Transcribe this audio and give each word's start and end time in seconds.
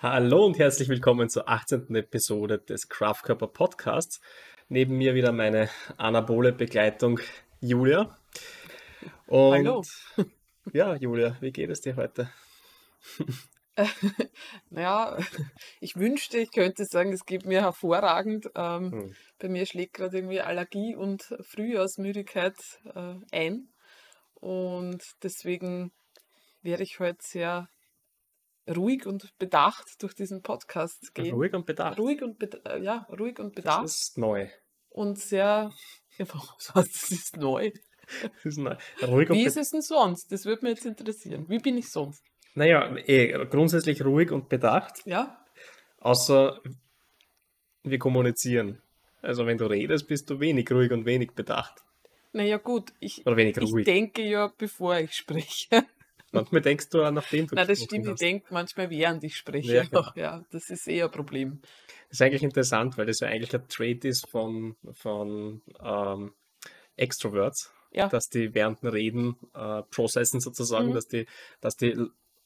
Hallo 0.00 0.46
und 0.46 0.60
herzlich 0.60 0.88
willkommen 0.88 1.28
zur 1.28 1.48
18. 1.48 1.92
Episode 1.96 2.58
des 2.58 2.88
Kraftkörper 2.88 3.48
Podcasts. 3.48 4.20
Neben 4.68 4.96
mir 4.96 5.14
wieder 5.14 5.32
meine 5.32 5.68
anabole 5.96 6.52
Begleitung 6.52 7.18
Julia. 7.60 8.16
Und 9.26 9.66
Hallo. 9.66 9.82
Ja, 10.72 10.94
Julia, 10.94 11.36
wie 11.40 11.50
geht 11.50 11.70
es 11.70 11.80
dir 11.80 11.96
heute? 11.96 12.30
naja, 14.70 15.18
ich 15.80 15.96
wünschte, 15.96 16.38
ich 16.38 16.52
könnte 16.52 16.84
sagen, 16.84 17.12
es 17.12 17.24
geht 17.24 17.44
mir 17.44 17.62
hervorragend. 17.62 18.50
Ähm, 18.54 18.92
Hm. 18.92 19.16
bei 19.40 19.48
mir 19.48 19.66
schlägt 19.66 19.94
gerade 19.94 20.18
irgendwie 20.18 20.42
Allergie 20.42 20.94
und 20.94 21.34
Frühjahrsmüdigkeit 21.40 22.54
äh, 22.94 23.14
ein. 23.32 23.68
Und 24.34 25.02
deswegen 25.24 25.90
werde 26.62 26.84
ich 26.84 27.00
heute 27.00 27.18
sehr 27.20 27.68
ruhig 28.76 29.06
und 29.06 29.36
bedacht 29.38 30.02
durch 30.02 30.14
diesen 30.14 30.42
Podcast 30.42 31.14
gehen. 31.14 31.34
Ruhig 31.34 31.54
und 31.54 31.66
bedacht. 31.66 31.98
Ruhig 31.98 32.22
und, 32.22 32.38
bed 32.38 32.60
äh, 32.66 32.80
ja, 32.82 33.06
ruhig 33.18 33.38
und 33.38 33.54
bedacht. 33.54 33.84
Das 33.84 33.96
ist 34.02 34.18
neu. 34.18 34.48
und 34.90 35.18
sehr. 35.18 35.72
Ja, 36.18 36.26
was 36.34 36.74
heißt, 36.74 36.94
das 36.94 37.10
ist 37.12 37.36
neu? 37.36 37.70
Das 38.22 38.44
ist 38.44 38.58
neu. 38.58 38.74
Ruhig 39.02 39.28
Wie 39.28 39.44
bedacht. 39.44 39.46
ist 39.46 39.56
es 39.56 39.70
denn 39.70 39.82
sonst? 39.82 40.32
Das 40.32 40.46
würde 40.46 40.64
mich 40.64 40.74
jetzt 40.76 40.86
interessieren. 40.86 41.48
Wie 41.48 41.58
bin 41.58 41.78
ich 41.78 41.90
sonst? 41.90 42.24
Naja, 42.54 42.96
eh, 43.06 43.46
grundsätzlich 43.46 44.04
ruhig 44.04 44.32
und 44.32 44.48
bedacht, 44.48 44.94
Ja? 45.04 45.44
außer 45.98 46.60
wir 47.84 47.98
kommunizieren. 48.00 48.82
Also 49.22 49.46
wenn 49.46 49.58
du 49.58 49.66
redest, 49.66 50.08
bist 50.08 50.28
du 50.30 50.40
wenig 50.40 50.68
ruhig 50.72 50.90
und 50.90 51.04
wenig 51.04 51.32
bedacht. 51.32 51.84
Naja, 52.32 52.56
gut. 52.56 52.92
Ich, 52.98 53.24
Oder 53.24 53.36
wenig 53.36 53.56
ich 53.56 53.84
denke 53.84 54.22
ja, 54.22 54.52
bevor 54.58 54.98
ich 54.98 55.14
spreche. 55.14 55.84
Manchmal 56.32 56.60
denkst 56.60 56.88
du 56.90 57.02
auch, 57.02 57.10
nachdem 57.10 57.46
du 57.46 57.54
Nein, 57.54 57.66
das 57.66 57.82
stimmt, 57.82 58.04
ich 58.06 58.12
hast. 58.12 58.20
denke 58.20 58.46
manchmal, 58.50 58.90
während 58.90 59.24
ich 59.24 59.36
spreche. 59.36 59.68
Ja, 59.72 59.82
Ja, 59.82 59.84
genau. 59.90 60.04
ja, 60.14 60.44
das 60.50 60.68
ist 60.70 60.86
eher 60.86 61.06
ein 61.06 61.10
Problem. 61.10 61.60
Das 62.10 62.18
ist 62.20 62.22
eigentlich 62.22 62.42
interessant, 62.42 62.96
weil 62.98 63.06
das 63.06 63.20
ja 63.20 63.28
eigentlich 63.28 63.54
ein 63.54 63.66
Trait 63.68 64.04
ist 64.04 64.28
von, 64.28 64.76
von 64.92 65.62
ähm, 65.82 66.32
Extroverts, 66.96 67.72
Ja. 67.92 68.08
dass 68.08 68.28
die 68.28 68.54
während 68.54 68.82
dem 68.82 68.90
Reden 68.90 69.36
äh, 69.54 69.82
processen 69.90 70.40
sozusagen, 70.40 70.90
Mhm. 70.90 70.94
dass 70.94 71.08
die, 71.08 71.26
dass 71.60 71.76
die 71.76 71.96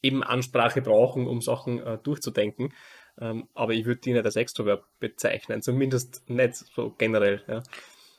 eben 0.03 0.23
Ansprache 0.23 0.83
brauchen, 0.83 1.27
um 1.27 1.41
Sachen 1.41 1.81
äh, 1.81 1.99
durchzudenken. 1.99 2.73
Ähm, 3.21 3.49
aber 3.55 3.73
ich 3.75 3.85
würde 3.85 4.01
die 4.01 4.13
nicht 4.15 4.25
als 4.25 4.37
Extrovert 4.37 4.85
bezeichnen, 4.99 5.61
zumindest 5.63 6.29
nicht 6.29 6.55
so 6.57 6.91
generell. 6.97 7.43
Ja. 7.47 7.63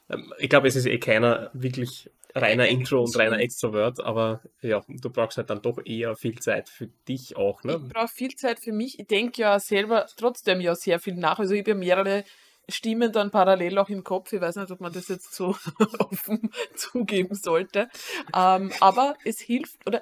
Ähm, 0.09 0.33
ich 0.37 0.49
glaube, 0.49 0.67
es 0.67 0.75
ist 0.75 0.85
eh 0.85 0.99
keiner 0.99 1.49
wirklich 1.53 2.09
reiner 2.35 2.67
Intro 2.67 3.01
und 3.03 3.17
reiner 3.17 3.39
Extrovert, 3.39 3.99
aber 3.99 4.41
ja, 4.61 4.81
du 4.87 5.09
brauchst 5.09 5.37
halt 5.37 5.49
dann 5.49 5.61
doch 5.61 5.79
eher 5.85 6.15
viel 6.15 6.39
Zeit 6.39 6.69
für 6.69 6.87
dich 7.07 7.37
auch. 7.37 7.63
Ne? 7.63 7.81
Ich 7.85 7.93
brauche 7.93 8.07
viel 8.07 8.35
Zeit 8.35 8.59
für 8.59 8.71
mich. 8.71 8.99
Ich 8.99 9.07
denke 9.07 9.41
ja 9.41 9.59
selber 9.59 10.07
trotzdem 10.17 10.59
ja 10.61 10.75
sehr 10.75 10.99
viel 10.99 11.15
nach. 11.15 11.39
Also 11.39 11.53
ich 11.53 11.59
habe 11.61 11.71
ja 11.71 11.75
mehrere 11.75 12.23
Stimmen 12.69 13.11
dann 13.11 13.29
parallel 13.29 13.77
auch 13.77 13.89
im 13.89 14.03
Kopf. 14.03 14.33
Ich 14.33 14.41
weiß 14.41 14.55
nicht, 14.55 14.71
ob 14.71 14.79
man 14.79 14.93
das 14.93 15.09
jetzt 15.09 15.33
so 15.33 15.55
offen 15.99 16.51
zugeben 16.75 17.35
sollte. 17.35 17.89
Ähm, 18.35 18.71
aber 18.79 19.15
es 19.25 19.39
hilft, 19.39 19.85
oder 19.85 20.01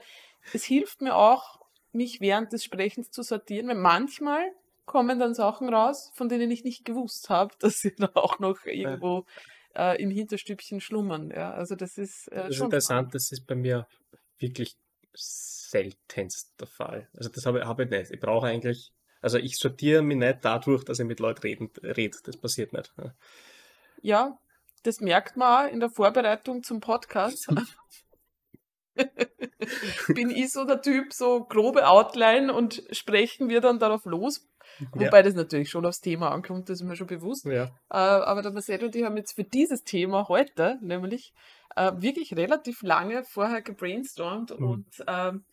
es 0.54 0.64
hilft 0.64 1.02
mir 1.02 1.16
auch, 1.16 1.59
mich 1.92 2.22
während 2.22 2.54
des 2.54 2.64
Sprechens 2.64 3.12
zu 3.12 3.24
sortieren, 3.24 3.68
weil 3.68 3.76
manchmal 3.76 4.52
kommen 4.86 5.20
dann 5.20 5.34
Sachen 5.34 5.74
raus, 5.74 6.12
von 6.16 6.30
denen 6.30 6.52
ich 6.52 6.64
nicht 6.64 6.86
gewusst 6.86 7.30
habe, 7.30 7.54
dass 7.59 7.80
sie 7.80 7.96
da 7.96 8.09
auch 8.14 8.40
noch 8.40 8.66
irgendwo 8.66 9.26
äh, 9.75 10.02
im 10.02 10.09
Hinterstübchen 10.09 10.81
schlummern. 10.81 11.31
Ja, 11.31 11.52
also 11.53 11.75
das 11.75 11.97
ist, 11.97 12.27
äh, 12.30 12.44
Das 12.44 12.55
ist 12.55 12.61
interessant, 12.61 13.14
das 13.16 13.31
ist 13.31 13.45
bei 13.47 13.55
mir 13.55 13.88
wirklich 14.39 14.78
seltenst 15.13 16.53
der 16.59 16.67
Fall. 16.67 17.09
Also 17.16 17.30
das 17.30 17.45
habe 17.45 17.59
ich, 17.59 17.66
habe 17.66 17.83
ich 17.83 17.89
nicht. 17.89 18.12
Ich 18.12 18.19
brauche 18.19 18.47
eigentlich, 18.47 18.91
also 19.22 19.38
ich 19.38 19.57
sortiere 19.57 20.01
mich 20.01 20.18
nicht 20.18 20.40
dadurch, 20.41 20.84
dass 20.84 21.00
ich 21.00 21.06
mit 21.06 21.19
Leuten 21.19 21.41
reden, 21.41 21.69
rede. 21.84 22.18
Das 22.23 22.38
passiert 22.38 22.73
nicht. 22.73 22.94
Ja. 22.97 23.16
Ja, 24.03 24.40
das 24.84 25.00
merkt 25.00 25.38
man 25.38 25.68
auch 25.68 25.72
in 25.72 25.79
der 25.79 25.90
Vorbereitung 25.90 26.63
zum 26.63 26.79
Podcast. 26.79 27.47
Bin 30.07 30.29
ich 30.29 30.52
so 30.52 30.66
der 30.66 30.81
Typ, 30.81 31.13
so 31.13 31.44
grobe 31.46 31.88
Outline 31.88 32.53
und 32.53 32.84
sprechen 32.91 33.50
wir 33.50 33.62
dann 33.62 33.79
darauf 33.79 34.06
los. 34.06 34.47
Wobei 34.94 35.22
das 35.22 35.35
natürlich 35.35 35.69
schon 35.69 35.85
aufs 35.85 36.00
Thema 36.02 36.31
ankommt, 36.31 36.69
das 36.69 36.81
ist 36.81 36.88
mir 36.88 36.96
schon 36.96 37.07
bewusst. 37.07 37.46
Ja. 37.46 37.66
Äh, 37.90 37.97
aber 37.97 38.41
der 38.41 38.52
Marcel 38.52 38.84
und 38.84 38.96
ich 38.96 39.03
haben 39.03 39.18
jetzt 39.18 39.34
für 39.34 39.44
dieses 39.44 39.84
Thema 39.84 40.28
heute 40.28 40.78
nämlich 40.81 41.34
äh, 41.75 41.91
wirklich 41.97 42.35
relativ 42.35 42.81
lange 42.81 43.24
vorher 43.24 43.62
gebrainstormt 43.62 44.57
Mhm. 44.59 44.66
und 44.66 44.88
ähm, 45.08 45.44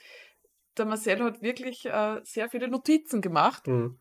der 0.78 0.86
Marcel 0.86 1.22
hat 1.22 1.42
wirklich 1.42 1.84
äh, 1.86 2.20
sehr 2.22 2.48
viele 2.48 2.68
Notizen 2.68 3.20
gemacht. 3.20 3.66
Mhm. 3.66 3.98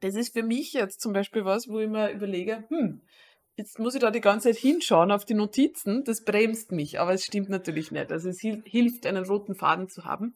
Das 0.00 0.14
ist 0.14 0.34
für 0.34 0.42
mich 0.42 0.74
jetzt 0.74 1.00
zum 1.00 1.12
Beispiel 1.14 1.44
was, 1.44 1.68
wo 1.68 1.78
ich 1.78 1.88
mir 1.88 2.10
überlege, 2.10 2.64
hm, 2.68 3.00
jetzt 3.56 3.78
muss 3.78 3.94
ich 3.94 4.00
da 4.00 4.10
die 4.10 4.20
ganze 4.20 4.50
Zeit 4.50 4.60
hinschauen 4.60 5.10
auf 5.10 5.24
die 5.24 5.34
Notizen, 5.34 6.04
das 6.04 6.24
bremst 6.24 6.72
mich, 6.72 7.00
aber 7.00 7.12
es 7.14 7.24
stimmt 7.24 7.48
natürlich 7.48 7.90
nicht. 7.90 8.12
Also 8.12 8.28
es 8.28 8.40
hil 8.40 8.62
hilft, 8.66 9.06
einen 9.06 9.24
roten 9.24 9.54
Faden 9.54 9.88
zu 9.88 10.04
haben. 10.04 10.34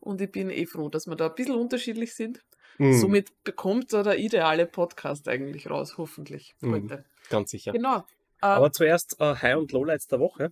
Und 0.00 0.20
ich 0.20 0.32
bin 0.32 0.50
eh 0.50 0.66
froh, 0.66 0.88
dass 0.88 1.06
wir 1.06 1.14
da 1.14 1.28
ein 1.28 1.34
bisschen 1.34 1.54
unterschiedlich 1.54 2.14
sind. 2.14 2.40
Mhm. 2.78 2.94
Somit 2.94 3.44
bekommt 3.44 3.92
da 3.92 4.02
der 4.02 4.18
ideale 4.18 4.66
Podcast 4.66 5.28
eigentlich 5.28 5.70
raus, 5.70 5.96
hoffentlich 5.98 6.54
Mhm. 6.60 6.72
heute. 6.72 7.04
Ganz 7.28 7.50
sicher. 7.50 7.72
Genau. 7.72 8.02
Aber 8.40 8.72
zuerst 8.72 9.20
äh, 9.20 9.36
High- 9.36 9.56
und 9.56 9.70
Lowlights 9.70 10.08
der 10.08 10.18
Woche. 10.18 10.50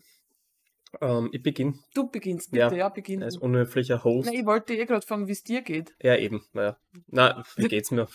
Ähm, 1.01 1.29
ich 1.33 1.43
beginne 1.43 1.75
du 1.95 2.11
beginnst 2.11 2.51
bitte, 2.51 2.63
ja, 2.63 2.73
ja, 2.73 2.89
beginn. 2.89 3.23
als 3.23 3.37
unhöflicher 3.37 4.03
Host. 4.03 4.29
Na, 4.31 4.39
ich 4.39 4.45
wollte 4.45 4.75
eh 4.75 4.85
gerade 4.87 5.07
fragen, 5.07 5.29
wie 5.29 5.33
es 5.33 5.45
dir 5.45 5.63
geht. 5.63 5.95
Ja, 6.03 6.17
eben. 6.17 6.43
Naja. 6.53 6.77
Na, 7.07 7.45
wie 7.57 7.69
geht's 7.69 7.91
mir? 7.91 8.09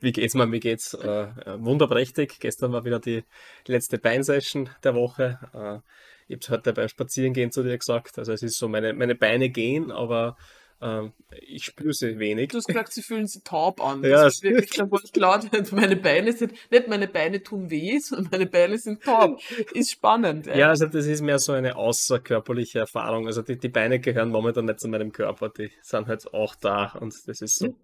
wie 0.00 0.12
geht's 0.12 0.34
mir? 0.34 0.46
Mir 0.46 0.60
geht's 0.60 0.94
äh, 0.94 1.26
wunderprächtig. 1.58 2.38
Gestern 2.38 2.72
war 2.72 2.84
wieder 2.84 3.00
die 3.00 3.24
letzte 3.66 3.98
Beinsession 3.98 4.70
der 4.84 4.94
Woche. 4.94 5.38
Äh, 5.52 5.80
ich 6.28 6.36
hab's 6.36 6.50
heute 6.50 6.72
beim 6.72 6.88
Spazierengehen 6.88 7.50
zu 7.50 7.62
dir 7.62 7.76
gesagt. 7.76 8.18
Also 8.18 8.32
es 8.32 8.42
ist 8.42 8.58
so, 8.58 8.68
meine, 8.68 8.92
meine 8.92 9.16
Beine 9.16 9.50
gehen, 9.50 9.90
aber 9.90 10.36
ähm, 10.82 11.12
ich 11.40 11.64
spüre 11.64 11.92
sie 11.92 12.18
wenig. 12.18 12.50
Du 12.50 12.58
hast 12.58 12.66
gesagt, 12.66 12.92
sie 12.92 13.02
fühlen 13.02 13.26
sich 13.26 13.42
taub 13.44 13.80
an. 13.80 14.02
Ja, 14.02 14.24
das 14.24 14.34
ist 14.34 14.42
wirklich 14.42 14.70
der 14.70 14.90
Wortlaut. 14.90 15.46
Meine 15.72 15.96
Beine 15.96 16.32
sind, 16.32 16.52
nicht 16.70 16.88
meine 16.88 17.08
Beine 17.08 17.42
tun 17.42 17.70
weh, 17.70 17.98
sondern 17.98 18.28
meine 18.32 18.46
Beine 18.46 18.78
sind 18.78 19.02
taub. 19.02 19.40
Ist 19.72 19.92
spannend. 19.92 20.46
Ja, 20.46 20.68
also 20.68 20.86
das 20.86 21.06
ist 21.06 21.22
mehr 21.22 21.38
so 21.38 21.52
eine 21.52 21.76
außerkörperliche 21.76 22.80
Erfahrung. 22.80 23.26
Also 23.26 23.42
die, 23.42 23.56
die 23.58 23.68
Beine 23.68 24.00
gehören 24.00 24.30
momentan 24.30 24.64
nicht 24.64 24.80
zu 24.80 24.88
meinem 24.88 25.12
Körper, 25.12 25.48
die 25.48 25.70
sind 25.80 26.08
halt 26.08 26.32
auch 26.34 26.54
da 26.56 26.92
und 27.00 27.14
das 27.26 27.40
ist 27.40 27.58
so. 27.58 27.74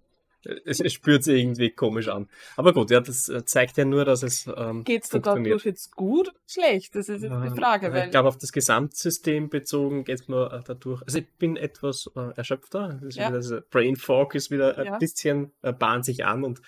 Es, 0.64 0.80
es 0.80 0.92
spürt 0.92 1.24
sich 1.24 1.40
irgendwie 1.40 1.70
komisch 1.70 2.08
an. 2.08 2.28
Aber 2.56 2.72
gut, 2.72 2.90
ja, 2.90 3.00
das 3.00 3.28
äh, 3.28 3.44
zeigt 3.44 3.76
ja 3.76 3.84
nur, 3.84 4.04
dass 4.04 4.22
es 4.22 4.46
ähm, 4.56 4.84
dir 4.84 5.00
funktioniert. 5.02 5.46
dadurch 5.46 5.64
jetzt 5.64 5.94
gut 5.96 6.28
oder 6.28 6.38
schlecht? 6.46 6.94
Das 6.94 7.08
ist 7.08 7.22
jetzt 7.22 7.34
die 7.44 7.60
Frage, 7.60 7.92
weil 7.92 8.04
ich 8.06 8.10
glaube, 8.10 8.28
auf 8.28 8.38
das 8.38 8.52
Gesamtsystem 8.52 9.48
bezogen 9.48 10.04
geht 10.04 10.20
es 10.20 10.28
mir 10.28 10.52
äh, 10.52 10.60
dadurch. 10.64 11.02
Also 11.02 11.18
ich 11.18 11.28
bin 11.38 11.56
etwas 11.56 12.08
äh, 12.16 12.30
erschöpfter. 12.36 13.00
Ja. 13.10 13.28
wieder, 13.28 13.40
das 13.40 13.62
Brain 13.70 13.96
Fog 13.96 14.34
ist 14.34 14.50
wieder 14.50 14.78
ein 14.78 14.86
Ja. 14.86 14.98
bisschen, 14.98 15.52
äh, 15.62 15.72
bahnt 15.72 16.04
sich 16.04 16.24
an 16.24 16.44
und 16.44 16.60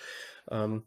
ähm, 0.49 0.83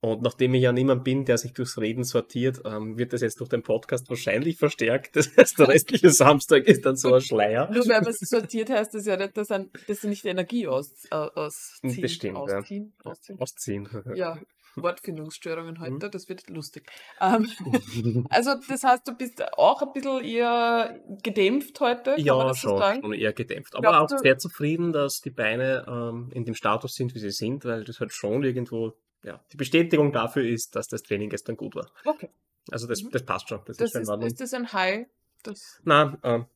und 0.00 0.22
nachdem 0.22 0.54
ich 0.54 0.62
ja 0.62 0.72
niemand 0.72 1.04
bin, 1.04 1.24
der 1.24 1.36
sich 1.38 1.52
durchs 1.52 1.78
Reden 1.78 2.04
sortiert, 2.04 2.62
ähm, 2.64 2.96
wird 2.96 3.12
das 3.12 3.20
jetzt 3.20 3.40
durch 3.40 3.50
den 3.50 3.62
Podcast 3.62 4.08
wahrscheinlich 4.08 4.56
verstärkt. 4.56 5.16
Das 5.16 5.36
heißt, 5.36 5.58
der 5.58 5.68
restliche 5.68 6.10
Samstag 6.10 6.64
ist 6.64 6.86
dann 6.86 6.96
so 6.96 7.12
ein 7.12 7.20
Schleier. 7.20 7.70
nur 7.70 7.86
weil 7.86 8.00
man 8.00 8.10
es 8.10 8.18
sortiert 8.20 8.70
heißt 8.70 8.94
das 8.94 9.06
ja 9.06 9.16
nicht, 9.16 9.36
dass, 9.36 9.50
ein, 9.50 9.70
dass 9.86 10.00
sie 10.00 10.08
nicht 10.08 10.24
Energie 10.24 10.66
aus, 10.66 11.04
äh, 11.10 11.14
ausziehen. 11.14 12.02
Das 12.02 12.12
stimmt, 12.12 12.36
ja. 12.36 12.58
ausziehen, 12.58 12.92
ausziehen. 13.04 13.38
Ausziehen. 13.38 13.88
Ja, 14.14 14.38
Wortfindungsstörungen 14.76 15.74
Mhm. 15.74 15.80
heute, 15.80 16.10
das 16.10 16.28
wird 16.28 16.48
lustig. 16.48 16.90
Ähm, 17.20 17.48
also 18.30 18.54
das 18.68 18.82
heißt, 18.82 19.06
du 19.06 19.16
bist 19.16 19.42
auch 19.58 19.82
ein 19.82 19.92
bisschen 19.92 20.24
eher 20.24 21.00
gedämpft 21.22 21.80
heute, 21.80 22.14
kann 22.14 22.14
man 22.14 22.24
Ja, 22.24 22.44
das 22.48 22.60
so 22.60 22.78
schon, 22.78 23.00
schon 23.02 23.12
eher 23.12 23.32
gedämpft. 23.32 23.74
Aber 23.74 23.88
Glaubst 23.88 24.14
auch 24.14 24.18
sehr 24.18 24.38
zufrieden, 24.38 24.92
dass 24.92 25.20
die 25.20 25.30
Beine 25.30 25.84
ähm, 25.88 26.30
in 26.32 26.44
dem 26.44 26.54
Status 26.54 26.94
sind, 26.94 27.14
wie 27.14 27.18
sie 27.18 27.30
sind, 27.30 27.64
weil 27.64 27.84
das 27.84 28.00
halt 28.00 28.12
schon 28.12 28.42
irgendwo, 28.44 28.92
ja, 29.22 29.42
die 29.52 29.56
Bestätigung 29.56 30.12
dafür 30.12 30.44
ist, 30.44 30.76
dass 30.76 30.88
das 30.88 31.02
Training 31.02 31.30
gestern 31.30 31.56
gut 31.56 31.74
war. 31.74 31.90
Okay. 32.04 32.30
Also 32.70 32.86
das, 32.86 33.02
Mhm. 33.02 33.10
das 33.10 33.24
passt 33.24 33.48
schon. 33.48 33.60
Das, 33.66 33.76
Das 33.78 33.94
ist 33.94 34.08
ist, 34.08 34.22
ist 34.24 34.40
das 34.40 34.54
ein 34.54 34.72
High? 34.72 35.06
Das, 35.42 35.80
Nein, 35.84 36.18
ähm, 36.22 36.46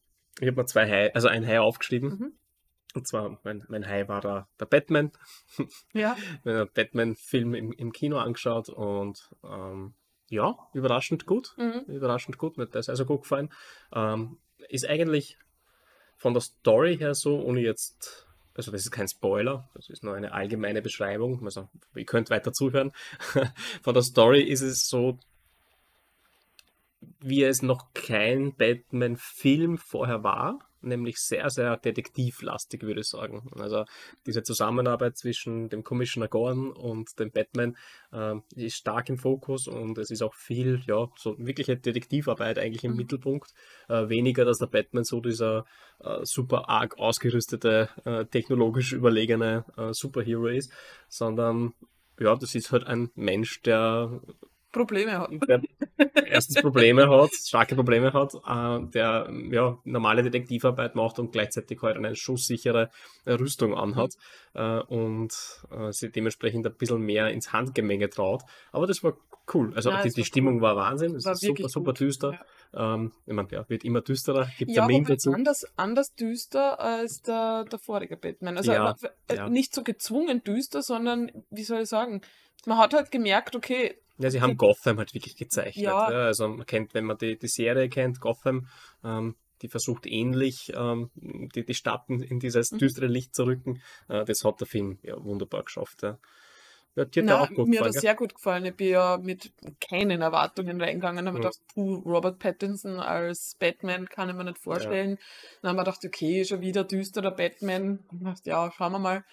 ich 0.41 0.47
habe 0.49 0.61
mir 0.61 0.67
zwei 0.67 0.89
High, 0.89 1.15
also 1.15 1.29
ein 1.29 1.47
High 1.47 1.59
aufgeschrieben. 1.61 2.11
mhm. 2.11 2.33
Und 2.97 3.09
zwar, 3.09 3.41
mein, 3.43 3.65
mein 3.69 3.89
High 3.89 4.07
war 4.09 4.21
der, 4.21 4.49
der 4.61 4.67
Batman. 4.67 5.11
Ja, 5.93 6.17
Einen 6.45 6.69
Batman-Film 6.73 7.55
im, 7.55 7.73
im 7.73 7.93
Kino 7.93 8.19
angeschaut 8.19 8.69
und 8.69 9.31
ähm, 9.43 9.95
ja, 10.29 10.57
überraschend 10.75 11.27
gut. 11.27 11.55
mhm. 11.57 11.81
Überraschend 11.89 12.39
gut, 12.39 12.57
mir 12.57 12.65
hat 12.67 12.75
das 12.75 12.89
also 12.89 13.05
gut 13.05 13.23
gefallen. 13.23 13.53
Ähm, 13.93 14.39
ist 14.69 14.87
eigentlich 14.89 15.39
von 16.17 16.35
der 16.35 16.41
Story 16.43 16.97
her 16.97 17.15
so, 17.15 17.41
ohne 17.43 17.61
jetzt, 17.61 18.27
also 18.55 18.71
das 18.71 18.83
ist 18.83 18.91
kein 18.91 19.09
Spoiler, 19.09 19.69
das 19.75 19.89
ist 19.89 20.05
nur 20.05 20.15
eine 20.15 20.33
allgemeine 20.33 20.83
Beschreibung, 20.83 21.45
also 21.45 21.69
ihr 21.95 22.05
könnt 22.05 22.31
weiter 22.31 22.53
zuhören. 22.53 22.93
von 23.83 23.95
der 23.95 24.03
Story 24.03 24.43
ist 24.43 24.63
es 24.63 24.89
so, 24.89 25.19
wie 27.21 27.43
es 27.43 27.63
noch 27.63 27.93
kein 27.95 28.55
Batman-Film 28.55 29.79
vorher 29.79 30.23
war. 30.23 30.59
Nämlich 30.85 31.19
sehr, 31.19 31.51
sehr 31.51 31.77
detektivlastig, 31.77 32.83
würde 32.83 33.01
ich 33.01 33.09
sagen. 33.09 33.51
Also 33.57 33.85
diese 34.27 34.43
Zusammenarbeit 34.43 35.17
zwischen 35.17 35.69
dem 35.69 35.85
Commissioner 35.85 36.29
Gordon 36.29 36.73
und 36.73 37.19
dem 37.19 37.31
Batman 37.31 37.77
äh, 38.13 38.35
ist 38.55 38.77
stark 38.77 39.09
im 39.09 39.19
Fokus 39.19 39.67
und 39.67 39.99
es 39.99 40.11
ist 40.11 40.23
auch 40.23 40.35
viel, 40.35 40.83
ja, 40.87 41.09
so 41.17 41.37
wirkliche 41.39 41.77
Detektivarbeit 41.77 42.59
eigentlich 42.59 42.85
im 42.85 42.93
mhm. 42.93 42.99
Mittelpunkt. 42.99 43.53
Äh, 43.89 44.09
weniger, 44.09 44.45
dass 44.45 44.59
der 44.59 44.67
Batman 44.67 45.05
so 45.05 45.21
dieser 45.21 45.65
äh, 46.01 46.25
super 46.25 46.69
arg 46.69 46.99
ausgerüstete, 46.99 47.89
äh, 48.05 48.25
technologisch 48.27 48.93
überlegene 48.93 49.65
äh, 49.77 49.93
Superhero 49.93 50.47
ist, 50.47 50.73
sondern 51.09 51.75
ja, 52.21 52.37
das 52.37 52.55
ist 52.55 52.71
halt 52.71 52.87
ein 52.87 53.11
Mensch, 53.15 53.63
der 53.63 54.21
Probleme 54.75 55.19
hat. 55.19 55.31
Der 55.49 55.63
erstens 56.27 56.61
Probleme 56.61 57.09
hat, 57.09 57.31
starke 57.33 57.75
Probleme 57.75 58.13
hat, 58.13 58.35
äh, 58.35 58.87
der 58.91 59.31
ja, 59.51 59.79
normale 59.85 60.23
Detektivarbeit 60.23 60.95
macht 60.95 61.19
und 61.19 61.33
gleichzeitig 61.33 61.81
halt 61.81 61.97
eine 61.97 62.15
schusssichere 62.15 62.91
Rüstung 63.27 63.75
anhat 63.75 64.13
äh, 64.53 64.81
und 64.81 65.33
äh, 65.71 65.93
sich 65.93 66.13
dementsprechend 66.13 66.67
ein 66.67 66.75
bisschen 66.75 67.01
mehr 67.01 67.29
ins 67.29 67.53
Handgemenge 67.53 68.11
traut. 68.11 68.43
Aber 68.73 68.87
das 68.87 69.03
war 69.03 69.17
cool. 69.55 69.73
Also 69.75 69.91
ja, 69.91 70.03
die, 70.03 70.11
die 70.11 70.25
Stimmung 70.25 70.57
cool. 70.57 70.63
war 70.63 70.77
Wahnsinn. 70.77 71.15
Es 71.15 71.25
war 71.25 71.33
ist 71.33 71.41
super, 71.41 71.69
super 71.69 71.93
düster. 71.93 72.33
Ja. 72.33 72.41
Ähm, 72.77 73.13
ich 73.27 73.33
meine, 73.33 73.49
ja, 73.51 73.69
wird 73.69 73.85
immer 73.85 74.01
düsterer. 74.01 74.49
Gibt 74.59 74.71
ja, 74.71 74.87
Meme 74.87 75.07
dazu. 75.07 75.33
Anders, 75.33 75.67
anders 75.77 76.15
düster 76.15 76.81
als 76.81 77.23
der, 77.23 77.65
der 77.65 77.79
vorige 77.79 78.17
Batman. 78.17 78.57
Also 78.57 78.73
ja, 78.73 78.95
äh, 79.29 79.49
nicht 79.49 79.75
so 79.75 79.83
gezwungen 79.83 80.43
düster, 80.43 80.83
sondern 80.83 81.31
wie 81.51 81.65
soll 81.65 81.83
ich 81.83 81.89
sagen, 81.89 82.23
man 82.67 82.79
hat 82.79 82.95
halt 82.95 83.11
gemerkt, 83.11 83.57
okay, 83.57 83.97
ja, 84.19 84.31
sie 84.31 84.41
haben 84.41 84.57
Gotham 84.57 84.99
halt 84.99 85.13
wirklich 85.13 85.37
gezeichnet. 85.37 85.85
Ja. 85.85 86.11
ja. 86.11 86.27
Also 86.27 86.49
man 86.49 86.67
kennt, 86.67 86.95
wenn 86.95 87.05
man 87.05 87.19
die, 87.19 87.37
die 87.37 87.49
Serie 87.49 87.89
kennt, 87.89 88.21
Gotham, 88.21 88.69
ähm, 89.03 89.35
die 89.63 89.69
versucht 89.69 90.07
ähnlich 90.07 90.73
ähm, 90.75 91.11
die, 91.17 91.65
die 91.65 91.75
Stadt 91.75 92.05
in 92.09 92.39
dieses 92.39 92.71
mhm. 92.71 92.79
düstere 92.79 93.07
Licht 93.07 93.35
zu 93.35 93.45
rücken. 93.45 93.83
Äh, 94.09 94.25
das 94.25 94.45
hat 94.45 94.61
der 94.61 94.67
Film 94.67 94.99
ja 95.03 95.23
wunderbar 95.23 95.65
geschafft. 95.65 96.03
Ja. 96.03 96.19
Ja, 96.97 97.05
dir 97.05 97.25
Na, 97.25 97.41
auch 97.41 97.49
gut 97.49 97.69
mir 97.69 97.81
hat 97.81 97.89
das 97.89 97.97
sehr 97.97 98.15
gut 98.15 98.35
gefallen. 98.35 98.65
Ich 98.65 98.77
bin 98.77 98.89
ja 98.89 99.19
mit 99.21 99.53
keinen 99.81 100.23
Erwartungen 100.23 100.81
reingegangen. 100.81 101.27
habe 101.27 101.39
mhm. 101.39 101.43
gedacht, 101.43 101.59
puh, 101.75 101.97
Robert 102.07 102.39
Pattinson 102.39 103.01
als 103.01 103.57
Batman 103.59 104.09
kann 104.09 104.29
ich 104.29 104.37
mir 104.37 104.45
nicht 104.45 104.59
vorstellen. 104.59 105.11
Ja. 105.11 105.17
Dann 105.63 105.71
haben 105.71 105.77
wir 105.77 105.85
gedacht, 105.85 106.05
okay, 106.05 106.45
schon 106.45 106.61
wieder 106.61 106.85
düsterer 106.85 107.33
Batman. 107.33 108.05
Dachte, 108.13 108.49
ja, 108.49 108.71
schauen 108.71 108.93
wir 108.93 108.99
mal. 109.01 109.25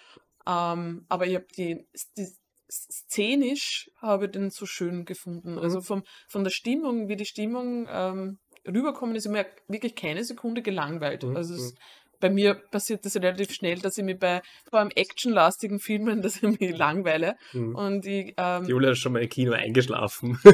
Ähm, 0.48 1.06
aber 1.08 1.28
ich 1.28 1.36
habe 1.36 1.46
die, 1.56 1.86
die, 2.18 2.28
szenisch 2.72 3.92
habe 3.98 4.26
ich 4.26 4.32
den 4.32 4.50
so 4.50 4.66
schön 4.66 5.06
gefunden. 5.06 5.60
Also 5.60 5.80
mhm. 5.80 5.84
vom, 5.84 6.04
von 6.28 6.44
der 6.44 6.52
Stimmung, 6.52 7.10
wie 7.10 7.16
die 7.16 7.26
Stimmung 7.26 7.88
ähm, 7.92 8.40
rüberkommen, 8.68 9.16
ist 9.16 9.28
mir 9.28 9.46
wirklich 9.68 9.96
keine 9.96 10.24
Sekunde 10.24 10.62
gelangweilt. 10.62 11.24
Mhm. 11.24 11.36
Also 11.36 11.54
es, 11.54 11.74
mhm. 11.74 11.78
Bei 12.22 12.30
mir 12.30 12.54
passiert 12.54 13.06
das 13.06 13.18
relativ 13.18 13.52
schnell, 13.52 13.80
dass 13.80 13.98
ich 13.98 14.06
mich 14.06 14.18
bei 14.18 14.42
vor 14.70 14.80
allem 14.80 14.92
actionlastigen 14.96 15.80
Filmen, 15.80 16.22
dass 16.22 16.42
ich 16.42 16.60
mich 16.60 16.78
langweile. 16.78 17.36
Mhm. 17.52 17.76
Und 17.76 18.06
ich, 18.06 18.34
ähm, 18.38 18.66
Julia 18.66 18.92
ist 18.92 19.00
schon 19.00 19.14
mal 19.14 19.22
im 19.22 19.30
Kino 19.30 19.52
eingeschlafen. 19.52 20.40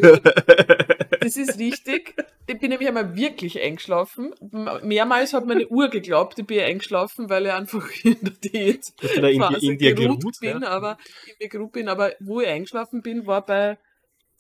Das 1.20 1.36
ist 1.36 1.60
richtig. 1.60 2.16
Ich 2.46 2.58
bin 2.58 2.70
nämlich 2.70 2.88
einmal 2.88 3.18
wirklich 3.18 3.62
eingeschlafen. 3.62 4.34
Mehrmals 4.82 5.34
hat 5.34 5.46
meine 5.46 5.68
Uhr 5.68 5.90
geglaubt, 5.90 6.40
ich 6.40 6.46
bin 6.46 6.62
eingeschlafen, 6.62 7.30
weil 7.30 7.48
ich 7.48 7.52
einfach 7.52 7.86
in 8.04 8.18
der 8.22 8.32
Diät 8.32 8.84
in, 9.02 9.42
in 9.60 9.78
dir 9.78 9.94
geruht 9.94 10.40
bin, 10.40 10.62
ja. 10.62 10.70
aber 10.70 10.98
in 11.26 11.34
mir 11.42 11.50
geruht 11.50 11.74
bin. 11.74 11.90
Aber 11.90 12.14
wo 12.22 12.40
ich 12.40 12.48
eingeschlafen 12.48 13.02
bin, 13.02 13.28
war 13.28 13.46
bei 13.46 13.78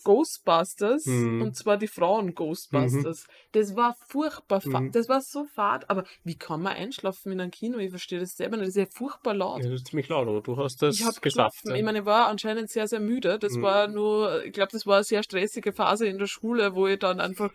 Ghostbusters 0.03 1.05
mhm. 1.05 1.41
und 1.41 1.55
zwar 1.55 1.77
die 1.77 1.87
Frauen 1.87 2.33
Ghostbusters. 2.33 3.27
Mhm. 3.27 3.31
Das 3.51 3.75
war 3.75 3.95
furchtbar, 4.07 4.61
mhm. 4.63 4.91
das 4.91 5.09
war 5.09 5.21
so 5.21 5.45
fad. 5.45 5.89
Aber 5.89 6.05
wie 6.23 6.37
kann 6.37 6.61
man 6.61 6.73
einschlafen 6.73 7.31
in 7.31 7.41
einem 7.41 7.51
Kino? 7.51 7.77
Ich 7.77 7.89
verstehe 7.89 8.19
das 8.19 8.35
selber 8.35 8.57
nicht. 8.57 8.67
Das 8.67 8.75
ist 8.75 8.77
ja 8.77 8.85
furchtbar 8.91 9.33
laut. 9.33 9.63
Ja, 9.63 9.69
das 9.69 9.81
ist 9.81 9.87
ziemlich 9.87 10.09
laut, 10.09 10.27
aber 10.27 10.41
du 10.41 10.57
hast 10.57 10.81
das 10.81 10.99
ich 10.99 11.21
geschafft. 11.21 11.61
Ja. 11.65 11.75
Ich 11.75 11.83
meine, 11.83 11.99
ich 11.99 12.05
war 12.05 12.27
anscheinend 12.27 12.69
sehr, 12.69 12.87
sehr 12.87 12.99
müde. 12.99 13.39
Das 13.39 13.53
mhm. 13.53 13.61
war 13.61 13.87
nur, 13.87 14.43
ich 14.45 14.53
glaube, 14.53 14.71
das 14.71 14.85
war 14.85 14.95
eine 14.95 15.03
sehr 15.03 15.23
stressige 15.23 15.73
Phase 15.73 16.07
in 16.07 16.17
der 16.17 16.27
Schule, 16.27 16.75
wo 16.75 16.87
ich 16.87 16.99
dann 16.99 17.19
einfach 17.19 17.51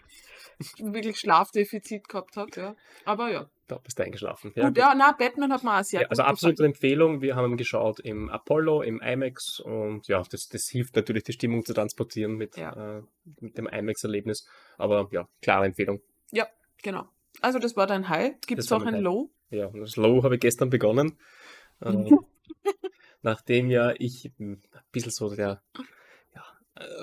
wirklich 0.79 1.19
Schlafdefizit 1.19 2.09
gehabt 2.09 2.37
habe. 2.37 2.51
Ja. 2.57 2.77
Aber 3.05 3.31
ja 3.31 3.49
da 3.73 3.79
bist 3.79 3.99
du 3.99 4.03
eingeschlafen. 4.05 4.53
Ja, 4.55 4.69
gut, 4.69 4.77
ja 4.77 4.95
na, 4.95 5.13
Batman 5.13 5.53
hat 5.53 5.65
man 5.65 5.81
auch 5.81 5.85
sehr 5.85 6.03
ja, 6.03 6.09
Also 6.09 6.23
absolute 6.23 6.65
Empfehlung. 6.65 7.23
Wir 7.23 7.37
haben 7.37 7.57
geschaut 7.57 8.01
im 8.01 8.29
Apollo, 8.29 8.83
im 8.83 9.01
IMAX 9.01 9.61
und 9.61 10.09
ja, 10.09 10.23
das, 10.31 10.49
das 10.49 10.69
hilft 10.69 10.97
natürlich, 10.97 11.25
die 11.25 11.33
Stimmung 11.33 11.65
zu 11.65 11.73
transportieren 11.73 12.37
mit, 12.37 12.57
ja. 12.57 12.99
äh, 12.99 13.03
mit 13.41 13.57
dem 13.57 13.67
IMAX-Erlebnis. 13.67 14.47
Aber 14.77 15.09
ja, 15.11 15.29
klare 15.41 15.67
Empfehlung. 15.67 16.01
Ja, 16.31 16.47
genau. 16.83 17.09
Also 17.41 17.59
das 17.59 17.77
war 17.77 17.87
dein 17.87 18.09
High. 18.09 18.35
Gibt 18.47 18.61
es 18.61 18.71
auch 18.73 18.85
ein 18.85 18.95
High. 18.95 19.03
Low? 19.03 19.31
Ja, 19.51 19.69
das 19.69 19.97
Low 19.97 20.23
habe 20.23 20.35
ich 20.35 20.41
gestern 20.41 20.71
begonnen. 20.71 21.19
äh, 21.81 22.11
nachdem 23.23 23.71
ja 23.71 23.95
ich 23.99 24.33
ein 24.39 24.63
bisschen 24.91 25.13
so 25.13 25.35
der 25.35 25.63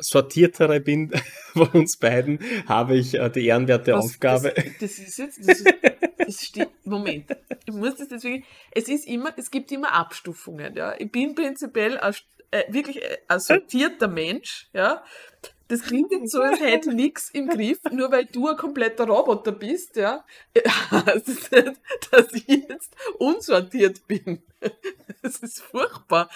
sortiertere 0.01 0.79
bin 0.79 1.11
von 1.53 1.67
uns 1.69 1.97
beiden, 1.97 2.39
habe 2.67 2.97
ich 2.97 3.15
äh, 3.15 3.29
die 3.29 3.45
ehrenwerte 3.45 3.93
Was, 3.93 4.05
Aufgabe. 4.05 4.53
Das, 4.55 4.65
das, 4.79 4.99
ist 4.99 5.17
jetzt, 5.17 5.39
das, 5.47 5.59
ist, 5.61 5.73
das 6.17 6.45
stimmt. 6.45 6.85
Moment, 6.85 7.25
ich 7.65 7.73
muss 7.73 7.95
das 7.95 8.07
deswegen. 8.07 8.45
Es 8.71 8.87
ist 8.87 9.07
immer, 9.07 9.33
es 9.37 9.51
gibt 9.51 9.71
immer 9.71 9.91
Abstufungen. 9.93 10.75
Ja, 10.75 10.95
ich 10.97 11.11
bin 11.11 11.35
prinzipiell 11.35 11.97
ein, 11.97 12.13
äh, 12.51 12.63
wirklich 12.69 13.01
äh, 13.03 13.17
ein 13.27 13.39
sortierter 13.39 14.07
Mensch. 14.07 14.67
Ja, 14.73 15.03
das 15.69 15.83
klingt 15.83 16.11
jetzt 16.11 16.31
so, 16.31 16.41
als 16.41 16.59
hätte 16.59 16.93
nichts 16.93 17.29
im 17.29 17.47
Griff, 17.47 17.79
nur 17.91 18.11
weil 18.11 18.25
du 18.25 18.47
ein 18.47 18.57
kompletter 18.57 19.05
Roboter 19.05 19.51
bist, 19.51 19.95
ja. 19.95 20.25
Das 21.05 21.27
ist 21.27 21.51
nicht, 21.51 21.79
dass 22.11 22.33
ich 22.33 22.47
jetzt 22.47 22.95
unsortiert 23.19 24.07
bin. 24.07 24.41
Das 25.21 25.37
ist 25.39 25.61
furchtbar. 25.61 26.29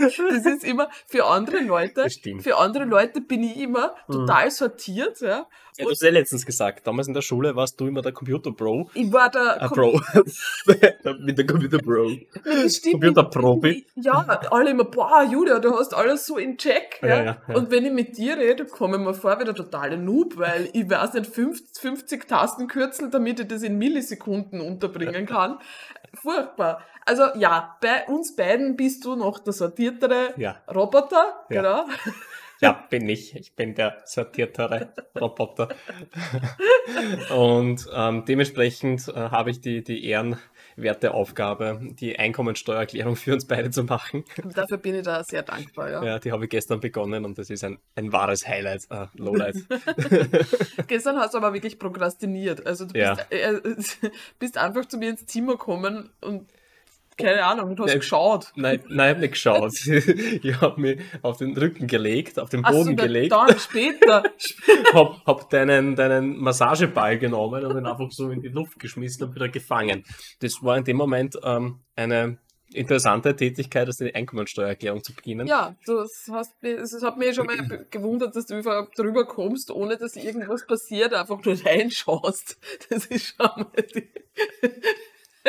Das 0.00 0.16
ist 0.46 0.64
immer 0.64 0.88
für 1.08 1.26
andere 1.26 1.58
Leute. 1.58 2.06
Für 2.40 2.58
andere 2.58 2.84
Leute 2.84 3.20
bin 3.20 3.42
ich 3.42 3.56
immer 3.56 3.96
mhm. 4.06 4.12
total 4.12 4.50
sortiert, 4.52 5.20
ja. 5.20 5.48
Ja, 5.76 5.84
du 5.84 5.90
hast 5.90 6.02
ja 6.02 6.10
letztens 6.10 6.44
gesagt, 6.44 6.86
damals 6.88 7.06
in 7.06 7.14
der 7.14 7.22
Schule 7.22 7.54
warst 7.54 7.80
du 7.80 7.86
immer 7.86 8.02
der 8.02 8.12
Computer 8.12 8.50
Bro. 8.50 8.90
Ich 8.94 9.12
war 9.12 9.30
der 9.30 9.62
ah, 9.62 9.68
Pro. 9.68 10.00
Mit 11.20 11.38
der 11.38 11.46
Computer 11.46 11.78
Bro. 11.78 12.16
Computer 12.90 13.24
Pro. 13.24 13.60
Ja, 13.94 14.40
alle 14.50 14.70
immer, 14.70 14.84
boah, 14.84 15.22
Julia, 15.22 15.60
du 15.60 15.76
hast 15.76 15.94
alles 15.94 16.26
so 16.26 16.36
in 16.36 16.58
Check. 16.58 16.98
Ja, 17.02 17.22
ja. 17.22 17.42
Und 17.54 17.70
wenn 17.70 17.84
ich 17.84 17.92
mit 17.92 18.16
dir 18.16 18.36
rede, 18.36 18.66
komme 18.66 18.96
ich 18.96 19.02
mir 19.02 19.14
vor 19.14 19.38
wie 19.38 19.44
der 19.44 19.54
totale 19.54 19.96
Noob, 19.96 20.36
weil 20.36 20.68
ich 20.72 20.90
weiß 20.90 21.14
nicht, 21.14 21.26
50, 21.32 21.80
50 21.80 22.28
Tastenkürzel, 22.28 23.10
damit 23.10 23.38
ich 23.38 23.46
das 23.46 23.62
in 23.62 23.78
Millisekunden 23.78 24.60
unterbringen 24.60 25.26
kann. 25.26 25.58
Furchtbar. 26.14 26.82
Also 27.08 27.22
ja, 27.36 27.78
bei 27.80 28.04
uns 28.06 28.36
beiden 28.36 28.76
bist 28.76 29.06
du 29.06 29.16
noch 29.16 29.38
der 29.38 29.54
sortiertere 29.54 30.34
Roboter, 30.68 31.46
genau. 31.48 31.86
Ja, 32.60 32.72
bin 32.90 33.08
ich. 33.08 33.36
Ich 33.36 33.54
bin 33.54 33.76
der 33.76 34.02
sortiertere 34.04 34.92
Roboter. 35.18 35.68
Und 37.30 37.88
ähm, 37.94 38.24
dementsprechend 38.26 39.06
äh, 39.06 39.12
habe 39.14 39.50
ich 39.50 39.60
die, 39.60 39.84
die 39.84 40.04
ehrenwerte 40.04 41.14
Aufgabe, 41.14 41.80
die 41.92 42.18
Einkommensteuererklärung 42.18 43.14
für 43.14 43.34
uns 43.34 43.46
beide 43.46 43.70
zu 43.70 43.84
machen. 43.84 44.24
Und 44.42 44.58
dafür 44.58 44.78
bin 44.78 44.96
ich 44.96 45.02
da 45.02 45.22
sehr 45.22 45.44
dankbar, 45.44 45.88
ja. 45.88 46.02
Ja, 46.02 46.18
die 46.18 46.32
habe 46.32 46.46
ich 46.46 46.50
gestern 46.50 46.80
begonnen 46.80 47.24
und 47.24 47.38
das 47.38 47.48
ist 47.48 47.62
ein, 47.62 47.78
ein 47.94 48.12
wahres 48.12 48.48
Highlight, 48.48 48.88
äh, 48.90 49.06
Lowlight. 49.14 49.54
gestern 50.88 51.16
hast 51.18 51.34
du 51.34 51.38
aber 51.38 51.54
wirklich 51.54 51.78
prokrastiniert. 51.78 52.66
Also 52.66 52.86
du 52.86 52.94
bist, 52.94 53.04
ja. 53.04 53.16
äh, 53.30 53.60
bist 54.40 54.58
einfach 54.58 54.84
zu 54.86 54.98
mir 54.98 55.10
ins 55.10 55.26
Zimmer 55.26 55.52
gekommen 55.52 56.10
und 56.20 56.50
keine 57.18 57.44
Ahnung, 57.44 57.74
du 57.76 57.82
hast 57.82 57.90
nein, 57.90 57.98
geschaut. 57.98 58.52
Nein, 58.54 58.80
nein, 58.88 59.06
ich 59.06 59.10
habe 59.10 59.20
nicht 59.20 59.32
geschaut. 59.32 59.72
ich 59.86 60.60
habe 60.60 60.80
mich 60.80 61.00
auf 61.22 61.36
den 61.38 61.56
Rücken 61.56 61.86
gelegt, 61.86 62.38
auf 62.38 62.48
den 62.48 62.62
Boden 62.62 62.96
so, 62.96 63.04
gelegt. 63.04 63.32
Dann 63.32 63.58
später. 63.58 64.22
hab, 64.94 65.26
hab 65.26 65.50
deinen, 65.50 65.96
deinen 65.96 66.38
Massageball 66.38 67.18
genommen 67.18 67.64
und 67.66 67.76
ihn 67.76 67.86
einfach 67.86 68.10
so 68.10 68.30
in 68.30 68.40
die 68.40 68.48
Luft 68.48 68.78
geschmissen 68.78 69.26
und 69.26 69.34
wieder 69.34 69.48
gefangen. 69.48 70.04
Das 70.40 70.62
war 70.62 70.76
in 70.76 70.84
dem 70.84 70.96
Moment 70.96 71.36
ähm, 71.42 71.80
eine 71.96 72.38
interessante 72.72 73.34
Tätigkeit, 73.34 73.86
als 73.86 73.96
die 73.96 74.14
Einkommensteuererklärung 74.14 75.02
zu 75.02 75.14
beginnen. 75.14 75.46
Ja, 75.46 75.74
du 75.86 76.00
hast, 76.00 76.28
es 76.62 77.02
hat 77.02 77.16
mich 77.16 77.34
schon 77.34 77.46
mal 77.46 77.86
gewundert, 77.90 78.36
dass 78.36 78.46
du 78.46 78.58
überhaupt 78.58 78.98
drüber 78.98 79.26
kommst, 79.26 79.70
ohne 79.70 79.96
dass 79.96 80.16
irgendwas 80.16 80.66
passiert, 80.66 81.14
einfach 81.14 81.42
nur 81.44 81.56
reinschaust. 81.64 82.58
Das 82.90 83.06
ist 83.06 83.34
schon 83.36 83.46
mal 83.46 83.86
die 83.94 84.08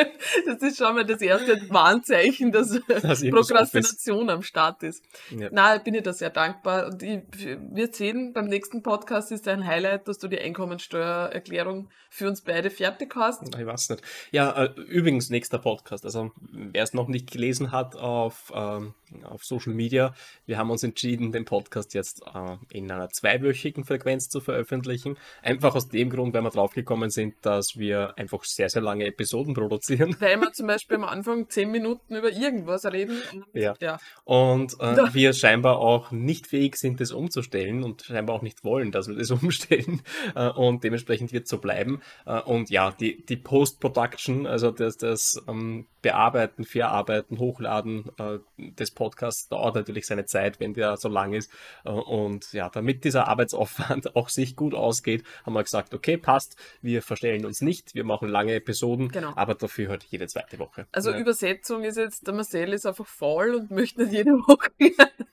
das 0.46 0.62
ist 0.62 0.78
schon 0.78 0.94
mal 0.94 1.04
das 1.04 1.20
erste 1.20 1.60
Warnzeichen, 1.70 2.52
dass 2.52 2.78
Dass 3.02 3.22
Prokrastination 3.22 4.30
am 4.30 4.42
Start 4.42 4.82
ist. 4.82 5.04
Ja. 5.30 5.48
Na, 5.52 5.78
bin 5.78 5.94
ich 5.94 6.02
da 6.02 6.12
sehr 6.12 6.30
dankbar. 6.30 6.86
Und 6.86 7.02
ich, 7.02 7.22
wir 7.70 7.92
sehen, 7.92 8.32
beim 8.32 8.46
nächsten 8.46 8.82
Podcast 8.82 9.32
ist 9.32 9.48
ein 9.48 9.66
Highlight, 9.66 10.08
dass 10.08 10.18
du 10.18 10.28
die 10.28 10.38
Einkommensteuererklärung 10.38 11.88
für 12.08 12.28
uns 12.28 12.42
beide 12.42 12.70
fertig 12.70 13.14
hast. 13.16 13.42
Ich 13.54 13.66
weiß 13.66 13.90
nicht. 13.90 14.02
Ja, 14.30 14.64
äh, 14.64 14.80
übrigens, 14.80 15.30
nächster 15.30 15.58
Podcast. 15.58 16.04
Also, 16.04 16.32
wer 16.50 16.82
es 16.82 16.94
noch 16.94 17.08
nicht 17.08 17.30
gelesen 17.30 17.72
hat 17.72 17.96
auf, 17.96 18.52
ähm, 18.54 18.94
auf 19.24 19.44
Social 19.44 19.74
Media, 19.74 20.14
wir 20.46 20.58
haben 20.58 20.70
uns 20.70 20.82
entschieden, 20.82 21.32
den 21.32 21.44
Podcast 21.44 21.94
jetzt 21.94 22.22
äh, 22.34 22.56
in 22.70 22.90
einer 22.90 23.08
zweiwöchigen 23.08 23.84
Frequenz 23.84 24.28
zu 24.28 24.40
veröffentlichen. 24.40 25.16
Einfach 25.42 25.74
aus 25.74 25.88
dem 25.88 26.10
Grund, 26.10 26.34
weil 26.34 26.42
wir 26.42 26.50
draufgekommen 26.50 27.10
sind, 27.10 27.34
dass 27.42 27.76
wir 27.76 28.16
einfach 28.16 28.44
sehr, 28.44 28.68
sehr 28.68 28.82
lange 28.82 29.06
Episoden 29.06 29.54
produzieren. 29.54 30.16
Weil 30.20 30.40
wir 30.40 30.52
zum 30.52 30.66
Beispiel 30.66 30.96
am 30.96 31.04
Anfang 31.04 31.48
zehn 31.48 31.70
Minuten 31.70 32.16
über 32.16 32.30
irgendwas 32.30 32.84
reden. 32.86 33.18
Und 33.32 33.44
Ja. 33.52 33.74
ja. 33.80 33.98
Und 34.24 34.78
äh, 34.80 35.12
wir 35.12 35.32
scheinbar 35.32 35.78
auch 35.78 36.10
nicht 36.10 36.46
fähig 36.46 36.76
sind, 36.76 37.00
das 37.00 37.12
umzustellen 37.12 37.82
und 37.82 38.02
scheinbar 38.02 38.36
auch 38.36 38.42
nicht 38.42 38.64
wollen, 38.64 38.92
dass 38.92 39.08
wir 39.08 39.16
das 39.16 39.30
umstellen. 39.42 40.02
Äh, 40.34 40.48
und 40.50 40.84
dementsprechend 40.84 41.32
wird 41.32 41.44
es 41.44 41.50
so 41.50 41.58
bleiben. 41.58 42.00
Äh, 42.26 42.40
und 42.40 42.70
ja, 42.70 42.90
die, 42.92 43.24
die 43.24 43.36
Post-Production, 43.36 44.46
also 44.46 44.70
das, 44.70 44.96
das 44.96 45.42
ähm, 45.48 45.86
Bearbeiten, 46.02 46.64
Verarbeiten, 46.64 47.38
Hochladen 47.38 48.10
äh, 48.18 48.38
des 48.56 48.90
Podcasts 49.00 49.48
dauert 49.48 49.74
natürlich 49.74 50.06
seine 50.06 50.26
Zeit, 50.26 50.60
wenn 50.60 50.74
der 50.74 50.96
so 50.98 51.08
lang 51.08 51.32
ist. 51.32 51.50
Äh, 51.84 51.90
und 51.90 52.52
ja, 52.52 52.68
damit 52.68 53.02
dieser 53.04 53.26
Arbeitsaufwand 53.28 54.14
auch 54.16 54.28
sich 54.28 54.54
gut 54.56 54.74
ausgeht, 54.74 55.24
haben 55.44 55.54
wir 55.54 55.62
gesagt, 55.62 55.94
okay, 55.94 56.16
passt, 56.18 56.56
wir 56.82 57.00
verstellen 57.02 57.44
uns 57.46 57.62
nicht, 57.62 57.94
wir 57.94 58.04
machen 58.04 58.28
lange 58.28 58.54
Episoden, 58.54 59.08
Genau. 59.08 59.32
aber 59.36 59.54
dafür 59.54 59.88
halt 59.88 60.04
jede 60.04 60.26
zweite 60.26 60.58
Woche. 60.58 60.86
Also 60.92 61.10
Ja. 61.10 61.18
Übersetzung 61.18 61.82
ist 61.84 61.96
jetzt, 61.96 62.26
der 62.26 62.34
Marcel 62.34 62.72
ist 62.74 62.86
einfach 62.86 63.06
faul 63.06 63.54
und 63.54 63.70
möchte 63.70 64.02
nicht 64.02 64.12
jede 64.12 64.32
Woche 64.32 64.70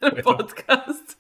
einen 0.02 0.16
Ja. 0.18 0.22
Podcast. 0.24 1.18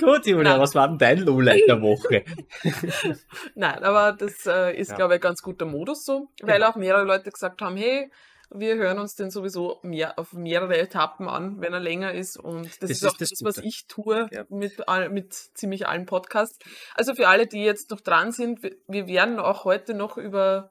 Gut, 0.00 0.26
Julia, 0.26 0.52
Nein. 0.52 0.60
was 0.60 0.74
war 0.74 0.88
denn 0.88 0.98
dein 0.98 1.18
Lowlight 1.18 1.62
der 1.68 1.82
Woche? 1.82 2.24
Nein, 3.54 3.82
aber 3.82 4.12
das 4.12 4.46
äh, 4.46 4.76
ist, 4.76 4.90
Ja. 4.90 4.96
glaube 4.96 5.14
ich, 5.14 5.18
ein 5.20 5.22
ganz 5.22 5.42
guter 5.42 5.66
Modus 5.66 6.04
so, 6.04 6.28
weil 6.42 6.56
Genau. 6.58 6.70
auch 6.70 6.76
mehrere 6.76 7.04
Leute 7.04 7.30
gesagt 7.30 7.60
haben, 7.60 7.76
hey, 7.76 8.10
wir 8.50 8.76
hören 8.76 8.98
uns 8.98 9.14
den 9.14 9.30
sowieso 9.30 9.78
mehr, 9.82 10.18
auf 10.18 10.32
mehrere 10.32 10.78
Etappen 10.78 11.28
an, 11.28 11.60
wenn 11.60 11.72
er 11.72 11.80
länger 11.80 12.12
ist. 12.14 12.38
Und 12.38 12.66
das, 12.66 12.78
Das 12.78 12.90
ist 12.90 13.02
ist 13.02 13.08
auch 13.08 13.16
das 13.16 13.30
das, 13.30 13.44
was 13.44 13.58
ich 13.58 13.86
tue 13.86 14.28
Ja. 14.32 14.44
mit, 14.48 14.82
mit 15.10 15.34
ziemlich 15.34 15.86
allen 15.86 16.06
Podcasts. 16.06 16.58
Also 16.94 17.14
für 17.14 17.28
alle, 17.28 17.46
die 17.46 17.62
jetzt 17.62 17.90
noch 17.90 18.00
dran 18.00 18.32
sind, 18.32 18.62
wir, 18.62 19.06
werden 19.06 19.38
auch 19.38 19.64
heute 19.64 19.94
noch 19.94 20.16
über 20.16 20.70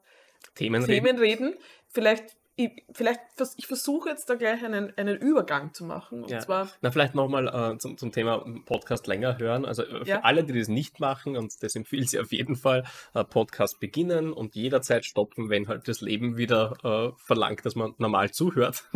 Themen, 0.54 0.82
reden. 0.84 1.04
Themen 1.04 1.18
reden. 1.18 1.54
Vielleicht, 1.88 2.36
ich, 2.60 2.84
vielleicht 2.90 3.20
ich 3.56 3.68
versuche 3.68 4.08
jetzt 4.08 4.28
da 4.28 4.34
gleich 4.34 4.64
einen, 4.64 4.92
einen 4.98 5.16
Übergang 5.16 5.72
zu 5.74 5.84
machen. 5.84 6.24
Und 6.24 6.30
Ja. 6.30 6.40
zwar, 6.40 6.68
Na, 6.80 6.90
vielleicht 6.90 7.14
nochmal 7.14 7.46
äh, 7.74 7.78
zum, 7.78 7.96
zum 7.96 8.10
Thema 8.10 8.44
Podcast 8.66 9.06
länger 9.06 9.38
hören. 9.38 9.64
Also 9.64 9.84
äh, 9.84 10.00
für 10.04 10.08
Ja. 10.10 10.20
alle, 10.24 10.42
die 10.42 10.58
das 10.58 10.66
nicht 10.66 10.98
machen, 10.98 11.36
und 11.36 11.62
das 11.62 11.76
empfiehlt 11.76 12.10
sie 12.10 12.18
auf 12.18 12.32
jeden 12.32 12.56
Fall, 12.56 12.82
äh, 13.14 13.22
Podcast 13.22 13.78
beginnen 13.78 14.32
und 14.32 14.56
jederzeit 14.56 15.04
stoppen, 15.04 15.50
wenn 15.50 15.68
halt 15.68 15.86
das 15.86 16.00
Leben 16.00 16.36
wieder 16.36 16.74
äh, 16.82 17.12
verlangt, 17.24 17.64
dass 17.64 17.76
man 17.76 17.94
normal 17.98 18.32
zuhört. 18.32 18.82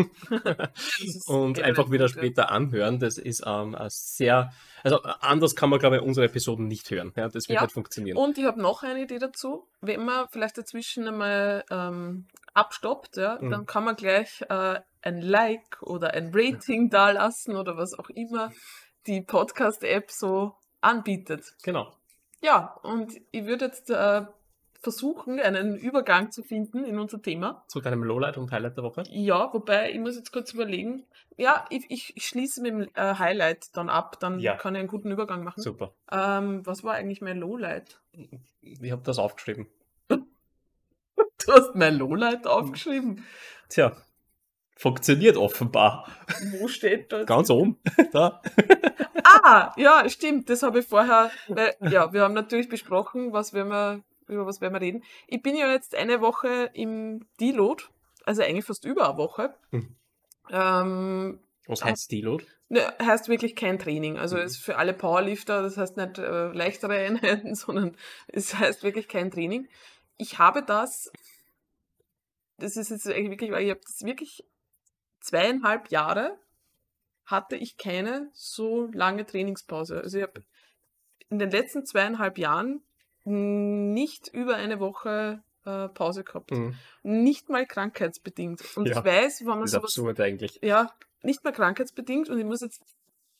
und 1.26 1.54
generell 1.54 1.64
einfach 1.64 1.90
wieder 1.92 2.08
später 2.08 2.50
anhören. 2.50 2.98
Das 2.98 3.16
ist 3.16 3.44
ähm, 3.46 3.76
ein 3.76 3.86
sehr, 3.90 4.52
also 4.82 5.02
äh, 5.02 5.12
anders 5.20 5.54
kann 5.54 5.70
man, 5.70 5.78
glaube 5.78 5.96
ich, 5.96 6.02
unsere 6.02 6.26
Episoden 6.26 6.66
nicht 6.66 6.90
hören. 6.90 7.12
Ja, 7.16 7.24
das 7.28 7.48
wird 7.48 7.56
Ja. 7.56 7.62
nicht 7.62 7.72
funktionieren. 7.72 8.16
Und 8.16 8.38
ich 8.38 8.44
habe 8.44 8.60
noch 8.60 8.82
eine 8.82 9.02
Idee 9.02 9.18
dazu. 9.18 9.66
Wenn 9.80 10.04
man 10.04 10.26
vielleicht 10.30 10.58
dazwischen 10.58 11.06
einmal 11.08 11.64
ähm, 11.70 12.26
abstoppt, 12.54 13.16
ja, 13.16 13.38
Mhm. 13.40 13.50
dann 13.50 13.66
kann 13.66 13.84
man 13.84 13.96
gleich 13.96 14.42
äh, 14.48 14.80
ein 15.02 15.20
Like 15.20 15.82
oder 15.82 16.12
ein 16.14 16.30
Rating 16.34 16.90
dalassen 16.90 17.56
oder 17.56 17.76
was 17.76 17.98
auch 17.98 18.10
immer 18.10 18.52
die 19.06 19.20
Podcast-App 19.20 20.10
so 20.10 20.54
anbietet. 20.80 21.44
Genau. 21.62 21.92
Ja, 22.40 22.74
und 22.82 23.12
ich 23.30 23.44
würde 23.46 23.66
jetzt 23.66 23.88
äh, 23.90 24.22
versuchen, 24.82 25.38
einen 25.40 25.76
Übergang 25.76 26.30
zu 26.32 26.42
finden 26.42 26.84
in 26.84 26.98
unser 26.98 27.22
Thema. 27.22 27.64
Zu 27.68 27.80
deinem 27.80 28.02
Lowlight 28.02 28.36
und 28.36 28.50
Highlight 28.50 28.76
der 28.76 28.84
Woche. 28.84 29.04
Ja, 29.10 29.52
wobei, 29.52 29.92
ich 29.92 29.98
muss 30.00 30.16
jetzt 30.16 30.32
kurz 30.32 30.52
überlegen. 30.52 31.04
Ja, 31.36 31.64
ich, 31.70 31.86
ich, 31.88 32.16
ich 32.16 32.26
schließe 32.26 32.60
mit 32.60 32.72
dem 32.72 32.82
äh, 32.94 33.14
Highlight 33.14 33.76
dann 33.76 33.88
ab, 33.88 34.18
dann 34.20 34.40
Ja. 34.40 34.56
kann 34.56 34.74
ich 34.74 34.80
einen 34.80 34.88
guten 34.88 35.10
Übergang 35.10 35.44
machen. 35.44 35.62
Super. 35.62 35.94
Ähm, 36.10 36.66
was 36.66 36.82
war 36.84 36.94
eigentlich 36.94 37.20
mein 37.20 37.38
Lowlight? 37.38 38.00
Ich 38.60 38.90
habe 38.92 39.02
das 39.02 39.18
aufgeschrieben. 39.18 39.68
Du 40.08 41.52
hast 41.52 41.74
mein 41.74 41.96
Lowlight 41.96 42.46
aufgeschrieben. 42.46 43.24
Tja, 43.68 43.96
funktioniert 44.76 45.36
offenbar. 45.36 46.06
Wo 46.60 46.68
steht 46.68 47.10
das? 47.12 47.26
Ganz 47.26 47.50
oben. 47.50 47.78
da. 48.12 48.40
Ah, 49.24 49.72
ja, 49.76 50.08
stimmt. 50.08 50.48
Das 50.50 50.62
habe 50.62 50.80
ich 50.80 50.86
vorher. 50.86 51.30
Weil, 51.48 51.74
ja, 51.80 52.12
wir 52.12 52.22
haben 52.22 52.34
natürlich 52.34 52.68
besprochen, 52.68 53.32
was 53.32 53.52
wir, 53.54 54.02
über 54.32 54.46
was 54.46 54.60
werden 54.60 54.74
wir 54.74 54.80
reden. 54.80 55.02
Ich 55.26 55.42
bin 55.42 55.56
ja 55.56 55.70
jetzt 55.70 55.94
eine 55.94 56.20
Woche 56.20 56.70
im 56.74 57.26
Deload, 57.40 57.84
also 58.24 58.42
eigentlich 58.42 58.64
fast 58.64 58.84
über 58.84 59.08
eine 59.08 59.18
Woche. 59.18 59.54
Mhm. 59.70 59.96
Ähm, 60.50 61.40
Was 61.66 61.84
heißt 61.84 62.10
Deload? 62.10 62.44
ne, 62.68 62.80
heißt 63.00 63.28
wirklich 63.28 63.54
kein 63.56 63.78
Training. 63.78 64.18
Also 64.18 64.36
Mhm. 64.36 64.42
ist 64.42 64.56
für 64.58 64.76
alle 64.76 64.94
Powerlifter, 64.94 65.62
das 65.62 65.76
heißt 65.76 65.96
nicht 65.96 66.18
äh, 66.18 66.48
leichtere 66.52 66.94
Einheiten, 66.94 67.54
sondern 67.54 67.96
es 68.28 68.54
heißt 68.54 68.82
wirklich 68.82 69.08
kein 69.08 69.30
Training. 69.30 69.68
Ich 70.18 70.38
habe 70.38 70.62
das, 70.62 71.10
das 72.58 72.76
ist 72.76 72.90
jetzt 72.90 73.06
eigentlich 73.08 73.30
wirklich, 73.30 73.50
weil 73.50 73.64
ich 73.64 73.70
habe 73.70 73.80
das 73.84 74.02
wirklich 74.04 74.44
zweieinhalb 75.20 75.90
Jahre 75.90 76.38
hatte 77.24 77.56
ich 77.56 77.76
keine 77.76 78.30
so 78.34 78.88
lange 78.92 79.24
Trainingspause. 79.24 80.00
Also 80.00 80.18
ich 80.18 80.24
habe 80.24 80.42
in 81.30 81.38
den 81.38 81.50
letzten 81.50 81.86
zweieinhalb 81.86 82.36
Jahren 82.36 82.82
nicht 83.24 84.28
über 84.28 84.56
eine 84.56 84.80
Woche 84.80 85.42
äh, 85.64 85.88
Pause 85.88 86.24
gehabt. 86.24 86.50
Mhm. 86.50 86.80
Nicht 87.02 87.48
mal 87.48 87.66
krankheitsbedingt. 87.66 88.62
Und 88.76 88.88
Ja, 88.88 88.98
ich 88.98 89.04
weiß, 89.04 89.40
wenn 89.40 89.58
man 89.58 89.64
ist 89.64 89.72
sowas 89.72 89.92
absurd 89.94 90.20
eigentlich. 90.20 90.58
ja, 90.62 90.92
nicht 91.22 91.44
mehr 91.44 91.52
krankheitsbedingt 91.52 92.28
und 92.28 92.38
ich 92.38 92.44
muss 92.44 92.60
jetzt 92.60 92.82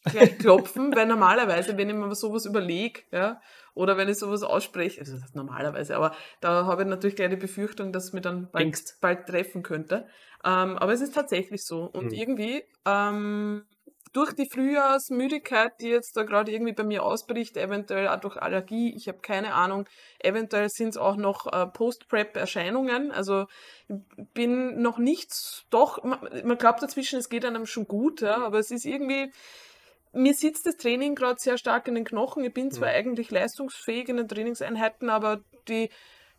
gleich 0.09 0.39
klopfen, 0.39 0.95
weil 0.95 1.07
normalerweise, 1.07 1.77
wenn 1.77 1.89
ich 1.89 1.95
mir 1.95 2.15
sowas 2.15 2.45
überlege, 2.45 3.03
ja, 3.13 3.41
oder 3.75 3.97
wenn 3.97 4.09
ich 4.09 4.19
sowas 4.19 4.43
ausspreche, 4.43 5.01
also 5.01 5.15
das 5.15 5.23
heißt 5.23 5.37
normalerweise, 5.37 5.97
aber 5.97 6.15
da 6.41 6.67
habe 6.67 6.83
ich 6.83 6.89
natürlich 6.89 7.17
gleich 7.17 7.31
die 7.31 7.37
Befürchtung, 7.37 7.93
dass 7.93 8.05
es 8.05 8.13
mir 8.13 8.21
dann 8.21 8.51
bald, 8.51 8.79
bald 9.01 9.27
treffen 9.27 9.63
könnte. 9.63 10.07
Ähm, 10.45 10.77
aber 10.79 10.93
es 10.93 11.01
ist 11.01 11.15
tatsächlich 11.15 11.65
so. 11.65 11.85
Und 11.85 12.13
Mhm. 12.13 12.13
irgendwie, 12.13 12.65
ähm, 12.85 13.65
durch 14.13 14.33
die 14.35 14.49
Frühjahrsmüdigkeit, 14.49 15.73
die 15.81 15.89
jetzt 15.89 16.17
da 16.17 16.23
gerade 16.23 16.53
irgendwie 16.53 16.73
bei 16.75 16.85
mir 16.85 17.03
ausbricht, 17.03 17.57
eventuell 17.57 18.09
auch 18.09 18.21
durch 18.21 18.37
Allergie, 18.37 18.95
ich 18.95 19.09
habe 19.09 19.19
keine 19.21 19.55
Ahnung, 19.55 19.87
eventuell 20.19 20.69
sind 20.69 20.91
es 20.91 20.97
auch 20.97 21.17
noch 21.17 21.51
äh, 21.53 21.67
Post-Prep-Erscheinungen. 21.67 23.11
Also 23.11 23.47
bin 24.35 24.83
noch 24.83 24.99
nicht, 24.99 25.65
doch, 25.71 26.03
man, 26.05 26.19
man 26.45 26.59
glaubt 26.59 26.83
dazwischen, 26.83 27.19
es 27.19 27.31
geht 27.31 27.45
einem 27.45 27.67
schon 27.67 27.89
gut, 27.89 28.21
ja, 28.21 28.37
aber 28.37 28.59
es 28.59 28.71
ist 28.71 28.85
irgendwie, 28.85 29.33
mir 30.13 30.35
sitzt 30.35 30.67
das 30.67 30.77
Training 30.77 31.15
gerade 31.15 31.41
sehr 31.41 31.57
stark 31.57 31.89
in 31.89 31.95
den 31.95 32.05
Knochen. 32.05 32.45
Ich 32.45 32.53
bin 32.53 32.71
zwar 32.71 32.89
Mhm. 32.89 32.95
eigentlich 32.95 33.31
leistungsfähig 33.31 34.09
in 34.09 34.19
den 34.19 34.29
Trainingseinheiten, 34.29 35.09
aber 35.09 35.41
die, 35.69 35.89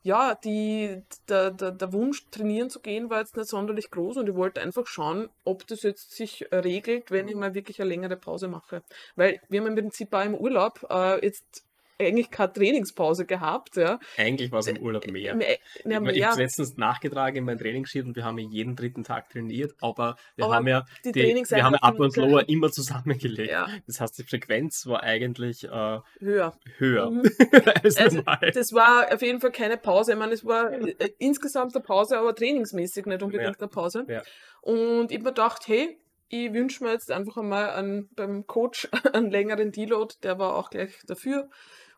ja, 0.04 0.36
die, 0.36 1.02
der, 1.30 1.52
der, 1.52 1.72
der 1.72 1.94
Wunsch, 1.94 2.30
trainieren 2.30 2.70
zu 2.70 2.82
gehen, 2.82 3.10
war 3.10 3.20
jetzt 3.20 3.38
nicht 3.38 3.50
sonderlich 3.50 3.90
groß 3.90 4.18
und 4.18 4.30
ich 4.30 4.36
wollte 4.36 4.62
einfach 4.62 4.86
schauen, 4.86 5.30
ob 5.46 5.66
das 5.68 5.82
jetzt 5.84 6.12
sich 6.12 6.46
regelt, 6.52 7.10
wenn 7.10 7.30
ich 7.30 7.36
mal 7.36 7.54
wirklich 7.54 7.82
eine 7.82 7.90
längere 7.90 8.18
Pause 8.18 8.50
mache. 8.50 8.84
Weil 9.16 9.42
wir 9.50 9.62
haben 9.62 9.68
im 9.68 9.76
Prinzip 9.76 10.14
auch 10.14 10.26
im 10.26 10.36
Urlaub 10.36 10.86
äh, 10.90 11.26
jetzt 11.26 11.66
eigentlich 12.00 12.32
keine 12.32 12.54
Trainingspause 12.54 13.26
gehabt, 13.26 13.76
ja. 13.76 14.00
Eigentlich 14.18 14.52
war 14.52 14.60
es 14.60 14.68
im 14.68 14.78
Urlaub 14.78 15.06
mehr. 15.08 15.36
Mehr, 15.36 15.52
Ich, 15.52 15.86
ja, 15.86 15.92
ich 15.92 15.96
habe 15.96 16.06
mehr 16.06 16.36
letztens 16.36 16.78
nachgetragen 16.78 17.38
in 17.38 17.46
meinem 17.46 17.60
Trainingssheet 17.60 18.06
und 18.06 18.16
wir 18.16 18.26
haben 18.26 18.38
ja 18.38 18.48
jeden 18.50 18.76
dritten 18.76 19.04
Tag 19.04 19.30
trainiert, 19.30 19.74
aber 19.82 20.16
wir 20.36 20.46
Aber 20.46 20.56
haben 20.56 20.68
ja 20.68 20.86
die 21.06 21.12
die, 21.12 21.22
wir 21.22 21.64
haben 21.64 21.76
ja 21.82 21.90
Upper 21.90 22.04
und 22.04 22.16
Lower 22.18 22.48
immer 22.50 22.72
zusammengelegt. 22.72 23.52
ja, 23.52 23.68
Das 23.88 24.00
heißt, 24.00 24.18
die 24.18 24.24
Frequenz 24.24 24.86
war 24.86 25.04
eigentlich 25.04 25.64
äh, 25.66 26.00
höher. 26.20 26.54
höher 26.78 27.10
Mhm. 27.10 27.24
als 27.84 27.98
Also, 27.98 28.18
normal. 28.18 28.52
Das 28.54 28.74
war 28.74 29.14
auf 29.14 29.22
jeden 29.22 29.40
Fall 29.40 29.52
keine 29.52 29.78
Pause. 29.78 30.14
Ich 30.14 30.18
meine, 30.18 30.34
es 30.34 30.46
war 30.46 30.72
äh, 30.72 31.10
insgesamt 31.20 31.76
eine 31.76 31.84
Pause, 31.84 32.18
aber 32.18 32.36
trainingsmäßig 32.36 33.06
nicht 33.06 33.24
unbedingt 33.24 33.60
eine 33.60 33.68
Pause. 33.68 34.06
Ja. 34.08 34.22
Und 34.62 35.12
ich 35.12 35.18
habe 35.18 35.26
mir 35.26 35.32
gedacht, 35.32 35.68
hey, 35.68 35.98
ich 36.30 36.54
wünsche 36.54 36.84
mir 36.84 36.92
jetzt 36.92 37.12
einfach 37.12 37.38
einmal 37.38 37.72
einen, 37.72 38.10
beim 38.16 38.48
Coach 38.48 38.90
einen 39.14 39.30
längeren 39.30 39.72
Deload, 39.72 40.16
der 40.24 40.40
war 40.40 40.56
auch 40.56 40.70
gleich 40.70 41.00
dafür. 41.06 41.50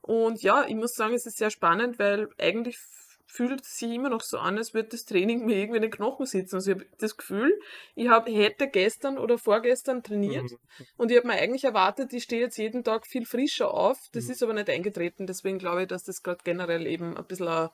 Und 0.06 0.44
ja, 0.44 0.66
ich 0.68 0.76
muss 0.76 0.94
sagen, 0.94 1.16
es 1.16 1.26
ist 1.26 1.38
sehr 1.38 1.50
spannend, 1.50 1.98
weil 1.98 2.30
eigentlich 2.38 2.78
fühlt 3.28 3.62
es 3.62 3.78
sich 3.80 3.92
immer 3.92 4.10
noch 4.10 4.22
so 4.22 4.38
an, 4.38 4.58
als 4.58 4.74
würde 4.76 4.90
das 4.90 5.04
Training 5.04 5.40
mir 5.46 5.58
irgendwie 5.58 5.78
in 5.78 5.82
den 5.82 5.92
Knochen 5.92 6.26
sitzen. 6.28 6.56
Also 6.56 6.72
ich 6.72 6.78
habe 6.78 6.88
das 7.00 7.18
Gefühl, 7.18 7.60
ich 7.96 8.08
hab, 8.08 8.28
hätte 8.30 8.68
gestern 8.70 9.18
oder 9.18 9.38
vorgestern 9.40 10.04
trainiert 10.04 10.44
Mhm. 10.44 10.58
und 10.98 11.12
ich 11.12 11.18
habe 11.18 11.28
mir 11.28 11.34
eigentlich 11.34 11.64
erwartet, 11.64 12.14
ich 12.14 12.24
stehe 12.24 12.42
jetzt 12.44 12.58
jeden 12.58 12.84
Tag 12.84 13.08
viel 13.08 13.26
frischer 13.26 13.74
auf. 13.74 13.98
Das 14.14 14.26
Mhm. 14.26 14.32
ist 14.32 14.44
aber 14.44 14.54
nicht 14.54 14.70
eingetreten. 14.70 15.26
Deswegen 15.26 15.58
glaube 15.58 15.82
ich, 15.82 15.88
dass 15.88 16.04
das 16.04 16.22
gerade 16.22 16.42
generell 16.44 16.86
eben 16.86 17.18
ein 17.18 17.26
bisschen 17.26 17.48
ein, 17.48 17.70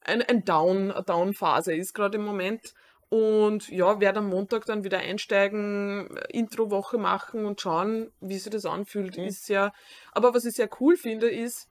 ein, 0.00 0.22
ein 0.22 0.44
Down, 0.44 0.90
eine 0.90 1.04
Down-Phase 1.04 1.74
ist 1.74 1.94
gerade 1.94 2.18
im 2.18 2.24
Moment. 2.24 2.74
Und 3.10 3.68
ja, 3.70 4.00
werde 4.00 4.18
am 4.20 4.28
Montag 4.28 4.66
dann 4.66 4.84
wieder 4.84 4.98
einsteigen, 4.98 6.14
äh, 6.16 6.26
Intro-Woche 6.30 6.98
machen 6.98 7.46
und 7.46 7.60
schauen, 7.60 8.10
wie 8.20 8.38
sich 8.38 8.52
das 8.52 8.66
anfühlt. 8.66 9.16
Mhm. 9.16 9.24
Ist 9.24 9.48
ja, 9.48 9.72
aber 10.12 10.34
was 10.34 10.44
ich 10.44 10.54
sehr 10.54 10.68
cool 10.80 10.96
finde, 10.96 11.30
ist, 11.30 11.68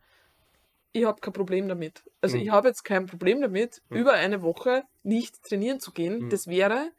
ich 0.93 1.05
habe 1.05 1.21
kein 1.21 1.33
Problem 1.33 1.67
damit. 1.67 2.03
Also 2.21 2.37
Mhm. 2.37 2.43
ich 2.43 2.49
habe 2.49 2.69
jetzt 2.69 2.83
kein 2.83 3.05
Problem 3.05 3.41
damit, 3.41 3.81
Mhm. 3.89 3.97
über 3.97 4.13
eine 4.13 4.41
Woche 4.41 4.83
nicht 5.03 5.43
trainieren 5.43 5.79
zu 5.79 5.91
gehen. 5.91 6.23
Mhm. 6.23 6.29
Das 6.29 6.47
wäre, 6.47 6.91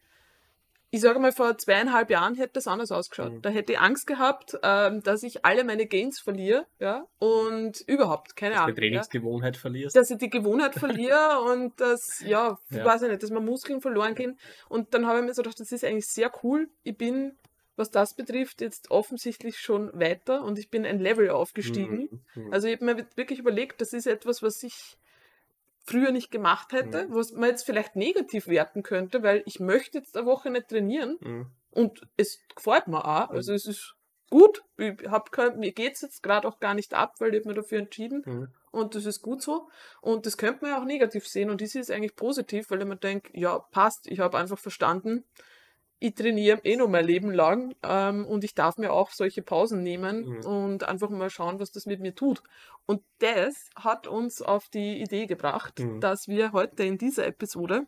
ich 0.90 1.00
sage 1.02 1.18
mal, 1.18 1.32
vor 1.32 1.58
zweieinhalb 1.58 2.08
Jahren 2.10 2.34
hätte 2.34 2.54
das 2.54 2.66
anders 2.66 2.90
ausgeschaut. 2.92 3.32
Mhm. 3.32 3.42
Da 3.42 3.50
hätte 3.50 3.74
ich 3.74 3.78
Angst 3.78 4.06
gehabt, 4.06 4.56
ähm, 4.62 5.02
dass 5.02 5.22
ich 5.22 5.44
alle 5.44 5.64
meine 5.64 5.86
Gains 5.86 6.18
verliere, 6.18 6.66
ja, 6.78 7.06
und 7.18 7.82
überhaupt, 7.86 8.36
keine 8.36 8.52
Dass 8.54 8.60
du 8.60 8.62
Ahnung. 8.64 8.74
die 8.76 8.80
Ja 8.82 8.88
Trainingsgewohnheit 8.88 9.56
verlierst. 9.58 9.94
dass 9.96 10.10
ich 10.10 10.16
die 10.18 10.30
Gewohnheit 10.30 10.74
verliere 10.74 11.40
und 11.52 11.78
dass, 11.80 12.20
ja, 12.24 12.58
Ja. 12.70 12.84
weiß 12.84 13.02
ich 13.02 13.10
nicht, 13.10 13.22
dass 13.22 13.30
mir 13.30 13.40
Muskeln 13.40 13.80
verloren 13.82 14.14
gehen. 14.14 14.38
Und 14.70 14.94
dann 14.94 15.06
habe 15.06 15.18
ich 15.18 15.24
mir 15.26 15.34
so 15.34 15.42
gedacht, 15.42 15.60
das 15.60 15.72
ist 15.72 15.84
eigentlich 15.84 16.06
sehr 16.08 16.30
cool. 16.42 16.68
Ich 16.84 16.96
bin, 16.96 17.36
was 17.76 17.90
das 17.90 18.14
betrifft, 18.14 18.60
jetzt 18.62 18.90
offensichtlich 18.90 19.58
schon 19.58 19.90
weiter 19.92 20.42
und 20.42 20.58
ich 20.58 20.70
bin 20.70 20.86
ein 20.86 20.98
Level 21.00 21.28
aufgestiegen. 21.30 22.08
Mhm. 22.34 22.44
Mhm. 22.46 22.52
Also 22.52 22.66
ich 22.66 22.76
habe 22.80 22.84
mir 22.86 23.06
wirklich 23.14 23.38
überlegt, 23.38 23.80
das 23.82 23.92
ist 23.92 24.06
etwas, 24.06 24.42
was 24.42 24.62
ich 24.62 24.96
früher 25.88 26.10
nicht 26.12 26.30
gemacht 26.30 26.72
hätte, 26.72 27.06
Mhm. 27.08 27.14
was 27.14 27.32
man 27.32 27.48
jetzt 27.50 27.64
vielleicht 27.64 27.96
negativ 27.96 28.46
werten 28.48 28.82
könnte, 28.82 29.22
weil 29.22 29.42
ich 29.46 29.58
möchte 29.60 29.98
jetzt 29.98 30.16
eine 30.16 30.26
Woche 30.26 30.50
nicht 30.50 30.68
trainieren 30.68 31.16
Mhm. 31.20 31.46
und 31.72 32.06
es 32.16 32.40
gefällt 32.54 32.86
mir 32.88 33.04
auch. 33.04 33.30
Also 33.30 33.52
es 33.52 33.66
ist 33.66 33.94
gut. 34.30 34.62
Ich 34.76 35.08
hab 35.08 35.32
kein, 35.32 35.58
mir 35.58 35.72
geht 35.72 35.94
es 35.94 36.02
jetzt 36.02 36.22
gerade 36.22 36.46
auch 36.46 36.60
gar 36.60 36.74
nicht 36.74 36.92
ab, 36.94 37.14
weil 37.18 37.34
ich 37.34 37.40
habe 37.40 37.48
mir 37.48 37.54
dafür 37.54 37.78
entschieden. 37.78 38.22
Mhm. 38.26 38.48
Und 38.70 38.94
das 38.94 39.06
ist 39.06 39.22
gut 39.22 39.40
so. 39.40 39.68
Und 40.02 40.26
das 40.26 40.36
könnte 40.36 40.58
man 40.62 40.72
ja 40.72 40.80
auch 40.80 40.84
negativ 40.84 41.26
sehen. 41.26 41.48
Und 41.48 41.62
das 41.62 41.74
ist 41.74 41.90
eigentlich 41.90 42.16
positiv, 42.16 42.70
weil 42.70 42.80
ich 42.82 42.86
mir 42.86 42.96
denke, 42.96 43.30
ja, 43.38 43.58
passt. 43.58 44.06
Ich 44.06 44.20
habe 44.20 44.36
einfach 44.36 44.58
verstanden, 44.58 45.24
ich 46.00 46.14
trainiere 46.14 46.60
eh 46.64 46.76
noch 46.76 46.88
mein 46.88 47.04
Leben 47.04 47.32
lang 47.32 47.74
ähm, 47.82 48.24
und 48.26 48.44
ich 48.44 48.54
darf 48.54 48.78
mir 48.78 48.92
auch 48.92 49.10
solche 49.10 49.42
Pausen 49.42 49.82
nehmen 49.82 50.24
Mhm. 50.26 50.46
und 50.46 50.84
einfach 50.88 51.10
mal 51.10 51.30
schauen, 51.30 51.58
was 51.58 51.72
das 51.72 51.86
mit 51.86 52.00
mir 52.00 52.14
tut. 52.14 52.42
Und 52.86 53.02
das 53.18 53.68
hat 53.76 54.06
uns 54.06 54.40
auf 54.40 54.68
die 54.68 55.00
Idee 55.02 55.26
gebracht, 55.26 55.78
Mhm. 55.80 56.00
dass 56.00 56.28
wir 56.28 56.52
heute 56.52 56.84
in 56.84 56.98
dieser 56.98 57.26
Episode, 57.26 57.86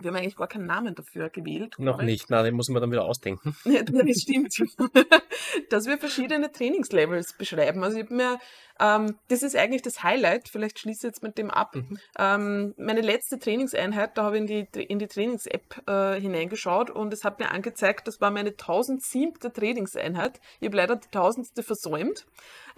wir 0.00 0.10
haben 0.10 0.16
eigentlich 0.16 0.34
gar 0.36 0.48
keinen 0.48 0.66
Namen 0.66 0.94
dafür 0.96 1.30
gewählt. 1.30 1.76
Noch 1.78 2.00
ich. 2.00 2.04
nicht, 2.04 2.26
na, 2.28 2.42
den 2.42 2.54
muss 2.54 2.68
man 2.68 2.80
dann 2.80 2.90
wieder 2.90 3.04
ausdenken. 3.04 3.54
Ja, 3.64 3.82
das 3.84 4.20
stimmt. 4.22 4.52
dass 5.70 5.86
wir 5.86 5.98
verschiedene 5.98 6.50
Trainingslevels 6.50 7.34
beschreiben. 7.34 7.82
Also 7.84 7.98
ich 7.98 8.04
habe 8.04 8.14
mir, 8.14 8.38
ähm, 8.80 9.16
das 9.28 9.42
ist 9.42 9.56
eigentlich 9.56 9.82
das 9.82 10.02
Highlight, 10.02 10.48
vielleicht 10.48 10.78
schließe 10.78 11.06
ich 11.06 11.12
jetzt 11.12 11.22
mit 11.22 11.38
dem 11.38 11.50
ab. 11.50 11.76
Mhm. 11.76 11.98
Ähm, 12.18 12.74
meine 12.76 13.02
letzte 13.02 13.38
Trainingseinheit, 13.38 14.18
da 14.18 14.24
habe 14.24 14.36
ich 14.36 14.40
in 14.42 14.46
die, 14.46 14.82
in 14.82 14.98
die 14.98 15.06
Trainings-App 15.06 15.88
äh, 15.88 16.20
hineingeschaut 16.20 16.90
und 16.90 17.12
es 17.12 17.24
hat 17.24 17.38
mir 17.38 17.50
angezeigt, 17.50 18.08
das 18.08 18.20
war 18.20 18.30
meine 18.30 18.50
1007. 18.50 19.34
Trainingseinheit. 19.52 20.40
Ich 20.60 20.66
habe 20.66 20.76
leider 20.76 20.96
die 20.96 21.06
1000. 21.06 21.64
versäumt. 21.64 22.26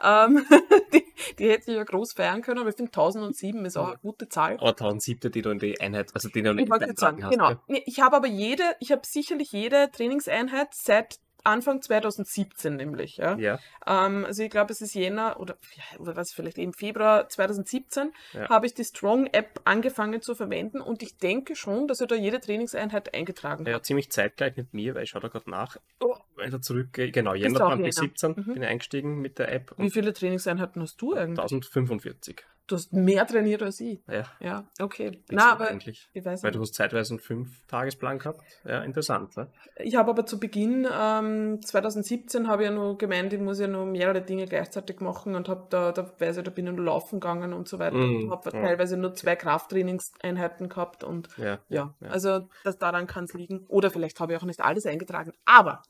Ähm, 0.03 0.45
die, 0.93 1.05
die 1.38 1.49
hätte 1.49 1.71
ich 1.71 1.76
ja 1.76 1.85
groß 1.85 2.12
feiern 2.12 2.43
können, 2.43 2.59
aber 2.61 2.69
ich 2.69 2.76
finde 2.76 2.91
1007 2.91 3.65
ist 3.65 3.79
auch 3.79 3.88
eine 3.88 3.99
gute 3.99 4.29
Zahl. 4.29 4.55
Aber 4.55 4.69
1007, 4.69 5.33
die 5.33 5.43
du 5.43 5.50
in 5.50 5.59
die 5.59 5.81
Einheit, 5.81 6.11
also 6.15 6.29
die 6.29 6.43
du 6.43 6.55
wollte 6.55 6.67
gerade 6.67 6.93
sagen, 6.97 7.25
hast. 7.25 7.31
genau. 7.33 7.55
Nee, 7.69 7.83
Ich 7.87 8.00
habe 8.00 8.17
aber 8.17 8.26
jede, 8.26 8.65
ich 8.81 8.93
habe 8.93 9.03
sicherlich 9.07 9.53
jede 9.53 9.91
Trainingseinheit 9.91 10.69
seit 10.73 11.19
Anfang 11.47 11.81
2017 11.81 12.76
nämlich. 12.76 13.17
Ja. 13.17 13.37
Ja. 13.37 13.59
Ähm, 13.87 14.25
also 14.25 14.43
ich 14.43 14.50
glaube, 14.50 14.73
es 14.73 14.81
ist 14.81 14.95
Jänner 14.95 15.41
oder, 15.41 15.57
ja, 15.75 16.00
oder 16.00 16.17
was 16.17 16.33
vielleicht 16.33 16.59
eben 16.59 16.73
Februar 16.73 17.29
2017 17.29 18.12
Ja. 18.33 18.49
habe 18.49 18.67
ich 18.67 18.75
die 18.75 18.85
Strong 18.85 19.26
App 19.29 19.61
angefangen 19.65 20.21
zu 20.23 20.35
verwenden 20.35 20.81
und 20.81 21.03
ich 21.03 21.17
denke 21.17 21.57
schon, 21.57 21.88
dass 21.88 22.00
ich 22.00 22.09
da 22.09 22.15
jede 22.15 22.41
Trainingseinheit 22.41 23.15
eingetragen 23.15 23.65
Ja, 23.67 23.75
habe. 23.75 23.83
ziemlich 23.83 24.11
zeitgleich 24.11 24.57
mit 24.57 24.75
mir, 24.75 24.95
weil 24.95 25.05
ich 25.05 25.11
schaue 25.11 25.23
da 25.23 25.29
gerade 25.29 25.49
nach. 25.50 25.76
Oh. 26.00 26.17
Weiter 26.37 26.61
zurückgehe. 26.61 27.11
Genau, 27.11 27.35
Jänner 27.35 27.65
auch 27.67 27.71
Jänner. 27.71 27.91
2017 27.91 28.31
Mhm. 28.37 28.53
bin 28.55 28.62
ich 28.62 28.69
eingestiegen 28.69 29.21
mit 29.21 29.38
der 29.38 29.50
App. 29.53 29.73
Wie 29.79 29.91
viele 29.91 30.12
Trainingseinheiten 30.12 30.83
hast 30.83 31.00
du 31.00 31.15
eigentlich? 31.15 31.38
1045. 31.41 32.45
Du 32.68 32.75
hast 32.75 32.92
mehr 32.92 33.25
trainiert 33.28 33.62
als 33.62 33.78
ich. 33.78 34.00
Ja, 34.08 34.25
Ja, 34.40 34.64
okay. 34.80 35.23
Na, 35.30 35.52
aber 35.52 35.68
eigentlich. 35.68 36.08
ich 36.12 36.25
weiß 36.25 36.42
Weil 36.42 36.50
nicht. 36.50 36.56
du 36.58 36.62
hast 36.62 36.75
zeitweise 36.75 37.11
einen 37.14 37.20
Fünf-Tagesplan 37.20 38.18
gehabt. 38.18 38.40
Ja, 38.64 38.82
interessant. 38.82 39.37
Ne? 39.37 39.49
Ich 39.76 39.94
habe 39.94 40.11
aber 40.11 40.26
zu 40.26 40.40
Beginn 40.40 40.85
ähm, 40.92 41.61
2017 41.62 42.49
habe 42.49 42.64
ich 42.64 42.68
ja 42.70 42.75
nur 42.75 42.99
gemeint, 42.99 43.32
ich 43.32 43.38
muss 43.38 43.61
ja 43.61 43.68
nur 43.68 43.87
mehrere 43.87 44.20
Dinge 44.20 44.46
gleichzeitig 44.46 44.99
machen 45.00 45.37
und 45.37 45.49
habe 45.49 45.66
da, 45.70 45.92
da 45.92 46.11
weiß 46.18 46.38
ich, 46.38 46.42
da 46.42 46.50
bin 46.50 46.66
ich 46.66 46.73
nur 46.73 46.85
laufen 46.85 47.20
gegangen 47.20 47.52
und 47.52 47.68
so 47.68 47.78
weiter. 47.78 47.96
Mhm, 47.96 48.25
Und 48.25 48.30
habe 48.32 48.50
ja. 48.52 48.61
teilweise 48.62 48.96
nur 48.96 49.14
zwei 49.14 49.37
Krafttrainingseinheiten 49.37 50.68
gehabt 50.68 51.05
und 51.05 51.29
Ja, 51.37 51.61
ja, 51.68 51.94
ja. 52.00 52.09
also 52.09 52.48
das 52.64 52.79
daran 52.79 53.07
kann 53.07 53.24
es 53.24 53.35
liegen. 53.35 53.64
Oder 53.68 53.90
vielleicht 53.92 54.18
habe 54.18 54.33
ich 54.33 54.40
auch 54.40 54.44
nicht 54.44 54.61
alles 54.61 54.87
eingetragen. 54.87 55.33
Aber 55.44 55.83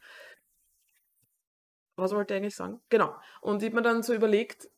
was 1.97 2.13
wollte 2.15 2.35
ich 2.35 2.39
eigentlich 2.41 2.55
sagen? 2.57 2.81
Genau. 2.91 3.15
Und 3.41 3.63
ich 3.63 3.69
habe 3.71 3.77
mir 3.77 3.83
dann 3.83 4.03
so 4.03 4.13
überlegt, 4.13 4.69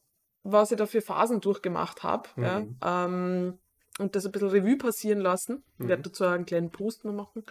was 0.42 0.70
ich 0.70 0.79
da 0.79 0.87
für 0.87 1.01
Phasen 1.01 1.40
durchgemacht 1.40 2.03
habe. 2.03 2.29
Ja, 2.37 2.61
Mhm. 2.61 2.77
ähm, 2.85 3.59
und 3.98 4.14
das 4.14 4.24
ein 4.27 4.31
bisschen 4.33 4.48
Revue 4.51 4.77
passieren 4.79 5.18
lassen. 5.18 5.64
Ich 5.79 5.85
Mhm. 5.85 5.88
werde 5.88 6.03
dazu 6.05 6.24
einen 6.24 6.46
kleinen 6.46 6.70
Post 6.70 7.05
noch 7.05 7.12
machen. 7.12 7.44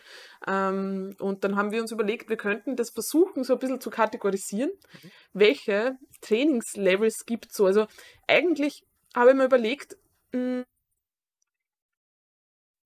Ähm, 0.47 1.15
und 1.19 1.43
dann 1.43 1.57
haben 1.57 1.71
wir 1.71 1.81
uns 1.81 1.91
überlegt, 1.91 2.29
wir 2.29 2.37
könnten 2.37 2.77
das 2.77 2.89
versuchen, 2.91 3.43
so 3.43 3.53
ein 3.53 3.59
bisschen 3.59 3.81
zu 3.81 3.89
kategorisieren, 3.89 4.71
Mhm. 4.71 5.11
welche 5.33 5.97
Trainingslevels 6.21 7.25
gibt 7.25 7.51
so. 7.53 7.65
Also 7.65 7.87
eigentlich 8.27 8.83
habe 9.13 9.31
ich 9.31 9.35
mir 9.35 9.43
überlegt, 9.45 9.97
mh, 10.31 10.63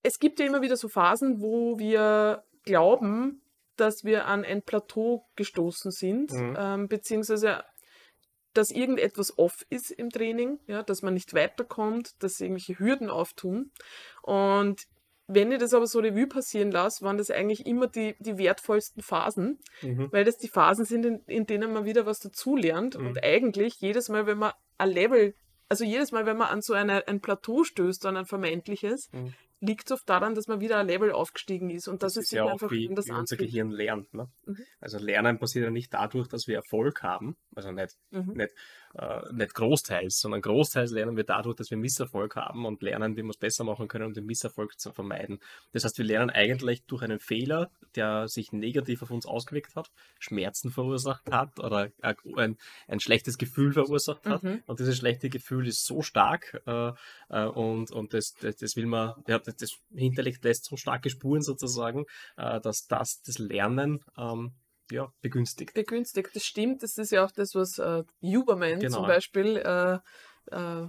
es 0.03 0.17
gibt 0.19 0.39
ja 0.39 0.45
immer 0.47 0.61
wieder 0.61 0.77
so 0.77 0.87
Phasen, 0.89 1.41
wo 1.41 1.77
wir 1.77 2.43
glauben, 2.63 3.41
dass 3.75 4.03
wir 4.03 4.25
an 4.25 4.43
ein 4.43 4.63
Plateau 4.63 5.25
gestoßen 5.35 5.91
sind, 5.91 6.31
Mhm. 6.31 6.55
ähm, 6.57 6.87
beziehungsweise 6.87 7.63
dass 8.53 8.71
irgendetwas 8.71 9.37
off 9.37 9.65
ist 9.69 9.91
im 9.91 10.09
Training, 10.09 10.59
ja, 10.67 10.83
dass 10.83 11.01
man 11.01 11.13
nicht 11.13 11.33
weiterkommt, 11.33 12.21
dass 12.23 12.39
irgendwelche 12.39 12.77
Hürden 12.79 13.09
auftun. 13.09 13.71
Und 14.21 14.83
wenn 15.27 15.51
ich 15.51 15.59
das 15.59 15.73
aber 15.73 15.87
so 15.87 15.99
Revue 15.99 16.27
passieren 16.27 16.71
lasse, 16.71 17.05
waren 17.05 17.17
das 17.17 17.31
eigentlich 17.31 17.65
immer 17.65 17.87
die, 17.87 18.15
die 18.19 18.37
wertvollsten 18.37 19.01
Phasen, 19.01 19.59
Mhm. 19.81 20.09
weil 20.11 20.25
das 20.25 20.37
die 20.37 20.49
Phasen 20.49 20.83
sind, 20.85 21.05
in, 21.05 21.19
in 21.27 21.45
denen 21.45 21.71
man 21.71 21.85
wieder 21.85 22.05
was 22.05 22.19
dazulernt. 22.19 22.97
Mhm. 22.97 23.07
Und 23.07 23.23
eigentlich 23.23 23.75
jedes 23.79 24.09
Mal, 24.09 24.25
wenn 24.27 24.37
man 24.39 24.51
ein 24.77 24.89
Level, 24.89 25.33
also 25.69 25.85
jedes 25.85 26.11
Mal, 26.11 26.25
wenn 26.25 26.35
man 26.37 26.49
an 26.49 26.61
so 26.61 26.73
eine, 26.73 27.07
ein 27.07 27.21
Plateau 27.21 27.63
stößt, 27.63 28.05
an 28.05 28.17
ein 28.17 28.25
vermeintliches, 28.25 29.09
Mhm. 29.13 29.33
Liegt 29.61 29.85
es 29.85 29.91
oft 29.93 30.09
daran, 30.09 30.35
dass 30.35 30.47
man 30.47 30.59
wieder 30.59 30.77
ein 30.77 30.87
Level 30.87 31.11
aufgestiegen 31.11 31.69
ist. 31.69 31.87
Und 31.87 32.03
das, 32.03 32.15
Das 32.15 32.23
ist 32.25 32.31
ja 32.31 32.43
auch 32.43 32.51
einfach 32.53 32.71
wie, 32.71 32.89
anders 32.89 33.07
wie 33.07 33.11
unser. 33.11 33.37
Gehirn 33.37 33.69
lernt. 33.71 34.13
Ne? 34.13 34.27
Mhm. 34.45 34.57
Also 34.79 34.97
Lernen 34.97 35.39
passiert 35.39 35.65
ja 35.65 35.71
nicht 35.71 35.93
dadurch, 35.93 36.27
dass 36.27 36.47
wir 36.47 36.55
Erfolg 36.55 37.03
haben, 37.03 37.37
also 37.55 37.71
nicht, 37.71 37.95
Mhm. 38.09 38.33
nicht, 38.33 38.51
äh, 38.95 39.21
nicht 39.33 39.53
großteils, 39.53 40.19
sondern 40.19 40.41
großteils 40.41 40.91
lernen 40.91 41.15
wir 41.15 41.23
dadurch, 41.23 41.55
dass 41.55 41.69
wir 41.69 41.77
Misserfolg 41.77 42.35
haben 42.35 42.65
und 42.65 42.81
lernen, 42.81 43.15
wie 43.15 43.23
wir 43.23 43.29
es 43.29 43.37
besser 43.37 43.63
machen 43.63 43.87
können, 43.87 44.05
um 44.05 44.13
den 44.13 44.25
Misserfolg 44.25 44.79
zu 44.79 44.91
vermeiden. 44.91 45.39
Das 45.71 45.85
heißt, 45.85 45.97
wir 45.97 46.05
lernen 46.05 46.29
eigentlich 46.29 46.83
durch 46.85 47.03
einen 47.03 47.19
Fehler, 47.19 47.69
der 47.95 48.27
sich 48.27 48.51
negativ 48.51 49.03
auf 49.03 49.11
uns 49.11 49.25
ausgewirkt 49.25 49.75
hat, 49.75 49.91
Schmerzen 50.19 50.71
verursacht 50.71 51.31
hat 51.31 51.59
oder 51.59 51.89
ein, 52.01 52.57
ein 52.87 52.99
schlechtes 52.99 53.37
Gefühl 53.37 53.73
verursacht 53.73 54.25
hat. 54.25 54.43
Mhm. 54.43 54.63
Und 54.65 54.79
dieses 54.79 54.97
schlechte 54.97 55.29
Gefühl 55.29 55.67
ist 55.67 55.85
so 55.85 56.01
stark 56.01 56.61
äh, 56.65 56.91
äh, 57.29 57.45
und, 57.45 57.91
und 57.91 58.13
das, 58.13 58.33
das, 58.41 58.55
das 58.57 58.75
will 58.75 58.87
man, 58.87 59.13
ja, 59.27 59.39
das, 59.39 59.50
das 59.57 59.77
hinterlegt 59.93 60.43
lässt 60.43 60.65
so 60.65 60.77
starke 60.77 61.09
Spuren 61.09 61.41
sozusagen, 61.41 62.05
äh, 62.37 62.59
dass 62.61 62.87
das 62.87 63.21
das 63.21 63.37
Lernen 63.39 63.99
ähm, 64.17 64.53
ja, 64.91 65.11
begünstigt. 65.21 65.73
begünstigt. 65.73 66.29
Das 66.35 66.43
stimmt. 66.43 66.83
Das 66.83 66.97
ist 66.97 67.11
ja 67.11 67.23
auch 67.25 67.31
das, 67.31 67.55
was 67.55 67.77
äh, 67.79 68.03
Huberman 68.21 68.79
Genau. 68.79 68.97
zum 68.97 69.07
Beispiel, 69.07 69.57
äh, 69.57 69.99
äh, 70.55 70.87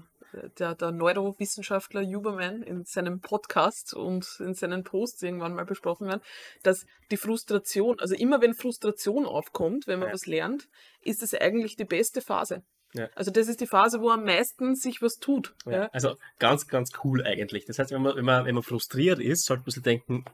der, 0.59 0.75
der 0.75 0.93
Neurowissenschaftler 0.93 2.03
Huberman 2.03 2.63
in 2.63 2.85
seinem 2.85 3.21
Podcast 3.21 3.93
und 3.95 4.41
in 4.41 4.55
seinen 4.55 4.83
Posts 4.83 5.23
irgendwann 5.23 5.55
mal 5.55 5.67
besprochen 5.67 6.09
hat, 6.09 6.23
dass 6.63 6.87
die 7.11 7.19
Frustration, 7.19 8.01
also 8.01 8.15
immer 8.15 8.41
wenn 8.41 8.55
Frustration 8.55 9.27
aufkommt, 9.27 9.87
wenn 9.87 9.99
man 9.99 10.09
Ja. 10.09 10.15
was 10.15 10.27
lernt, 10.27 10.69
ist 11.03 11.23
es 11.23 11.35
eigentlich 11.35 11.77
die 11.77 11.85
beste 11.85 12.23
Phase. 12.23 12.63
Ja. 12.95 13.09
Also 13.15 13.31
das 13.31 13.49
ist 13.49 13.61
die 13.61 13.67
Phase, 13.67 14.01
wo 14.01 14.11
am 14.11 14.25
meisten 14.25 14.75
sich 14.75 15.01
was 15.03 15.19
tut. 15.19 15.55
Ja, 15.65 15.73
Ja. 15.73 15.89
Also 15.93 16.17
ganz, 16.39 16.69
ganz 16.69 16.91
cool 17.05 17.25
eigentlich. 17.25 17.65
Das 17.65 17.79
heißt, 17.79 17.91
wenn 17.91 18.03
man, 18.03 18.17
wenn 18.17 18.25
man, 18.25 18.45
wenn 18.45 18.55
man 18.55 18.63
frustriert 18.63 19.19
ist, 19.19 19.45
sollte 19.47 19.63
man 19.65 19.71
sich 19.71 19.83
denken, 19.83 20.25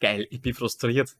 geil, 0.00 0.26
ich 0.30 0.42
bin 0.42 0.52
frustriert. 0.54 1.10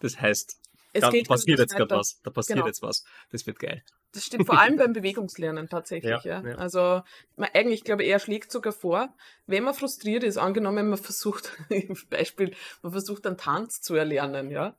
Das 0.00 0.20
heißt, 0.20 0.58
Es 0.92 1.02
da 1.02 1.10
passiert 1.26 1.58
jetzt 1.60 1.76
gerade 1.76 1.94
was. 1.94 2.20
Da 2.24 2.30
passiert 2.30 2.56
Genau. 2.56 2.66
jetzt 2.66 2.82
was. 2.82 3.04
Das 3.30 3.46
wird 3.46 3.60
geil. 3.60 3.82
das 4.12 4.24
stimmt 4.24 4.46
vor 4.46 4.58
allem 4.58 4.76
beim 4.76 4.92
Bewegungslernen 4.92 5.68
tatsächlich. 5.68 6.24
Ja, 6.24 6.42
ja. 6.42 6.56
Also 6.56 7.02
man, 7.36 7.48
eigentlich, 7.54 7.84
glaube 7.84 8.02
ich, 8.02 8.08
er 8.10 8.18
schlägt 8.18 8.50
sogar 8.50 8.72
vor, 8.72 9.14
wenn 9.46 9.62
man 9.62 9.74
frustriert 9.74 10.24
ist, 10.24 10.36
angenommen, 10.36 10.88
man 10.88 10.98
versucht, 10.98 11.52
Beispiel, 12.10 12.56
man 12.82 12.90
versucht 12.90 13.24
einen 13.26 13.36
Tanz 13.36 13.82
zu 13.82 13.94
erlernen, 13.94 14.50
ja. 14.50 14.74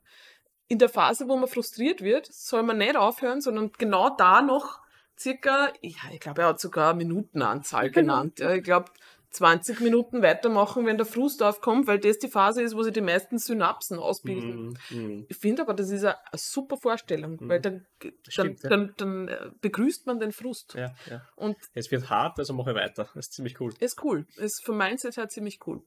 In 0.67 0.79
der 0.79 0.89
Phase, 0.89 1.27
wo 1.29 1.37
man 1.37 1.47
frustriert 1.49 2.01
wird, 2.01 2.25
soll 2.25 2.63
man 2.63 2.77
nicht 2.77 2.95
aufhören, 2.97 3.39
sondern 3.41 3.71
genau 3.77 4.09
da 4.17 4.41
noch 4.41 4.79
circa, 5.21 5.71
ja, 5.81 5.97
ich 6.11 6.19
glaube, 6.19 6.41
er 6.41 6.47
hat 6.49 6.59
sogar 6.59 6.89
eine 6.91 6.97
Minutenanzahl 6.97 7.89
genannt. 7.91 8.39
Ja. 8.39 8.53
Ich 8.53 8.63
glaube, 8.63 8.91
20 9.31 9.79
Minuten 9.79 10.21
weitermachen, 10.21 10.85
wenn 10.85 10.97
der 10.97 11.05
Frust 11.05 11.41
aufkommt, 11.41 11.87
weil 11.87 11.99
das 11.99 12.19
die 12.19 12.27
Phase 12.27 12.61
ist, 12.63 12.75
wo 12.75 12.83
sich 12.83 12.91
die 12.91 12.99
meisten 12.99 13.37
Synapsen 13.37 13.97
ausbilden. 13.97 14.77
Mhm, 14.89 14.97
mhm. 14.97 15.25
Ich 15.29 15.37
finde 15.37 15.61
aber, 15.61 15.73
das 15.73 15.89
ist 15.89 16.03
eine, 16.03 16.17
eine 16.17 16.37
super 16.37 16.75
Vorstellung, 16.75 17.37
Mhm. 17.39 17.47
weil 17.47 17.61
dann, 17.61 17.85
dann, 17.99 18.11
Stimmt, 18.27 18.63
ja. 18.63 18.69
dann, 18.69 18.93
dann 18.97 19.27
äh, 19.29 19.49
begrüßt 19.61 20.05
man 20.05 20.19
den 20.19 20.33
Frust. 20.33 20.73
Ja, 20.73 20.93
ja. 21.09 21.21
Und 21.37 21.55
Es 21.73 21.91
wird 21.91 22.09
hart, 22.09 22.39
also 22.39 22.53
mache 22.53 22.71
ich 22.71 22.75
weiter. 22.75 23.05
Das 23.13 23.15
ist 23.27 23.33
ziemlich 23.33 23.61
cool. 23.61 23.73
ist 23.79 24.03
cool. 24.03 24.25
Ist 24.35 24.65
vom 24.65 24.77
Mindset 24.77 25.15
her 25.15 25.29
ziemlich 25.29 25.59
cool. 25.65 25.81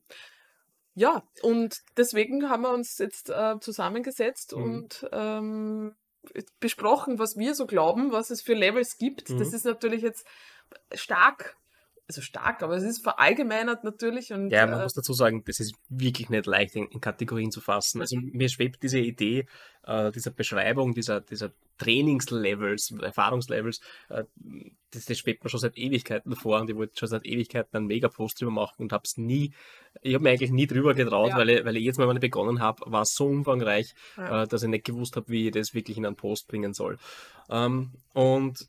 Ja, 0.94 1.22
und 1.42 1.82
deswegen 1.98 2.48
haben 2.48 2.62
wir 2.62 2.72
uns 2.72 2.96
jetzt 2.98 3.28
äh, 3.28 3.58
zusammengesetzt 3.60 4.56
Mhm. 4.56 4.62
und 4.62 5.06
ähm, 5.12 5.94
besprochen, 6.60 7.18
was 7.18 7.36
wir 7.36 7.54
so 7.54 7.66
glauben, 7.66 8.12
was 8.12 8.30
es 8.30 8.42
für 8.42 8.54
Levels 8.54 8.98
gibt. 8.98 9.30
Das 9.30 9.48
Mhm. 9.50 9.54
ist 9.54 9.64
natürlich 9.64 10.02
jetzt 10.02 10.26
stark, 10.92 11.56
also 12.06 12.20
stark, 12.20 12.62
aber 12.62 12.76
es 12.76 12.82
ist 12.82 13.02
verallgemeinert 13.02 13.82
natürlich 13.82 14.32
und 14.32 14.50
Ja, 14.50 14.66
man 14.66 14.80
äh, 14.80 14.82
muss 14.82 14.92
dazu 14.92 15.14
sagen, 15.14 15.42
das 15.46 15.58
ist 15.58 15.74
wirklich 15.88 16.28
nicht 16.28 16.44
leicht 16.46 16.76
in, 16.76 16.86
in 16.88 17.00
Kategorien 17.00 17.50
zu 17.50 17.60
fassen. 17.62 18.00
Also 18.02 18.16
mir 18.20 18.48
schwebt 18.50 18.82
diese 18.82 18.98
Idee 18.98 19.46
äh, 19.84 20.12
dieser 20.12 20.30
Beschreibung, 20.30 20.92
dieser, 20.94 21.22
dieser 21.22 21.52
Trainingslevels, 21.78 22.92
Erfahrungslevels, 23.00 23.80
äh, 24.10 24.24
das, 24.90 25.06
das 25.06 25.18
schwebt 25.18 25.44
mir 25.44 25.50
schon 25.50 25.60
seit 25.60 25.78
Ewigkeiten 25.78 26.36
vor 26.36 26.60
und 26.60 26.68
ich 26.68 26.76
wollte 26.76 26.98
schon 26.98 27.08
seit 27.08 27.24
Ewigkeiten 27.24 27.74
einen 27.76 27.86
Mega-Post 27.86 28.40
drüber 28.40 28.52
machen 28.52 28.82
und 28.82 28.92
habe 28.92 29.02
es 29.04 29.16
nie, 29.16 29.54
ich 30.02 30.14
habe 30.14 30.22
mir 30.24 30.30
eigentlich 30.30 30.52
nie 30.52 30.66
drüber 30.66 30.92
getraut, 30.94 31.30
Ja. 31.30 31.38
weil, 31.38 31.48
ich, 31.50 31.64
weil 31.64 31.76
ich 31.76 31.84
jetzt 31.84 31.98
mal, 31.98 32.06
wenn 32.08 32.16
ich 32.16 32.20
begonnen 32.20 32.60
habe, 32.60 32.82
war 32.90 33.02
es 33.02 33.14
so 33.14 33.26
umfangreich, 33.26 33.94
Ja. 34.18 34.42
äh, 34.42 34.46
dass 34.46 34.62
ich 34.62 34.68
nicht 34.68 34.84
gewusst 34.84 35.16
habe, 35.16 35.28
wie 35.28 35.46
ich 35.46 35.52
das 35.52 35.72
wirklich 35.74 35.96
in 35.96 36.04
einen 36.04 36.16
Post 36.16 36.48
bringen 36.48 36.74
soll. 36.74 36.98
Ähm, 37.48 37.92
und 38.12 38.68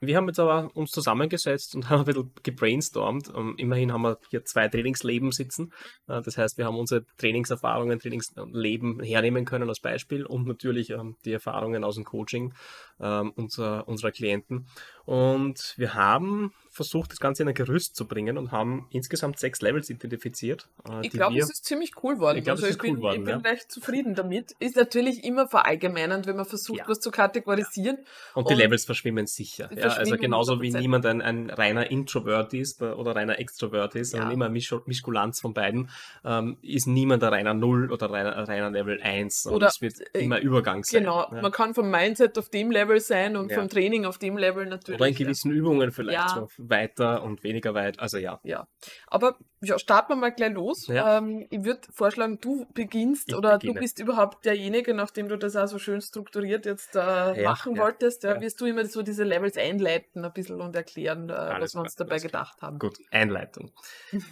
wir 0.00 0.16
haben 0.16 0.26
jetzt 0.28 0.40
aber 0.40 0.70
uns 0.74 0.90
zusammengesetzt 0.90 1.74
und 1.74 1.88
haben 1.90 2.00
ein 2.00 2.04
bisschen 2.06 2.32
gebrainstormt. 2.42 3.32
Ähm, 3.36 3.54
immerhin 3.58 3.92
haben 3.92 4.02
wir 4.02 4.18
hier 4.30 4.44
zwei 4.44 4.68
Trainingsleben 4.68 5.30
sitzen. 5.32 5.72
Äh, 6.08 6.22
das 6.22 6.38
heißt, 6.38 6.58
wir 6.58 6.64
haben 6.64 6.78
unsere 6.78 7.04
Trainingserfahrungen, 7.18 7.98
Trainingsleben 7.98 9.00
hernehmen 9.00 9.44
können 9.44 9.68
als 9.68 9.80
Beispiel 9.80 10.24
und 10.24 10.46
natürlich 10.46 10.90
ähm, 10.90 11.16
die 11.24 11.32
Erfahrungen 11.32 11.84
aus 11.84 11.96
dem 11.96 12.04
Coaching 12.04 12.54
ähm, 12.98 13.32
unserer, 13.36 13.86
unserer 13.88 14.10
Klienten. 14.10 14.66
Und 15.06 15.74
wir 15.76 15.94
haben 15.94 16.52
versucht, 16.72 17.10
das 17.10 17.18
Ganze 17.18 17.42
in 17.42 17.48
ein 17.48 17.54
Gerüst 17.54 17.96
zu 17.96 18.06
bringen 18.06 18.38
und 18.38 18.52
haben 18.52 18.86
insgesamt 18.90 19.38
sechs 19.40 19.60
Levels 19.60 19.90
identifiziert. 19.90 20.68
äh, 20.88 21.00
Ich 21.02 21.10
die 21.10 21.16
glaube, 21.16 21.36
es 21.36 21.50
ist 21.50 21.64
ziemlich 21.64 21.92
cool 22.02 22.20
worden. 22.20 22.38
Ich 22.38 22.44
glaub, 22.44 22.54
also 22.56 22.66
ich 22.66 22.72
ist 22.72 22.80
bin, 22.80 22.94
cool 22.96 23.02
worden, 23.02 23.18
ich 23.18 23.24
bin 23.24 23.40
ja. 23.44 23.50
recht 23.50 23.72
zufrieden 23.72 24.14
damit. 24.14 24.54
Ist 24.60 24.76
natürlich 24.76 25.24
immer 25.24 25.48
verallgemeinernd, 25.48 26.26
wenn 26.26 26.36
man 26.36 26.44
versucht, 26.44 26.78
Ja. 26.78 26.84
was 26.88 27.00
zu 27.00 27.10
kategorisieren. 27.10 27.98
Und 28.34 28.48
die 28.48 28.54
Und 28.54 28.58
Levels 28.60 28.84
verschwimmen 28.84 29.26
sicher. 29.26 29.68
die 29.68 29.82
also 29.82 29.96
verschwimmen 29.96 30.20
genauso 30.20 30.62
wie 30.62 30.70
100%. 30.70 30.78
niemand 30.80 31.06
ein, 31.06 31.22
ein 31.22 31.50
reiner 31.50 31.90
Introvert 31.90 32.54
ist 32.54 32.80
oder 32.80 33.16
reiner 33.16 33.38
Extrovert 33.40 33.96
ist, 33.96 34.12
sondern 34.12 34.30
immer 34.30 34.48
Misch 34.48 34.72
Mischkulanz 34.86 35.40
von 35.40 35.52
beiden, 35.52 35.90
ähm, 36.24 36.56
ist 36.62 36.86
niemand 36.86 37.24
ein 37.24 37.30
reiner 37.30 37.52
Null 37.54 37.90
oder 37.90 38.10
reiner, 38.10 38.36
ein 38.36 38.44
reiner 38.44 38.70
Level 38.70 39.00
1. 39.02 39.42
sondern 39.42 39.56
Oder, 39.56 39.66
es 39.68 39.80
wird 39.82 40.14
äh, 40.14 40.20
immer 40.20 40.38
Übergang 40.38 40.84
sein. 40.84 41.00
Genau, 41.02 41.26
man 41.32 41.50
kann 41.50 41.74
vom 41.74 41.90
Mindset 41.90 42.38
auf 42.38 42.48
dem 42.48 42.70
Level 42.70 43.00
sein 43.00 43.36
und 43.36 43.52
vom 43.52 43.68
Training 43.68 44.04
auf 44.04 44.18
dem 44.18 44.38
Level 44.38 44.66
natürlich. 44.66 44.99
Oder 45.00 45.08
in 45.08 45.14
gewissen 45.14 45.50
Übungen 45.50 45.90
vielleicht 45.92 46.18
Ja. 46.18 46.28
so 46.28 46.48
weiter 46.58 47.22
und 47.22 47.42
weniger 47.42 47.74
weit. 47.74 47.98
Also 48.00 48.18
ja. 48.18 48.40
Ja, 48.44 48.66
aber 49.06 49.36
ja, 49.62 49.78
starten 49.78 50.12
wir 50.12 50.16
mal 50.16 50.30
gleich 50.30 50.52
los. 50.54 50.86
Ja. 50.86 51.18
Ähm, 51.18 51.46
ich 51.50 51.64
würde 51.64 51.80
vorschlagen, 51.92 52.38
du 52.40 52.66
beginnst 52.72 53.28
Ich 53.28 53.34
oder 53.36 53.54
beginne. 53.58 53.74
du 53.74 53.80
bist 53.80 53.98
überhaupt 53.98 54.44
derjenige, 54.44 54.94
nachdem 54.94 55.28
du 55.28 55.36
das 55.36 55.54
auch 55.56 55.66
so 55.66 55.78
schön 55.78 56.00
strukturiert 56.00 56.64
jetzt 56.66 56.96
äh, 56.96 56.98
Ja, 57.42 57.50
machen 57.50 57.76
wolltest, 57.76 58.22
ja, 58.22 58.40
wirst 58.40 58.60
du 58.60 58.66
immer 58.66 58.84
so 58.86 59.02
diese 59.02 59.24
Levels 59.24 59.56
einleiten 59.58 60.24
ein 60.24 60.32
bisschen 60.32 60.60
und 60.60 60.74
erklären, 60.76 61.28
äh, 61.28 61.32
was 61.60 61.74
wir 61.74 61.80
uns 61.82 61.94
dabei 61.96 62.18
gedacht 62.18 62.62
haben. 62.62 62.78
Gut, 62.78 62.98
Einleitung. 63.10 63.72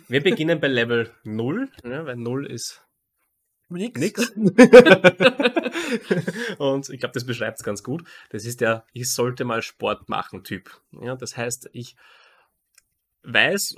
Wir 0.08 0.22
beginnen 0.22 0.60
bei 0.60 0.68
Level 0.68 1.10
0, 1.24 1.68
ja, 1.84 2.06
weil 2.06 2.16
0 2.16 2.46
ist 2.50 2.82
Nix. 3.68 4.00
nix. 4.00 4.30
und 6.58 6.88
ich 6.88 7.00
glaube, 7.00 7.14
das 7.14 7.24
beschreibt 7.24 7.58
es 7.58 7.64
ganz 7.64 7.82
gut. 7.82 8.04
Das 8.30 8.44
ist 8.44 8.60
der 8.60 8.84
Ich 8.92 9.12
sollte 9.12 9.44
mal 9.44 9.62
Sport 9.62 10.08
machen 10.08 10.44
Typ. 10.44 10.80
Ja, 11.00 11.16
das 11.16 11.36
heißt, 11.36 11.70
ich 11.72 11.96
weiß, 13.22 13.76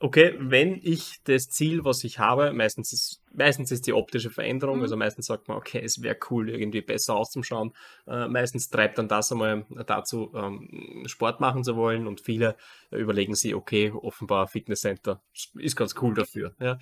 okay, 0.00 0.34
wenn 0.38 0.80
ich 0.82 1.22
das 1.24 1.48
Ziel, 1.48 1.84
was 1.84 2.02
ich 2.04 2.18
habe, 2.18 2.52
meistens 2.52 2.92
ist, 2.92 3.22
meistens 3.32 3.70
ist 3.70 3.86
die 3.86 3.92
optische 3.92 4.30
Veränderung, 4.30 4.78
Mhm. 4.78 4.82
also 4.82 4.96
meistens 4.96 5.26
sagt 5.26 5.46
man, 5.46 5.58
okay, 5.58 5.80
es 5.84 6.02
wäre 6.02 6.16
cool, 6.30 6.48
irgendwie 6.48 6.80
besser 6.80 7.14
auszuschauen. 7.14 7.72
Äh, 8.06 8.26
meistens 8.26 8.70
treibt 8.70 8.98
dann 8.98 9.08
das 9.08 9.30
einmal 9.30 9.66
dazu, 9.86 10.32
ähm, 10.34 11.04
Sport 11.06 11.40
machen 11.40 11.62
zu 11.62 11.76
wollen 11.76 12.06
und 12.06 12.22
viele 12.22 12.56
überlegen 12.90 13.34
sich, 13.34 13.54
okay, 13.54 13.92
offenbar 13.92 14.48
Fitnesscenter 14.48 15.22
ist 15.54 15.76
ganz 15.76 15.94
cool 16.00 16.14
dafür. 16.14 16.54
Ja. 16.58 16.78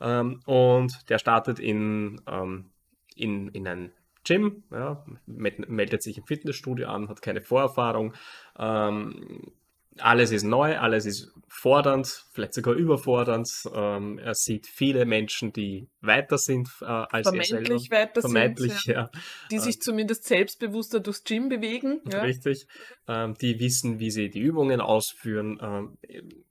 Ähm, 0.00 0.40
und 0.44 1.08
der 1.08 1.18
startet 1.18 1.58
in, 1.58 2.20
ähm, 2.28 2.70
in, 3.16 3.48
in 3.48 3.66
ein 3.66 3.92
Gym, 4.24 4.64
ja, 4.70 5.04
meldet 5.26 6.02
sich 6.02 6.18
im 6.18 6.24
Fitnessstudio 6.26 6.88
an, 6.88 7.08
hat 7.08 7.22
keine 7.22 7.40
Vorerfahrung. 7.40 8.12
Ähm, 8.58 9.52
alles 10.00 10.30
ist 10.30 10.44
neu, 10.44 10.78
alles 10.78 11.06
ist 11.06 11.32
fordernd, 11.48 12.24
vielleicht 12.32 12.54
sogar 12.54 12.74
überfordernd. 12.74 13.50
Ähm, 13.74 14.18
er 14.18 14.34
sieht 14.34 14.66
viele 14.66 15.06
Menschen, 15.06 15.52
die 15.52 15.88
weiter 16.00 16.38
sind 16.38 16.68
äh, 16.80 16.84
als 16.84 17.26
er 17.26 17.32
selber. 17.32 17.44
Vermeintlich 17.44 17.90
weiter 17.90 18.20
Vermeintlich, 18.20 18.72
sind, 18.72 18.94
ja, 18.94 19.02
ja. 19.02 19.10
die 19.50 19.58
sich 19.58 19.80
zumindest 19.80 20.24
selbstbewusster 20.24 21.00
durchs 21.00 21.24
Gym 21.24 21.48
bewegen. 21.48 22.00
Ja. 22.08 22.22
Richtig. 22.22 22.66
Ähm, 23.06 23.34
die 23.40 23.60
wissen, 23.60 23.98
wie 23.98 24.10
sie 24.10 24.30
die 24.30 24.40
Übungen 24.40 24.80
ausführen. 24.80 25.58
Ähm, 25.60 25.98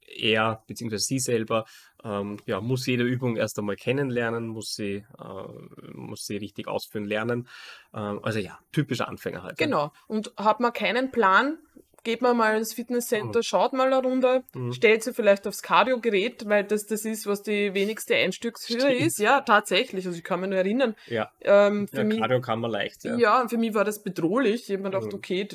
er 0.07 0.63
bzw. 0.67 0.97
sie 0.97 1.19
selber 1.19 1.65
ähm, 2.03 2.37
ja, 2.45 2.61
muss 2.61 2.85
jede 2.85 3.03
Übung 3.03 3.37
erst 3.37 3.57
einmal 3.57 3.75
kennenlernen, 3.75 4.47
muss 4.47 4.75
sie, 4.75 5.05
äh, 5.19 5.93
muss 5.93 6.25
sie 6.25 6.37
richtig 6.37 6.67
ausführen 6.67 7.05
lernen. 7.05 7.47
Ähm, 7.93 8.19
also 8.23 8.39
ja, 8.39 8.59
typischer 8.71 9.07
Anfänger 9.07 9.43
halt. 9.43 9.59
ne? 9.59 9.65
Genau. 9.65 9.91
Und 10.07 10.31
hat 10.37 10.59
man 10.59 10.73
keinen 10.73 11.11
Plan, 11.11 11.57
geht 12.03 12.21
man 12.21 12.37
mal 12.37 12.57
ins 12.57 12.73
Fitnesscenter, 12.73 13.43
schaut 13.43 13.73
mal 13.73 13.87
eine 13.87 14.01
Runde, 14.01 14.43
Mhm. 14.53 14.71
stellt 14.73 15.03
sie 15.03 15.13
vielleicht 15.13 15.45
aufs 15.47 15.61
Cardio-Gerät, 15.61 16.47
weil 16.47 16.63
das 16.63 16.85
das 16.85 17.05
ist, 17.05 17.27
was 17.27 17.41
die 17.43 17.73
wenigste 17.73 18.15
Einstiegshöhe 18.15 18.93
ist. 18.95 19.19
Ja, 19.19 19.41
tatsächlich. 19.41 20.05
Also 20.05 20.17
ich 20.17 20.23
kann 20.23 20.39
mich 20.39 20.49
nur 20.49 20.57
erinnern. 20.59 20.95
Ja, 21.07 21.31
Ähm, 21.41 21.87
für 21.87 21.97
ja 21.97 22.03
mich, 22.03 22.19
Cardio 22.19 22.41
kann 22.41 22.59
man 22.59 22.71
leicht. 22.71 23.03
Ja. 23.03 23.17
ja, 23.17 23.41
und 23.41 23.49
für 23.49 23.57
mich 23.57 23.73
war 23.73 23.83
das 23.83 24.01
bedrohlich. 24.03 24.63
Ich 24.63 24.69
habe 24.71 24.83
mir 24.83 24.89
gedacht, 24.91 25.07
Mhm. 25.11 25.13
okay, 25.17 25.47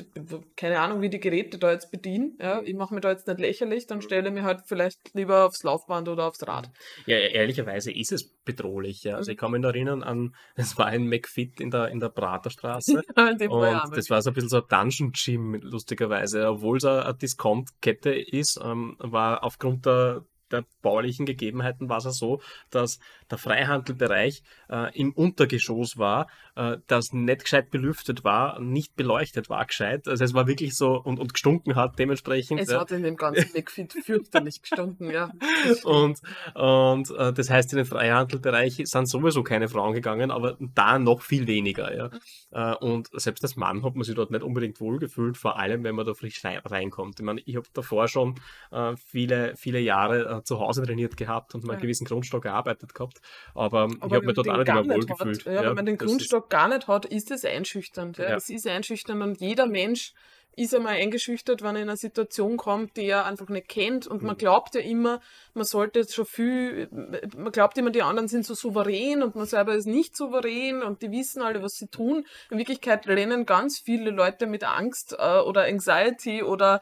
keine 0.55 0.79
Ahnung, 0.79 1.01
wie 1.01 1.09
die 1.09 1.19
Geräte 1.19 1.57
da 1.57 1.71
jetzt 1.71 1.91
bedienen. 1.91 2.37
Ja, 2.41 2.61
ich 2.63 2.75
mache 2.75 2.93
mir 2.93 3.01
da 3.01 3.11
jetzt 3.11 3.27
nicht 3.27 3.39
lächerlich, 3.39 3.85
Mhm. 3.85 3.87
dann 3.89 4.01
stelle 4.01 4.27
ich 4.27 4.33
mich 4.33 4.43
halt 4.43 4.61
vielleicht 4.65 4.99
lieber 5.13 5.45
aufs 5.45 5.63
Laufband 5.63 6.07
oder 6.09 6.27
aufs 6.27 6.45
Rad. 6.47 6.69
Ja, 7.05 7.17
e- 7.17 7.31
ehrlicherweise 7.33 7.91
ist 7.91 8.11
es 8.11 8.23
bedrohlich. 8.45 9.03
Ja. 9.03 9.15
Also 9.15 9.31
ich 9.31 9.37
kann 9.37 9.51
mich 9.51 9.61
noch 9.61 9.69
erinnern 9.69 10.03
an, 10.03 10.35
es 10.55 10.77
war 10.77 10.87
ein 10.87 11.07
McFit 11.07 11.59
in 11.59 11.71
der, 11.71 11.89
in 11.89 11.99
der 11.99 12.09
Praterstraße. 12.09 13.01
Und 13.49 13.97
das 13.97 14.09
war 14.09 14.21
so 14.21 14.29
ein 14.29 14.33
bisschen 14.33 14.49
so 14.49 14.57
ein 14.57 14.67
Dungeon 14.69 15.11
Gym, 15.11 15.55
lustigerweise. 15.61 16.47
Obwohl 16.47 16.77
es 16.77 16.85
eine 16.85 17.05
eine 17.05 17.13
Discount-Kette 17.15 18.13
ist, 18.13 18.59
ähm, 18.63 18.95
war 18.99 19.43
aufgrund 19.43 19.85
der, 19.85 20.25
der 20.53 20.65
baulichen 20.81 21.25
Gegebenheiten 21.25 21.89
war 21.89 21.97
es 21.97 22.05
ja 22.05 22.11
so, 22.11 22.41
dass 22.69 22.99
der 23.29 23.37
Freihandelbereich 23.37 24.43
äh, 24.69 24.97
im 24.97 25.11
Untergeschoss 25.13 25.97
war, 25.97 26.27
äh, 26.55 26.77
das 26.87 27.11
nicht 27.11 27.43
gescheit 27.43 27.71
belüftet 27.71 28.23
war, 28.23 28.59
nicht 28.59 28.95
beleuchtet 28.95 29.49
war 29.49 29.65
gescheit. 29.65 30.07
Also 30.07 30.23
es 30.23 30.33
war 30.33 30.47
wirklich 30.47 30.75
so 30.75 31.01
und, 31.01 31.19
und 31.19 31.33
gestunken 31.33 31.75
hat 31.75 31.97
dementsprechend. 31.99 32.59
es 32.59 32.73
hat 32.73 32.91
in 32.91 33.03
dem 33.03 33.15
ganzen 33.15 33.51
McFit 33.53 33.93
fürchterlich 33.93 34.61
gestunken, 34.61 35.09
ja. 35.09 35.31
Und, 35.83 36.19
und 36.55 37.09
äh, 37.17 37.33
das 37.33 37.49
heißt, 37.49 37.73
in 37.73 37.77
den 37.77 37.85
Freihandelbereich 37.85 38.81
sind 38.83 39.09
sowieso 39.09 39.43
keine 39.43 39.67
Frauen 39.67 39.93
gegangen, 39.93 40.31
aber 40.31 40.57
da 40.59 40.99
noch 40.99 41.21
viel 41.21 41.47
weniger. 41.47 41.95
Ja. 41.95 42.09
Äh, 42.51 42.75
und 42.77 43.09
selbst 43.13 43.43
als 43.43 43.55
Mann 43.55 43.83
hat 43.83 43.95
man 43.95 44.03
sich 44.03 44.15
dort 44.15 44.31
nicht 44.31 44.43
unbedingt 44.43 44.79
wohlgefühlt, 44.79 45.37
vor 45.37 45.57
allem 45.57 45.83
wenn 45.83 45.95
man 45.95 46.05
da 46.05 46.13
frisch 46.13 46.43
rein, 46.43 46.59
reinkommt. 46.59 47.19
Ich 47.19 47.25
meine, 47.25 47.41
ich 47.45 47.55
habe 47.55 47.67
davor 47.73 48.07
schon 48.07 48.35
äh, 48.71 48.95
viele, 48.97 49.55
viele 49.55 49.79
Jahre 49.79 50.42
zu 50.43 50.59
Hause 50.59 50.83
trainiert 50.83 51.17
gehabt 51.17 51.55
und 51.55 51.63
mal 51.63 51.73
Ja. 51.73 51.73
einen 51.73 51.81
gewissen 51.81 52.05
Grundstock 52.05 52.43
gearbeitet 52.43 52.93
gehabt, 52.93 53.19
aber, 53.55 53.87
ich 53.89 54.01
Aber 54.01 54.15
habe 54.15 54.25
mich 54.25 54.35
dort 54.35 54.49
auch 54.49 54.57
nicht 54.57 54.65
gar 54.67 54.81
nicht 54.83 54.89
wohlgefühlt. 54.95 55.45
Hat, 55.45 55.53
ja, 55.53 55.61
wenn 55.63 55.75
man 55.75 55.85
den 55.85 55.97
das 55.97 56.07
Grundstock 56.07 56.49
gar 56.49 56.67
nicht 56.67 56.87
hat, 56.87 57.05
ist 57.05 57.31
es 57.31 57.45
einschüchternd. 57.45 58.17
Ja. 58.17 58.29
Ja. 58.29 58.35
Es 58.35 58.49
ist 58.49 58.67
einschüchternd 58.67 59.21
und 59.21 59.41
jeder 59.41 59.65
Mensch 59.67 60.13
ist 60.55 60.75
einmal 60.75 60.93
eingeschüchtert, 60.93 61.63
wenn 61.63 61.75
er 61.75 61.81
in 61.81 61.89
eine 61.89 61.97
Situation 61.97 62.57
kommt, 62.57 62.95
die 62.95 63.07
er 63.07 63.25
einfach 63.25 63.49
nicht 63.49 63.67
kennt. 63.69 64.05
Und 64.05 64.21
man 64.21 64.35
Mhm. 64.35 64.37
glaubt 64.37 64.75
ja 64.75 64.81
immer, 64.81 65.19
man 65.55 65.65
sollte 65.65 65.97
jetzt 65.97 66.13
schon 66.13 66.27
viel, 66.27 66.87
man 66.91 67.51
glaubt 67.51 67.75
immer, 67.79 67.89
die 67.89 68.03
anderen 68.03 68.27
sind 68.27 68.45
so 68.45 68.53
souverän 68.53 69.23
und 69.23 69.35
man 69.35 69.47
selber 69.47 69.73
ist 69.73 69.87
nicht 69.87 70.15
souverän 70.15 70.83
und 70.83 71.01
die 71.01 71.09
wissen 71.09 71.41
alle, 71.41 71.63
was 71.63 71.73
sie 71.73 71.87
tun. 71.87 72.27
In 72.51 72.59
Wirklichkeit 72.59 73.07
rennen 73.07 73.47
ganz 73.47 73.79
viele 73.79 74.11
Leute 74.11 74.45
mit 74.45 74.63
Angst 74.63 75.15
äh, 75.17 75.39
oder 75.39 75.63
Anxiety 75.63 76.43
oder 76.43 76.81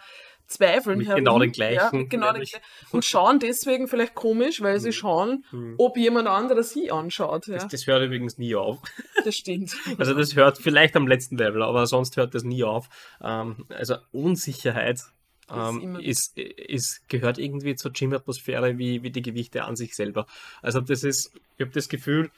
Zweifeln 0.51 0.97
Mit 0.99 1.07
herum. 1.07 1.23
genau 1.23 1.39
den 1.39 1.51
gleichen, 1.51 1.99
Ja, 2.01 2.05
genau 2.07 2.27
den 2.33 2.41
gleichen. 2.43 2.59
Und 2.91 3.05
schauen 3.05 3.39
deswegen 3.39 3.87
vielleicht 3.87 4.13
komisch, 4.15 4.61
weil 4.61 4.79
sie 4.79 4.89
Mhm. 4.89 4.93
schauen, 4.93 5.45
Mhm. 5.51 5.75
ob 5.77 5.97
jemand 5.97 6.27
anderes 6.27 6.71
sie 6.71 6.91
anschaut. 6.91 7.47
Ja, 7.47 7.55
Das, 7.55 7.67
das 7.69 7.87
hört 7.87 8.03
übrigens 8.03 8.37
nie 8.37 8.55
auf. 8.55 8.79
das 9.25 9.35
stimmt. 9.35 9.75
Also 9.99 10.13
das 10.13 10.35
hört 10.35 10.57
vielleicht 10.57 10.95
am 10.95 11.07
letzten 11.07 11.37
Level, 11.37 11.63
aber 11.63 11.87
sonst 11.87 12.17
hört 12.17 12.35
das 12.35 12.43
nie 12.43 12.63
auf. 12.63 12.87
Ähm, 13.21 13.65
also 13.69 13.95
Unsicherheit 14.11 15.01
ähm, 15.53 15.99
ist, 15.99 16.37
ist, 16.37 17.01
gehört 17.09 17.37
irgendwie 17.37 17.75
zur 17.75 17.91
Gym-Atmosphäre 17.91 18.77
wie, 18.77 19.03
wie 19.03 19.11
die 19.11 19.21
Gewichte 19.21 19.65
an 19.65 19.75
sich 19.75 19.95
selber. 19.95 20.25
Also 20.61 20.79
das 20.79 21.03
ist, 21.03 21.31
ich 21.57 21.61
habe 21.61 21.71
das 21.73 21.89
Gefühl, 21.89 22.31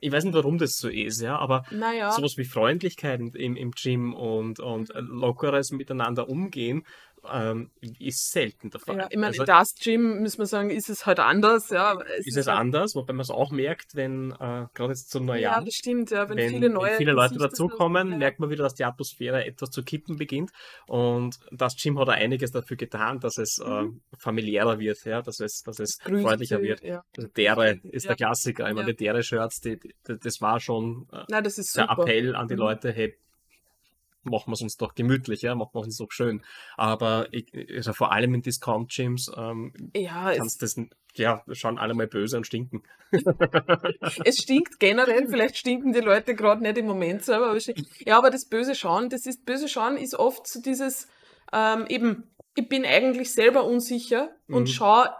ich 0.00 0.12
weiß 0.12 0.24
nicht, 0.24 0.34
warum 0.34 0.58
das 0.58 0.78
so 0.78 0.88
ist, 0.88 1.20
ja, 1.20 1.38
aber 1.38 1.64
Naja. 1.70 2.10
sowas 2.10 2.36
wie 2.36 2.44
Freundlichkeit 2.44 3.20
im, 3.20 3.56
im 3.56 3.70
Gym 3.72 4.14
und, 4.14 4.60
und 4.60 4.92
lockeres 4.94 5.70
Miteinander 5.70 6.28
umgehen 6.28 6.84
ähm, 7.32 7.70
ist 7.98 8.30
selten 8.32 8.70
der 8.70 8.80
Fall. 8.80 8.96
Ja, 8.98 9.06
ich 9.10 9.16
meine, 9.16 9.28
also, 9.28 9.44
das 9.44 9.74
Gym, 9.82 10.20
muss 10.22 10.38
man 10.38 10.46
sagen, 10.46 10.70
ist 10.70 10.88
es 10.88 11.06
halt 11.06 11.20
anders. 11.20 11.70
Ja, 11.70 12.00
ist 12.18 12.36
es 12.36 12.46
halt- 12.46 12.58
anders, 12.58 12.94
wobei 12.94 13.12
man 13.12 13.20
es 13.22 13.30
auch 13.30 13.50
merkt, 13.50 13.94
wenn 13.94 14.32
äh, 14.32 14.66
gerade 14.74 14.88
jetzt 14.90 15.10
zu 15.10 15.18
Ja, 15.18 15.24
Neujahr 15.24 15.64
das 15.64 15.74
stimmt, 15.74 16.10
ja. 16.10 16.28
Wenn, 16.28 16.36
wenn, 16.38 16.50
viele 16.50 16.70
neue 16.70 16.90
wenn 16.92 16.96
viele 16.98 17.12
Leute 17.12 17.36
dazukommen, 17.38 18.08
sind, 18.10 18.18
merkt 18.18 18.40
man 18.40 18.50
wieder, 18.50 18.64
dass 18.64 18.74
die 18.74 18.84
Atmosphäre 18.84 19.44
etwas 19.44 19.70
zu 19.70 19.82
kippen 19.82 20.16
beginnt. 20.16 20.50
Und 20.86 21.36
das 21.50 21.76
Gym 21.76 21.98
hat 21.98 22.08
auch 22.08 22.12
einiges 22.12 22.50
dafür 22.50 22.76
getan, 22.76 23.20
dass 23.20 23.38
es 23.38 23.58
äh, 23.64 23.84
familiärer 24.18 24.78
wird, 24.78 25.04
ja, 25.04 25.22
dass 25.22 25.40
es, 25.40 25.62
dass 25.64 25.78
es 25.78 25.98
grüßt 25.98 26.22
freundlicher 26.22 26.62
wird. 26.62 26.82
Ja. 26.82 27.02
Also 27.16 27.28
Dere 27.28 27.80
ist 27.82 28.04
Ja. 28.04 28.08
der 28.10 28.16
Klassiker. 28.16 28.68
Ich 28.68 28.74
meine, 28.74 28.88
Ja. 28.88 28.92
die 28.94 28.96
Dere-Shirts, 29.04 29.60
das 30.04 30.40
war 30.40 30.60
schon 30.60 31.06
äh, 31.12 31.24
Nein, 31.28 31.44
der. 31.44 31.90
Appell 31.90 32.34
an 32.34 32.48
die 32.48 32.54
Mhm. 32.54 32.60
Leute, 32.60 32.92
hey, 32.92 33.14
machen 34.26 34.48
wir 34.50 34.54
es 34.54 34.62
uns 34.62 34.76
doch 34.76 34.94
gemütlich, 34.94 35.42
ja, 35.42 35.54
machen 35.54 35.70
wir 35.74 35.80
es 35.80 35.86
uns 35.86 35.96
doch 35.98 36.12
schön. 36.12 36.42
Aber 36.76 37.28
ich, 37.32 37.46
also 37.74 37.92
vor 37.92 38.12
allem 38.12 38.34
in 38.34 38.42
Discount-Gyms 38.42 39.32
ähm, 39.36 39.72
Ja, 39.94 40.32
kannst 40.34 40.62
das, 40.62 40.76
ja, 41.14 41.42
schauen 41.52 41.78
alle 41.78 41.94
mal 41.94 42.06
böse 42.06 42.36
und 42.36 42.46
stinken. 42.46 42.82
es 44.24 44.38
stinkt 44.38 44.78
generell, 44.80 45.26
vielleicht 45.28 45.56
stinken 45.56 45.92
die 45.92 46.00
Leute 46.00 46.34
gerade 46.34 46.62
nicht 46.62 46.78
im 46.78 46.86
Moment 46.86 47.24
selber. 47.24 47.50
Aber 47.50 47.58
ja, 48.04 48.18
aber 48.18 48.30
das 48.30 48.46
böse 48.46 48.74
Schauen, 48.74 49.08
das 49.08 49.26
ist, 49.26 49.44
böse 49.46 49.68
Schauen 49.68 49.96
ist 49.96 50.14
oft 50.14 50.46
so 50.46 50.60
dieses, 50.60 51.08
ähm, 51.52 51.86
eben, 51.88 52.24
ich 52.54 52.68
bin 52.68 52.84
eigentlich 52.84 53.32
selber 53.32 53.64
unsicher 53.64 54.30
und 54.48 54.62
Mhm. 54.62 54.66
schaue 54.66 55.10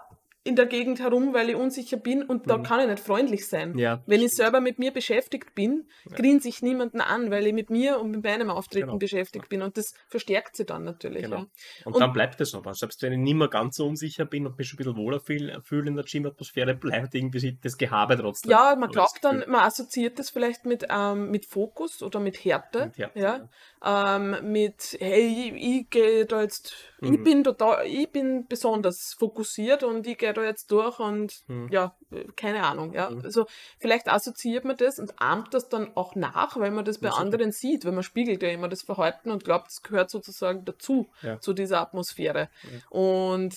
in 0.46 0.56
der 0.56 0.66
Gegend 0.66 1.00
herum, 1.00 1.34
weil 1.34 1.50
ich 1.50 1.56
unsicher 1.56 1.96
bin 1.96 2.22
und 2.22 2.48
da 2.48 2.58
Mhm. 2.58 2.62
kann 2.62 2.80
ich 2.80 2.86
nicht 2.86 3.00
freundlich 3.00 3.46
sein. 3.48 3.76
Ja, 3.76 4.02
Wenn 4.06 4.20
ich 4.22 4.32
selber 4.32 4.60
mit 4.60 4.78
mir 4.78 4.92
beschäftigt 4.92 5.54
bin, 5.54 5.86
Ja. 6.08 6.16
grinse 6.16 6.48
ich 6.48 6.62
niemanden 6.62 7.00
an, 7.00 7.30
weil 7.30 7.46
ich 7.46 7.52
mit 7.52 7.68
mir 7.70 8.00
und 8.00 8.10
mit 8.12 8.22
meinem 8.24 8.48
Auftreten 8.50 8.86
Genau. 8.86 8.98
beschäftigt 8.98 9.48
bin. 9.48 9.62
Und 9.62 9.76
das 9.76 9.92
verstärkt 10.08 10.56
sie 10.56 10.64
dann 10.64 10.84
natürlich. 10.84 11.24
Genau. 11.24 11.36
Ja. 11.36 11.46
Und, 11.84 11.94
Und- 11.94 12.00
dann 12.00 12.12
bleibt 12.12 12.40
es 12.40 12.54
aber. 12.54 12.74
Selbst 12.74 13.02
wenn 13.02 13.12
ich 13.12 13.18
nicht 13.18 13.34
mehr 13.34 13.48
ganz 13.48 13.76
so 13.76 13.86
unsicher 13.86 14.24
bin 14.24 14.46
und 14.46 14.56
mich 14.56 14.68
schon 14.68 14.76
ein 14.76 14.78
bisschen 14.78 14.96
wohler 14.96 15.20
fühle 15.20 15.60
fühl 15.62 15.86
in 15.88 15.96
der 15.96 16.04
Gym-Atmosphäre, 16.04 16.74
bleibt 17.10 17.14
irgendwie 17.14 17.58
das 17.62 17.76
Gehabe 17.76 18.16
trotzdem. 18.16 18.50
Ja, 18.52 18.76
man 18.78 18.88
ich 18.90 18.94
glaubt 18.94 19.18
dann, 19.22 19.44
man 19.48 19.60
assoziiert 19.62 20.18
das 20.18 20.30
vielleicht 20.30 20.64
mit, 20.64 20.86
ähm, 20.88 21.30
mit 21.30 21.46
Fokus 21.46 22.02
oder 22.02 22.20
mit 22.20 22.44
Härte. 22.44 22.86
Mit 22.86 22.98
Härte, 22.98 23.18
ja. 23.18 23.48
Ähm, 23.84 24.52
mit, 24.52 24.96
hey, 25.00 25.52
ich, 25.54 25.64
ich 25.80 25.90
gehe 25.90 26.26
da 26.26 26.42
jetzt, 26.42 26.74
ich 27.00 27.10
Mhm. 27.10 27.24
bin 27.24 27.44
total, 27.44 27.86
ich 27.86 28.08
bin 28.10 28.46
besonders 28.48 29.14
fokussiert 29.18 29.82
und 29.82 30.06
ich 30.06 30.18
gehe 30.18 30.32
da 30.36 30.44
jetzt 30.44 30.70
durch 30.70 30.98
und 30.98 31.42
Mhm. 31.48 31.68
ja, 31.70 31.94
äh, 32.12 32.24
keine 32.36 32.64
Ahnung. 32.64 32.92
Ja. 32.92 33.10
Mhm. 33.10 33.22
Also 33.24 33.46
vielleicht 33.78 34.08
assoziiert 34.08 34.64
man 34.64 34.76
das 34.76 34.98
und 34.98 35.20
ahmt 35.20 35.54
das 35.54 35.68
dann 35.68 35.96
auch 35.96 36.14
nach, 36.14 36.56
weil 36.58 36.70
man 36.70 36.84
das 36.84 36.98
bei 36.98 37.06
Ja, 37.08 37.12
sicher. 37.12 37.22
anderen 37.24 37.52
sieht, 37.52 37.84
weil 37.84 37.92
man 37.92 38.02
spiegelt 38.02 38.42
ja 38.42 38.50
immer 38.50 38.68
das 38.68 38.82
Verhalten 38.82 39.30
und 39.30 39.44
glaubt, 39.44 39.68
es 39.70 39.82
gehört 39.82 40.10
sozusagen 40.10 40.64
dazu, 40.64 41.08
Ja. 41.22 41.40
zu 41.40 41.52
dieser 41.52 41.80
Atmosphäre. 41.80 42.48
Und 42.90 43.54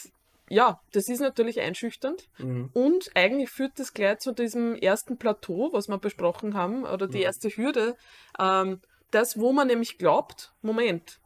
ja, 0.52 0.82
das 0.94 1.08
ist 1.10 1.20
natürlich 1.20 1.60
einschüchternd. 1.60 2.28
Mhm. 2.40 2.70
Und 2.74 3.12
eigentlich 3.16 3.52
führt 3.52 3.74
das 3.78 3.94
gleich 3.94 4.18
zu 4.20 4.32
diesem 4.32 4.74
ersten 4.76 5.18
Plateau, 5.18 5.70
was 5.74 5.88
wir 5.88 5.98
besprochen 6.00 6.56
haben, 6.56 6.86
oder 6.86 7.08
die 7.08 7.18
Mhm. 7.20 7.24
erste 7.24 7.50
Hürde. 7.50 7.96
Ähm, 8.40 8.82
das, 9.12 9.40
wo 9.40 9.52
man 9.52 9.68
nämlich 9.68 9.98
glaubt, 10.00 10.54
Moment, 10.62 11.20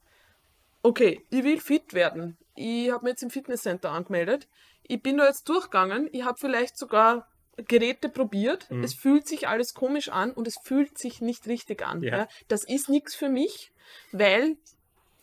okay, 0.82 1.24
ich 1.30 1.44
will 1.44 1.60
fit 1.60 1.94
werden. 1.94 2.38
Ich 2.56 2.92
habe 2.92 3.06
mich 3.06 3.12
jetzt 3.14 3.24
im 3.24 3.30
Fitnesscenter 3.30 3.92
angemeldet. 3.92 4.48
Ich 4.88 5.02
bin 5.02 5.18
da 5.18 5.26
jetzt 5.28 5.48
durchgegangen. 5.50 6.10
Ich 6.12 6.24
habe 6.26 6.38
vielleicht 6.40 6.78
sogar 6.78 7.28
Geräte 7.58 8.10
probiert. 8.10 8.70
Mhm. 8.72 8.84
Es 8.84 8.94
fühlt 8.94 9.28
sich 9.28 9.48
alles 9.48 9.74
komisch 9.74 10.10
an 10.10 10.32
und 10.32 10.48
es 10.48 10.56
fühlt 10.64 10.98
sich 10.98 11.22
nicht 11.22 11.48
richtig 11.48 11.86
an. 11.86 12.02
Ja. 12.02 12.18
Ja. 12.18 12.28
Das 12.48 12.64
ist 12.64 12.90
nichts 12.90 13.16
für 13.16 13.30
mich, 13.30 13.72
weil, 14.12 14.58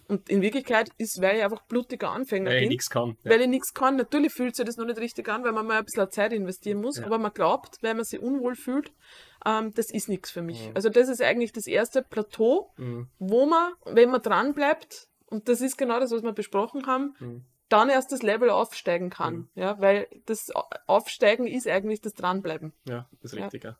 und 0.06 0.28
in 0.30 0.40
Wirklichkeit 0.40 0.90
ist, 0.96 1.20
weil 1.20 1.36
ich 1.38 1.42
einfach 1.42 1.62
blutiger 1.64 2.10
Anfänger 2.10 2.50
Weil 2.50 2.56
ich 2.58 2.62
bin 2.62 2.68
nichts 2.70 2.88
kann. 2.90 3.16
Ja. 3.24 3.30
weil 3.32 3.40
ich 3.42 3.48
nichts 3.48 3.74
kann. 3.74 3.96
Natürlich 3.96 4.32
fühlt 4.32 4.54
sich 4.56 4.64
das 4.64 4.76
noch 4.76 4.86
nicht 4.86 4.98
richtig 5.00 5.28
an, 5.28 5.42
weil 5.44 5.52
man 5.52 5.66
mal 5.66 5.78
ein 5.78 5.84
bisschen 5.84 6.10
Zeit 6.10 6.32
investieren 6.32 6.80
muss, 6.80 6.98
Ja. 6.98 7.06
aber 7.06 7.18
man 7.18 7.32
glaubt, 7.32 7.78
weil 7.82 7.94
man 7.94 8.04
sich 8.04 8.20
unwohl 8.20 8.54
fühlt, 8.54 8.92
ähm, 9.44 9.72
das 9.74 9.90
ist 9.90 10.08
nichts 10.08 10.30
für 10.30 10.42
mich. 10.42 10.68
Mhm. 10.68 10.76
Also 10.76 10.88
das 10.88 11.08
ist 11.08 11.20
eigentlich 11.22 11.52
das 11.52 11.66
erste 11.66 12.02
Plateau, 12.02 12.72
Mhm. 12.76 13.08
wo 13.18 13.46
man, 13.46 13.72
wenn 13.86 14.10
man 14.10 14.22
dran 14.22 14.54
bleibt, 14.54 15.08
und 15.26 15.48
das 15.48 15.60
ist 15.60 15.76
genau 15.78 15.98
das, 16.00 16.10
was 16.12 16.22
wir 16.22 16.32
besprochen 16.32 16.86
haben, 16.86 17.14
Mhm. 17.18 17.44
Dann 17.70 17.88
erst 17.88 18.12
das 18.12 18.22
Level 18.22 18.50
aufsteigen 18.50 19.08
kann. 19.08 19.34
Mhm. 19.34 19.48
Ja, 19.54 19.80
weil 19.80 20.06
das 20.26 20.54
Au- 20.54 20.68
Aufsteigen 20.86 21.46
ist 21.46 21.66
eigentlich 21.66 22.00
das 22.02 22.14
Dranbleiben. 22.14 22.72
Ja, 22.86 23.08
das 23.22 23.32
ist 23.32 23.38
richtig. 23.38 23.64
Ja, 23.64 23.78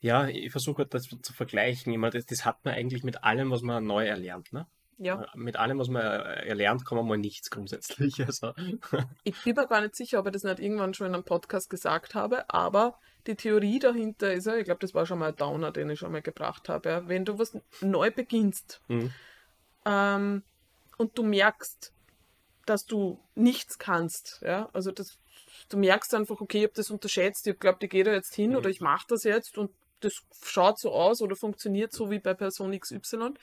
ja 0.00 0.28
ich 0.28 0.52
versuche 0.52 0.82
halt 0.82 0.94
das 0.94 1.08
zu 1.08 1.32
vergleichen. 1.32 1.92
Ich 1.92 1.98
meine, 1.98 2.12
das, 2.12 2.26
das 2.26 2.44
hat 2.44 2.64
man 2.64 2.74
eigentlich 2.74 3.02
mit 3.02 3.24
allem, 3.24 3.50
was 3.50 3.62
man 3.62 3.84
neu 3.84 4.06
erlernt. 4.06 4.52
Ne? 4.52 4.66
Ja. 4.98 5.22
Äh, 5.22 5.26
Mit 5.34 5.56
allem, 5.56 5.78
was 5.78 5.88
man 5.88 6.02
äh, 6.02 6.46
erlernt, 6.46 6.86
kann 6.86 6.96
man 6.96 7.06
mal 7.06 7.18
nichts 7.18 7.50
grundsätzlich. 7.50 8.14
Also, 8.26 8.54
Ich 9.24 9.42
bin 9.42 9.54
mir 9.54 9.66
gar 9.66 9.80
nicht 9.80 9.96
sicher, 9.96 10.18
ob 10.18 10.26
ich 10.26 10.32
das 10.32 10.44
nicht 10.44 10.60
irgendwann 10.60 10.94
schon 10.94 11.08
in 11.08 11.14
einem 11.14 11.24
Podcast 11.24 11.70
gesagt 11.70 12.14
habe, 12.14 12.48
aber 12.48 12.98
die 13.26 13.34
Theorie 13.34 13.78
dahinter 13.78 14.32
ist 14.32 14.46
ja, 14.46 14.56
ich 14.56 14.64
glaube, 14.64 14.80
das 14.80 14.94
war 14.94 15.04
schon 15.04 15.18
mal 15.18 15.30
ein 15.30 15.36
Downer, 15.36 15.72
den 15.72 15.90
ich 15.90 15.98
schon 15.98 16.12
mal 16.12 16.22
gebracht 16.22 16.68
habe. 16.68 16.88
Ja. 16.88 17.08
Wenn 17.08 17.24
du 17.24 17.38
was 17.38 17.58
neu 17.80 18.10
beginnst, 18.10 18.80
mhm. 18.88 19.12
ähm, 19.84 20.42
und 20.98 21.18
du 21.18 21.22
merkst, 21.22 21.92
dass 22.66 22.84
du 22.86 23.18
nichts 23.34 23.78
kannst, 23.78 24.40
ja, 24.42 24.68
also 24.72 24.90
das, 24.92 25.18
du 25.68 25.76
merkst 25.78 26.14
einfach, 26.14 26.40
okay, 26.40 26.58
ich 26.58 26.64
habe 26.64 26.74
das 26.74 26.90
unterschätzt, 26.90 27.46
ich 27.46 27.58
glaube, 27.58 27.78
ich 27.82 27.90
gehe 27.90 28.04
da 28.04 28.12
jetzt 28.12 28.34
hin 28.34 28.50
Mhm. 28.52 28.56
oder 28.56 28.70
ich 28.70 28.80
mache 28.80 29.06
das 29.08 29.24
jetzt 29.24 29.58
und 29.58 29.70
das 30.00 30.22
schaut 30.44 30.78
so 30.78 30.92
aus 30.92 31.22
oder 31.22 31.36
funktioniert 31.36 31.92
so 31.92 32.10
wie 32.10 32.18
bei 32.18 32.34
Person 32.34 32.72
XY 32.74 33.34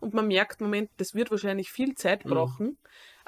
und 0.00 0.14
man 0.14 0.28
merkt, 0.28 0.60
Moment, 0.60 0.90
das 0.98 1.14
wird 1.14 1.30
wahrscheinlich 1.30 1.70
viel 1.70 1.94
Zeit 1.94 2.24
Mhm. 2.24 2.28
brauchen, 2.28 2.78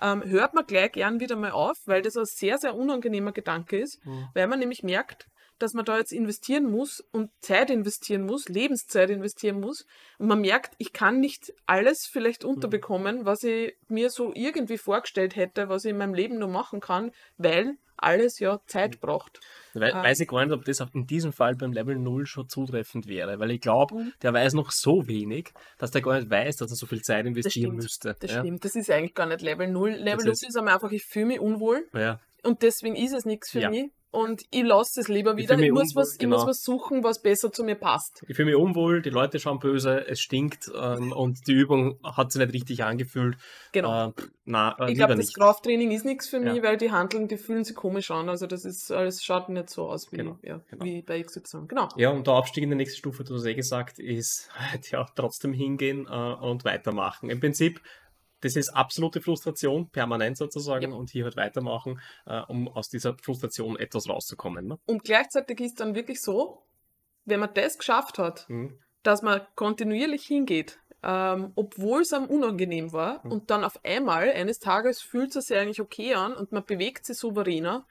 ähm, 0.00 0.22
hört 0.24 0.54
man 0.54 0.66
gleich 0.66 0.92
gern 0.92 1.20
wieder 1.20 1.36
mal 1.36 1.50
auf, 1.50 1.76
weil 1.86 2.02
das 2.02 2.16
ein 2.16 2.24
sehr, 2.26 2.58
sehr 2.58 2.74
unangenehmer 2.76 3.32
Gedanke 3.32 3.78
ist, 3.78 4.00
Mhm. 4.04 4.28
weil 4.34 4.46
man 4.46 4.58
nämlich 4.60 4.82
merkt, 4.82 5.26
dass 5.58 5.74
man 5.74 5.84
da 5.84 5.98
jetzt 5.98 6.12
investieren 6.12 6.70
muss 6.70 7.00
und 7.12 7.30
Zeit 7.40 7.70
investieren 7.70 8.24
muss, 8.26 8.48
Lebenszeit 8.48 9.10
investieren 9.10 9.60
muss. 9.60 9.86
Und 10.18 10.28
man 10.28 10.40
merkt, 10.40 10.74
ich 10.78 10.92
kann 10.92 11.20
nicht 11.20 11.52
alles 11.66 12.06
vielleicht 12.10 12.44
Mhm. 12.44 12.50
unterbekommen, 12.50 13.24
was 13.24 13.42
ich 13.42 13.76
mir 13.88 14.10
so 14.10 14.32
irgendwie 14.34 14.78
vorgestellt 14.78 15.36
hätte, 15.36 15.68
was 15.68 15.84
ich 15.84 15.90
in 15.90 15.98
meinem 15.98 16.14
Leben 16.14 16.38
nur 16.38 16.48
machen 16.48 16.80
kann, 16.80 17.10
weil 17.36 17.76
alles 18.00 18.38
ja 18.38 18.60
Zeit 18.66 19.00
braucht. 19.00 19.40
We 19.74 19.92
Ah. 19.92 20.04
weiß 20.04 20.20
ich 20.20 20.28
gar 20.28 20.44
nicht, 20.44 20.54
ob 20.54 20.64
das 20.64 20.80
auch 20.80 20.94
in 20.94 21.06
diesem 21.08 21.32
Fall 21.32 21.56
beim 21.56 21.72
Level 21.72 21.96
0 21.96 22.26
schon 22.26 22.48
zutreffend 22.48 23.08
wäre, 23.08 23.40
weil 23.40 23.50
ich 23.50 23.60
glaube, 23.60 23.96
Mhm. 23.96 24.12
der 24.22 24.32
weiß 24.32 24.52
noch 24.54 24.70
so 24.70 25.08
wenig, 25.08 25.50
dass 25.78 25.90
der 25.90 26.00
gar 26.02 26.16
nicht 26.20 26.30
weiß, 26.30 26.56
dass 26.58 26.70
er 26.70 26.76
so 26.76 26.86
viel 26.86 27.02
Zeit 27.02 27.24
Das 27.24 27.26
investieren 27.30 27.70
stimmt. 27.72 27.82
müsste. 27.82 28.16
Das 28.20 28.30
ja? 28.32 28.40
stimmt. 28.40 28.64
Das 28.64 28.76
ist 28.76 28.88
eigentlich 28.88 29.14
gar 29.14 29.26
nicht 29.26 29.42
Level 29.42 29.66
0. 29.68 29.90
Level 29.94 30.14
Das 30.14 30.24
0 30.24 30.32
ist- 30.32 30.48
ist 30.50 30.56
einmal 30.56 30.74
einfach, 30.74 30.92
ich 30.92 31.04
fühle 31.04 31.26
mich 31.26 31.40
unwohl 31.40 31.88
Ja. 31.92 32.20
und 32.44 32.62
deswegen 32.62 32.94
ist 32.94 33.12
es 33.14 33.24
nichts 33.24 33.50
für 33.50 33.60
Ja. 33.62 33.70
mich. 33.70 33.90
Und 34.10 34.42
ich 34.50 34.62
lasse 34.62 35.00
es 35.00 35.08
lieber 35.08 35.32
Ich 35.32 35.44
wieder. 35.44 35.54
Ich 35.54 35.60
mich 35.60 35.70
muss, 35.72 35.94
was, 35.94 36.12
unwohl, 36.12 36.16
ich 36.22 36.26
muss 36.28 36.36
genau. 36.38 36.50
was 36.50 36.62
suchen, 36.62 37.04
was 37.04 37.20
besser 37.20 37.52
zu 37.52 37.62
mir 37.62 37.74
passt. 37.74 38.24
Ich 38.26 38.36
fühle 38.36 38.46
mich 38.46 38.56
unwohl, 38.56 39.02
die 39.02 39.10
Leute 39.10 39.38
schauen 39.38 39.58
böse, 39.58 40.06
es 40.06 40.20
stinkt 40.20 40.70
ähm, 40.74 41.12
und 41.12 41.46
die 41.46 41.52
Übung 41.52 41.98
hat 42.02 42.32
sich 42.32 42.40
nicht 42.40 42.54
richtig 42.54 42.84
angefühlt. 42.84 43.36
Genau. 43.72 44.08
Äh, 44.08 44.12
na, 44.46 44.74
äh, 44.78 44.92
Ich 44.92 44.96
glaube, 44.96 45.14
das. 45.14 45.32
Krafttraining 45.34 45.90
ist 45.90 46.06
nichts 46.06 46.26
für 46.28 46.40
mich, 46.40 46.56
Ja. 46.56 46.62
weil 46.62 46.78
die 46.78 46.90
Handeln, 46.90 47.28
die 47.28 47.36
fühlen 47.36 47.64
sich 47.64 47.76
komisch 47.76 48.10
an. 48.10 48.30
Also 48.30 48.46
das 48.46 48.64
ist 48.64 48.90
alles 48.90 49.22
schaut 49.22 49.50
nicht 49.50 49.68
so 49.68 49.90
aus 49.90 50.10
wie, 50.10 50.16
Genau, 50.16 50.38
ja, 50.42 50.60
genau. 50.70 50.84
wie 50.84 51.02
bei 51.02 51.22
XY. 51.22 51.66
Genau. 51.68 51.88
Ja, 51.96 52.10
und 52.10 52.26
der 52.26 52.34
Aufstieg 52.34 52.64
in 52.64 52.70
die 52.70 52.76
nächste 52.76 52.96
Stufe, 52.96 53.24
du 53.24 53.34
hast 53.34 53.44
eh 53.44 53.54
gesagt, 53.54 53.98
ist 53.98 54.48
ja, 54.90 55.04
trotzdem 55.14 55.52
hingehen 55.52 56.06
äh, 56.10 56.34
und 56.34 56.64
weitermachen. 56.64 57.28
Im 57.28 57.40
Prinzip, 57.40 57.80
das 58.40 58.56
ist 58.56 58.70
absolute 58.70 59.20
Frustration, 59.20 59.88
permanent 59.90 60.36
sozusagen, 60.36 60.90
Ja. 60.92 60.96
und 60.96 61.10
hier 61.10 61.24
halt 61.24 61.36
weitermachen, 61.36 62.00
äh, 62.26 62.40
um 62.48 62.68
aus 62.68 62.88
dieser 62.88 63.16
Frustration 63.22 63.76
etwas 63.76 64.08
rauszukommen. 64.08 64.66
Ne? 64.66 64.78
Und 64.86 65.04
gleichzeitig 65.04 65.60
ist 65.60 65.80
dann 65.80 65.94
wirklich 65.94 66.22
so, 66.22 66.62
wenn 67.24 67.40
man 67.40 67.50
das 67.54 67.78
geschafft 67.78 68.18
hat, 68.18 68.46
Mhm. 68.48 68.78
dass 69.02 69.22
man 69.22 69.40
kontinuierlich 69.54 70.24
hingeht, 70.24 70.78
ähm, 71.02 71.52
obwohl 71.54 72.02
es 72.02 72.12
einem 72.12 72.26
unangenehm 72.26 72.92
war. 72.92 73.24
Mhm. 73.24 73.32
Und 73.32 73.50
dann 73.50 73.64
auf 73.64 73.84
einmal, 73.84 74.30
eines 74.30 74.58
Tages, 74.58 75.00
fühlt 75.00 75.34
es 75.36 75.46
sich 75.46 75.56
eigentlich 75.56 75.80
okay 75.80 76.14
an 76.14 76.34
und 76.34 76.52
man 76.52 76.64
bewegt 76.64 77.06
sich 77.06 77.16
souveräner. 77.18 77.86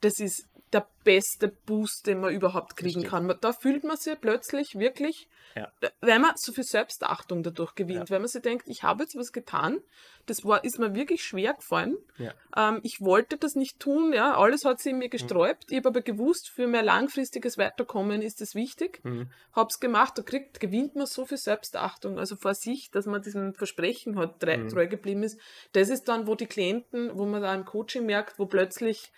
Das 0.00 0.20
ist 0.20 0.48
der 0.72 0.86
beste 1.04 1.48
Boost, 1.48 2.06
den 2.06 2.20
man 2.20 2.32
überhaupt 2.34 2.76
kriegen 2.76 3.04
kann. 3.04 3.32
Da 3.40 3.52
fühlt 3.52 3.84
man 3.84 3.96
sich 3.96 4.20
plötzlich 4.20 4.76
wirklich, 4.78 5.28
Ja. 5.54 5.70
weil 6.00 6.18
man 6.18 6.32
so 6.36 6.52
viel 6.52 6.64
Selbstachtung 6.64 7.44
dadurch 7.44 7.74
gewinnt, 7.76 8.08
Ja. 8.08 8.14
weil 8.14 8.18
man 8.20 8.28
sich 8.28 8.42
denkt, 8.42 8.66
ich 8.68 8.82
habe 8.82 9.04
jetzt 9.04 9.14
was 9.16 9.32
getan, 9.32 9.80
das 10.26 10.44
war, 10.44 10.64
ist 10.64 10.78
mir 10.80 10.94
wirklich 10.94 11.22
schwer 11.22 11.52
gefallen. 11.54 11.96
Ja. 12.18 12.32
Ähm, 12.56 12.80
ich 12.82 13.00
wollte 13.02 13.36
das 13.36 13.54
nicht 13.54 13.78
tun, 13.78 14.12
ja, 14.14 14.34
alles 14.36 14.64
hat 14.64 14.80
sich 14.80 14.90
in 14.92 14.98
mir 14.98 15.10
gesträubt. 15.10 15.66
Ich 15.70 15.76
habe 15.76 15.90
aber 15.90 16.00
gewusst, 16.00 16.48
für 16.48 16.66
mein 16.66 16.84
langfristiges 16.86 17.56
Weiterkommen 17.58 18.20
ist 18.22 18.40
es 18.40 18.54
wichtig. 18.56 19.00
Mhm. 19.04 19.28
Hab's 19.52 19.78
gemacht, 19.78 20.14
da 20.18 20.22
kriegt, 20.22 20.58
gewinnt 20.58 20.96
man 20.96 21.06
so 21.06 21.24
viel 21.26 21.38
Selbstachtung, 21.38 22.18
also 22.18 22.34
vor 22.36 22.54
sich, 22.54 22.90
dass 22.90 23.06
man 23.06 23.22
diesem 23.22 23.54
Versprechen 23.54 24.18
halt 24.18 24.40
treu, 24.40 24.56
Mhm. 24.56 24.68
treu 24.70 24.86
geblieben 24.88 25.22
ist. 25.22 25.38
Das 25.72 25.88
ist 25.90 26.08
dann, 26.08 26.26
wo 26.26 26.34
die 26.34 26.46
Klienten, 26.46 27.16
wo 27.16 27.26
man 27.26 27.42
da 27.42 27.54
im 27.54 27.64
Coaching 27.66 28.06
merkt, 28.06 28.38
wo 28.38 28.46
plötzlich, 28.46 29.12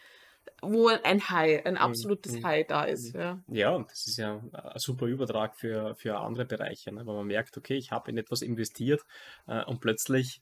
wo 0.63 0.89
ein 0.89 1.29
High, 1.31 1.65
ein 1.67 1.77
absolutes 1.77 2.33
Mhm. 2.33 2.45
High 2.45 2.67
da 2.67 2.85
ist. 2.85 3.15
Ja. 3.15 3.41
Ja, 3.49 3.71
und 3.71 3.91
das 3.91 4.07
ist 4.07 4.17
ja 4.17 4.43
ein 4.53 4.79
super 4.79 5.07
Übertrag 5.07 5.57
für, 5.57 5.95
für 5.97 6.19
andere 6.19 6.45
Bereiche, 6.45 6.93
ne? 6.93 7.07
weil 7.07 7.15
man 7.17 7.27
merkt, 7.27 7.57
okay, 7.57 7.77
ich 7.77 7.91
habe 7.91 8.11
in 8.11 8.19
etwas 8.19 8.43
investiert 8.43 9.03
äh, 9.47 9.65
und 9.65 9.81
plötzlich 9.81 10.41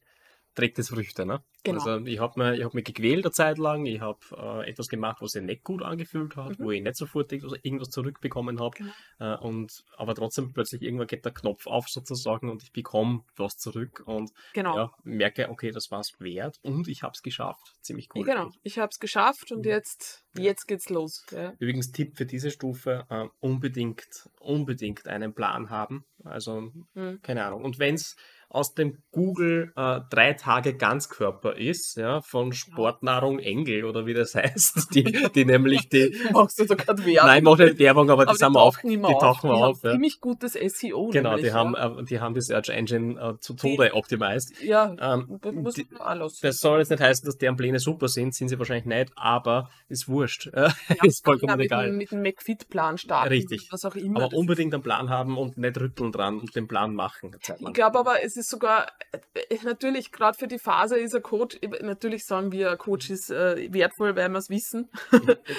trägt 0.54 0.78
es 0.78 0.88
Früchte. 0.88 1.26
Ne? 1.26 1.42
Genau. 1.64 1.82
Also 1.84 2.04
ich 2.06 2.18
habe 2.20 2.38
mir, 2.40 2.54
ich 2.56 2.64
hab 2.64 2.74
mich 2.74 2.84
gequält 2.84 3.24
eine 3.24 3.32
Zeit 3.32 3.58
lang, 3.58 3.86
ich 3.86 4.00
habe 4.00 4.18
äh, 4.36 4.70
etwas 4.70 4.88
gemacht, 4.88 5.18
was 5.20 5.32
sich 5.32 5.42
nicht 5.42 5.64
gut 5.64 5.82
angefühlt 5.82 6.36
hat, 6.36 6.58
Mhm. 6.58 6.64
wo 6.64 6.70
ich 6.70 6.82
nicht 6.82 6.96
sofort 6.96 7.32
irgendwas, 7.32 7.90
zurückbekommen 7.90 8.60
habe. 8.60 8.76
Genau. 8.76 8.92
Äh, 9.18 9.38
und, 9.38 9.84
aber 9.96 10.14
trotzdem 10.14 10.52
plötzlich 10.52 10.82
irgendwann 10.82 11.06
geht 11.06 11.24
der 11.24 11.32
Knopf 11.32 11.66
auf 11.66 11.88
sozusagen 11.88 12.50
und 12.50 12.62
ich 12.62 12.72
bekomme 12.72 13.22
was 13.36 13.56
zurück 13.56 14.02
und 14.06 14.30
Genau. 14.52 14.76
ja, 14.76 14.92
merke, 15.02 15.48
okay, 15.50 15.70
das 15.70 15.90
war 15.90 16.00
es 16.00 16.12
wert 16.20 16.58
und 16.62 16.86
ich 16.88 17.02
habe 17.02 17.12
es 17.14 17.22
geschafft. 17.22 17.74
Ziemlich 17.80 18.08
cool. 18.14 18.24
Genau, 18.24 18.50
ich 18.62 18.78
habe 18.78 18.90
es 18.90 18.98
geschafft 18.98 19.50
und 19.52 19.60
Mhm. 19.64 19.70
jetzt, 19.70 20.24
Ja. 20.36 20.44
jetzt 20.44 20.66
geht's 20.66 20.88
los. 20.90 21.24
Ja. 21.30 21.52
Übrigens 21.58 21.92
Tipp 21.92 22.16
für 22.16 22.26
diese 22.26 22.50
Stufe, 22.50 23.06
äh, 23.08 23.26
unbedingt, 23.40 24.28
unbedingt 24.40 25.06
einen 25.06 25.34
Plan 25.34 25.70
haben. 25.70 26.04
Also, 26.24 26.70
Mhm. 26.94 27.20
keine 27.22 27.44
Ahnung. 27.44 27.64
Und 27.64 27.78
wenn 27.78 27.94
es 27.94 28.16
aus 28.48 28.74
dem 28.74 28.98
Google 29.10 29.72
äh, 29.76 30.00
drei 30.10 30.32
Tage 30.34 30.74
Ganzkörper 30.74 31.56
ist, 31.56 31.96
ja, 31.96 32.20
von 32.22 32.52
Sportnahrung 32.52 33.38
Engel 33.38 33.84
oder 33.84 34.06
wie 34.06 34.14
das 34.14 34.34
heißt, 34.34 34.94
die, 34.94 35.04
die 35.34 35.44
nämlich 35.44 35.88
die, 35.88 36.14
Machst 36.32 36.58
du 36.58 36.66
gerade 36.66 37.04
Werbung? 37.04 37.26
nein, 37.26 37.38
ich 37.38 37.44
mache 37.44 37.64
nicht 37.64 37.78
Werbung, 37.78 38.10
aber 38.10 38.24
die 38.24 38.28
aber 38.30 38.38
sind 38.38 38.48
die 38.48 38.54
wir 38.54 38.62
auf, 38.62 38.74
tauchen 38.76 38.90
immer 38.90 39.08
die 39.08 39.14
auf. 39.14 39.20
tauchen 39.22 39.50
wir 39.50 39.56
die 39.56 39.62
auf. 39.62 39.76
haben 39.76 39.80
Ja. 39.84 39.92
ziemlich 39.92 40.20
gutes 40.20 40.52
SEO. 40.52 41.08
Genau, 41.10 41.30
nämlich, 41.30 41.46
die 41.46 41.52
haben, 41.52 41.74
ja. 41.74 41.98
äh, 41.98 42.04
die 42.04 42.20
haben 42.20 42.34
die 42.34 42.40
Search 42.40 42.68
Engine 42.68 43.20
äh, 43.20 43.38
zu 43.40 43.54
Tode 43.54 43.94
optimized. 43.94 44.62
Ja, 44.62 44.94
Ähm, 45.00 45.38
das 45.42 45.52
muss 45.54 45.74
die- 45.74 45.86
auch 45.98 46.14
lassen. 46.14 46.38
das 46.42 46.58
soll 46.60 46.78
jetzt 46.80 46.90
nicht 46.90 47.00
heißen, 47.02 47.26
dass 47.26 47.36
deren 47.38 47.56
Pläne 47.56 47.78
super 47.80 48.08
sind, 48.08 48.34
sind 48.34 48.48
sie 48.48 48.58
wahrscheinlich 48.58 48.86
nicht, 48.86 49.12
aber 49.16 49.70
ist 49.88 50.08
wurscht. 50.08 50.50
ist 51.02 51.24
vollkommen 51.24 51.50
ja, 51.50 51.56
mit, 51.56 51.66
egal. 51.66 51.86
Dem, 51.86 51.96
mit 51.96 52.10
dem 52.10 52.22
McFit-Plan 52.22 52.98
starten. 52.98 53.28
Richtig. 53.28 53.68
Was 53.70 53.84
auch 53.84 53.94
immer. 53.96 54.20
Aber 54.20 54.28
Das 54.30 54.38
unbedingt 54.38 54.74
einen 54.74 54.82
Plan 54.82 55.08
haben 55.10 55.36
und 55.38 55.56
nicht 55.58 55.78
rütteln 55.80 56.12
dran 56.12 56.38
und 56.40 56.54
den 56.56 56.66
Plan 56.68 56.94
machen. 56.94 57.36
Ich 57.40 57.72
glaube 57.72 57.98
aber, 57.98 58.22
es 58.22 58.33
ist 58.36 58.50
sogar, 58.50 58.86
äh, 59.12 59.56
natürlich, 59.64 60.12
gerade 60.12 60.36
für 60.38 60.46
die 60.48 60.58
Phase 60.58 60.98
ist 60.98 61.14
ein 61.14 61.22
Coach, 61.22 61.58
natürlich 61.80 62.24
sagen 62.26 62.52
wir, 62.52 62.70
ein 62.72 62.78
Coach 62.78 63.10
ist 63.10 63.30
äh, 63.30 63.72
wertvoll, 63.72 64.16
weil 64.16 64.28
wir 64.28 64.38
es 64.38 64.50
wissen. 64.50 64.88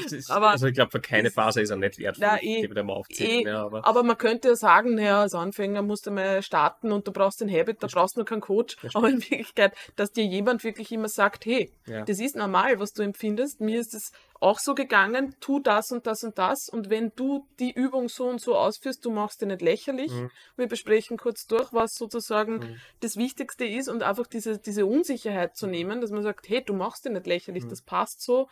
Es 0.06 0.12
ist, 0.12 0.30
Aber- 0.32 0.50
also 0.52 0.68
ich 0.68 0.74
glaube, 0.74 0.92
für 0.92 1.00
keine 1.02 1.32
Phase 1.32 1.62
ist 1.62 1.70
er 1.70 1.78
nicht 1.78 1.98
wertvoll. 2.00 2.28
Na, 2.28 2.38
ich 2.42 2.64
eh, 2.64 2.68
würde 2.70 2.84
mal 2.84 2.94
aufzählen. 2.94 3.46
eh, 3.46 3.50
ja, 3.50 3.64
aber 3.66 3.86
Aber 3.88 4.04
man 4.04 4.18
könnte 4.18 4.50
ja 4.50 4.56
sagen, 4.56 4.96
naja, 4.96 5.22
als 5.22 5.34
Anfänger 5.36 5.82
musst 5.82 6.06
du 6.08 6.12
mal 6.12 6.42
starten 6.42 6.92
und 6.92 7.08
du 7.08 7.12
brauchst 7.12 7.42
den 7.42 7.50
Habit, 7.52 7.82
da 7.84 7.88
brauchst 7.88 8.16
du 8.16 8.20
nur 8.20 8.26
keinen 8.26 8.42
Coach. 8.42 8.78
Das 8.82 8.96
Aber 8.96 9.10
in 9.10 9.20
Wirklichkeit, 9.22 9.74
dass 9.96 10.12
dir 10.12 10.26
jemand 10.26 10.64
wirklich 10.64 10.92
immer 10.92 11.10
sagt, 11.10 11.46
hey, 11.46 11.72
ja. 11.88 12.04
das 12.04 12.20
ist 12.20 12.36
normal, 12.36 12.80
was 12.80 12.94
du 12.94 13.04
empfindest. 13.04 13.62
Mir 13.62 13.80
ist 13.80 13.94
es 13.94 14.12
auch 14.42 14.60
so 14.60 14.76
gegangen, 14.76 15.36
tu 15.40 15.60
das 15.60 15.92
und 15.92 16.06
das 16.08 16.24
und 16.24 16.38
das. 16.38 16.70
Und 16.70 16.90
wenn 16.90 17.12
du 17.16 17.48
die 17.60 17.72
Übung 17.72 18.10
so 18.10 18.28
und 18.28 18.42
so 18.42 18.56
ausführst, 18.56 19.04
du 19.06 19.12
machst 19.12 19.42
die 19.42 19.46
nicht 19.46 19.62
lächerlich. 19.62 20.12
Mhm. 20.12 20.30
Wir 20.58 20.68
besprechen 20.68 21.18
kurz 21.18 21.48
durch, 21.48 21.72
was 21.74 21.96
sozusagen 21.96 22.58
Mhm. 22.58 22.76
das 23.00 23.16
Wichtigste 23.18 23.66
ist 23.66 23.88
und 23.88 24.04
einfach 24.04 24.28
diese, 24.28 24.60
diese 24.60 24.86
Unsicherheit 24.86 25.56
zu 25.56 25.68
nehmen, 25.68 26.02
dass 26.02 26.12
man 26.12 26.24
sagt, 26.24 26.50
hey, 26.50 26.64
du 26.64 26.74
machst 26.74 27.06
die 27.06 27.10
nicht 27.10 27.28
lächerlich, 27.28 27.64
Mhm. 27.64 27.70
das 27.70 27.82
passt 27.82 28.22
so, 28.22 28.48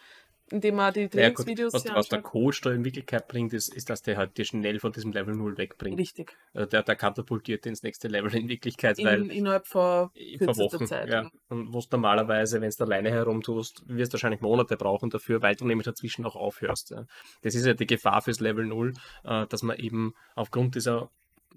indem 0.53 0.75
man 0.75 0.93
die 0.93 1.01
Ja, 1.01 1.07
gut, 1.07 1.11
Trainingsvideos 1.11 1.73
was, 1.73 1.85
was 1.93 2.09
der. 2.09 2.21
Coach 2.21 2.61
da 2.61 2.71
in 2.71 2.85
Wirklichkeit 2.85 3.27
bringt, 3.27 3.53
ist, 3.53 3.73
ist, 3.73 3.89
dass 3.89 4.01
der 4.03 4.17
halt 4.17 4.37
dir 4.37 4.45
schnell 4.45 4.79
von 4.79 4.91
diesem 4.91 5.11
Level 5.11 5.35
0 5.35 5.57
wegbringt. 5.57 5.99
Richtig. 5.99 6.37
Also 6.53 6.67
der, 6.67 6.83
der 6.83 6.95
katapultiert 6.95 7.65
ins 7.65 7.83
nächste 7.83 8.07
Level 8.07 8.33
in 8.35 8.47
Wirklichkeit, 8.47 8.99
In, 8.99 9.05
weil 9.05 9.31
innerhalb 9.31 9.65
von 9.65 10.09
Wochen, 10.11 10.85
Zeit. 10.85 11.09
ja. 11.09 11.29
Und 11.49 11.73
wo 11.73 11.79
du 11.79 11.87
normalerweise, 11.91 12.61
wenn 12.61 12.69
du 12.69 12.83
alleine 12.83 13.09
herumtust, 13.11 13.83
wirst 13.87 14.13
du 14.13 14.15
wahrscheinlich 14.15 14.41
Monate 14.41 14.77
brauchen 14.77 15.09
dafür, 15.09 15.41
weil 15.41 15.55
du 15.55 15.65
nämlich 15.65 15.85
dazwischen 15.85 16.25
auch 16.25 16.35
aufhörst. 16.35 16.91
Ja. 16.91 17.05
Das 17.41 17.55
ist 17.55 17.65
ja 17.65 17.73
die 17.73 17.87
Gefahr 17.87 18.21
fürs 18.21 18.39
Level 18.39 18.65
0, 18.65 18.93
äh, 19.23 19.47
dass 19.47 19.63
man 19.63 19.77
eben 19.77 20.13
aufgrund 20.35 20.75
dieser 20.75 21.09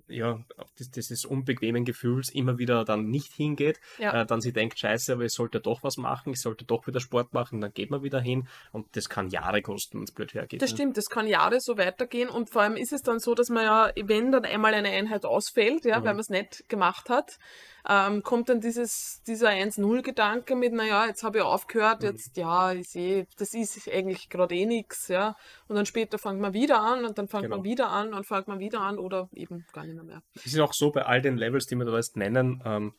ja, 0.08 0.38
dieses 0.94 1.24
unbequemen 1.24 1.84
Gefühls 1.84 2.28
immer 2.32 2.58
wieder 2.58 2.84
dann 2.84 3.06
nicht 3.06 3.32
hingeht, 3.32 3.80
Ja. 3.98 4.22
äh, 4.22 4.26
dann 4.26 4.40
sie 4.40 4.52
denkt, 4.52 4.78
scheiße, 4.78 5.12
aber 5.12 5.24
ich 5.24 5.32
sollte 5.32 5.60
doch 5.60 5.82
was 5.82 5.96
machen, 5.96 6.32
ich 6.32 6.40
sollte 6.40 6.64
doch 6.64 6.86
wieder 6.86 7.00
Sport 7.00 7.32
machen, 7.32 7.60
dann 7.60 7.72
geht 7.72 7.90
man 7.90 8.02
wieder 8.02 8.20
hin 8.20 8.46
und 8.72 8.86
das 8.96 9.08
kann 9.08 9.28
Jahre 9.30 9.62
kosten, 9.62 9.98
wenn 9.98 10.04
es 10.04 10.12
blöd 10.12 10.34
hergeht. 10.34 10.62
Das 10.62 10.70
ne? 10.70 10.76
stimmt, 10.76 10.96
das 10.96 11.06
kann 11.06 11.26
Jahre 11.26 11.60
so 11.60 11.76
weitergehen 11.76 12.28
und 12.28 12.50
vor 12.50 12.62
allem 12.62 12.76
ist 12.76 12.92
es 12.92 13.02
dann 13.02 13.18
so, 13.18 13.34
dass 13.34 13.48
man 13.48 13.64
ja, 13.64 13.90
wenn 14.04 14.30
dann 14.32 14.44
einmal 14.44 14.74
eine 14.74 14.90
Einheit 14.90 15.24
ausfällt, 15.24 15.84
ja, 15.84 15.98
Mhm. 16.00 16.04
weil 16.04 16.12
man 16.14 16.20
es 16.20 16.28
nicht 16.30 16.68
gemacht 16.68 17.08
hat, 17.10 17.38
ähm, 17.88 18.22
kommt 18.22 18.48
dann 18.48 18.60
dieses, 18.60 19.22
dieser 19.26 19.48
1-0-Gedanke 19.50 20.56
mit, 20.56 20.72
naja, 20.72 21.06
jetzt 21.06 21.22
habe 21.22 21.38
ich 21.38 21.44
aufgehört, 21.44 22.00
Mhm. 22.02 22.06
jetzt, 22.08 22.36
ja, 22.36 22.72
ich 22.72 22.88
sehe, 22.88 23.26
das 23.38 23.54
ist 23.54 23.88
eigentlich 23.88 24.28
gerade 24.28 24.54
eh 24.54 24.66
nichts, 24.66 25.08
ja. 25.08 25.36
Und 25.68 25.76
dann 25.76 25.86
später 25.86 26.18
fängt 26.18 26.40
man 26.40 26.52
wieder 26.52 26.80
an 26.80 27.04
und 27.04 27.16
dann 27.18 27.28
fängt 27.28 27.44
Genau. 27.44 27.56
man 27.56 27.64
wieder 27.64 27.88
an 27.90 28.12
und 28.12 28.24
fängt 28.26 28.48
man 28.48 28.58
wieder 28.58 28.80
an 28.80 28.98
oder 28.98 29.28
eben 29.34 29.64
gar 29.72 29.84
nicht 29.84 29.94
mehr. 29.94 30.04
mehr. 30.04 30.22
Es 30.34 30.46
ist 30.46 30.58
auch 30.58 30.72
so 30.72 30.90
bei 30.90 31.06
all 31.06 31.22
den 31.22 31.36
Levels, 31.36 31.66
die 31.66 31.76
wir 31.76 31.84
da 31.84 31.96
jetzt 31.96 32.16
nennen, 32.16 32.62
ähm, 32.64 32.92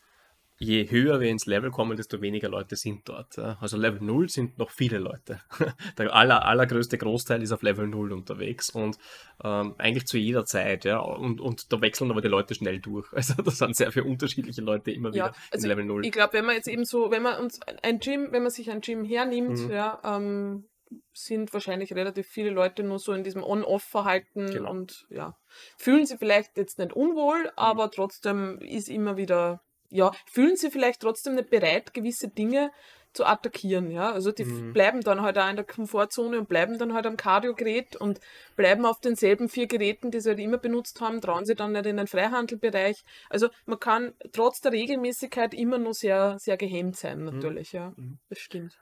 je 0.60 0.90
höher 0.90 1.20
wir 1.20 1.30
ins 1.30 1.46
Level 1.46 1.70
kommen, 1.72 1.98
desto 1.98 2.22
weniger 2.22 2.50
Leute 2.50 2.76
sind 2.76 3.08
dort. 3.08 3.38
Also 3.38 3.78
Level 3.78 4.02
0 4.02 4.30
sind 4.30 4.58
noch 4.58 4.72
viele 4.72 4.98
Leute. 4.98 5.40
Der 5.98 6.14
aller, 6.16 6.46
allergrößte 6.46 6.98
Großteil 6.98 7.42
ist 7.44 7.52
auf 7.52 7.62
Level 7.62 7.88
0 7.88 8.12
unterwegs 8.12 8.70
und 8.70 8.98
ähm, 9.44 9.76
eigentlich 9.78 10.08
zu 10.08 10.18
jeder 10.18 10.46
Zeit, 10.46 10.84
ja. 10.86 11.00
Und, 11.00 11.40
und 11.42 11.72
da 11.72 11.80
wechseln 11.82 12.10
aber 12.10 12.22
die 12.22 12.28
Leute 12.28 12.56
schnell 12.56 12.80
durch. 12.80 13.08
Also 13.14 13.42
da 13.42 13.52
sind 13.52 13.76
sehr 13.76 13.92
viele 13.92 14.06
unterschiedliche 14.06 14.62
Leute 14.62 14.92
immer 14.92 15.10
wieder 15.14 15.28
Ja, 15.28 15.34
also 15.52 15.66
in 15.66 15.70
Level 15.70 15.86
0. 15.86 16.06
Ich 16.06 16.12
glaube, 16.12 16.34
wenn 16.34 16.46
man 16.46 16.56
jetzt 16.56 16.68
eben 16.68 16.86
so, 16.86 17.12
wenn 17.12 17.22
man 17.24 17.40
uns 17.42 17.60
ein 17.84 18.00
Gym, 18.00 18.32
wenn 18.32 18.42
man 18.42 18.52
sich 18.52 18.72
ein 18.72 18.82
Gym 18.82 19.04
hernimmt, 19.06 19.60
Mhm. 19.60 19.70
ja, 19.72 20.02
ähm, 20.04 20.66
sind 21.14 21.54
wahrscheinlich 21.54 21.94
relativ 21.94 22.28
viele 22.28 22.50
Leute 22.50 22.82
nur 22.84 22.98
so 23.00 23.12
in 23.14 23.24
diesem 23.24 23.44
On-Off-Verhalten 23.44 24.48
Genau. 24.52 24.72
und 24.72 25.06
ja, 25.10 25.36
fühlen 25.78 26.06
sie 26.06 26.18
vielleicht 26.18 26.58
jetzt 26.58 26.80
nicht 26.80 26.94
unwohl, 26.94 27.52
aber 27.56 27.92
trotzdem 27.92 28.60
ist 28.62 28.88
immer 28.90 29.18
wieder, 29.18 29.62
ja, 29.90 30.12
fühlen 30.26 30.56
sie 30.58 30.72
vielleicht 30.72 31.02
trotzdem 31.02 31.36
nicht 31.36 31.50
bereit, 31.50 31.94
gewisse 31.94 32.28
Dinge 32.30 32.72
zu 33.14 33.26
attackieren, 33.26 33.90
ja. 33.90 34.12
Also 34.12 34.32
die 34.32 34.46
Mhm. 34.46 34.74
bleiben 34.74 35.02
dann 35.02 35.22
halt 35.22 35.38
auch 35.40 35.50
in 35.50 35.56
der 35.56 35.66
Komfortzone 35.66 36.38
und 36.38 36.48
bleiben 36.50 36.78
dann 36.78 36.94
halt 36.94 37.06
am 37.08 37.18
Kardiogerät 37.18 37.96
und 37.96 38.20
bleiben 38.56 38.86
auf 38.86 39.00
denselben 39.00 39.50
vier 39.50 39.68
Geräten, 39.68 40.12
die 40.12 40.20
sie 40.20 40.30
halt 40.30 40.40
immer 40.40 40.58
benutzt 40.58 41.02
haben, 41.02 41.20
trauen 41.22 41.46
sie 41.46 41.56
dann 41.56 41.72
nicht 41.72 41.86
in 41.88 41.98
den 41.98 42.08
Freihandelbereich. 42.08 43.04
Also 43.30 43.50
man 43.66 43.80
kann 43.80 44.14
trotz 44.34 44.62
der 44.62 44.72
Regelmäßigkeit 44.72 45.54
immer 45.54 45.80
nur 45.80 45.94
sehr, 45.94 46.38
sehr 46.40 46.58
gehemmt 46.58 46.98
sein, 46.98 47.24
natürlich, 47.24 47.72
ja. 47.72 47.94
Mhm. 47.96 48.20
Das 48.30 48.40
stimmt. 48.40 48.78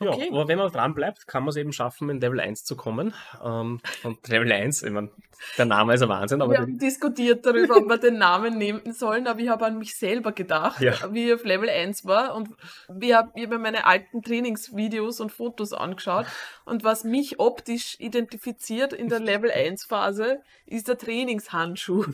Ja, 0.00 0.10
Okay. 0.10 0.28
aber 0.32 0.48
wenn 0.48 0.58
man 0.58 0.72
dran 0.72 0.92
bleibt, 0.92 1.26
kann 1.28 1.44
man 1.44 1.50
es 1.50 1.56
eben 1.56 1.72
schaffen, 1.72 2.10
in 2.10 2.20
Level 2.20 2.40
1 2.40 2.64
zu 2.64 2.74
kommen. 2.76 3.14
Ähm, 3.44 3.80
und 4.02 4.28
Level 4.28 4.50
1, 4.50 4.82
ich 4.82 4.90
mein, 4.90 5.10
der 5.56 5.66
Name 5.66 5.94
ist 5.94 6.02
ein 6.02 6.08
Wahnsinn, 6.08 6.42
aber 6.42 6.52
wir 6.52 6.58
haben 6.60 6.78
diskutiert 6.78 7.46
darüber, 7.46 7.76
ob 7.76 7.86
wir 7.88 7.98
den 7.98 8.18
Namen 8.18 8.58
nehmen 8.58 8.92
sollen, 8.92 9.26
aber 9.28 9.38
ich 9.40 9.48
habe 9.48 9.64
an 9.66 9.78
mich 9.78 9.94
selber 9.96 10.32
gedacht, 10.32 10.80
Ja. 10.80 10.94
wie 11.12 11.26
ich 11.28 11.34
auf 11.34 11.44
Level 11.44 11.68
1 11.70 12.04
war 12.06 12.34
und 12.34 12.48
wir 12.88 13.16
hab, 13.18 13.36
ich 13.36 13.44
habe 13.44 13.56
mir 13.56 13.62
meine 13.62 13.86
alten 13.86 14.20
Trainingsvideos 14.22 15.20
und 15.20 15.30
Fotos 15.30 15.72
angeschaut 15.72 16.26
und 16.64 16.82
was 16.82 17.04
mich 17.04 17.38
optisch 17.38 17.94
identifiziert 18.00 18.92
in 18.92 19.08
der 19.08 19.20
Level 19.30 19.50
1 19.50 19.84
Phase 19.84 20.40
ist 20.66 20.88
der 20.88 20.98
Trainingshandschuh. 20.98 22.04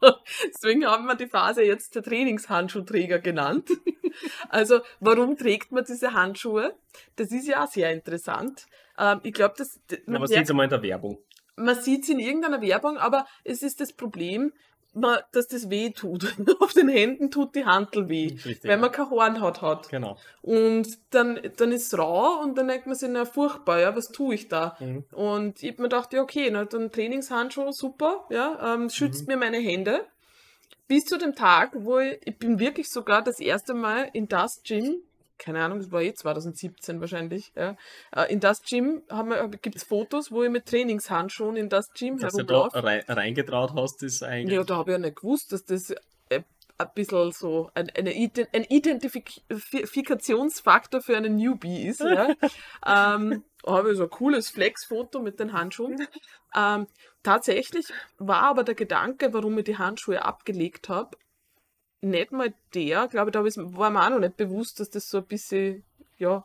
Deswegen 0.54 0.86
haben 0.86 1.06
wir 1.06 1.14
die 1.14 1.26
Phase 1.26 1.62
jetzt 1.62 1.94
der 1.94 2.02
Trainingshandschuhträger 2.02 3.18
genannt. 3.18 3.70
Also 4.48 4.80
warum 4.98 5.36
trägt 5.36 5.70
man 5.70 5.84
diese 5.84 6.12
Handschuhe? 6.12 6.74
Das 7.14 7.30
ist 7.30 7.46
ja 7.46 7.62
auch 7.62 7.68
sehr 7.70 7.92
interessant. 7.92 8.66
Ähm, 8.98 9.20
ich 9.22 9.32
glaube, 9.32 9.54
das 9.56 9.78
man 10.06 10.26
sieht 10.26 10.42
es 10.42 10.50
einmal 10.50 10.64
in 10.64 10.70
der 10.70 10.82
Werbung. 10.82 11.18
man 11.54 11.80
sieht 11.80 12.02
es 12.02 12.08
in 12.08 12.18
irgendeiner 12.18 12.60
Werbung, 12.60 12.96
aber 12.96 13.26
es 13.44 13.62
ist 13.62 13.80
das 13.80 13.92
Problem, 13.92 14.52
man, 14.94 15.18
dass 15.32 15.48
das 15.48 15.70
weh 15.70 15.90
tut. 15.90 16.34
Auf 16.60 16.72
den 16.72 16.88
Händen 16.88 17.30
tut 17.30 17.54
die 17.54 17.64
Hantel 17.64 18.08
weh, 18.08 18.28
Richtig, 18.44 18.64
weil 18.64 18.76
man 18.78 18.90
ja. 18.90 18.96
keine 18.96 19.10
Hornhaut 19.10 19.62
hat. 19.62 19.88
Genau. 19.90 20.16
Und 20.42 20.88
dann, 21.10 21.38
dann 21.56 21.72
ist 21.72 21.92
es 21.92 21.98
rau 21.98 22.40
und 22.42 22.56
dann 22.58 22.68
denkt 22.68 22.86
man 22.86 22.94
sich, 22.96 23.08
na 23.10 23.24
furchtbar, 23.24 23.80
ja, 23.80 23.94
was 23.96 24.08
tue 24.08 24.34
ich 24.34 24.48
da? 24.48 24.76
Mhm. 24.80 25.04
Und 25.12 25.62
ich 25.62 25.70
hab 25.70 25.78
mir 25.78 25.84
gedacht, 25.84 26.12
ja, 26.12 26.22
okay, 26.22 26.48
na, 26.50 26.64
dann 26.64 26.90
Trainingshandschuh, 26.90 27.70
super, 27.72 28.24
ja, 28.30 28.74
ähm, 28.74 28.88
schützt 28.90 29.22
Mhm. 29.22 29.26
mir 29.34 29.36
meine 29.36 29.58
Hände. 29.58 30.00
bis 30.88 31.04
zu 31.04 31.18
dem 31.18 31.34
Tag, 31.34 31.72
wo 31.74 31.98
ich, 31.98 32.18
ich 32.24 32.38
bin 32.38 32.58
wirklich 32.58 32.88
sogar 32.88 33.20
das 33.22 33.40
erste 33.40 33.74
Mal 33.74 34.08
in 34.14 34.26
das 34.26 34.62
Gym, 34.62 35.02
keine 35.38 35.62
Ahnung, 35.62 35.78
das 35.78 35.92
war 35.92 36.02
eh 36.02 36.12
2017 36.12 37.00
wahrscheinlich, 37.00 37.52
ja, 37.54 37.76
äh, 38.14 38.32
in 38.32 38.40
das 38.40 38.62
Gym 38.62 39.02
gibt 39.62 39.76
es 39.76 39.84
Fotos, 39.84 40.32
wo 40.32 40.42
ich 40.42 40.50
mit 40.50 40.66
Trainingshandschuhen 40.66 41.56
in 41.56 41.68
das 41.68 41.92
Gym 41.92 42.18
Dass 42.18 42.34
du 42.34 42.42
da 42.42 42.54
herumlaufe. 42.54 42.84
rein, 42.84 43.02
reingetraut 43.06 43.72
hast, 43.74 44.02
ist 44.02 44.22
eigentlich. 44.22 44.56
Ja, 44.56 44.64
da 44.64 44.76
habe 44.76 44.90
ich 44.90 44.96
ja 44.96 44.98
nicht 44.98 45.16
gewusst, 45.16 45.52
dass 45.52 45.64
das 45.64 45.90
äh, 46.28 46.42
ein 46.78 46.88
bisschen 46.94 47.32
so 47.32 47.70
ein, 47.74 47.90
eine, 47.90 48.10
ein 48.10 48.64
Identifikationsfaktor 48.64 51.00
für 51.00 51.16
einen 51.16 51.36
Newbie 51.36 51.86
ist. 51.86 52.00
Ja. 52.00 52.34
ähm, 52.86 53.44
habe 53.66 53.90
ich 53.90 53.96
so 53.96 54.04
ein 54.04 54.10
cooles 54.10 54.50
Flex-Foto 54.50 55.20
mit 55.20 55.40
den 55.40 55.52
Handschuhen. 55.52 56.06
Ähm, 56.54 56.86
tatsächlich 57.22 57.86
war 58.18 58.42
aber 58.42 58.64
der 58.64 58.74
Gedanke, 58.74 59.32
warum 59.32 59.58
ich 59.58 59.64
die 59.64 59.78
Handschuhe 59.78 60.24
abgelegt 60.24 60.88
habe, 60.88 61.16
nicht 62.00 62.32
mal 62.32 62.52
der, 62.74 63.08
glaube 63.08 63.30
ich, 63.30 63.32
da 63.34 63.44
war 63.76 63.90
mir 63.90 64.04
auch 64.04 64.10
noch 64.10 64.18
nicht 64.20 64.36
bewusst, 64.36 64.80
dass 64.80 64.90
das 64.90 65.08
so 65.08 65.18
ein 65.18 65.26
bisschen, 65.26 65.84
ja, 66.16 66.44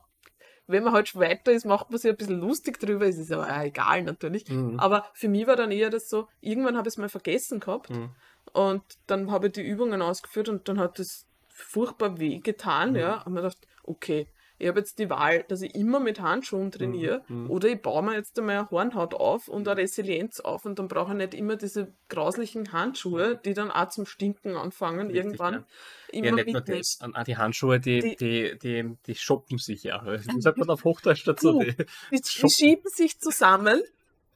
wenn 0.67 0.83
man 0.83 0.93
halt 0.93 1.09
schon 1.09 1.21
weiter 1.21 1.51
ist, 1.51 1.65
macht 1.65 1.89
man 1.91 1.99
sich 1.99 2.09
ein 2.09 2.17
bisschen 2.17 2.39
lustig 2.39 2.79
drüber, 2.79 3.05
es 3.07 3.17
ist 3.17 3.31
aber 3.31 3.45
auch 3.47 3.61
egal 3.61 4.03
natürlich. 4.03 4.47
Mhm. 4.49 4.79
Aber 4.79 5.05
für 5.13 5.27
mich 5.27 5.45
war 5.45 5.55
dann 5.55 5.71
eher 5.71 5.89
das 5.89 6.09
so, 6.09 6.27
irgendwann 6.41 6.77
habe 6.77 6.87
ich 6.87 6.93
es 6.93 6.97
mal 6.97 7.09
vergessen 7.09 7.59
gehabt 7.59 7.89
Mhm. 7.89 8.09
und 8.53 8.83
dann 9.07 9.29
habe 9.31 9.47
ich 9.47 9.53
die 9.53 9.61
Übungen 9.61 10.01
ausgeführt 10.01 10.49
und 10.49 10.67
dann 10.69 10.79
hat 10.79 10.99
das 10.99 11.25
furchtbar 11.49 12.17
weh 12.19 12.39
getan, 12.39 12.91
Mhm. 12.91 12.95
ja. 12.95 13.21
Und 13.23 13.33
mir 13.33 13.41
gedacht, 13.41 13.59
okay, 13.83 14.27
ich 14.59 14.67
habe 14.67 14.79
jetzt 14.79 14.99
die 14.99 15.09
Wahl, 15.09 15.43
dass 15.47 15.61
ich 15.61 15.73
immer 15.75 15.99
mit 15.99 16.21
Handschuhen 16.21 16.71
trainiere 16.71 17.23
Mhm. 17.27 17.49
oder 17.49 17.67
ich 17.69 17.81
baue 17.81 18.03
mir 18.03 18.13
jetzt 18.15 18.37
einmal 18.39 18.57
eine 18.59 18.69
Hornhaut 18.69 19.13
auf 19.13 19.47
und 19.47 19.67
eine 19.67 19.81
Resilienz 19.81 20.39
auf 20.39 20.65
und 20.65 20.79
dann 20.79 20.87
brauche 20.87 21.11
ich 21.11 21.17
nicht 21.17 21.33
immer 21.33 21.55
diese 21.55 21.93
grauslichen 22.09 22.71
Handschuhe, 22.71 23.39
die 23.43 23.53
dann 23.53 23.71
auch 23.71 23.89
zum 23.89 24.05
Stinken 24.05 24.55
anfangen 24.55 25.07
Richtig, 25.07 25.15
irgendwann. 25.25 25.53
ja. 25.53 25.63
Immer 26.11 26.25
Ja, 26.27 26.31
nicht 26.35 26.45
nur 26.47 26.55
mitnehmen. 26.55 26.79
das. 26.79 26.97
An- 27.01 27.23
Die 27.25 27.37
Handschuhe, 27.37 27.79
die, 27.79 27.99
Die- 27.99 28.15
die, 28.15 28.59
die, 28.59 28.97
die 29.07 29.15
shoppen 29.15 29.57
sich 29.57 29.83
ja. 29.83 30.03
Wie 30.37 30.41
sagt 30.41 30.57
man 30.59 30.69
auf 30.69 30.83
Hochdeutsch 30.83 31.27
dazu? 31.27 31.59
Die, 31.59 31.75
Die, 32.11 32.21
die 32.21 32.49
schieben 32.49 32.89
sich 32.93 33.19
zusammen, 33.19 33.81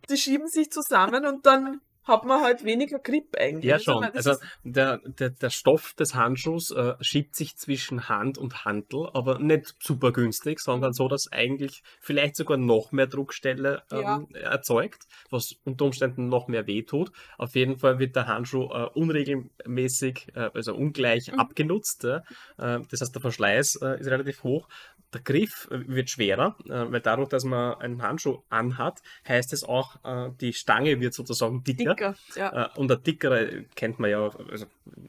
die 0.09 0.17
schieben 0.17 0.47
sich 0.47 0.71
zusammen 0.71 1.25
und 1.25 1.45
dann 1.45 1.79
hat 2.07 2.25
man 2.25 2.41
halt 2.41 2.63
weniger 2.63 2.99
Grip 2.99 3.35
eigentlich. 3.37 3.65
ja, 3.65 3.75
Also, 3.75 3.91
schon. 3.91 4.03
Also 4.05 4.31
ist- 4.31 4.41
der, 4.63 4.99
der, 5.05 5.29
der 5.31 5.49
Stoff 5.49 5.93
des 5.93 6.15
Handschuhs 6.15 6.71
äh, 6.71 6.93
schiebt 7.01 7.35
sich 7.35 7.57
zwischen 7.57 8.07
Hand 8.09 8.37
und 8.37 8.65
Handel, 8.65 9.09
aber 9.13 9.39
nicht 9.39 9.75
super 9.81 10.11
günstig, 10.11 10.59
sondern 10.59 10.93
so, 10.93 11.07
dass 11.07 11.31
eigentlich 11.31 11.83
vielleicht 11.99 12.35
sogar 12.35 12.57
noch 12.57 12.91
mehr 12.91 13.07
Druckstelle 13.07 13.83
ähm, 13.91 14.27
erzeugt, 14.33 15.03
was 15.29 15.55
unter 15.65 15.85
Umständen 15.85 16.29
noch 16.29 16.47
mehr 16.47 16.65
wehtut. 16.67 17.11
Auf 17.37 17.55
jeden 17.55 17.77
Fall 17.77 17.99
wird 17.99 18.15
der 18.15 18.27
Handschuh 18.27 18.69
äh, 18.71 18.87
unregelmäßig, 18.93 20.27
äh, 20.35 20.49
also 20.53 20.73
ungleich 20.75 21.31
Mhm. 21.31 21.39
abgenutzt. 21.39 22.03
Ja. 22.03 22.17
Äh, 22.57 22.79
das 22.89 23.01
heißt, 23.01 23.13
der 23.15 23.21
Verschleiß 23.21 23.79
äh, 23.81 23.99
ist 23.99 24.07
relativ 24.07 24.43
hoch. 24.43 24.67
Der 25.13 25.21
Griff 25.21 25.67
wird 25.69 26.09
schwerer, 26.09 26.55
äh, 26.65 26.91
weil 26.91 27.01
dadurch, 27.01 27.29
dass 27.29 27.43
man 27.43 27.75
einen 27.75 28.01
Handschuh 28.01 28.39
anhat, 28.49 29.01
heißt 29.27 29.53
es 29.53 29.63
auch, 29.63 29.97
äh, 30.03 30.31
die 30.39 30.53
Stange 30.53 30.99
wird 30.99 31.13
sozusagen 31.13 31.63
dicker. 31.63 31.95
dicker. 31.95 32.15
Ja. 32.35 32.65
Äh, 32.65 32.79
und 32.79 32.87
der 32.87 32.97
dickere 32.97 33.63
kennt 33.75 33.99
man 33.99 34.09
ja, 34.09 34.29
also 34.49 34.65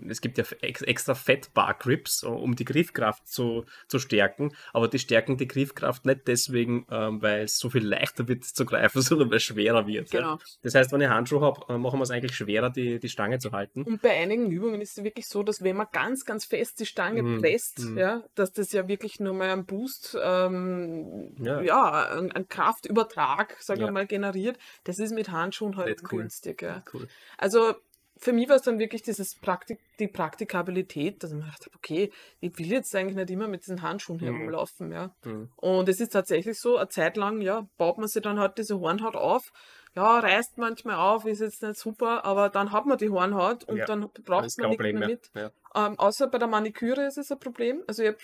es 0.09 0.21
gibt 0.21 0.39
ja 0.39 0.45
ex 0.61 0.83
extra 0.83 1.15
Fat 1.15 1.53
Bar 1.55 1.75
Grips, 1.75 2.23
äh, 2.23 2.27
um 2.27 2.57
die 2.57 2.65
Griffkraft 2.65 3.29
zu, 3.29 3.65
zu 3.87 3.99
stärken, 3.99 4.55
aber 4.73 4.89
die 4.89 4.99
stärken 4.99 5.37
die 5.37 5.49
Griffkraft 5.49 6.07
nicht 6.07 6.27
deswegen, 6.27 6.87
weil 6.89 7.43
es 7.43 7.59
so 7.59 7.71
viel 7.71 7.85
leichter 7.85 8.29
wird 8.29 8.45
zu 8.45 8.65
greifen, 8.65 9.03
sondern 9.03 9.31
weil 9.31 9.37
es 9.37 9.45
schwerer 9.45 9.87
wird. 9.87 10.13
Ja. 10.13 10.21
Genau. 10.21 10.39
Das 10.63 10.75
heißt, 10.75 10.93
wenn 10.93 11.01
ich 11.01 11.09
Handschuhe 11.09 11.41
habe, 11.41 11.79
machen 11.79 11.99
wir 11.99 12.03
es 12.03 12.11
eigentlich 12.11 12.35
schwerer, 12.35 12.71
die, 12.71 12.99
die 12.99 13.09
Stange 13.09 13.39
zu 13.39 13.53
halten. 13.53 13.83
Und 13.83 14.03
bei 14.03 14.11
einigen 14.11 14.51
Übungen 14.51 14.81
ist 14.81 14.99
es 14.99 15.05
wirklich 15.05 15.27
so, 15.29 15.43
dass 15.43 15.63
wenn 15.63 15.77
man 15.77 15.87
ganz, 15.93 16.25
ganz 16.25 16.45
fest 16.45 16.81
die 16.81 16.87
Stange 16.87 17.23
Mhm, 17.29 17.41
presst, 17.41 17.79
mhm. 17.81 17.99
ja, 17.99 18.25
dass 18.35 18.53
das 18.53 18.73
ja 18.73 18.89
wirklich 18.89 19.21
nur 19.21 19.35
mal 19.35 19.51
einen 19.51 19.67
Boost, 19.67 19.88
ähm, 20.23 21.35
Ja. 21.39 21.61
ja, 21.61 22.09
einen, 22.19 22.49
Kraftübertrag, 22.49 23.57
sagen 23.61 23.81
Ja. 23.81 23.87
wir 23.87 23.93
mal, 23.93 24.07
generiert. 24.07 24.59
Das 24.85 24.99
ist 24.99 25.13
mit 25.13 25.31
Handschuhen 25.31 25.77
halt 25.77 26.03
cool. 26.05 26.21
günstig. 26.21 26.63
Ja. 26.63 26.83
Cool. 26.93 27.09
Also 27.37 27.75
für 28.21 28.33
mich 28.33 28.49
war 28.49 28.57
es 28.57 28.63
dann 28.63 28.81
wirklich 28.81 29.03
dieses 29.03 29.37
Praktik 29.37 29.79
die 30.01 30.09
Praktikabilität, 30.09 31.23
dass 31.23 31.31
ich 31.31 31.37
mir 31.37 31.45
gedacht 31.45 31.67
habe, 31.67 31.77
okay, 31.77 32.13
ich 32.41 32.59
will 32.59 32.67
jetzt 32.67 32.95
eigentlich 32.97 33.15
nicht 33.17 33.31
immer 33.31 33.47
mit 33.47 33.63
diesen 33.63 33.83
Handschuhen 33.83 34.19
Mhm. 34.19 34.25
herumlaufen, 34.25 34.91
ja. 34.93 35.15
Mhm. 35.25 35.51
Und 35.57 35.89
es 35.89 36.01
ist 36.01 36.13
tatsächlich 36.13 36.59
so, 36.59 36.77
eine 36.79 36.89
Zeit 36.89 37.17
lang, 37.17 37.41
ja, 37.41 37.69
baut 37.77 37.99
man 37.99 38.09
sich 38.09 38.23
dann 38.23 38.39
halt 38.41 38.59
diese 38.59 38.81
Hornhaut 38.81 39.15
auf. 39.17 39.53
Ja, 39.95 40.19
reißt 40.19 40.59
manchmal 40.59 40.97
auf, 40.97 41.25
ist 41.27 41.41
jetzt 41.41 41.63
nicht 41.63 41.77
super, 41.77 42.25
aber 42.25 42.49
dann 42.51 42.73
hat 42.73 42.87
man 42.87 42.99
die 42.99 43.09
Hornhaut 43.11 43.65
und 43.65 43.79
Ja, 43.79 43.85
dann 43.87 44.09
braucht 44.25 44.59
man 44.59 44.71
nichts 44.71 44.83
mehr 44.83 44.93
mit. 45.09 45.31
Ja. 45.35 45.51
Ähm, 45.75 45.99
außer 45.99 46.27
bei 46.29 46.39
der 46.39 46.49
Maniküre 46.49 47.07
ist 47.07 47.19
es 47.19 47.31
ein 47.33 47.39
Problem. 47.41 47.83
Also 47.87 48.03
ich, 48.03 48.11
hab, 48.11 48.19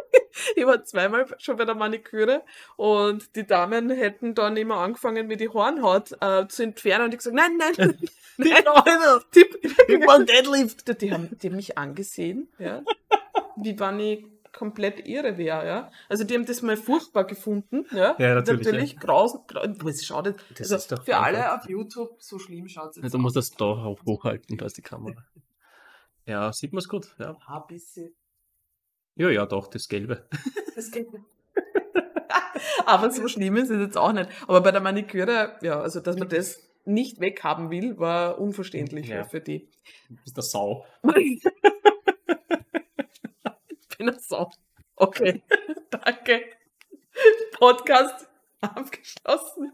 ich 0.56 0.66
war 0.66 0.84
zweimal 0.84 1.26
schon 1.38 1.56
bei 1.56 1.64
der 1.64 1.74
Maniküre 1.74 2.42
und 2.76 3.34
die 3.36 3.46
Damen 3.46 3.90
hätten 3.90 4.34
dann 4.34 4.56
immer 4.56 4.76
angefangen, 4.76 5.26
mir 5.26 5.36
die 5.36 5.48
Hornhaut 5.48 6.12
äh, 6.20 6.46
zu 6.48 6.62
entfernen 6.62 7.06
und 7.06 7.14
ich 7.14 7.18
gesagt, 7.18 7.36
nein, 7.36 7.56
nein, 7.56 7.72
nein, 7.76 7.98
nein, 8.36 9.20
Tipp, 9.32 9.58
ich 9.62 10.06
war 10.06 10.24
Deadlift. 10.24 11.00
Die 11.00 11.12
haben, 11.12 11.36
die 11.38 11.48
haben 11.48 11.56
mich 11.56 11.78
angesehen, 11.78 12.48
ja, 12.58 12.82
wie 13.56 13.78
wenn 13.78 14.00
ich 14.00 14.24
komplett 14.56 15.06
irre 15.06 15.36
wäre, 15.36 15.66
ja. 15.66 15.90
Also 16.08 16.24
die 16.24 16.34
haben 16.34 16.46
das 16.46 16.62
mal 16.62 16.76
furchtbar 16.76 17.24
gefunden, 17.24 17.84
ja. 17.92 18.16
Ja, 18.18 18.34
natürlich, 18.34 18.66
Natürlich 18.66 18.98
grausen, 18.98 19.40
grau, 19.46 19.66
boah, 19.68 19.90
es 19.90 20.04
schaut 20.04 20.26
jetzt, 20.26 20.40
Das 20.52 20.72
also 20.72 20.76
ist 20.76 20.92
doch 20.92 21.04
für 21.04 21.16
alle 21.16 21.54
auf 21.54 21.68
YouTube, 21.68 22.16
so 22.18 22.38
schlimm 22.38 22.66
schaut 22.68 22.90
es 22.90 23.02
jetzt 23.02 23.14
Du 23.14 23.18
musst 23.18 23.36
das 23.36 23.50
da 23.50 23.84
hoch 23.84 24.00
hochhalten, 24.06 24.56
da 24.56 24.66
ist 24.66 24.76
die 24.76 24.82
Kamera. 24.82 25.24
Ja, 26.28 26.52
sieht 26.52 26.72
man 26.72 26.80
es 26.80 26.88
gut. 26.88 27.14
Ja. 27.20 27.36
ein 27.46 27.62
bisschen. 27.68 28.12
Ja, 29.16 29.30
ja, 29.30 29.46
doch, 29.46 29.68
das 29.68 29.88
Gelbe. 29.88 30.28
Das 30.74 30.90
nicht. 30.90 31.08
Aber 32.86 33.10
so 33.10 33.26
schlimm 33.28 33.56
ist 33.56 33.70
es 33.70 33.80
jetzt 33.80 33.96
auch 33.98 34.12
nicht. 34.12 34.28
Aber 34.46 34.60
bei 34.60 34.70
der 34.72 34.80
Maniküre, 34.80 35.56
ja, 35.62 35.80
also 35.80 36.00
dass 36.00 36.16
man 36.16 36.28
das 36.28 36.62
nicht 36.84 37.20
weghaben 37.20 37.70
will, 37.70 37.98
war 37.98 38.38
unverständlich 38.38 39.08
Ja. 39.08 39.24
für 39.24 39.40
die. 39.40 39.68
Du 40.08 40.16
bist 40.22 40.36
der 40.36 40.44
Sau. 40.44 40.86
ich 41.16 41.42
bin 43.98 44.08
ein 44.10 44.18
Sau. 44.20 44.50
Okay, 44.96 45.42
danke. 45.90 46.42
Podcast 47.58 48.28
abgeschlossen. 48.76 49.72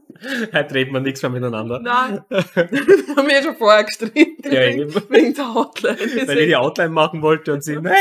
Heute 0.53 0.75
reden 0.75 0.93
wir 0.93 1.01
nichts 1.01 1.23
mehr 1.23 1.31
miteinander. 1.31 1.81
Nein, 1.81 2.25
wir 2.29 3.17
haben 3.17 3.31
ja 3.31 3.43
schon 3.43 3.57
vorher 3.57 3.85
gestritten. 3.85 4.53
Ja, 4.53 4.61
wegen, 4.61 4.95
wegen 5.11 5.35
der 5.35 5.55
Hotline. 5.55 5.99
Weil 5.99 6.39
ich 6.39 6.47
die 6.47 6.57
Outline 6.57 6.91
machen 6.91 7.23
wollte 7.23 7.53
und 7.53 7.63
sie, 7.65 7.77
nein, 7.77 7.95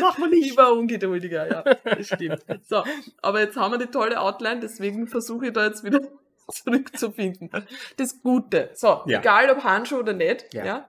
mach 0.00 0.18
mal 0.18 0.32
Ich 0.32 0.40
nicht. 0.46 0.56
war 0.56 0.72
ungeduldiger, 0.72 1.48
ja, 1.50 1.62
das 1.84 2.06
stimmt. 2.06 2.44
So, 2.68 2.82
aber 3.20 3.40
jetzt 3.40 3.56
haben 3.56 3.72
wir 3.72 3.78
die 3.78 3.90
tolle 3.90 4.20
Outline, 4.20 4.60
deswegen 4.60 5.06
versuche 5.08 5.46
ich 5.48 5.52
da 5.52 5.66
jetzt 5.66 5.84
wieder 5.84 6.00
zurückzufinden. 6.50 7.50
Das 7.96 8.20
Gute, 8.22 8.70
so, 8.74 9.02
Ja. 9.06 9.20
egal 9.20 9.50
ob 9.50 9.62
Handschuh 9.64 9.98
oder 9.98 10.12
nicht, 10.12 10.52
Ja. 10.54 10.64
ja. 10.64 10.88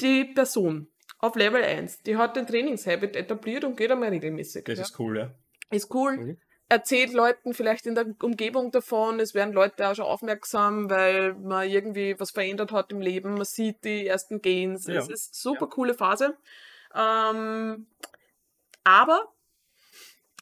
die 0.00 0.24
Person 0.24 0.88
auf 1.18 1.36
Level 1.36 1.62
1, 1.62 2.02
die 2.02 2.16
hat 2.16 2.36
den 2.36 2.46
Trainingshabit 2.46 3.14
etabliert 3.16 3.64
und 3.64 3.76
geht 3.76 3.90
einmal 3.90 4.08
regelmäßig. 4.10 4.64
Das 4.64 4.78
ja. 4.78 4.84
ist 4.84 4.98
cool, 4.98 5.18
ja. 5.18 5.30
ist 5.70 5.94
cool. 5.94 6.16
Mhm. 6.16 6.38
Erzählt 6.70 7.12
Leuten 7.12 7.52
vielleicht 7.52 7.84
in 7.86 7.96
der 7.96 8.06
Umgebung 8.22 8.70
davon, 8.70 9.18
es 9.18 9.34
werden 9.34 9.52
Leute 9.52 9.88
auch 9.88 9.96
schon 9.96 10.04
aufmerksam, 10.04 10.88
weil 10.88 11.34
man 11.34 11.68
irgendwie 11.68 12.18
was 12.20 12.30
verändert 12.30 12.70
hat 12.70 12.92
im 12.92 13.00
Leben, 13.00 13.34
man 13.34 13.44
sieht 13.44 13.84
die 13.84 14.06
ersten 14.06 14.40
Gains. 14.40 14.86
Ja. 14.86 15.00
Es 15.00 15.08
ist 15.08 15.34
super 15.34 15.66
coole 15.66 15.94
Phase. 15.94 16.36
Ähm, 16.94 17.88
aber 18.84 19.32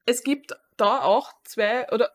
es 0.05 0.23
gibt 0.23 0.55
da 0.77 1.01
auch 1.01 1.33
zwei, 1.45 1.91
oder 1.93 2.13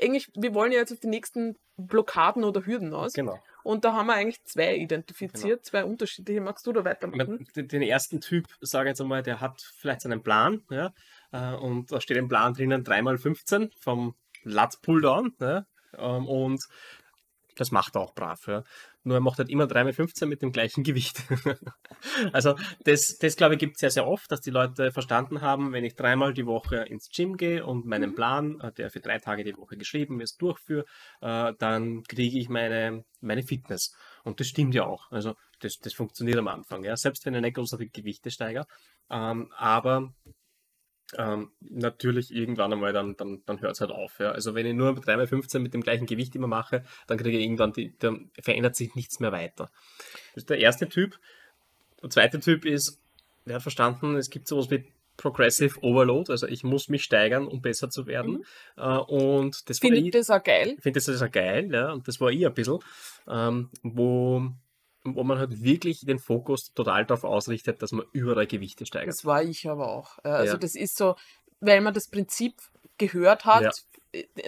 eigentlich, 0.00 0.30
wir 0.36 0.54
wollen 0.54 0.70
ja 0.70 0.78
jetzt 0.78 0.92
auf 0.92 1.00
die 1.00 1.08
nächsten 1.08 1.58
Blockaden 1.76 2.44
oder 2.44 2.64
Hürden 2.64 2.94
aus. 2.94 3.12
Genau. 3.12 3.40
Und 3.64 3.84
da 3.84 3.92
haben 3.92 4.06
wir 4.06 4.14
eigentlich 4.14 4.42
zwei 4.44 4.76
identifiziert, 4.76 5.66
zwei 5.66 5.84
unterschiedliche. 5.84 6.40
Magst 6.40 6.66
du 6.66 6.72
da 6.72 6.84
weitermachen? 6.84 7.46
Den 7.56 7.66
den 7.66 7.82
ersten 7.82 8.20
Typ, 8.20 8.46
sage 8.60 8.88
ich 8.88 8.92
jetzt 8.92 9.00
einmal, 9.00 9.22
der 9.22 9.40
hat 9.40 9.60
vielleicht 9.60 10.02
seinen 10.02 10.22
Plan, 10.22 10.62
ja, 10.70 10.94
äh, 11.32 11.54
und 11.54 11.92
da 11.92 12.00
steht 12.00 12.16
im 12.16 12.28
Plan 12.28 12.54
drinnen 12.54 12.84
3x15 12.84 13.70
vom 13.80 14.14
Lat 14.44 14.80
Pulldown, 14.82 15.34
ja, 15.40 15.64
ähm, 15.96 16.26
und 16.26 16.62
das 17.58 17.72
macht 17.72 17.96
er 17.96 18.02
auch 18.02 18.14
brav, 18.14 18.46
ja. 18.46 18.62
Nur 19.02 19.16
er 19.16 19.20
macht 19.20 19.38
halt 19.38 19.48
immer 19.48 19.64
3x15 19.64 20.26
mit 20.26 20.42
dem 20.42 20.52
gleichen 20.52 20.84
Gewicht. 20.84 21.22
also 22.32 22.54
das, 22.84 23.16
das 23.18 23.36
glaube 23.36 23.54
ich, 23.54 23.60
gibt 23.60 23.74
es 23.74 23.80
sehr, 23.80 23.90
sehr 23.90 24.06
oft, 24.06 24.30
dass 24.30 24.40
die 24.40 24.50
Leute 24.50 24.92
verstanden 24.92 25.40
haben, 25.40 25.72
wenn 25.72 25.84
ich 25.84 25.94
dreimal 25.96 26.34
die 26.34 26.46
Woche 26.46 26.76
ins 26.76 27.08
Gym 27.08 27.36
gehe 27.36 27.64
und 27.66 27.86
meinen 27.86 28.10
Mhm. 28.10 28.14
Plan, 28.14 28.60
äh, 28.60 28.72
der 28.72 28.90
für 28.90 29.00
drei 29.00 29.18
Tage 29.18 29.44
die 29.44 29.56
Woche 29.56 29.76
geschrieben 29.76 30.20
ist, 30.20 30.40
durchführe, 30.40 30.84
äh, 31.20 31.52
dann 31.58 32.02
kriege 32.04 32.38
ich 32.38 32.48
meine, 32.48 33.04
meine 33.20 33.42
Fitness. 33.42 33.92
Und 34.24 34.40
das 34.40 34.46
stimmt 34.46 34.74
ja 34.74 34.86
auch. 34.86 35.10
Also 35.10 35.34
das, 35.60 35.78
das 35.78 35.94
funktioniert 35.94 36.38
am 36.38 36.48
Anfang, 36.48 36.84
ja. 36.84 36.96
Selbst 36.96 37.26
wenn 37.26 37.34
ich 37.34 37.40
nicht 37.40 37.56
großartig 37.56 37.92
Gewichte 37.92 38.30
steigere. 38.30 38.66
Ähm, 39.10 39.50
aber 39.56 40.12
ähm, 41.16 41.50
natürlich 41.60 42.34
irgendwann 42.34 42.72
einmal 42.72 42.92
dann, 42.92 43.16
dann, 43.16 43.42
dann 43.46 43.60
hört 43.60 43.74
es 43.74 43.80
halt 43.80 43.90
auf. 43.90 44.18
Ja. 44.18 44.32
Also 44.32 44.54
wenn 44.54 44.66
ich 44.66 44.74
nur 44.74 44.90
3x15 44.90 45.58
mit 45.60 45.72
dem 45.72 45.82
gleichen 45.82 46.06
Gewicht 46.06 46.34
immer 46.36 46.46
mache, 46.46 46.84
dann 47.06 47.16
kriege 47.16 47.38
ich 47.38 47.44
irgendwann, 47.44 47.72
die, 47.72 47.94
dann 47.98 48.30
verändert 48.40 48.76
sich 48.76 48.94
nichts 48.94 49.20
mehr 49.20 49.32
weiter. 49.32 49.70
Das 50.34 50.42
ist 50.42 50.50
der 50.50 50.58
erste 50.58 50.88
Typ. 50.88 51.18
der 52.02 52.10
zweite 52.10 52.40
Typ 52.40 52.64
ist, 52.64 53.00
der 53.46 53.56
hat 53.56 53.62
verstanden, 53.62 54.16
es 54.16 54.28
gibt 54.28 54.46
sowas 54.46 54.70
wie 54.70 54.84
Progressive 55.16 55.82
Overload, 55.82 56.30
also 56.30 56.46
ich 56.46 56.62
muss 56.62 56.88
mich 56.88 57.02
steigern, 57.02 57.46
um 57.46 57.60
besser 57.60 57.90
zu 57.90 58.06
werden. 58.06 58.44
Mhm. 58.76 58.82
Äh, 58.82 58.98
und 58.98 59.68
das 59.68 59.80
finde 59.80 59.98
ich 59.98 60.10
das 60.12 60.30
auch 60.30 60.42
geil. 60.42 60.76
Finde 60.80 61.00
das 61.00 61.22
auch 61.22 61.30
geil, 61.30 61.68
ja. 61.72 61.92
Und 61.92 62.06
das 62.06 62.20
war 62.20 62.30
ich 62.30 62.46
ein 62.46 62.54
bisschen, 62.54 62.78
ähm, 63.28 63.70
wo, 63.82 64.48
wo 65.14 65.24
man 65.24 65.38
halt 65.38 65.62
wirklich 65.62 66.00
den 66.00 66.18
Fokus 66.18 66.72
total 66.74 67.04
darauf 67.06 67.24
ausrichtet, 67.24 67.82
dass 67.82 67.92
man 67.92 68.06
überall 68.12 68.46
Gewichte 68.46 68.86
steigert. 68.86 69.08
Das 69.08 69.24
war 69.24 69.42
ich 69.42 69.68
aber 69.68 69.88
auch. 69.88 70.18
Also 70.22 70.52
ja. 70.52 70.58
das 70.58 70.74
ist 70.74 70.96
so, 70.96 71.16
weil 71.60 71.80
man 71.80 71.94
das 71.94 72.08
Prinzip 72.08 72.54
gehört 72.98 73.44
hat, 73.44 73.62
ja 73.62 73.70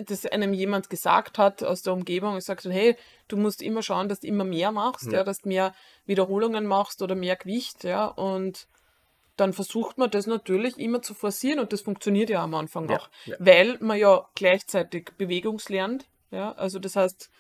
das 0.07 0.27
einem 0.27 0.55
jemand 0.55 0.89
gesagt 0.89 1.39
hat 1.39 1.63
aus 1.63 1.83
der 1.83 1.93
Umgebung 1.93 2.35
und 2.35 2.43
sagt, 2.43 2.65
hey, 2.65 2.97
du 3.29 3.37
musst 3.37 3.63
immer 3.63 3.83
schauen, 3.83 4.09
dass 4.09 4.21
du 4.21 4.27
immer 4.27 4.45
mehr 4.45 4.73
machst, 4.73 5.13
ja. 5.13 5.19
ja. 5.19 5.25
dass 5.25 5.41
du 5.41 5.49
mehr 5.49 5.75
Wiederholungen 6.07 6.67
machst 6.67 7.03
oder 7.03 7.15
mehr 7.15 7.37
Gewicht, 7.37 7.85
ja, 7.85 8.07
und 8.07 8.67
dann 9.37 9.53
versucht 9.53 9.97
man 9.99 10.11
das 10.11 10.27
natürlich 10.27 10.79
immer 10.79 11.03
zu 11.03 11.15
forcieren 11.15 11.61
und 11.61 11.73
das 11.73 11.81
funktioniert 11.83 12.31
ja 12.31 12.43
am 12.43 12.55
Anfang 12.55 12.89
ja, 12.89 12.99
auch, 12.99 13.11
ja. 13.27 13.37
weil 13.39 13.79
man 13.81 13.99
ja 13.99 14.27
gleichzeitig 14.35 15.11
Bewegungslernt, 15.19 16.07
ja, 16.31 16.53
also 16.53 16.79
das 16.79 16.97
heißt, 16.97 17.31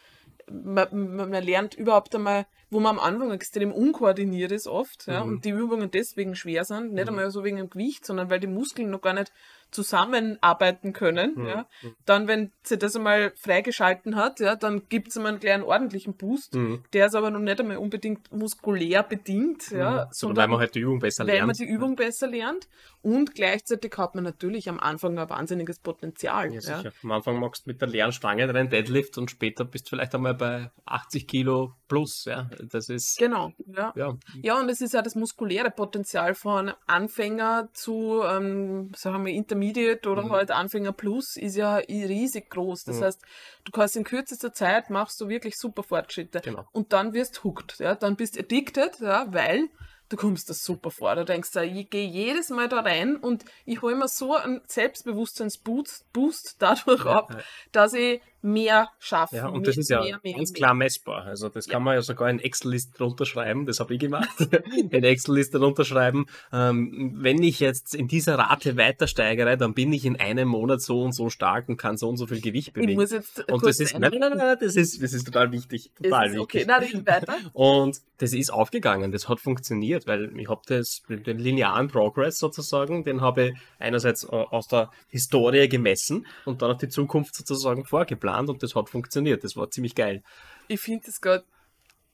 man, 0.51 0.89
man, 1.17 1.45
lernt 1.45 1.75
überhaupt 1.75 2.15
einmal, 2.15 2.47
wo 2.71 2.81
man 2.81 2.99
am 2.99 3.03
Anfang 3.03 3.33
extrem 3.33 3.73
unkoordiniert 3.73 4.53
ist 4.53 4.67
oft, 4.67 5.07
ja, 5.07 5.25
mhm. 5.25 5.31
und 5.31 5.45
die 5.45 5.51
Übungen 5.51 5.91
deswegen 5.91 6.35
schwer 6.35 6.65
sind, 6.65 6.93
nicht 6.93 7.05
mhm. 7.05 7.11
einmal 7.11 7.31
so 7.31 7.45
wegen 7.45 7.57
dem 7.57 7.71
Gewicht, 7.71 8.05
sondern 8.05 8.31
weil 8.31 8.41
die 8.41 8.47
Muskeln 8.47 8.91
noch 8.91 9.01
gar 9.01 9.15
nicht 9.15 9.33
zusammenarbeiten 9.71 10.93
können, 10.93 11.35
mhm. 11.37 11.47
ja, 11.47 11.67
dann, 12.05 12.29
wenn 12.29 12.53
sie 12.63 12.79
das 12.79 12.97
einmal 12.97 13.33
freigeschalten 13.37 14.17
hat, 14.17 14.41
ja, 14.41 14.57
dann 14.57 14.89
gibt 14.89 15.09
es 15.09 15.17
einmal 15.17 15.33
einen 15.33 15.41
kleinen 15.41 15.63
ordentlichen 15.63 16.15
Boost, 16.15 16.55
mhm. 16.55 16.85
der 16.93 17.07
ist 17.07 17.15
aber 17.15 17.31
noch 17.31 17.41
nicht 17.41 17.61
einmal 17.61 17.77
unbedingt 17.77 18.33
muskulär 18.33 19.03
bedingt, 19.03 19.71
ja, 19.71 20.07
mhm. 20.07 20.09
sondern 20.11 20.37
weil 20.37 20.49
man 20.49 20.61
halt 20.61 20.75
die 20.75 20.81
Übung 20.81 20.99
besser 20.99 21.25
weil 21.25 21.35
lernt. 21.35 21.41
Weil 21.41 21.47
man 21.47 21.57
die 21.57 21.65
Übung 21.65 21.97
besser 21.97 22.27
lernt 22.27 22.69
und 23.03 23.35
gleichzeitig 23.35 23.97
hat 23.97 24.15
man 24.15 24.25
natürlich 24.25 24.69
am 24.69 24.81
Anfang 24.81 25.19
ein 25.19 25.31
wahnsinniges 25.31 25.79
Potenzial. 25.79 26.53
Ja, 26.53 26.61
sicher. 26.61 26.83
Ja. 26.85 26.91
Am 27.03 27.13
Anfang 27.13 27.39
machst 27.39 27.67
du 27.67 27.71
mit 27.71 27.81
der 27.81 27.89
leeren 27.89 28.13
Stange 28.13 28.47
deinen 28.53 28.71
Deadlift 28.71 29.19
und 29.19 29.31
später 29.31 29.65
bist 29.65 29.87
du 29.87 29.91
vielleicht 29.91 30.15
einmal 30.15 30.35
bei 30.35 30.71
80 30.87 31.27
Kilo 31.27 31.75
plus, 31.89 32.25
ja, 32.25 32.51
das 32.71 32.89
ist... 32.89 33.19
Genau, 33.19 33.53
ja. 33.67 33.93
Ja, 33.97 34.17
ja 34.43 34.61
und 34.61 34.69
es 34.69 34.81
ist 34.81 34.95
ja 34.95 35.03
das 35.03 35.15
muskuläre 35.15 35.71
Potenzial 35.71 36.35
von 36.35 36.73
Anfänger 36.87 37.69
zu, 37.73 38.23
ähm, 38.23 38.93
sagen 38.95 39.25
wir, 39.25 39.33
Intermediate 39.33 39.60
Intermediate 39.61 40.09
oder 40.09 40.23
mhm. 40.23 40.33
halt 40.33 40.51
Anfänger 40.51 40.93
Plus 40.93 41.37
ist 41.37 41.57
ja 41.57 41.77
riesig 41.77 42.51
groß. 42.51 42.85
Das 42.85 42.99
mhm. 42.99 43.05
heißt, 43.05 43.23
du 43.65 43.73
kannst 43.73 43.97
in 43.97 44.05
kürzester 44.05 44.53
Zeit 44.53 44.91
machst 44.91 45.21
du 45.21 45.29
wirklich 45.29 45.59
super 45.59 45.83
Fortschritte. 45.83 46.41
Genau. 46.41 46.67
Und 46.73 46.93
dann 46.93 47.13
wirst 47.13 47.45
hooked, 47.45 47.79
ja, 47.79 47.95
dann 47.95 48.17
bist 48.17 48.39
addicted, 48.39 49.01
ja, 49.01 49.27
weil 49.33 49.69
du 50.11 50.17
kommst 50.17 50.51
das 50.51 50.63
super 50.63 50.91
vor. 50.91 51.15
Du 51.15 51.25
denkst, 51.25 51.57
ich 51.57 51.89
gehe 51.89 52.07
jedes 52.07 52.51
Mal 52.51 52.69
da 52.69 52.81
rein 52.81 53.17
und 53.17 53.45
ich 53.65 53.81
hole 53.81 53.97
mir 53.97 54.09
so 54.09 54.37
einen 54.37 54.61
Selbstbewusstseinsboost 54.67 56.13
Boost 56.13 56.57
dadurch 56.59 57.05
ja, 57.05 57.13
ab, 57.13 57.31
ja. 57.33 57.41
dass 57.73 57.95
ich 57.95 58.21
mehr 58.43 58.89
schaffe. 58.99 59.37
Ja, 59.37 59.49
und 59.49 59.67
das 59.67 59.77
ist 59.77 59.91
ja 59.91 60.01
mehr, 60.01 60.19
ganz 60.35 60.51
mehr, 60.51 60.57
klar 60.57 60.75
messbar. 60.75 61.25
Also 61.25 61.49
das 61.49 61.67
ja. 61.67 61.73
kann 61.73 61.83
man 61.83 61.95
ja 61.95 62.03
sogar 62.03 62.31
in 62.31 62.39
Excel-Liste 62.39 62.97
drunter 62.97 63.27
schreiben, 63.27 63.67
das 63.67 63.81
habe 63.81 63.95
ich 63.95 64.01
gemacht, 64.01 64.29
in 64.91 65.05
Excel-Liste 65.05 65.59
drunter 65.59 65.85
schreiben. 65.85 66.27
Ähm, 66.53 67.13
wenn 67.17 67.43
ich 67.43 67.61
jetzt 67.61 67.95
in 67.95 68.09
dieser 68.09 68.39
Rate 68.39 68.77
weiter 68.77 69.07
steigere, 69.07 69.57
dann 69.57 69.75
bin 69.75 69.93
ich 69.93 70.05
in 70.05 70.19
einem 70.19 70.49
Monat 70.49 70.81
so 70.81 71.03
und 71.03 71.13
so 71.13 71.29
stark 71.29 71.69
und 71.69 71.77
kann 71.77 71.97
so 71.97 72.09
und 72.09 72.17
so 72.17 72.27
viel 72.27 72.41
Gewicht 72.41 72.73
bewegen. 72.73 72.93
Ich 72.93 72.97
muss 72.97 73.11
jetzt 73.11 73.51
und 73.51 73.65
das 73.65 73.81
ist, 73.81 73.99
nein, 73.99 74.13
nein, 74.19 74.33
nein, 74.37 74.57
das 74.59 74.77
ist, 74.77 75.03
das 75.03 75.13
ist 75.13 75.25
total 75.25 75.53
wichtig, 75.53 75.91
total 76.03 76.29
ist, 76.29 76.33
wichtig. 76.37 76.41
Okay, 76.41 76.65
na, 76.67 76.81
weiter. 77.07 77.35
Und 77.53 78.01
das 78.19 78.33
ist 78.33 78.51
aufgegangen, 78.51 79.13
das 79.13 79.29
hat 79.29 79.41
funktioniert, 79.41 80.00
weil 80.07 80.39
ich 80.39 80.49
habe 80.49 80.63
das, 80.67 81.03
den 81.09 81.39
linearen 81.39 81.89
Progress 81.89 82.39
sozusagen, 82.39 83.05
den 83.05 83.21
habe 83.21 83.49
ich 83.49 83.55
einerseits 83.79 84.25
aus 84.25 84.69
der 84.69 84.91
Historie 85.09 85.69
gemessen 85.69 86.27
und 86.45 86.63
dann 86.63 86.71
auf 86.71 86.79
die 86.79 86.89
Zukunft 86.89 87.35
sozusagen 87.35 87.85
vorgeplant 87.85 88.21
geplant 88.21 88.49
und 88.51 88.63
das 88.63 88.75
hat 88.75 88.89
funktioniert. 88.89 89.43
Das 89.43 89.57
war 89.57 89.71
ziemlich 89.71 89.95
geil. 89.95 90.23
Ich 90.69 90.81
finde 90.81 91.09
es 91.09 91.21
gerade, 91.21 91.45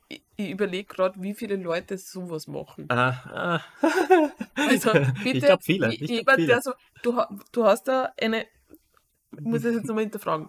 ich, 0.08 0.22
ich 0.36 0.50
überlege 0.50 0.84
gerade, 0.84 1.20
wie 1.20 1.34
viele 1.34 1.56
Leute 1.56 1.98
sowas 1.98 2.46
machen. 2.46 2.86
Ah, 2.88 3.10
ah. 3.26 3.60
also, 4.54 4.92
bitte, 4.92 5.38
ich 5.38 5.44
glaube 5.44 5.62
viele. 5.62 5.92
Ich 5.92 6.00
jemand, 6.00 6.26
glaub 6.26 6.36
viele. 6.36 6.46
Der 6.46 6.62
so, 6.62 6.72
du, 7.02 7.20
du 7.52 7.64
hast 7.64 7.88
da 7.88 8.12
eine, 8.20 8.46
ich 9.32 9.40
muss 9.40 9.62
das 9.62 9.74
jetzt 9.74 9.86
nochmal 9.86 10.04
hinterfragen, 10.04 10.48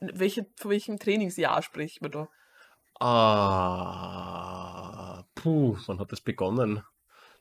welche, 0.00 0.46
von 0.56 0.72
welchem 0.72 0.98
Trainingsjahr 0.98 1.62
spricht 1.62 2.02
man 2.02 2.10
da? 2.10 2.28
Ah, 3.00 4.28
puh, 5.42 5.76
wann 5.86 5.98
hat 6.00 6.12
das 6.12 6.20
begonnen? 6.20 6.82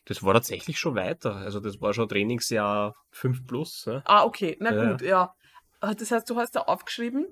Das 0.06 0.24
war 0.24 0.34
tatsächlich 0.34 0.80
schon 0.80 0.96
weiter. 0.96 1.36
Also 1.36 1.60
das 1.60 1.82
war 1.82 1.94
schon 1.94 2.08
Trainingsjahr 2.08 2.96
5 3.12 3.46
plus. 3.46 3.86
Ja. 3.86 4.02
Ah, 4.06 4.24
okay, 4.24 4.56
na 4.60 4.72
gut, 4.72 5.02
ja. 5.02 5.34
Ah, 5.80 5.94
das 5.94 6.12
heißt, 6.12 6.30
du 6.30 6.38
hast 6.38 6.56
da 6.56 6.62
aufgeschrieben, 6.62 7.28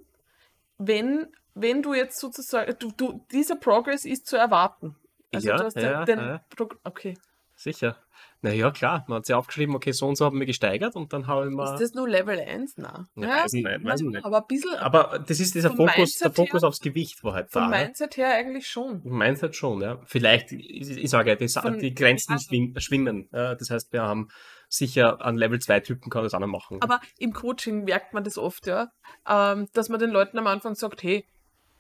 wenn, 0.78 1.28
wenn 1.54 1.82
du 1.82 1.94
jetzt 1.94 2.20
sozusagen, 2.20 2.76
du, 2.80 2.92
du, 2.92 3.26
dieser 3.32 3.56
Progress 3.56 4.06
ist 4.06 4.28
zu 4.28 4.36
erwarten. 4.36 4.96
Also 5.34 5.48
ja, 5.50 5.70
ja, 5.76 6.06
den, 6.06 6.20
ja. 6.20 6.46
okay. 6.84 7.18
Sicher. 7.66 7.98
Naja, 8.44 8.70
klar, 8.70 9.06
man 9.08 9.18
hat 9.18 9.26
sich 9.26 9.34
aufgeschrieben, 9.34 9.74
okay, 9.76 9.92
so 9.92 10.08
und 10.08 10.18
so 10.18 10.26
haben 10.26 10.40
wir 10.40 10.46
gesteigert 10.46 10.96
und 10.96 11.12
dann 11.14 11.26
haben 11.26 11.56
wir. 11.56 11.74
Ist 11.74 11.82
das 11.82 11.94
nur 11.96 12.08
Level 12.08 12.40
1? 12.40 12.78
Nein. 12.78 13.08
Ja, 13.16 13.44
weiß 13.44 13.54
nicht, 13.54 13.66
weiß 13.66 14.02
nicht. 14.02 14.24
Aber 14.24 14.38
ein 14.38 14.48
bisschen. 14.48 14.76
Aber 14.76 15.18
das 15.26 15.40
ist 15.40 15.56
dieser 15.56 15.72
Fokus, 15.72 16.20
der 16.20 16.32
Fokus 16.32 16.62
her, 16.62 16.68
aufs 16.68 16.80
Gewicht 16.80 17.24
war 17.24 17.34
halt 17.34 17.48
da. 17.56 17.62
Vom 17.62 17.72
Mindset 17.72 18.18
her 18.18 18.36
eigentlich 18.36 18.68
schon. 18.68 19.02
Mindset 19.04 19.56
schon, 19.56 19.82
ja. 19.82 20.00
Vielleicht, 20.06 20.52
ich, 20.52 20.92
ich 20.92 21.10
sage 21.10 21.32
ja, 21.32 21.36
die, 21.36 21.48
Von, 21.48 21.80
die 21.80 21.96
Grenzen 21.96 22.38
schwimmen. 22.38 23.30
Ja, 23.34 23.56
das 23.56 23.72
heißt, 23.72 23.92
wir 23.92 24.04
haben 24.04 24.28
sicher 24.70 25.26
an 25.26 25.38
Level 25.38 25.58
2 25.58 25.80
Typen 25.80 26.12
kann 26.12 26.22
das 26.22 26.36
auch 26.36 26.40
noch 26.40 26.46
machen. 26.46 26.84
Aber 26.84 27.02
im 27.18 27.34
Coaching 27.34 27.84
merkt 27.86 28.14
man 28.14 28.24
das 28.24 28.38
oft, 28.38 28.68
ja, 28.68 28.92
ähm, 29.28 29.70
dass 29.74 29.90
man 29.90 30.00
den 30.00 30.12
Leuten 30.12 30.38
am 30.38 30.46
Anfang 30.46 30.76
sagt, 30.76 31.02
hey, 31.02 31.26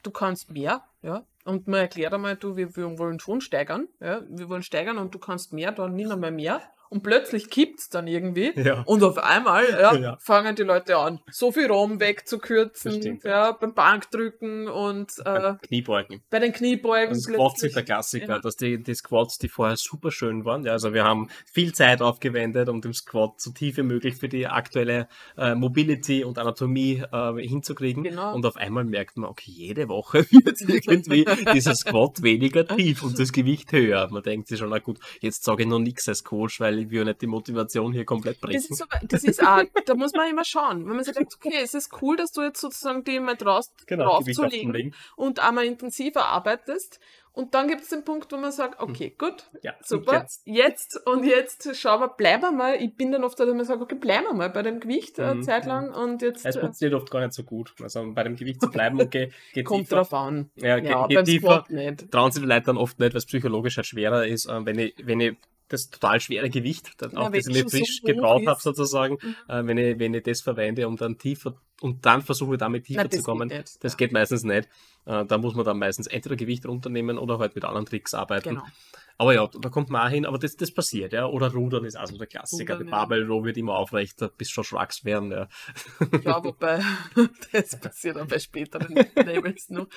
du 0.01 0.09
kannst 0.09 0.49
mehr, 0.49 0.83
ja, 1.03 1.23
und 1.45 1.67
man 1.67 1.81
erklärt 1.81 2.13
einmal, 2.13 2.35
du, 2.35 2.57
wir, 2.57 2.75
wir 2.75 2.97
wollen 2.97 3.19
schon 3.19 3.39
steigern, 3.39 3.87
ja, 4.01 4.21
wir 4.27 4.49
wollen 4.49 4.63
steigern 4.63 4.97
und 4.97 5.13
du 5.13 5.19
kannst 5.19 5.53
mehr, 5.53 5.71
dann 5.71 5.93
nimm 5.95 6.11
einmal 6.11 6.31
mehr 6.31 6.61
und 6.89 7.03
plötzlich 7.03 7.49
kippt 7.49 7.79
es 7.79 7.89
dann 7.89 8.07
irgendwie 8.07 8.51
ja. 8.55 8.83
und 8.85 9.03
auf 9.03 9.17
einmal 9.17 9.65
ja, 9.69 9.95
ja. 9.95 10.17
fangen 10.19 10.55
die 10.55 10.63
Leute 10.63 10.97
an, 10.97 11.19
so 11.31 11.51
viel 11.51 11.67
Raum 11.67 11.99
wegzukürzen, 11.99 13.19
ja, 13.23 13.51
beim 13.51 13.73
Bankdrücken 13.73 14.67
und 14.67 15.11
äh, 15.25 15.53
Kniebeugen. 15.61 16.21
Bei 16.29 16.39
den 16.39 16.53
Kniebeugen. 16.53 17.15
Und 17.15 17.21
Squats 17.21 17.63
ist 17.63 17.75
der 17.75 17.83
Klassiker, 17.83 18.39
dass 18.39 18.55
die, 18.55 18.81
die 18.81 18.95
Squats, 18.95 19.37
die 19.37 19.49
vorher 19.49 19.77
super 19.77 20.11
schön 20.11 20.45
waren, 20.45 20.63
ja, 20.63 20.73
also 20.73 20.93
wir 20.93 21.03
haben 21.03 21.29
viel 21.51 21.73
Zeit 21.73 22.01
aufgewendet, 22.01 22.69
um 22.69 22.81
den 22.81 22.93
Squat 22.93 23.39
so 23.41 23.51
tief 23.51 23.77
wie 23.77 23.83
möglich 23.83 24.15
für 24.15 24.29
die 24.29 24.47
aktuelle 24.47 25.07
äh, 25.37 25.55
Mobility 25.55 26.23
und 26.23 26.37
Anatomie 26.37 27.03
äh, 27.11 27.33
hinzukriegen 27.41 28.03
genau. 28.03 28.33
und 28.33 28.45
auf 28.45 28.57
einmal 28.57 28.83
merkt 28.85 29.17
man, 29.17 29.29
okay, 29.29 29.51
jede 29.51 29.87
Woche 29.89 30.19
wird 30.31 30.61
irgendwie 30.67 31.25
dieser 31.53 31.75
Squat 31.75 32.21
weniger 32.21 32.67
tief 32.67 33.03
und 33.03 33.19
das 33.19 33.31
Gewicht 33.31 33.71
höher. 33.71 34.07
Man 34.11 34.23
denkt 34.23 34.47
sich 34.47 34.59
schon, 34.59 34.69
na 34.69 34.79
gut, 34.79 34.99
jetzt 35.21 35.43
sage 35.43 35.63
ich 35.63 35.69
noch 35.69 35.79
nichts 35.79 36.07
als 36.07 36.23
Coach, 36.23 36.59
weil 36.59 36.74
ich 36.79 36.89
will 36.89 37.05
nicht 37.05 37.21
die 37.21 37.27
Motivation 37.27 37.93
hier 37.93 38.05
komplett 38.05 38.39
brechen. 38.41 38.61
Das 38.61 38.69
ist, 38.69 38.77
so, 38.77 38.85
das 39.03 39.23
ist 39.23 39.43
auch, 39.45 39.63
da 39.85 39.95
muss 39.95 40.13
man 40.13 40.29
immer 40.29 40.45
schauen. 40.45 40.87
Wenn 40.87 40.95
man 40.95 41.03
sich 41.03 41.13
denkt, 41.13 41.33
okay, 41.35 41.59
es 41.61 41.73
ist 41.73 41.91
cool, 42.01 42.15
dass 42.17 42.31
du 42.31 42.41
jetzt 42.41 42.61
sozusagen 42.61 43.03
die 43.03 43.19
mal 43.19 43.35
draus, 43.35 43.71
genau, 43.85 44.05
draufzulegen 44.05 44.93
und 45.15 45.39
einmal 45.39 45.65
intensiver 45.65 46.25
arbeitest. 46.25 46.99
Und 47.35 47.53
dann 47.53 47.67
gibt 47.67 47.81
es 47.81 47.89
den 47.89 48.05
Punkt, 48.05 48.31
wo 48.31 48.37
man 48.37 48.53
sagt, 48.53 48.79
hm. 48.79 48.89
okay, 48.89 49.13
gut, 49.17 49.49
ja, 49.61 49.73
super, 49.83 50.21
jetzt. 50.21 50.41
jetzt. 50.45 51.05
und 51.05 51.25
jetzt 51.25 51.75
schauen 51.75 51.99
wir, 51.99 52.07
bleiben 52.07 52.43
wir 52.43 52.51
mal. 52.51 52.75
Ich 52.81 52.95
bin 52.95 53.11
dann 53.11 53.25
oft, 53.25 53.37
dass 53.37 53.47
man 53.47 53.65
sagt, 53.65 53.81
okay, 53.81 53.95
bleiben 53.95 54.27
wir 54.27 54.33
mal 54.33 54.49
bei 54.49 54.61
dem 54.61 54.79
Gewicht 54.79 55.19
eine 55.19 55.35
mhm. 55.35 55.43
Zeit 55.43 55.65
lang 55.65 55.93
und 55.93 56.21
jetzt. 56.21 56.45
Es 56.45 56.55
äh, 56.55 56.61
funktioniert 56.61 56.99
oft 57.01 57.11
gar 57.11 57.19
nicht 57.19 57.33
so 57.33 57.43
gut. 57.43 57.73
Also 57.81 58.09
bei 58.13 58.23
dem 58.23 58.37
Gewicht 58.37 58.61
zu 58.61 58.69
bleiben, 58.69 59.01
okay, 59.01 59.33
geht 59.53 59.65
Kommt 59.65 59.81
tiefer. 59.81 59.97
drauf 59.97 60.13
an. 60.13 60.49
Ja, 60.55 60.77
ja 60.77 61.07
geht, 61.07 61.17
geht 61.17 61.25
tiefer. 61.25 61.65
Nicht. 61.67 62.09
Trauen 62.09 62.31
sich 62.31 62.41
die 62.41 62.47
Leute 62.47 62.67
dann 62.67 62.77
oft 62.77 62.99
nicht, 62.99 63.13
weil 63.13 63.17
es 63.17 63.25
psychologisch 63.25 63.75
halt 63.75 63.85
schwerer 63.85 64.25
ist, 64.25 64.45
äh, 64.45 64.65
wenn 64.65 64.79
ich, 64.79 64.95
wenn 65.03 65.19
ich 65.19 65.35
das 65.67 65.89
total 65.89 66.19
schwere 66.19 66.49
Gewicht, 66.49 66.93
dann 66.99 67.11
ja, 67.11 67.19
auch 67.19 67.31
das 67.31 67.47
ich 67.47 67.53
mir 67.53 67.69
frisch 67.69 68.01
so 68.01 68.07
gebraucht 68.07 68.45
habe 68.47 68.59
sozusagen, 68.61 69.17
mhm. 69.21 69.35
äh, 69.47 69.67
wenn, 69.67 69.77
ich, 69.77 69.99
wenn 69.99 70.13
ich 70.13 70.23
das 70.23 70.41
verwende, 70.41 70.87
um 70.87 70.95
dann 70.95 71.17
tiefer 71.17 71.55
und 71.81 72.05
dann 72.05 72.21
versuche 72.21 72.57
damit 72.57 72.85
tiefer 72.85 73.01
Nein, 73.01 73.11
zu 73.11 73.23
kommen. 73.23 73.49
Geht 73.49 73.83
das 73.83 73.93
ja. 73.93 73.97
geht 73.97 74.11
meistens 74.11 74.43
nicht. 74.43 74.69
Äh, 75.05 75.25
da 75.25 75.37
muss 75.37 75.55
man 75.55 75.65
dann 75.65 75.77
meistens 75.77 76.07
entweder 76.07 76.35
Gewicht 76.35 76.65
runternehmen 76.65 77.17
oder 77.17 77.39
halt 77.39 77.55
mit 77.55 77.65
anderen 77.65 77.85
Tricks 77.85 78.13
arbeiten. 78.13 78.49
Genau. 78.49 78.63
Aber 79.17 79.33
ja, 79.33 79.47
da 79.47 79.69
kommt 79.69 79.89
man 79.89 80.05
auch 80.05 80.11
hin, 80.11 80.25
aber 80.25 80.37
das, 80.37 80.55
das 80.55 80.73
passiert, 80.73 81.13
ja. 81.13 81.25
Oder 81.25 81.51
Rudern 81.53 81.85
ist 81.85 81.95
also 81.95 82.17
der 82.17 82.27
Klassiker. 82.27 82.73
Rudern, 82.73 82.87
die 82.87 82.91
Barbell 82.91 83.25
Row 83.25 83.45
wird 83.45 83.55
immer 83.55 83.75
aufrechter, 83.75 84.29
bis 84.29 84.49
schon 84.49 84.65
schwachs 84.65 85.05
werden, 85.05 85.31
ja. 85.31 85.47
Ja, 86.23 86.43
wobei, 86.43 86.81
das 87.53 87.79
passiert 87.79 88.17
auch 88.17 88.27
bei 88.27 88.39
späteren 88.39 88.93
Levels 89.15 89.69
noch. 89.69 89.87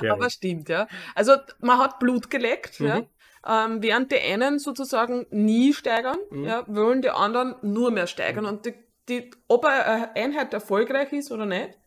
Ja. 0.00 0.14
Aber 0.14 0.30
stimmt, 0.30 0.70
ja. 0.70 0.88
Also, 1.14 1.36
man 1.60 1.78
hat 1.78 1.98
Blut 1.98 2.30
geleckt, 2.30 2.80
mhm. 2.80 2.86
ja 2.86 3.06
ähm, 3.48 3.82
während 3.82 4.12
die 4.12 4.20
einen 4.20 4.58
sozusagen 4.58 5.26
nie 5.30 5.72
steigern, 5.72 6.18
mhm. 6.30 6.44
ja, 6.44 6.64
wollen 6.68 7.02
die 7.02 7.10
anderen 7.10 7.56
nur 7.62 7.90
mehr 7.90 8.06
steigern. 8.06 8.46
Und 8.46 8.66
die, 8.66 8.74
die, 9.08 9.30
ob 9.48 9.64
eine 9.64 10.14
Einheit 10.14 10.54
erfolgreich 10.54 11.12
ist 11.12 11.32
oder 11.32 11.46
nicht, 11.46 11.78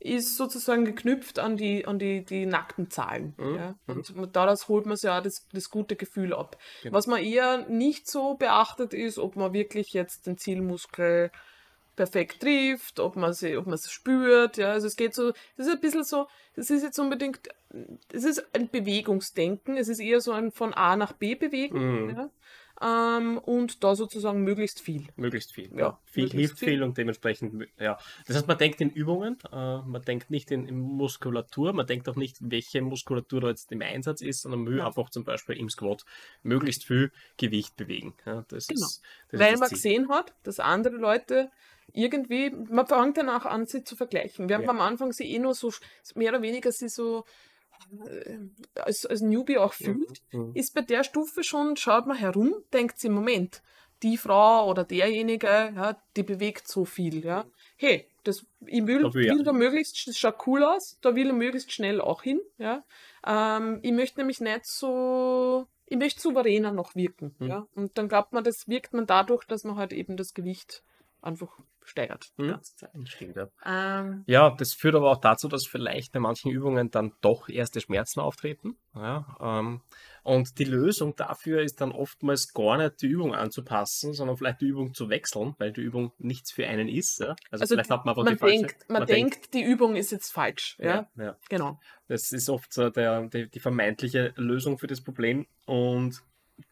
ist 0.00 0.36
sozusagen 0.36 0.84
geknüpft 0.84 1.38
an 1.38 1.56
die, 1.56 1.86
an 1.86 1.98
die, 1.98 2.24
die 2.24 2.46
nackten 2.46 2.90
Zahlen. 2.90 3.34
Mhm. 3.36 3.54
Ja? 3.56 3.74
Mhm. 3.86 4.02
Und 4.16 4.36
daraus 4.36 4.68
holt 4.68 4.86
man 4.86 4.96
sich 4.96 5.08
ja 5.08 5.20
das, 5.20 5.48
das 5.52 5.70
gute 5.70 5.96
Gefühl 5.96 6.34
ab. 6.34 6.56
Genau. 6.82 6.96
Was 6.96 7.06
man 7.06 7.22
eher 7.22 7.66
nicht 7.68 8.08
so 8.08 8.34
beachtet 8.34 8.94
ist, 8.94 9.18
ob 9.18 9.34
man 9.34 9.52
wirklich 9.52 9.92
jetzt 9.92 10.26
den 10.26 10.38
Zielmuskel 10.38 11.32
perfekt 11.98 12.40
trifft, 12.40 13.00
ob 13.00 13.16
man 13.16 13.32
sie, 13.34 13.56
ob 13.56 13.66
man 13.66 13.74
es 13.74 13.90
spürt, 13.90 14.56
ja, 14.56 14.70
also 14.70 14.86
es 14.86 14.96
geht 14.96 15.14
so, 15.14 15.32
das 15.56 15.66
ist 15.66 15.72
ein 15.74 15.80
bisschen 15.80 16.04
so, 16.04 16.28
das 16.54 16.70
ist 16.70 16.82
jetzt 16.84 16.98
unbedingt, 17.00 17.40
es 18.12 18.24
ist 18.24 18.54
ein 18.54 18.68
Bewegungsdenken, 18.70 19.76
es 19.76 19.88
ist 19.88 19.98
eher 19.98 20.20
so 20.20 20.30
ein 20.32 20.52
von 20.52 20.72
A 20.74 20.94
nach 20.96 21.12
B 21.12 21.34
bewegen, 21.34 22.04
Mhm. 22.04 22.10
ja, 22.16 22.30
ähm, 22.80 23.38
und 23.38 23.82
da 23.82 23.96
sozusagen 23.96 24.42
möglichst 24.44 24.80
viel. 24.80 25.08
Möglichst 25.16 25.52
viel. 25.52 25.68
Ja, 25.72 25.78
Ja, 25.78 25.98
viel 26.04 26.30
hilft 26.30 26.60
viel. 26.60 26.68
viel. 26.68 26.82
und 26.84 26.96
dementsprechend, 26.96 27.66
ja. 27.76 27.98
Das 28.28 28.36
heißt, 28.36 28.46
man 28.46 28.56
denkt 28.56 28.80
in 28.80 28.90
Übungen, 28.90 29.36
äh, 29.50 29.78
man 29.82 30.02
denkt 30.06 30.30
nicht 30.30 30.52
in, 30.52 30.64
in 30.68 30.78
Muskulatur, 30.78 31.72
man 31.72 31.88
denkt 31.88 32.08
auch 32.08 32.14
nicht, 32.14 32.36
welche 32.40 32.80
Muskulatur 32.80 33.40
da 33.40 33.48
jetzt 33.48 33.72
im 33.72 33.82
Einsatz 33.82 34.20
ist, 34.20 34.42
sondern 34.42 34.60
man 34.62 34.70
will 34.72 34.78
Ja. 34.78 34.86
einfach 34.86 35.10
zum 35.10 35.24
Beispiel 35.24 35.56
im 35.56 35.68
Squat 35.68 36.04
möglichst 36.44 36.84
viel 36.84 37.10
Gewicht 37.36 37.76
bewegen. 37.76 38.14
Ja, 38.24 38.44
das 38.46 38.68
Genau. 38.68 38.86
ist, 38.86 39.02
das 39.32 39.40
Weil 39.40 39.54
ist 39.54 39.60
man 39.60 39.68
das 39.70 39.80
Ziel. 39.80 39.92
gesehen 39.96 40.08
hat, 40.10 40.32
dass 40.44 40.60
andere 40.60 40.94
Leute 40.96 41.50
irgendwie, 41.92 42.50
man 42.50 42.86
fängt 42.86 43.16
danach 43.16 43.46
an, 43.46 43.66
sie 43.66 43.84
zu 43.84 43.96
vergleichen. 43.96 44.48
Während 44.48 44.64
Ja. 44.66 44.72
man 44.72 44.80
am 44.80 44.86
Anfang 44.92 45.12
sie 45.12 45.30
eh 45.32 45.38
nur 45.38 45.54
so, 45.54 45.72
mehr 46.14 46.30
oder 46.30 46.42
weniger 46.42 46.70
sie 46.72 46.88
so 46.88 47.24
äh, 48.06 48.38
als, 48.80 49.06
als 49.06 49.20
Newbie 49.20 49.58
auch 49.58 49.72
fühlt, 49.72 50.22
Mhm. 50.32 50.52
ist 50.54 50.74
bei 50.74 50.82
der 50.82 51.04
Stufe 51.04 51.42
schon, 51.44 51.76
schaut 51.76 52.06
man 52.06 52.16
herum, 52.16 52.54
denkt 52.72 52.98
sie, 52.98 53.08
Moment, 53.08 53.62
die 54.02 54.16
Frau 54.16 54.68
oder 54.68 54.84
derjenige, 54.84 55.46
ja, 55.46 55.96
die 56.16 56.22
bewegt 56.22 56.68
so 56.68 56.84
viel, 56.84 57.24
ja. 57.24 57.46
Hey, 57.76 58.06
das, 58.24 58.44
ich 58.66 58.86
will, 58.86 59.02
Da 59.02 59.14
will 59.14 59.40
auch 59.40 59.44
da 59.44 59.52
möglichst, 59.52 60.06
das 60.06 60.18
schaut 60.18 60.46
cool 60.46 60.62
aus, 60.64 60.98
da 61.00 61.14
will 61.14 61.28
ich 61.28 61.32
möglichst 61.32 61.72
schnell 61.72 62.00
auch 62.00 62.22
hin, 62.22 62.40
ja. 62.58 62.84
Ähm, 63.26 63.80
ich 63.82 63.92
möchte 63.92 64.20
nämlich 64.20 64.40
nicht 64.40 64.66
so, 64.66 65.66
ich 65.86 65.96
möchte 65.96 66.20
souveräner 66.20 66.72
noch 66.72 66.94
wirken, 66.94 67.34
Mhm. 67.38 67.46
ja. 67.46 67.66
Und 67.74 67.96
dann 67.98 68.08
glaubt 68.08 68.32
man, 68.32 68.44
das 68.44 68.68
wirkt 68.68 68.92
man 68.92 69.06
dadurch, 69.06 69.44
dass 69.44 69.64
man 69.64 69.76
halt 69.76 69.92
eben 69.92 70.16
das 70.16 70.34
Gewicht 70.34 70.82
einfach 71.22 71.58
steigert. 71.88 72.32
die 72.38 72.46
ganze 72.46 72.76
Zeit. 72.76 72.90
Stimmt, 73.04 73.36
ja. 73.36 73.48
Ähm, 73.64 74.24
Ja, 74.26 74.50
das 74.50 74.74
führt 74.74 74.94
aber 74.94 75.10
auch 75.10 75.20
dazu, 75.20 75.48
dass 75.48 75.66
vielleicht 75.66 76.12
bei 76.12 76.20
manchen 76.20 76.50
Übungen 76.50 76.90
dann 76.90 77.12
doch 77.20 77.48
erste 77.48 77.80
Schmerzen 77.80 78.20
auftreten. 78.20 78.76
Ja, 78.94 79.36
ähm, 79.40 79.82
und 80.22 80.58
die 80.58 80.64
Lösung 80.64 81.16
dafür 81.16 81.62
ist 81.62 81.80
dann 81.80 81.92
oftmals 81.92 82.52
gar 82.52 82.76
nicht 82.76 83.00
die 83.00 83.06
Übung 83.06 83.34
anzupassen, 83.34 84.12
sondern 84.12 84.36
vielleicht 84.36 84.60
die 84.60 84.66
Übung 84.66 84.92
zu 84.92 85.08
wechseln, 85.08 85.54
weil 85.58 85.72
die 85.72 85.80
Übung 85.80 86.12
nichts 86.18 86.52
für 86.52 86.66
einen 86.66 86.88
ist. 86.88 87.20
Ja? 87.20 87.34
Also, 87.50 87.62
also 87.62 87.74
vielleicht 87.74 87.90
hat 87.90 88.04
man 88.04 88.12
einfach 88.12 88.24
man 88.24 88.34
die 88.34 88.38
falsche. 88.38 88.58
denkt, 88.58 88.90
man, 88.90 89.06
denkt, 89.06 89.54
die 89.54 89.62
Übung 89.62 89.96
ist 89.96 90.12
jetzt 90.12 90.30
falsch, 90.30 90.76
ja. 90.80 91.08
ja, 91.16 91.24
ja. 91.24 91.36
Genau. 91.48 91.80
Das 92.08 92.32
ist 92.32 92.50
oft 92.50 92.72
so 92.72 92.90
der, 92.90 93.28
die, 93.28 93.48
die 93.48 93.60
vermeintliche 93.60 94.34
Lösung 94.36 94.78
für 94.78 94.86
das 94.86 95.00
Problem. 95.00 95.46
Und 95.64 96.22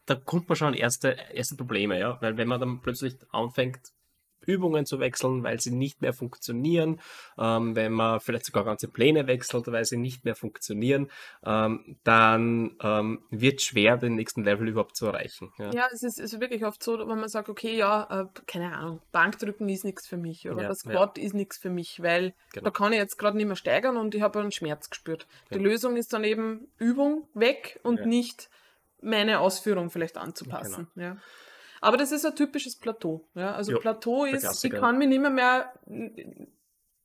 da 0.05 0.15
kommt 0.15 0.49
man 0.49 0.55
schon 0.55 0.67
an 0.67 0.73
erste, 0.73 1.17
erste 1.33 1.55
Probleme, 1.55 1.99
ja. 1.99 2.21
Weil 2.21 2.37
wenn 2.37 2.47
man 2.47 2.59
dann 2.59 2.81
plötzlich 2.81 3.15
anfängt, 3.31 3.79
Übungen 4.47 4.85
zu 4.85 4.99
wechseln, 4.99 5.43
weil 5.43 5.59
sie 5.59 5.71
nicht 5.71 6.01
mehr 6.01 6.13
funktionieren, 6.13 6.99
ähm, 7.37 7.75
wenn 7.75 7.91
man 7.91 8.19
vielleicht 8.19 8.45
sogar 8.45 8.63
ganze 8.63 8.87
Pläne 8.87 9.27
wechselt, 9.27 9.67
weil 9.67 9.85
sie 9.85 9.97
nicht 9.97 10.25
mehr 10.25 10.35
funktionieren, 10.35 11.11
ähm, 11.45 11.97
dann 12.03 12.75
ähm, 12.81 13.21
wird 13.29 13.61
schwer, 13.61 13.97
den 13.97 14.15
nächsten 14.15 14.43
Level 14.43 14.67
überhaupt 14.69 14.95
zu 14.95 15.05
erreichen. 15.07 15.51
Ja. 15.59 15.71
Ja, 15.71 15.87
es 15.93 16.01
ist, 16.01 16.19
ist 16.19 16.39
wirklich 16.39 16.65
oft 16.65 16.81
so, 16.81 16.97
wenn 16.97 17.19
man 17.19 17.29
sagt, 17.29 17.49
okay, 17.49 17.75
ja, 17.77 18.07
äh, 18.09 18.41
keine 18.47 18.75
Ahnung, 18.75 19.01
Bankdrücken 19.11 19.67
ist 19.69 19.83
nichts 19.83 20.07
für 20.07 20.17
mich 20.17 20.49
oder 20.49 20.63
Ja, 20.63 20.67
das 20.69 20.79
Squat 20.79 21.17
ist 21.17 21.33
nichts 21.33 21.57
für 21.57 21.69
mich, 21.69 22.01
weil 22.01 22.33
Genau. 22.53 22.65
da 22.65 22.71
kann 22.71 22.93
ich 22.93 22.99
jetzt 22.99 23.17
gerade 23.17 23.35
nicht 23.37 23.45
mehr 23.45 23.55
steigern 23.57 23.97
und 23.97 24.15
ich 24.15 24.21
habe 24.21 24.39
einen 24.39 24.51
Schmerz 24.51 24.89
gespürt. 24.89 25.27
Ja. 25.51 25.57
Die 25.57 25.63
Lösung 25.63 25.97
ist 25.97 26.13
dann 26.13 26.23
eben 26.23 26.67
Übung 26.77 27.27
weg 27.33 27.79
und 27.83 27.99
Ja. 27.99 28.05
nicht 28.05 28.49
meine 29.01 29.39
Ausführung 29.41 29.89
vielleicht 29.89 30.17
anzupassen. 30.17 30.87
Ja. 30.95 31.17
Aber 31.81 31.97
das 31.97 32.11
ist 32.11 32.25
ein 32.25 32.35
typisches 32.35 32.75
Plateau. 32.77 33.27
Ja. 33.35 33.53
Also 33.53 33.71
Ja, 33.73 33.77
Plateau 33.79 34.25
ist, 34.25 34.63
ich 34.63 34.71
kann 34.71 34.97
mich 34.97 35.07
nicht 35.07 35.21
mehr 35.21 35.29
mehr. 35.31 35.73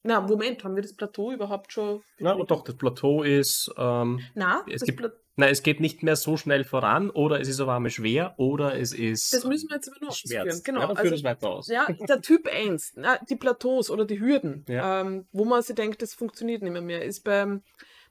Na, 0.04 0.20
Moment, 0.20 0.64
haben 0.64 0.74
wir 0.74 0.82
das 0.82 0.94
Plateau 0.94 1.30
überhaupt 1.32 1.72
schon? 1.72 2.02
Na, 2.18 2.32
und 2.32 2.50
doch, 2.50 2.64
das 2.64 2.76
Plateau 2.76 3.22
ist, 3.22 3.72
ähm, 3.76 4.20
Na, 4.34 4.64
es 4.68 4.82
gibt- 4.82 4.98
Pla- 4.98 5.12
na, 5.36 5.48
es 5.48 5.62
geht 5.62 5.78
nicht 5.80 6.02
mehr 6.02 6.16
so 6.16 6.36
schnell 6.36 6.64
voran, 6.64 7.08
oder 7.08 7.40
es 7.40 7.46
ist 7.48 7.60
auf 7.60 7.68
einmal 7.68 7.90
schwer, 7.90 8.34
oder 8.36 8.76
es 8.78 8.92
ist 8.92 9.32
das 9.32 9.44
müssen 9.44 9.68
wir 9.70 9.76
jetzt 9.76 9.88
aber 9.88 10.00
nur 10.00 10.10
ausführen. 10.10 10.42
Schmerz. 10.42 10.62
Genau. 10.64 10.80
Ja, 10.80 10.86
dann 10.88 10.96
also, 10.96 11.24
weiter 11.24 11.48
aus. 11.48 11.68
Ja, 11.68 11.86
der 12.08 12.20
Typ 12.20 12.48
1, 12.52 12.94
na, 12.96 13.16
die 13.30 13.36
Plateaus 13.36 13.90
oder 13.90 14.04
die 14.04 14.18
Hürden, 14.20 14.64
Ja. 14.68 15.00
ähm, 15.02 15.26
wo 15.30 15.44
man 15.44 15.62
sich 15.62 15.76
denkt, 15.76 16.02
das 16.02 16.14
funktioniert 16.14 16.62
nicht 16.62 16.72
mehr, 16.72 16.82
mehr 16.82 17.04
ist 17.04 17.22
beim, 17.22 17.62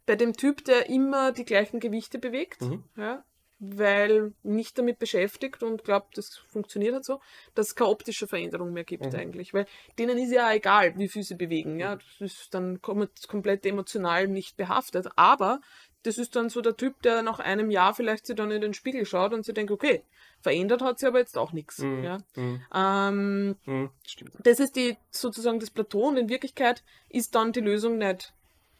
bei 0.05 0.15
dem 0.15 0.31
Typ, 0.33 0.63
der 0.63 0.89
immer 0.89 1.33
die 1.33 1.45
gleichen 1.45 1.81
Gewichte 1.81 2.19
bewegt, 2.19 2.61
Mhm. 2.61 2.85
ja, 2.97 3.23
weil 3.63 4.33
nicht 4.41 4.75
damit 4.79 4.97
beschäftigt 4.97 5.61
und 5.61 5.83
glaubt, 5.83 6.17
das 6.17 6.35
funktioniert 6.35 6.95
halt 6.95 7.05
so, 7.05 7.21
dass 7.53 7.67
es 7.67 7.75
keine 7.75 7.91
optische 7.91 8.25
Veränderung 8.27 8.73
mehr 8.73 8.83
gibt 8.83 9.05
Mhm. 9.13 9.15
eigentlich, 9.19 9.53
weil 9.53 9.67
denen 9.99 10.17
ist 10.17 10.31
ja 10.31 10.51
egal, 10.51 10.97
wie 10.97 11.07
viel 11.07 11.21
sie 11.21 11.35
bewegen, 11.35 11.79
ja, 11.79 11.95
das 11.95 12.31
ist 12.31 12.53
dann 12.55 12.81
kom 12.81 13.07
komplett 13.27 13.63
emotional 13.67 14.27
nicht 14.27 14.57
behaftet, 14.57 15.07
aber 15.15 15.61
das 16.01 16.17
ist 16.17 16.35
dann 16.35 16.49
so 16.49 16.61
der 16.61 16.75
Typ, 16.75 17.03
der 17.03 17.21
nach 17.21 17.37
einem 17.37 17.69
Jahr 17.69 17.93
vielleicht 17.93 18.25
sich 18.25 18.35
dann 18.35 18.49
in 18.49 18.61
den 18.61 18.73
Spiegel 18.73 19.05
schaut 19.05 19.31
und 19.33 19.45
sich 19.45 19.53
denkt, 19.53 19.71
okay, 19.71 20.01
verändert 20.39 20.81
hat 20.81 20.97
sie 20.97 21.05
aber 21.05 21.19
jetzt 21.19 21.37
auch 21.37 21.53
nichts, 21.53 21.77
Mhm. 21.77 22.03
ja. 22.03 22.17
Mhm. 22.35 22.61
Ähm, 22.73 23.55
Mhm. 23.65 23.89
Stimmt. 24.07 24.31
das 24.43 24.59
ist 24.59 24.75
die 24.75 24.97
sozusagen 25.11 25.59
das 25.59 25.69
Plateau 25.69 26.07
und 26.07 26.17
in 26.17 26.29
Wirklichkeit 26.29 26.83
ist 27.09 27.35
dann 27.35 27.51
die 27.51 27.59
Lösung 27.59 27.99
nicht, 27.99 28.33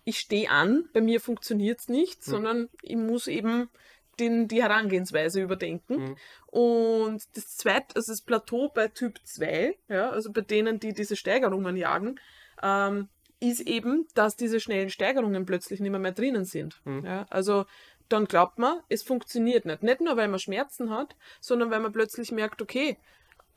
ich 0.05 0.17
stehe 0.17 0.49
an, 0.49 0.89
bei 0.93 1.01
mir 1.01 1.21
funktioniert 1.21 1.82
es 1.82 1.88
nicht, 1.88 2.25
Mhm. 2.25 2.32
sondern 2.32 2.69
ich 2.82 2.95
muss 2.95 3.27
eben 3.27 3.69
den, 4.22 4.47
die 4.47 4.61
Herangehensweise 4.61 5.41
überdenken. 5.41 5.97
Mhm. 5.97 6.15
Und 6.47 7.24
das 7.36 7.57
zweite, 7.57 7.95
also 7.95 8.11
das 8.11 8.22
Plateau 8.22 8.69
bei 8.69 8.88
Typ 8.88 9.19
2, 9.24 9.78
ja, 9.89 10.09
also 10.09 10.32
bei 10.32 10.41
denen, 10.41 10.80
die 10.80 10.93
diese 10.93 11.15
Steigerungen 11.15 11.76
jagen, 11.76 12.19
ähm, 12.61 13.09
ist 13.39 13.61
eben, 13.61 14.07
dass 14.13 14.36
diese 14.36 14.59
schnellen 14.59 14.89
Steigerungen 14.89 15.45
plötzlich 15.45 15.80
nicht 15.80 15.91
mehr, 15.91 15.99
mehr 15.99 16.11
drinnen 16.11 16.45
sind. 16.45 16.80
Mhm. 16.86 17.05
Ja, 17.05 17.26
also 17.30 17.65
dann 18.07 18.26
glaubt 18.26 18.59
man, 18.59 18.82
es 18.89 19.03
funktioniert 19.03 19.65
nicht. 19.65 19.84
Nicht 19.84 20.01
nur, 20.01 20.17
weil 20.17 20.28
man 20.28 20.39
Schmerzen 20.39 20.91
hat, 20.91 21.15
sondern 21.39 21.72
weil 21.72 21.80
man 21.80 21.91
plötzlich 21.91 22.32
merkt, 22.32 22.61
okay, 22.61 22.97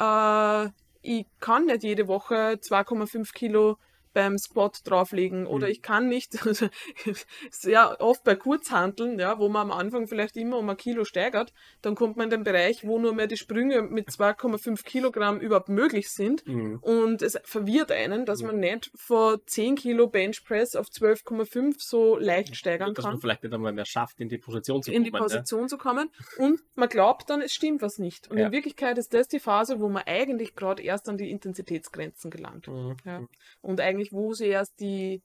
äh, 0.01 0.69
ich 1.03 1.27
kann 1.41 1.67
nicht 1.67 1.83
jede 1.83 2.09
Woche 2.09 2.59
2,5 2.61 3.35
Kilo 3.35 3.77
beim 4.15 4.39
Squat 4.39 4.81
drauflegen 4.85 5.47
oder 5.47 5.67
Mhm. 5.67 5.73
ich 5.73 5.83
kann 5.83 6.09
nicht, 6.09 6.33
sehr 7.51 8.01
oft 8.01 8.25
bei 8.25 8.35
Kurzhanteln, 8.37 9.19
ja, 9.19 9.39
wo 9.39 9.49
man 9.49 9.71
am 9.71 9.79
Anfang 9.79 10.07
vielleicht 10.07 10.37
immer 10.37 10.59
um 10.59 10.69
ein 10.71 10.77
Kilo 10.77 11.05
steigert, 11.05 11.53
dann 11.83 11.95
kommt 11.95 12.17
man 12.17 12.25
in 12.27 12.31
den 12.31 12.45
Bereich, 12.45 12.87
wo 12.87 12.99
nur 12.99 13.15
mehr 13.15 13.27
die 13.27 13.37
Sprünge 13.37 13.83
mit 13.83 14.09
2,5 14.11 14.85
Kilogramm 14.85 15.41
überhaupt 15.41 15.69
möglich 15.69 16.11
sind 16.11 16.47
Mhm. 16.47 16.79
und 16.81 17.23
es 17.23 17.39
verwirrt 17.45 17.93
einen, 17.93 18.25
dass 18.25 18.41
Mhm. 18.41 18.47
man 18.49 18.61
nicht 18.61 18.91
von 18.95 19.41
10 19.47 19.75
Kilo 19.77 20.07
Bench 20.09 20.45
Press 20.45 20.77
auf 20.77 20.89
12,5 20.89 21.83
so 21.83 22.17
leicht 22.17 22.57
steigern 22.57 22.95
Dass 22.95 23.05
kann 23.05 23.15
man 23.15 23.21
vielleicht 23.21 23.43
nicht 23.43 23.53
einmal 23.53 23.73
mehr 23.73 23.85
schafft, 23.85 24.21
in 24.21 24.29
die 24.29 24.39
Position 24.39 24.83
zu 24.83 24.93
in 24.93 25.05
die 25.05 25.11
kommen. 25.11 25.23
Position 25.23 25.69
zu 25.69 25.77
kommen 25.79 26.11
und 26.39 26.61
man 26.75 26.89
glaubt 26.89 27.29
dann, 27.31 27.41
es 27.43 27.53
stimmt 27.53 27.83
was 27.83 27.99
nicht. 27.99 28.31
Und 28.31 28.39
Ja. 28.39 28.47
in 28.47 28.53
Wirklichkeit 28.53 28.99
ist 28.99 29.13
das 29.15 29.29
die 29.29 29.41
Phase, 29.41 29.81
wo 29.81 29.89
man 29.89 30.03
eigentlich 30.07 30.55
gerade 30.55 30.83
erst 30.83 31.09
an 31.09 31.19
die 31.19 31.31
Intensitätsgrenzen 31.31 32.31
gelangt. 32.31 32.67
Ja. 32.67 32.73
Mhm. 32.73 32.97
Ja. 33.05 33.23
Und 33.61 33.81
eigentlich, 33.81 34.04
wo 34.13 34.35
sie 34.35 34.47
erst 34.47 34.81
die, 34.81 35.23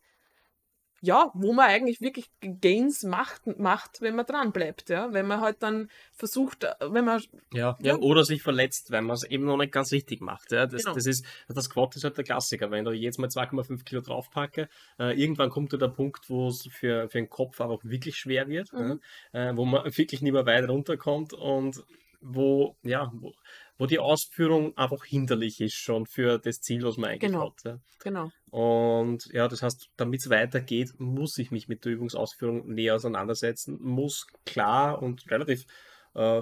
ja, 1.02 1.32
wo 1.34 1.54
man 1.54 1.70
eigentlich 1.70 2.02
wirklich 2.02 2.30
Gains 2.42 3.04
macht, 3.04 3.48
macht, 3.58 4.02
wenn 4.02 4.16
man 4.18 4.26
dran 4.26 4.52
bleibt, 4.52 4.90
ja. 4.90 5.14
Wenn 5.14 5.28
man 5.28 5.40
halt 5.40 5.64
dann 5.64 5.90
versucht, 6.12 6.66
äh, 6.66 6.74
wenn 6.82 7.06
man, 7.06 7.22
Ja, 7.54 7.78
Ja. 7.80 7.94
ja, 7.94 7.96
oder 7.96 8.26
sich 8.26 8.42
verletzt, 8.44 8.92
weil 8.92 9.02
man 9.04 9.14
es 9.16 9.24
eben 9.24 9.46
noch 9.46 9.56
nicht 9.56 9.72
ganz 9.72 9.94
richtig 9.94 10.20
macht. 10.20 10.52
Ja. 10.52 10.66
Das, 10.68 10.84
Genau. 10.84 10.96
das 10.96 11.06
ist, 11.06 11.26
das 11.48 11.64
Squat 11.66 11.96
ist 11.96 12.04
halt 12.04 12.18
der 12.18 12.26
Klassiker. 12.26 12.70
Wenn 12.70 12.84
du 12.84 12.92
jetzt 12.92 13.18
mal 13.18 13.30
2,5 13.30 13.86
Kilo 13.86 14.02
draufpacke, 14.02 14.68
äh, 15.00 15.18
irgendwann 15.18 15.50
kommt 15.50 15.72
da 15.72 15.78
der 15.78 15.88
Punkt, 15.88 16.30
wo 16.30 16.50
es 16.50 16.68
für, 16.70 17.08
für 17.08 17.18
den 17.18 17.30
Kopf 17.30 17.62
einfach 17.62 17.80
wirklich 17.84 18.18
schwer 18.18 18.50
wird, 18.50 18.74
Mhm. 18.74 19.00
äh, 19.32 19.56
wo 19.56 19.64
man 19.64 19.86
wirklich 19.86 20.22
nicht 20.22 20.34
mehr 20.34 20.46
weit 20.46 20.68
runterkommt 20.68 21.32
und 21.32 21.82
wo, 22.20 22.76
ja, 22.84 23.10
wo, 23.14 23.32
wo 23.80 23.88
die 23.88 23.98
Ausführung 23.98 24.78
einfach 24.78 25.06
hinderlich 25.06 25.60
ist 25.62 25.74
schon 25.76 26.06
für 26.06 26.38
das 26.38 26.60
Ziel, 26.60 26.84
was 26.84 26.98
man 26.98 27.12
eigentlich 27.12 27.32
Genau. 27.32 27.46
hat. 27.48 27.64
Ja. 27.66 27.80
genau, 28.04 28.30
Und 28.52 29.26
ja, 29.32 29.48
das 29.48 29.64
heißt, 29.64 29.88
damit 29.96 30.20
es 30.20 30.30
weitergeht, 30.30 31.00
muss 31.00 31.38
ich 31.38 31.50
mich 31.50 31.68
mit 31.70 31.86
der 31.86 31.94
Übungsausführung 31.94 32.68
näher 32.68 32.96
auseinandersetzen, 32.96 33.78
muss 33.82 34.28
klar 34.46 35.02
und 35.02 35.32
relativ 35.32 35.66
äh, 36.14 36.42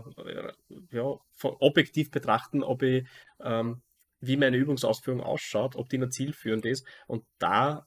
ja, 0.92 1.20
objektiv 1.44 2.10
betrachten, 2.10 2.64
ob 2.64 2.82
ich, 2.82 3.08
ähm, 3.42 3.82
wie 4.20 4.36
meine 4.38 4.58
Übungsausführung 4.58 5.22
ausschaut, 5.22 5.76
ob 5.76 5.90
die 5.90 6.00
noch 6.00 6.10
zielführend 6.10 6.66
ist 6.66 6.88
und 7.06 7.24
da 7.38 7.86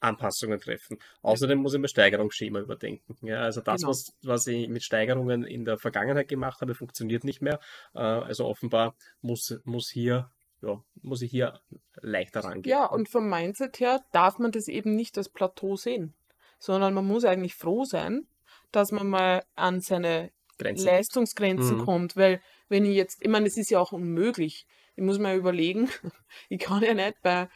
Anpassungen 0.00 0.60
treffen. 0.60 0.98
Außerdem 1.22 1.58
muss 1.58 1.74
ich 1.74 1.80
mein 1.80 1.88
Steigerungsschema 1.88 2.60
überdenken. 2.60 3.16
Ja, 3.26 3.40
also 3.42 3.60
das, 3.60 3.80
Genau. 3.80 3.90
was, 3.90 4.12
was 4.22 4.46
ich 4.46 4.68
mit 4.68 4.82
Steigerungen 4.82 5.44
in 5.44 5.64
der 5.64 5.78
Vergangenheit 5.78 6.28
gemacht 6.28 6.60
habe, 6.60 6.74
funktioniert 6.74 7.24
nicht 7.24 7.42
mehr. 7.42 7.58
Äh, 7.94 7.98
also 8.00 8.46
offenbar 8.46 8.94
muss, 9.20 9.58
muss 9.64 9.88
hier 9.90 10.30
ja, 10.60 10.82
muss 11.02 11.22
ich 11.22 11.30
hier 11.30 11.60
leichter 12.00 12.40
rangehen. 12.40 12.68
Ja, 12.70 12.86
und 12.86 13.08
vom 13.08 13.28
Mindset 13.30 13.78
her 13.78 14.02
darf 14.10 14.38
man 14.40 14.50
das 14.50 14.66
eben 14.66 14.96
nicht 14.96 15.16
als 15.16 15.28
Plateau 15.28 15.76
sehen, 15.76 16.14
sondern 16.58 16.94
man 16.94 17.06
muss 17.06 17.24
eigentlich 17.24 17.54
froh 17.54 17.84
sein, 17.84 18.26
dass 18.72 18.90
man 18.90 19.06
mal 19.06 19.44
an 19.54 19.80
seine 19.80 20.32
Grenzen. 20.58 20.84
Leistungsgrenzen 20.86 21.76
Mhm. 21.78 21.84
kommt, 21.84 22.16
weil 22.16 22.40
wenn 22.68 22.84
ich 22.84 22.96
jetzt, 22.96 23.22
ich 23.22 23.28
meine, 23.28 23.46
es 23.46 23.56
ist 23.56 23.70
ja 23.70 23.78
auch 23.78 23.92
unmöglich. 23.92 24.66
Ich 24.96 25.04
muss 25.04 25.20
mal 25.20 25.36
überlegen, 25.36 25.88
ich 26.48 26.58
kann 26.58 26.82
ja 26.82 26.92
nicht 26.92 27.22
bei, 27.22 27.48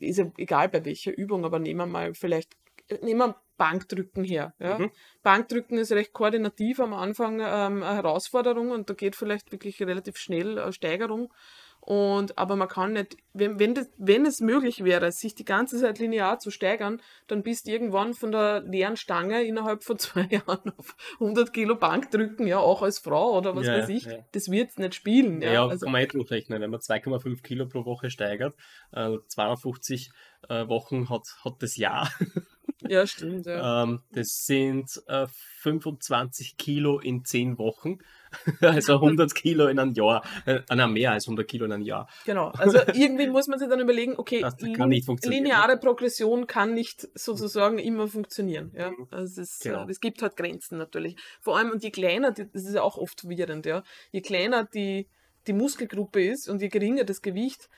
ist 0.00 0.18
ja 0.18 0.30
egal 0.36 0.68
bei 0.68 0.84
welcher 0.84 1.16
Übung, 1.16 1.44
aber 1.44 1.58
nehmen 1.58 1.80
wir 1.80 1.86
mal 1.86 2.14
vielleicht, 2.14 2.56
äh, 2.88 2.98
nehmen 3.04 3.20
wir 3.20 3.36
Bankdrücken 3.56 4.24
her. 4.24 4.54
Ja? 4.58 4.78
Mhm. 4.78 4.90
Bankdrücken 5.22 5.78
ist 5.78 5.92
recht 5.92 6.12
koordinativ 6.12 6.80
am 6.80 6.94
Anfang 6.94 7.40
ähm, 7.40 7.82
eine 7.82 7.96
Herausforderung 7.96 8.70
und 8.70 8.88
da 8.88 8.94
geht 8.94 9.16
vielleicht 9.16 9.52
wirklich 9.52 9.80
relativ 9.82 10.16
schnell 10.16 10.58
eine 10.58 10.72
Steigerung. 10.72 11.32
Und, 11.80 12.36
aber 12.36 12.54
man 12.56 12.68
kann 12.68 12.92
nicht, 12.92 13.16
wenn, 13.32 13.58
wenn, 13.58 13.74
das, 13.74 13.88
wenn 13.96 14.26
es 14.26 14.40
möglich 14.40 14.84
wäre, 14.84 15.10
sich 15.10 15.34
die 15.34 15.44
ganze 15.44 15.80
Zeit 15.80 15.98
linear 15.98 16.38
zu 16.38 16.50
steigern, 16.50 17.00
dann 17.28 17.42
bist 17.42 17.66
du 17.66 17.70
irgendwann 17.70 18.12
von 18.12 18.30
der 18.30 18.60
leeren 18.60 18.96
Stange 18.96 19.42
innerhalb 19.42 19.84
von 19.84 19.98
zwei 19.98 20.24
Jahren 20.24 20.72
auf 20.76 20.96
100 21.14 21.52
Kilo 21.52 21.76
Bank 21.76 22.10
drücken, 22.10 22.46
ja, 22.46 22.58
auch 22.58 22.82
als 22.82 22.98
Frau 22.98 23.38
oder 23.38 23.56
was 23.56 23.66
Ja, 23.66 23.78
weiß 23.78 23.88
ich. 23.88 24.04
ja. 24.04 24.18
Das 24.32 24.50
wird 24.50 24.78
nicht 24.78 24.94
spielen. 24.94 25.40
Ja, 25.40 25.52
Ja, 25.52 25.66
also, 25.66 25.86
kann 25.86 25.92
man 25.92 26.02
eh 26.02 26.06
durchrechnen. 26.06 26.60
Wenn 26.60 26.70
man 26.70 26.80
2,5 26.80 27.42
Kilo 27.42 27.66
pro 27.66 27.84
Woche 27.86 28.10
steigert, 28.10 28.54
äh, 28.92 29.16
250 29.28 30.10
äh, 30.48 30.68
Wochen 30.68 31.08
hat, 31.08 31.22
hat 31.44 31.54
das 31.60 31.76
Jahr. 31.76 32.10
ja 32.88 33.06
stimmt. 33.06 33.46
Ja. 33.46 33.82
Ähm, 33.84 34.00
das 34.12 34.44
sind 34.44 35.02
äh, 35.06 35.26
25 35.60 36.56
Kilo 36.56 36.98
in 37.00 37.24
10 37.24 37.58
Wochen. 37.58 37.98
also 38.60 38.94
100 38.94 39.34
Kilo 39.34 39.68
in 39.68 39.78
einem 39.78 39.92
Jahr. 39.94 40.22
Äh, 40.44 40.60
nein, 40.68 40.92
mehr 40.92 41.12
als 41.12 41.26
100 41.26 41.48
Kilo 41.48 41.64
in 41.64 41.72
einem 41.72 41.82
Jahr. 41.82 42.08
Genau. 42.24 42.48
Also 42.48 42.78
irgendwie 42.94 43.26
muss 43.26 43.48
man 43.48 43.58
sich 43.58 43.68
dann 43.68 43.80
überlegen, 43.80 44.14
okay, 44.16 44.42
ne? 44.42 45.08
lineare 45.24 45.78
Progression 45.78 46.46
kann 46.46 46.74
nicht 46.74 47.08
sozusagen 47.14 47.78
immer 47.78 48.06
funktionieren. 48.08 48.72
Ja? 48.76 48.92
Also 49.10 49.40
es, 49.40 49.54
ist, 49.54 49.62
Genau. 49.62 49.86
äh, 49.86 49.90
es 49.90 50.00
gibt 50.00 50.22
halt 50.22 50.36
Grenzen 50.36 50.78
natürlich. 50.78 51.16
Vor 51.40 51.56
allem, 51.56 51.70
und 51.70 51.82
je 51.82 51.90
kleiner, 51.90 52.32
die, 52.32 52.50
das 52.50 52.64
ist 52.64 52.74
ja 52.74 52.82
auch 52.82 52.98
oft 52.98 53.22
verwirrend, 53.22 53.66
ja, 53.66 53.82
je 54.12 54.20
kleiner 54.20 54.64
die, 54.64 55.08
die 55.46 55.52
Muskelgruppe 55.52 56.22
ist 56.22 56.48
und 56.48 56.60
je 56.60 56.68
geringer 56.68 57.04
das 57.04 57.22
Gewicht, 57.22 57.68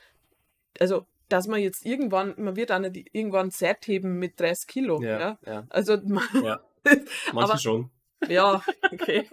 also 0.79 1.07
dass 1.33 1.47
man 1.49 1.61
jetzt 1.61 1.87
irgendwann, 1.87 2.35
man 2.37 2.57
wird 2.57 2.71
auch 2.73 2.79
nicht 2.79 3.09
irgendwann 3.13 3.51
Set 3.51 3.87
heben 3.87 4.19
mit 4.19 4.39
30 4.41 4.67
Kilo. 4.69 5.03
Ja. 5.03 5.19
Ja, 5.19 5.39
ja, 5.47 5.67
Also 5.71 5.97
man, 6.05 6.23
ja. 6.43 6.61
Manche 7.33 7.51
Aber- 7.53 7.59
schon. 7.59 7.91
ja, 8.29 8.63
okay. 8.93 9.27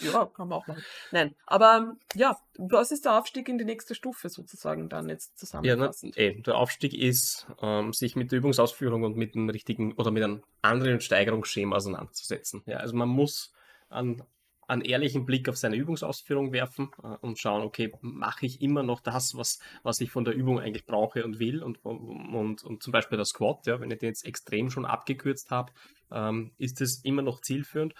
ja, 0.00 0.26
kann 0.26 0.48
man 0.48 0.58
auch 0.58 0.66
machen. 0.66 0.82
Nein, 1.12 1.34
aber 1.46 1.96
ja, 2.14 2.36
was 2.58 2.92
ist 2.92 3.04
der 3.06 3.18
Aufstieg 3.18 3.48
in 3.48 3.56
die 3.58 3.64
nächste 3.64 3.94
Stufe 3.94 4.28
sozusagen 4.28 4.88
dann 4.90 5.08
jetzt 5.08 5.30
Ja, 5.30 5.36
na, 5.76 5.90
zusammenfassend? 5.92 6.18
eh, 6.18 6.34
der 6.42 6.56
Aufstieg 6.56 6.92
ist, 6.94 7.46
ähm, 7.62 7.92
sich 7.94 8.14
mit 8.16 8.30
der 8.30 8.38
Übungsausführung 8.40 9.02
und 9.04 9.16
mit 9.16 9.34
dem 9.34 9.48
richtigen 9.48 9.92
oder 9.94 10.10
mit 10.10 10.22
einem 10.22 10.42
anderen 10.60 11.00
Steigerungsschema 11.00 11.76
auseinanderzusetzen. 11.76 12.62
Ja, 12.66 12.78
also 12.78 12.94
man 12.96 13.08
muss 13.08 13.52
an 13.88 14.22
einen 14.72 14.82
ehrlichen 14.82 15.24
Blick 15.24 15.48
auf 15.48 15.56
seine 15.56 15.76
Übungsausführung 15.76 16.52
werfen 16.52 16.90
äh, 17.02 17.16
und 17.20 17.38
schauen, 17.38 17.62
okay, 17.62 17.92
mache 18.00 18.46
ich 18.46 18.60
immer 18.62 18.82
noch 18.82 19.00
das, 19.00 19.36
was, 19.36 19.60
was 19.82 20.00
ich 20.00 20.10
von 20.10 20.24
der 20.24 20.34
Übung 20.34 20.60
eigentlich 20.60 20.86
brauche 20.86 21.24
und 21.24 21.38
will 21.38 21.62
und, 21.62 21.84
und, 21.84 22.62
und 22.64 22.82
zum 22.82 22.92
Beispiel 22.92 23.16
der 23.16 23.24
Squat, 23.24 23.66
ja, 23.66 23.80
wenn 23.80 23.90
ich 23.90 23.98
den 23.98 24.08
jetzt 24.08 24.24
extrem 24.24 24.70
schon 24.70 24.84
abgekürzt 24.84 25.50
habe, 25.50 25.72
ähm, 26.10 26.52
ist 26.58 26.80
es 26.80 27.04
immer 27.04 27.22
noch 27.22 27.40
zielführend. 27.40 27.94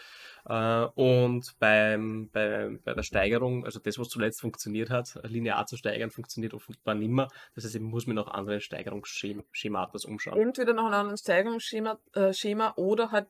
Äh, 0.44 0.84
und 0.94 1.54
beim, 1.58 2.30
bei, 2.32 2.78
bei 2.84 2.94
der 2.94 3.02
Steigerung, 3.02 3.64
also 3.64 3.80
das, 3.80 3.98
was 3.98 4.08
zuletzt 4.08 4.40
funktioniert 4.40 4.90
hat, 4.90 5.18
linear 5.24 5.66
zu 5.66 5.76
steigern, 5.76 6.10
funktioniert 6.10 6.54
offenbar 6.54 6.94
nimmer. 6.94 7.28
Das 7.54 7.64
heißt, 7.64 7.74
ich 7.74 7.80
muss 7.80 8.06
mir 8.06 8.14
noch 8.14 8.28
andere 8.28 8.60
Steigerungsschematas 8.60 10.04
umschauen. 10.04 10.38
Entweder 10.40 10.72
noch 10.74 10.86
ein 10.86 10.94
anderes 10.94 11.20
Steigerungsschema 11.20 11.98
äh, 12.14 12.32
Schema 12.32 12.72
oder 12.76 13.10
halt 13.10 13.28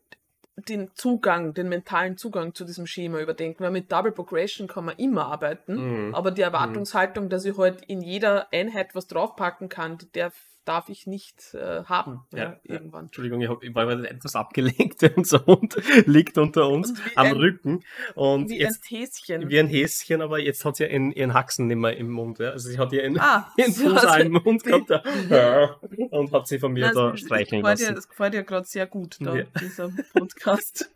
den 0.57 0.91
Zugang, 0.95 1.55
den 1.55 1.69
mentalen 1.69 2.17
Zugang 2.19 2.55
zu 2.55 2.65
diesem 2.65 2.87
Schema 2.87 3.19
überdenken. 3.21 3.65
Weil 3.65 3.71
mit 3.71 3.91
Double 3.91 4.13
Progression 4.13 4.69
kann 4.69 4.85
man 4.85 4.97
immer 4.99 5.27
arbeiten, 5.27 6.09
Mhm. 6.09 6.15
aber 6.15 6.31
die 6.31 6.43
Erwartungshaltung, 6.43 7.29
dass 7.29 7.45
ich 7.45 7.57
halt 7.57 7.83
in 7.87 8.03
jeder 8.03 8.53
Einheit 8.53 8.95
was 8.95 9.07
draufpacken 9.07 9.69
kann, 9.69 9.99
die 9.99 10.11
darf, 10.13 10.35
darf 10.65 10.89
ich 10.89 11.07
nicht 11.07 11.55
äh, 11.55 11.85
haben. 11.85 12.21
Ja, 12.33 12.39
Ja, 12.39 12.45
ja. 12.45 12.75
irgendwann. 12.75 13.07
Entschuldigung, 13.07 13.41
ich, 13.41 13.49
hab, 13.49 13.63
ich 13.63 13.75
war 13.75 13.89
etwas 13.91 14.37
abgelenkt. 14.37 15.03
Unser 15.17 15.45
Hund 15.47 15.77
liegt 16.07 16.39
unter 16.39 16.69
uns 16.69 16.93
am 17.17 17.27
ein- 17.27 17.33
Rücken. 17.37 17.85
Und 18.15 18.49
Wie 18.51 18.59
jetzt, 18.61 18.85
ein 18.91 18.97
Häschen. 18.99 19.49
wie 19.49 19.59
ein 19.59 19.67
Häschen, 19.67 20.23
aber 20.23 20.39
jetzt 20.39 20.65
hat 20.65 20.77
sie 20.77 20.85
ihren, 20.85 21.11
ihren 21.13 21.35
Haxen 21.35 21.67
nicht 21.67 21.77
mehr 21.77 21.97
im 21.97 22.11
Mund. 22.11 22.39
Ja. 22.39 22.51
Also 22.51 22.71
sie 22.71 22.79
hat 22.79 22.93
ihren, 22.93 23.19
ah, 23.19 23.53
ihren 23.57 23.73
so 23.73 23.91
Fuß 23.91 24.03
sie- 24.03 24.21
im 24.23 24.33
Mund 24.33 24.63
gehabt 24.65 24.91
ja. 25.31 25.77
und 26.11 26.33
hat 26.33 26.47
sie 26.47 26.59
von 26.59 26.73
mir 26.73 26.87
Nein, 26.87 26.95
da 26.95 27.11
das- 27.11 27.21
streicheln 27.21 27.63
das 27.63 27.71
gefällt 27.73 27.79
dir, 27.81 27.83
lassen. 27.85 27.95
das 27.97 28.09
gefällt 28.09 28.35
dir 28.35 28.43
gerade 28.45 28.67
sehr 28.67 28.87
gut, 28.87 29.17
da, 29.21 29.35
Ja. 29.37 29.45
dieser 29.61 29.91
Podcast. 30.13 30.91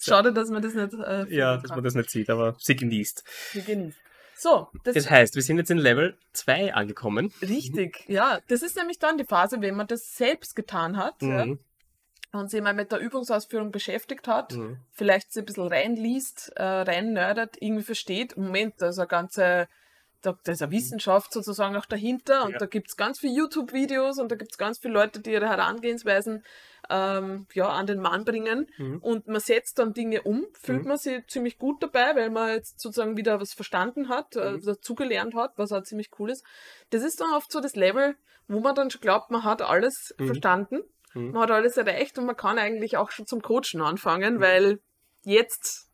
Schade, 0.00 0.32
dass 0.32 0.50
man 0.50 0.62
das 0.62 0.74
nicht 0.74 0.94
äh, 0.94 1.26
Ja, 1.34 1.56
dass 1.58 1.70
man 1.70 1.82
das 1.84 1.94
nicht 1.94 2.10
sieht, 2.10 2.30
aber 2.30 2.54
sie 2.58 2.76
genießt. 2.76 3.24
Wir 3.52 3.62
genießen. 3.62 3.98
So, 4.44 4.68
das, 4.84 4.92
Das 4.94 5.10
heißt, 5.10 5.36
wir 5.36 5.42
sind 5.42 5.56
jetzt 5.56 5.70
in 5.70 5.78
Level 5.78 6.18
2 6.34 6.74
angekommen. 6.74 7.32
richtig, 7.40 8.04
ja. 8.08 8.40
Das 8.48 8.60
ist 8.62 8.76
nämlich 8.76 8.98
dann 8.98 9.16
die 9.16 9.24
Phase, 9.24 9.56
wenn 9.62 9.74
man 9.74 9.86
das 9.86 10.16
selbst 10.16 10.54
getan 10.54 10.98
hat 10.98 11.14
ja, 11.22 11.46
Mhm. 11.46 11.58
und 12.32 12.50
sich 12.50 12.60
mal 12.60 12.74
mit 12.74 12.92
der 12.92 12.98
Übungsausführung 12.98 13.72
beschäftigt 13.72 14.28
hat, 14.28 14.52
Mhm. 14.52 14.76
vielleicht 14.92 15.32
sich 15.32 15.42
ein 15.42 15.46
bisschen 15.46 15.68
reinliest, 15.68 16.52
äh, 16.56 16.62
reinnördert, 16.62 17.56
irgendwie 17.60 17.84
versteht, 17.84 18.36
Moment, 18.36 18.74
da 18.82 18.88
ist 18.90 18.98
eine 18.98 19.08
ganze, 19.08 19.66
da, 20.24 20.38
da 20.44 20.52
ist 20.52 20.62
eine 20.62 20.72
Wissenschaft 20.72 21.32
sozusagen 21.32 21.76
auch 21.76 21.86
dahinter 21.86 22.44
und 22.44 22.52
Ja. 22.52 22.58
da 22.58 22.66
gibt 22.66 22.88
es 22.88 22.96
ganz 22.96 23.18
viele 23.20 23.34
YouTube-Videos 23.34 24.18
und 24.18 24.30
da 24.32 24.36
gibt 24.36 24.52
es 24.52 24.58
ganz 24.58 24.78
viele 24.78 24.94
Leute, 24.94 25.20
die 25.20 25.32
ihre 25.32 25.48
Herangehensweisen 25.48 26.44
ähm, 26.90 27.46
ja, 27.54 27.68
an 27.68 27.86
den 27.86 27.98
Mann 27.98 28.24
bringen 28.26 28.66
Mhm. 28.76 28.98
und 28.98 29.26
man 29.26 29.40
setzt 29.40 29.78
dann 29.78 29.94
Dinge 29.94 30.20
um, 30.22 30.46
fühlt 30.52 30.82
Mhm. 30.82 30.88
man 30.88 30.98
sich 30.98 31.26
ziemlich 31.28 31.56
gut 31.58 31.82
dabei, 31.82 32.14
weil 32.14 32.28
man 32.30 32.50
jetzt 32.50 32.78
sozusagen 32.80 33.16
wieder 33.16 33.40
was 33.40 33.54
verstanden 33.54 34.08
hat, 34.10 34.36
äh, 34.36 34.52
Mhm. 34.52 34.62
dazugelernt 34.64 35.34
hat, 35.34 35.52
was 35.56 35.72
auch 35.72 35.82
ziemlich 35.82 36.10
cool 36.18 36.30
ist. 36.30 36.44
Das 36.90 37.02
ist 37.02 37.20
dann 37.22 37.32
oft 37.32 37.50
so 37.50 37.60
das 37.60 37.74
Level, 37.74 38.16
wo 38.48 38.60
man 38.60 38.74
dann 38.74 38.90
schon 38.90 39.00
glaubt, 39.00 39.30
man 39.30 39.44
hat 39.44 39.62
alles 39.62 40.14
Mhm. 40.18 40.26
verstanden, 40.26 40.82
Mhm. 41.14 41.30
man 41.30 41.42
hat 41.44 41.50
alles 41.52 41.76
erreicht 41.78 42.18
und 42.18 42.26
man 42.26 42.36
kann 42.36 42.58
eigentlich 42.58 42.98
auch 42.98 43.10
schon 43.10 43.26
zum 43.26 43.40
Coachen 43.40 43.80
anfangen, 43.80 44.34
Mhm. 44.34 44.40
weil 44.40 44.80
jetzt 45.22 45.88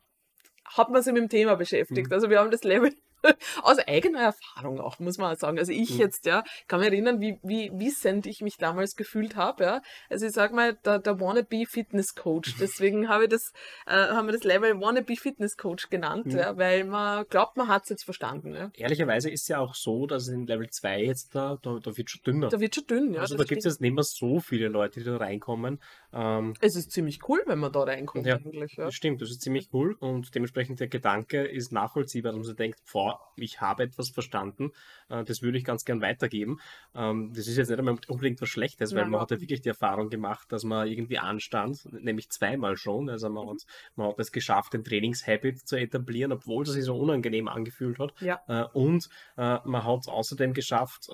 hat 0.64 0.88
man 0.90 1.02
sich 1.02 1.12
mit 1.12 1.22
dem 1.22 1.28
Thema 1.28 1.54
beschäftigt. 1.54 2.08
Mhm. 2.08 2.12
Also 2.12 2.30
wir 2.30 2.40
haben 2.40 2.50
das 2.50 2.64
Level 2.64 2.92
aus 3.62 3.78
eigener 3.86 4.20
Erfahrung 4.20 4.80
auch, 4.80 4.98
muss 4.98 5.18
man 5.18 5.36
sagen. 5.36 5.58
Also 5.58 5.72
ich 5.72 5.90
Mhm. 5.94 5.98
jetzt, 6.00 6.26
ja, 6.26 6.42
kann 6.68 6.80
mich 6.80 6.88
erinnern, 6.88 7.20
wie, 7.20 7.38
wie 7.42 7.70
wissend 7.74 8.26
ich 8.26 8.40
mich 8.40 8.56
damals 8.56 8.96
gefühlt 8.96 9.36
habe, 9.36 9.64
ja. 9.64 9.82
Also 10.08 10.26
ich 10.26 10.32
sag 10.32 10.52
mal, 10.52 10.74
der, 10.84 10.98
der 10.98 11.20
Wannabe 11.20 11.64
Fitness 11.66 12.14
Coach. 12.14 12.54
Deswegen 12.60 13.08
habe 13.08 13.24
ich 13.24 13.30
das, 13.30 13.52
äh, 13.86 13.92
haben 13.92 14.26
wir 14.28 14.32
das 14.32 14.44
Level 14.44 14.80
Wannabe 14.80 15.16
Fitness 15.16 15.56
Coach 15.56 15.88
genannt, 15.90 16.26
Mhm. 16.26 16.38
ja, 16.38 16.56
weil 16.56 16.84
man 16.84 17.24
glaubt, 17.28 17.56
man 17.56 17.68
hat 17.68 17.84
es 17.84 17.90
jetzt 17.90 18.04
verstanden, 18.04 18.54
ja. 18.54 18.70
Ehrlicherweise 18.74 19.30
ist 19.30 19.42
es 19.42 19.48
ja 19.48 19.58
auch 19.58 19.74
so, 19.74 20.06
dass 20.06 20.28
in 20.28 20.46
Level 20.46 20.68
2 20.70 21.02
jetzt 21.04 21.34
da, 21.34 21.58
da, 21.62 21.78
da 21.82 21.96
wird 21.96 22.10
schon 22.10 22.22
dünner. 22.24 22.48
Da 22.48 22.60
wird 22.60 22.74
schon 22.74 22.86
dünn, 22.86 23.14
ja. 23.14 23.20
also 23.20 23.36
da 23.36 23.44
gibt 23.44 23.58
es 23.58 23.64
jetzt 23.64 23.80
nicht 23.80 23.94
mehr 23.94 24.04
so 24.04 24.40
viele 24.40 24.68
Leute, 24.68 25.00
die 25.00 25.06
da 25.06 25.16
reinkommen. 25.16 25.80
Ähm, 26.12 26.54
es 26.60 26.76
ist 26.76 26.90
ziemlich 26.92 27.20
cool, 27.28 27.42
wenn 27.46 27.58
man 27.58 27.72
da 27.72 27.80
reinkommt 27.82 28.26
Ja, 28.26 28.36
eigentlich, 28.36 28.74
ja. 28.76 28.84
Das 28.86 28.94
stimmt, 28.94 29.22
das 29.22 29.30
ist 29.30 29.42
ziemlich 29.42 29.68
cool 29.72 29.94
und 30.00 30.34
dementsprechend 30.34 30.80
der 30.80 30.88
Gedanke 30.88 31.42
ist 31.44 31.72
nachvollziehbar, 31.72 32.32
dass 32.32 32.36
man 32.38 32.44
sich 32.44 32.56
denkt, 32.56 32.80
boah, 32.92 33.09
ich 33.36 33.60
habe 33.60 33.84
etwas 33.84 34.10
verstanden, 34.10 34.72
äh, 35.08 35.24
das 35.24 35.42
würde 35.42 35.58
ich 35.58 35.64
ganz 35.64 35.84
gern 35.84 36.00
weitergeben. 36.00 36.58
Ähm, 36.94 37.32
das 37.34 37.46
ist 37.46 37.56
jetzt 37.56 37.70
nicht 37.70 37.78
einmal 37.78 37.96
unbedingt 38.08 38.40
was 38.40 38.48
Schlechtes, 38.48 38.94
weil 38.94 39.02
Nein, 39.02 39.10
man 39.12 39.20
hat 39.20 39.30
ja 39.30 39.40
wirklich 39.40 39.60
die 39.60 39.68
Erfahrung 39.68 40.10
gemacht, 40.10 40.50
dass 40.52 40.64
man 40.64 40.86
irgendwie 40.86 41.18
anstand, 41.18 41.86
nämlich 41.92 42.30
zweimal 42.30 42.76
schon. 42.76 43.08
Also 43.08 43.28
man, 43.30 43.48
hat, 43.48 43.58
man 43.96 44.08
hat 44.08 44.18
es 44.18 44.32
geschafft, 44.32 44.74
den 44.74 44.84
Trainingshabit 44.84 45.66
zu 45.66 45.76
etablieren, 45.76 46.32
obwohl 46.32 46.64
es 46.64 46.70
sich 46.70 46.84
so 46.84 46.96
unangenehm 46.96 47.48
angefühlt 47.48 47.98
hat. 47.98 48.12
Ja. 48.20 48.40
Äh, 48.48 48.64
und 48.72 49.08
äh, 49.36 49.58
man 49.64 49.84
hat 49.84 50.00
es 50.00 50.08
außerdem 50.08 50.52
geschafft, 50.52 51.08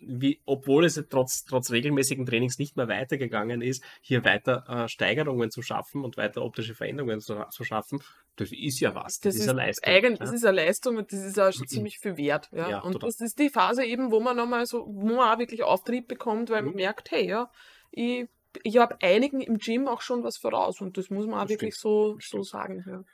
wie, 0.00 0.40
obwohl 0.44 0.84
es 0.84 1.02
trotz, 1.08 1.44
trotz 1.44 1.70
regelmäßigen 1.70 2.26
Trainings 2.26 2.58
nicht 2.58 2.76
mehr 2.76 2.88
weitergegangen 2.88 3.62
ist, 3.62 3.82
hier 4.00 4.24
weiter 4.24 4.86
Steigerungen 4.88 5.50
zu 5.50 5.62
schaffen 5.62 6.04
und 6.04 6.16
weiter 6.16 6.42
optische 6.42 6.74
Veränderungen 6.74 7.20
zu, 7.20 7.44
zu 7.50 7.64
schaffen. 7.64 8.00
Das 8.36 8.52
ist 8.52 8.80
ja 8.80 8.94
was. 8.94 9.20
Das, 9.20 9.34
Das 9.34 9.42
ist 9.42 9.48
eine 9.48 9.58
Leistung. 9.58 9.92
Eigen, 9.92 10.12
ja. 10.12 10.18
Das 10.18 10.32
ist 10.32 10.44
eine 10.44 10.56
Leistung 10.56 10.96
und 10.96 11.12
das 11.12 11.20
ist 11.24 11.38
auch 11.38 11.52
schon 11.52 11.66
ziemlich 11.68 11.98
viel 11.98 12.16
wert. 12.16 12.48
Ja. 12.52 12.68
Ja, 12.70 12.78
und 12.80 12.92
total. 12.92 13.08
das 13.10 13.20
ist 13.20 13.38
die 13.38 13.50
Phase 13.50 13.84
eben, 13.84 14.10
wo 14.10 14.20
man 14.20 14.36
nochmal 14.36 14.64
so, 14.66 14.86
wo 14.86 15.06
man 15.16 15.34
auch 15.34 15.38
wirklich 15.38 15.62
Auftrieb 15.62 16.08
bekommt, 16.08 16.48
weil 16.50 16.62
man 16.62 16.70
Mhm. 16.72 16.76
merkt, 16.76 17.10
hey, 17.10 17.28
ja, 17.28 17.50
ich, 17.90 18.26
ich 18.62 18.78
habe 18.78 18.96
einigen 19.02 19.40
im 19.40 19.58
Gym 19.58 19.88
auch 19.88 20.00
schon 20.00 20.24
was 20.24 20.38
voraus 20.38 20.80
und 20.80 20.96
das 20.96 21.10
muss 21.10 21.26
man 21.26 21.34
auch 21.38 21.42
Das 21.42 21.50
wirklich 21.50 21.74
stimmt. 21.74 22.22
so, 22.22 22.38
so 22.38 22.42
sagen. 22.42 22.84
Ja. 22.88 23.04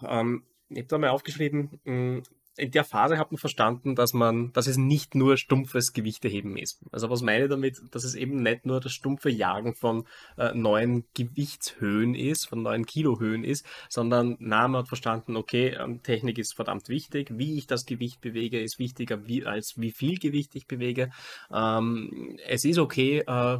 Ja, 0.00 0.20
ähm, 0.20 0.44
ich 0.68 0.78
habe 0.78 0.88
da 0.88 0.98
mal 0.98 1.10
aufgeschrieben, 1.10 1.80
mh, 1.84 2.22
in 2.56 2.70
der 2.70 2.84
Phase 2.84 3.18
hat 3.18 3.32
man 3.32 3.38
verstanden, 3.38 3.94
dass 3.94 4.12
man, 4.12 4.52
dass 4.52 4.66
es 4.66 4.76
nicht 4.76 5.14
nur 5.14 5.36
stumpfes 5.36 5.92
Gewichteheben 5.92 6.56
ist. 6.56 6.80
Also 6.92 7.10
was 7.10 7.22
meine 7.22 7.44
ich 7.44 7.50
damit, 7.50 7.82
dass 7.90 8.04
es 8.04 8.14
eben 8.14 8.42
nicht 8.42 8.66
nur 8.66 8.80
das 8.80 8.92
stumpfe 8.92 9.30
Jagen 9.30 9.74
von 9.74 10.06
äh, 10.38 10.54
neuen 10.54 11.04
Gewichtshöhen 11.14 12.14
ist, 12.14 12.46
von 12.46 12.62
neuen 12.62 12.86
Kilohöhen 12.86 13.44
ist, 13.44 13.66
sondern 13.88 14.36
na, 14.38 14.68
man 14.68 14.82
hat 14.82 14.88
verstanden, 14.88 15.36
okay, 15.36 15.76
ähm, 15.78 16.02
Technik 16.02 16.38
ist 16.38 16.54
verdammt 16.54 16.88
wichtig, 16.88 17.28
wie 17.32 17.58
ich 17.58 17.66
das 17.66 17.86
Gewicht 17.86 18.20
bewege, 18.20 18.60
ist 18.60 18.78
wichtiger 18.78 19.26
wie, 19.26 19.44
als 19.44 19.80
wie 19.80 19.90
viel 19.90 20.18
Gewicht 20.18 20.54
ich 20.54 20.66
bewege. 20.66 21.10
Ähm, 21.52 22.38
es 22.46 22.64
ist 22.64 22.78
okay, 22.78 23.24
äh, 23.26 23.58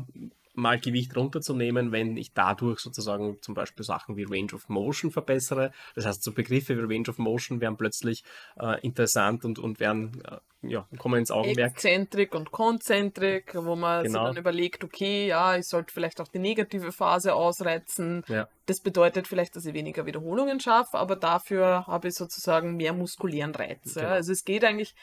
mal 0.54 0.78
Gewicht 0.78 1.16
runterzunehmen, 1.16 1.92
wenn 1.92 2.16
ich 2.16 2.32
dadurch 2.32 2.80
sozusagen 2.80 3.38
zum 3.42 3.54
Beispiel 3.54 3.84
Sachen 3.84 4.16
wie 4.16 4.24
Range 4.24 4.52
of 4.54 4.68
Motion 4.68 5.10
verbessere. 5.10 5.72
Das 5.94 6.06
heißt, 6.06 6.22
so 6.22 6.32
Begriffe 6.32 6.76
wie 6.76 6.94
Range 6.94 7.08
of 7.08 7.18
Motion 7.18 7.60
werden 7.60 7.76
plötzlich 7.76 8.24
äh, 8.58 8.80
interessant 8.80 9.44
und, 9.44 9.58
und 9.58 9.80
werden, 9.80 10.22
äh, 10.24 10.38
ja, 10.62 10.88
kommen 10.98 11.18
ins 11.18 11.30
Augenmerk. 11.30 11.72
Exzentrik 11.72 12.34
und 12.34 12.52
Konzentrik, 12.52 13.54
wo 13.54 13.76
man 13.76 14.04
genau. 14.04 14.20
sich 14.20 14.28
dann 14.28 14.36
überlegt, 14.36 14.84
okay, 14.84 15.26
ja, 15.26 15.56
ich 15.56 15.66
sollte 15.66 15.92
vielleicht 15.92 16.20
auch 16.20 16.28
die 16.28 16.38
negative 16.38 16.92
Phase 16.92 17.34
ausreizen. 17.34 18.24
Ja. 18.28 18.48
Das 18.66 18.80
bedeutet 18.80 19.28
vielleicht, 19.28 19.56
dass 19.56 19.66
ich 19.66 19.74
weniger 19.74 20.06
Wiederholungen 20.06 20.60
schaffe, 20.60 20.98
aber 20.98 21.16
dafür 21.16 21.86
habe 21.86 22.08
ich 22.08 22.14
sozusagen 22.14 22.76
mehr 22.76 22.92
muskulären 22.92 23.54
Reiz. 23.54 23.94
Genau. 23.94 24.08
Also 24.08 24.32
es 24.32 24.44
geht 24.44 24.64
eigentlich 24.64 24.94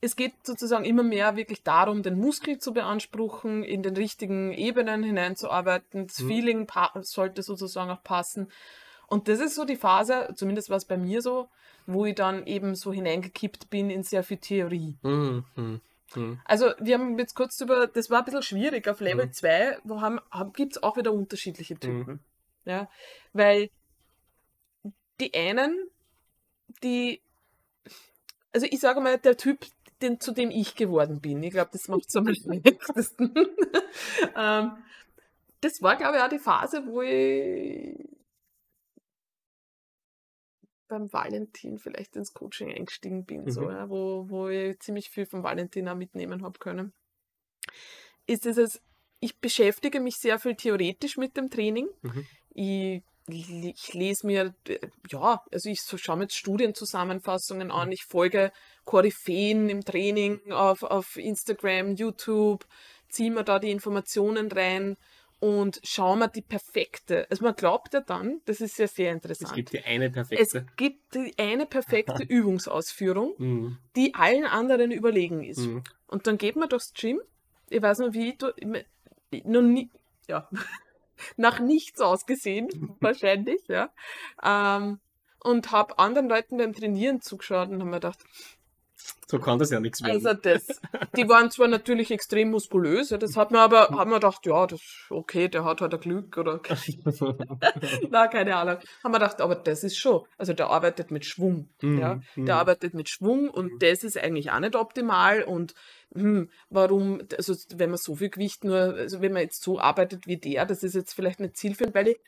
es 0.00 0.16
geht 0.16 0.34
sozusagen 0.44 0.84
immer 0.84 1.02
mehr 1.02 1.36
wirklich 1.36 1.62
darum, 1.62 2.02
den 2.02 2.18
Muskel 2.18 2.58
zu 2.58 2.72
beanspruchen, 2.72 3.64
in 3.64 3.82
den 3.82 3.96
richtigen 3.96 4.52
Ebenen 4.52 5.02
hineinzuarbeiten. 5.02 6.06
Das 6.06 6.20
mhm. 6.20 6.28
Feeling 6.28 6.66
sollte 7.02 7.42
sozusagen 7.42 7.90
auch 7.90 8.02
passen. 8.02 8.50
Und 9.08 9.28
das 9.28 9.40
ist 9.40 9.54
so 9.54 9.64
die 9.64 9.76
Phase, 9.76 10.32
zumindest 10.34 10.68
war 10.68 10.76
es 10.76 10.84
bei 10.84 10.96
mir 10.96 11.22
so, 11.22 11.48
wo 11.86 12.04
ich 12.04 12.14
dann 12.14 12.46
eben 12.46 12.74
so 12.74 12.92
hineingekippt 12.92 13.70
bin 13.70 13.90
in 13.90 14.02
sehr 14.02 14.22
viel 14.22 14.38
Theorie. 14.38 14.96
Mhm. 15.02 15.44
Mhm. 16.14 16.40
Also 16.44 16.72
wir 16.78 16.98
haben 16.98 17.18
jetzt 17.18 17.34
kurz 17.34 17.60
über, 17.60 17.86
das 17.86 18.10
war 18.10 18.20
ein 18.20 18.24
bisschen 18.24 18.42
schwierig, 18.42 18.88
auf 18.88 19.00
Level 19.00 19.30
2 19.30 19.78
mhm. 19.84 20.00
haben, 20.00 20.20
haben, 20.30 20.52
gibt 20.52 20.72
es 20.76 20.82
auch 20.82 20.96
wieder 20.96 21.12
unterschiedliche 21.12 21.78
Typen. 21.78 22.14
Mhm. 22.14 22.20
Ja, 22.64 22.88
weil 23.32 23.70
die 25.20 25.32
einen, 25.34 25.88
die, 26.82 27.22
also 28.52 28.66
ich 28.68 28.80
sage 28.80 29.00
mal, 29.00 29.18
der 29.18 29.36
Typ, 29.36 29.64
den, 30.02 30.20
zu 30.20 30.32
dem 30.32 30.50
ich 30.50 30.74
geworden 30.74 31.20
bin. 31.20 31.42
Ich 31.42 31.52
glaube, 31.52 31.70
das 31.72 31.88
macht 31.88 32.08
es 32.08 32.16
am 32.16 32.26
leichtesten. 32.26 33.34
ähm, 34.36 34.72
das 35.60 35.82
war, 35.82 35.96
glaube 35.96 36.16
ich, 36.16 36.22
auch 36.22 36.28
die 36.28 36.38
Phase, 36.38 36.86
wo 36.86 37.02
ich 37.02 37.96
beim 40.88 41.12
Valentin 41.12 41.78
vielleicht 41.78 42.14
ins 42.16 42.32
Coaching 42.32 42.72
eingestiegen 42.72 43.24
bin, 43.24 43.44
mhm. 43.44 43.50
so, 43.50 43.70
ja, 43.70 43.88
wo, 43.88 44.28
wo 44.28 44.48
ich 44.48 44.78
ziemlich 44.80 45.10
viel 45.10 45.26
vom 45.26 45.42
Valentin 45.42 45.88
auch 45.88 45.96
mitnehmen 45.96 46.42
habe 46.42 46.58
können. 46.58 46.92
Ist 48.26 48.46
es, 48.46 48.80
ich 49.20 49.38
beschäftige 49.38 50.00
mich 50.00 50.16
sehr 50.16 50.38
viel 50.38 50.54
theoretisch 50.54 51.16
mit 51.16 51.36
dem 51.36 51.50
Training. 51.50 51.88
Mhm. 52.02 52.26
Ich 52.50 53.02
ich 53.28 53.92
lese 53.94 54.26
mir, 54.26 54.54
ja, 55.10 55.42
also 55.52 55.68
ich 55.68 55.80
schaue 55.80 56.16
mir 56.16 56.24
jetzt 56.24 56.36
Studienzusammenfassungen 56.36 57.70
an, 57.70 57.88
mhm. 57.88 57.92
ich 57.92 58.04
folge 58.04 58.52
Koryphäen 58.84 59.68
im 59.68 59.84
Training 59.84 60.52
auf, 60.52 60.82
auf 60.82 61.16
Instagram, 61.16 61.96
YouTube, 61.96 62.66
ziehe 63.08 63.30
mir 63.30 63.44
da 63.44 63.58
die 63.58 63.70
Informationen 63.70 64.50
rein 64.50 64.96
und 65.40 65.80
schaue 65.84 66.16
mir 66.16 66.28
die 66.28 66.42
perfekte. 66.42 67.26
Also 67.30 67.44
man 67.44 67.54
glaubt 67.54 67.94
ja 67.94 68.00
dann, 68.00 68.40
das 68.46 68.60
ist 68.60 68.78
ja 68.78 68.86
sehr 68.86 69.12
interessant. 69.12 69.50
Es 69.50 69.54
gibt 69.54 69.72
die 69.72 69.84
eine 69.84 70.10
perfekte. 70.10 70.42
Es 70.42 70.76
gibt 70.76 71.14
die 71.14 71.34
eine 71.36 71.66
perfekte 71.66 72.22
Übungsausführung, 72.22 73.34
mhm. 73.38 73.78
die 73.96 74.14
allen 74.14 74.44
anderen 74.44 74.92
überlegen 74.92 75.44
ist. 75.44 75.60
Mhm. 75.60 75.82
Und 76.06 76.26
dann 76.26 76.38
geht 76.38 76.56
man 76.56 76.68
durchs 76.68 76.94
Gym. 76.94 77.20
Ich 77.68 77.82
weiß 77.82 77.98
noch, 77.98 78.12
wie 78.12 78.36
du, 78.36 78.52
noch 79.44 79.62
nie, 79.62 79.90
ja, 80.28 80.48
nach 81.36 81.60
nichts 81.60 82.00
ausgesehen, 82.00 82.96
wahrscheinlich, 83.00 83.66
ja. 83.68 83.90
Ähm, 84.42 85.00
und 85.40 85.70
habe 85.70 85.98
anderen 85.98 86.28
Leuten 86.28 86.56
beim 86.56 86.72
Trainieren 86.72 87.20
zugeschaut 87.20 87.68
und 87.68 87.80
habe 87.80 87.84
mir 87.90 87.96
gedacht, 87.96 88.18
so 89.26 89.38
kann 89.38 89.58
das 89.58 89.70
ja 89.70 89.80
nichts 89.80 90.02
werden. 90.02 90.26
Also 90.26 90.40
das, 90.40 90.80
die 91.16 91.28
waren 91.28 91.50
zwar 91.50 91.68
natürlich 91.68 92.10
extrem 92.10 92.50
muskulös, 92.50 93.08
das 93.08 93.36
hat 93.36 93.50
man 93.50 93.60
aber, 93.60 93.88
haben 93.90 94.10
wir 94.10 94.16
gedacht, 94.16 94.46
ja, 94.46 94.66
das 94.66 94.80
okay, 95.10 95.48
der 95.48 95.64
hat 95.64 95.80
halt 95.80 95.94
ein 95.94 96.00
Glück 96.00 96.36
oder 96.38 96.60
na, 98.10 98.26
keine 98.28 98.56
Ahnung. 98.56 98.78
Haben 99.02 99.12
wir 99.12 99.18
gedacht, 99.18 99.40
aber 99.40 99.56
das 99.56 99.84
ist 99.84 99.96
schon, 99.96 100.24
also 100.38 100.52
der 100.52 100.68
arbeitet 100.68 101.10
mit 101.10 101.24
Schwung, 101.24 101.68
mhm. 101.82 101.98
ja, 101.98 102.20
der 102.36 102.42
mhm. 102.42 102.50
arbeitet 102.50 102.94
mit 102.94 103.08
Schwung 103.08 103.50
und 103.50 103.74
mhm. 103.74 103.78
das 103.80 104.04
ist 104.04 104.16
eigentlich 104.16 104.50
auch 104.50 104.60
nicht 104.60 104.76
optimal 104.76 105.42
und 105.42 105.74
hm, 106.14 106.48
warum, 106.70 107.20
also 107.36 107.54
wenn 107.74 107.90
man 107.90 107.98
so 107.98 108.14
viel 108.16 108.30
Gewicht 108.30 108.64
nur, 108.64 108.76
also 108.76 109.20
wenn 109.20 109.32
man 109.32 109.42
jetzt 109.42 109.62
so 109.62 109.78
arbeitet 109.78 110.26
wie 110.26 110.36
der, 110.36 110.66
das 110.66 110.82
ist 110.82 110.94
jetzt 110.94 111.14
vielleicht 111.14 111.40
nicht 111.40 111.56
zielführend, 111.56 111.94
weil 111.94 112.08
ich 112.08 112.18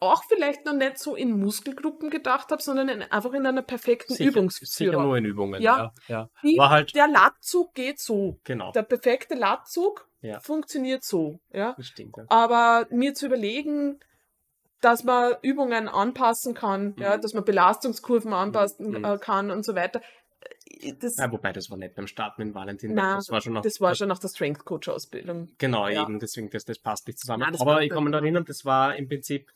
auch 0.00 0.24
vielleicht 0.24 0.64
noch 0.64 0.72
nicht 0.72 0.98
so 0.98 1.14
in 1.14 1.38
Muskelgruppen 1.38 2.08
gedacht 2.08 2.50
habe, 2.50 2.62
sondern 2.62 2.88
in, 2.88 3.02
einfach 3.02 3.32
in 3.34 3.46
einer 3.46 3.62
perfekten 3.62 4.14
sicher, 4.14 4.30
Übungsführung. 4.30 4.92
Sicher 4.92 5.02
nur 5.02 5.16
in 5.18 5.26
Übungen, 5.26 5.62
ja. 5.62 5.76
ja, 5.76 5.92
ja. 6.08 6.30
Die, 6.42 6.56
War 6.56 6.70
halt 6.70 6.94
der 6.94 7.06
Latzug 7.06 7.74
geht 7.74 8.00
so. 8.00 8.40
Genau. 8.44 8.72
Der 8.72 8.82
perfekte 8.82 9.34
Latzug 9.34 10.08
ja. 10.22 10.40
funktioniert 10.40 11.04
so. 11.04 11.38
Ja. 11.52 11.74
Das 11.76 11.86
stimmt, 11.86 12.16
ja. 12.16 12.24
Aber 12.28 12.86
mir 12.90 13.14
zu 13.14 13.26
überlegen, 13.26 14.00
dass 14.80 15.04
man 15.04 15.34
Übungen 15.42 15.88
anpassen 15.88 16.54
kann, 16.54 16.94
mhm. 16.96 17.02
ja, 17.02 17.18
dass 17.18 17.34
man 17.34 17.44
Belastungskurven 17.44 18.32
anpassen 18.32 18.92
mhm. 18.92 19.04
Äh, 19.04 19.18
kann 19.18 19.50
und 19.50 19.66
so 19.66 19.74
weiter. 19.74 20.00
Äh, 20.64 20.94
das, 20.98 21.16
ja, 21.18 21.30
wobei, 21.30 21.52
das 21.52 21.70
war 21.70 21.76
nicht 21.76 21.94
beim 21.94 22.06
Start 22.06 22.38
mit 22.38 22.54
Valentin. 22.54 22.94
Nein, 22.94 23.16
das 23.16 23.28
war 23.28 23.42
schon 23.42 23.52
nach, 23.52 23.62
das 23.62 23.82
war 23.82 23.94
schon 23.94 24.08
nach 24.08 24.18
der 24.18 24.28
Strength 24.28 24.64
Coach 24.64 24.88
Ausbildung. 24.88 25.50
Genau, 25.58 25.86
ja. 25.88 26.02
eben, 26.02 26.18
deswegen, 26.18 26.48
das, 26.48 26.64
das 26.64 26.78
passt 26.78 27.06
nicht 27.06 27.18
zusammen. 27.18 27.42
Nein, 27.42 27.60
Aber 27.60 27.82
ich 27.82 27.90
kann 27.90 28.02
mich 28.04 28.14
erinnern, 28.14 28.46
das 28.46 28.64
war 28.64 28.96
im 28.96 29.06
Prinzip 29.06 29.52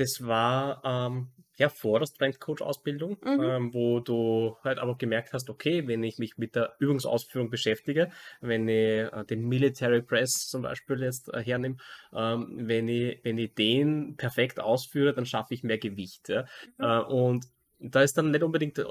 das 0.00 0.26
war 0.26 0.80
ähm, 0.82 1.28
ja 1.56 1.68
vor 1.68 1.98
der 1.98 2.06
Strength 2.06 2.40
Coach 2.40 2.62
Ausbildung, 2.62 3.18
mhm. 3.22 3.42
ähm, 3.42 3.74
wo 3.74 4.00
du 4.00 4.56
halt 4.64 4.78
aber 4.78 4.96
gemerkt 4.96 5.34
hast, 5.34 5.50
okay, 5.50 5.86
wenn 5.86 6.02
ich 6.02 6.18
mich 6.18 6.38
mit 6.38 6.56
der 6.56 6.74
Übungsausführung 6.78 7.50
beschäftige, 7.50 8.10
wenn 8.40 8.66
ich 8.66 9.12
äh, 9.12 9.24
den 9.28 9.46
Military 9.46 10.00
Press 10.00 10.48
zum 10.48 10.62
Beispiel 10.62 11.02
jetzt 11.02 11.32
äh, 11.34 11.42
hernehme, 11.42 11.76
ähm, 12.14 12.48
wenn 12.62 12.88
ich 12.88 13.20
wenn 13.22 13.36
ich 13.36 13.54
den 13.54 14.16
perfekt 14.16 14.58
ausführe, 14.58 15.12
dann 15.12 15.26
schaffe 15.26 15.52
ich 15.52 15.62
mehr 15.62 15.78
Gewicht. 15.78 16.30
Ja? 16.30 16.46
Mhm. 16.78 16.84
Äh, 16.84 17.00
und 17.00 17.44
da 17.78 18.02
ist 18.02 18.16
dann 18.16 18.30
nicht 18.30 18.42
unbedingt 18.42 18.78
äh, 18.78 18.84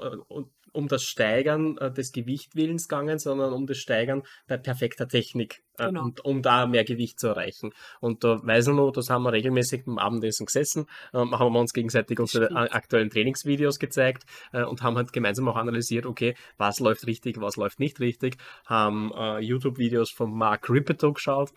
um 0.72 0.88
das 0.88 1.02
Steigern 1.02 1.76
äh, 1.78 1.92
des 1.92 2.12
Gewichtwillens 2.12 2.88
gegangen, 2.88 3.18
sondern 3.18 3.52
um 3.52 3.66
das 3.66 3.78
Steigern 3.78 4.22
der 4.48 4.58
perfekter 4.58 5.08
Technik 5.08 5.62
äh, 5.78 5.86
genau. 5.86 6.02
und 6.04 6.24
um 6.24 6.42
da 6.42 6.66
mehr 6.66 6.84
Gewicht 6.84 7.18
zu 7.18 7.28
erreichen. 7.28 7.72
Und 8.00 8.24
da 8.24 8.40
weiß 8.42 8.68
ich 8.68 8.74
noch, 8.74 8.90
das 8.92 9.10
haben 9.10 9.22
wir 9.22 9.32
regelmäßig 9.32 9.84
beim 9.84 9.98
Abendessen 9.98 10.46
gesessen, 10.46 10.86
ähm, 11.14 11.38
haben 11.38 11.52
wir 11.52 11.60
uns 11.60 11.72
gegenseitig 11.72 12.18
unsere 12.20 12.46
Stimmt. 12.46 12.74
aktuellen 12.74 13.10
Trainingsvideos 13.10 13.78
gezeigt 13.78 14.24
äh, 14.52 14.62
und 14.62 14.82
haben 14.82 14.96
halt 14.96 15.12
gemeinsam 15.12 15.48
auch 15.48 15.56
analysiert, 15.56 16.06
okay, 16.06 16.34
was 16.58 16.80
läuft 16.80 17.06
richtig, 17.06 17.40
was 17.40 17.56
läuft 17.56 17.80
nicht 17.80 18.00
richtig, 18.00 18.36
haben 18.66 19.12
äh, 19.16 19.38
YouTube-Videos 19.40 20.10
von 20.10 20.32
Mark 20.32 20.68
Rippetoe 20.70 21.12
geschaut. 21.12 21.50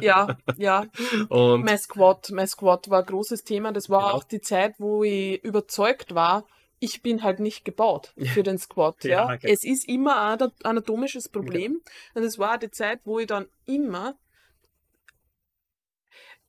ja, 0.00 0.36
ja. 0.56 0.86
Und 1.28 1.64
mein 1.64 1.78
Squat, 1.78 2.30
mein 2.32 2.46
Squat 2.46 2.90
war 2.90 3.00
ein 3.00 3.06
großes 3.06 3.44
Thema. 3.44 3.72
Das 3.72 3.88
war 3.90 4.02
genau. 4.02 4.14
auch 4.14 4.24
die 4.24 4.40
Zeit, 4.40 4.74
wo 4.78 5.04
ich 5.04 5.42
überzeugt 5.42 6.14
war, 6.14 6.44
ich 6.84 7.02
bin 7.02 7.22
halt 7.22 7.40
nicht 7.40 7.64
gebaut 7.64 8.12
für 8.34 8.42
den 8.42 8.58
Squat. 8.58 9.02
ja, 9.04 9.10
ja. 9.10 9.34
Okay. 9.34 9.50
Es 9.50 9.64
ist 9.64 9.88
immer 9.88 10.20
ein 10.20 10.52
anatomisches 10.62 11.28
Problem. 11.28 11.80
Ja. 11.84 12.20
Und 12.20 12.22
es 12.24 12.38
war 12.38 12.58
die 12.58 12.70
Zeit, 12.70 13.00
wo 13.04 13.18
ich 13.18 13.26
dann 13.26 13.46
immer 13.64 14.16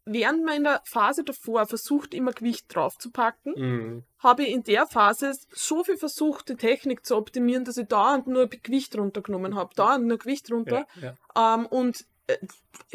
während 0.06 0.46
meiner 0.46 0.82
Phase 0.84 1.24
davor 1.24 1.66
versucht, 1.66 2.14
immer 2.14 2.32
Gewicht 2.32 2.66
draufzupacken, 2.74 3.54
mhm. 3.56 4.04
habe 4.20 4.44
ich 4.44 4.54
in 4.54 4.64
der 4.64 4.86
Phase 4.86 5.34
so 5.52 5.84
viel 5.84 5.98
versucht, 5.98 6.50
die 6.50 6.56
Technik 6.56 7.06
zu 7.06 7.16
optimieren, 7.16 7.66
dass 7.66 7.78
ich 7.78 7.88
da 7.88 8.22
nur 8.26 8.48
Gewicht 8.48 8.96
runtergenommen 8.96 9.56
habe, 9.56 9.74
da 9.76 9.98
nur 9.98 10.20
Gewicht 10.20 10.52
runter. 10.52 10.86
Ja, 11.02 11.16
ja. 11.36 11.56
Ähm, 11.56 11.66
und 11.66 12.06
äh, 12.28 12.38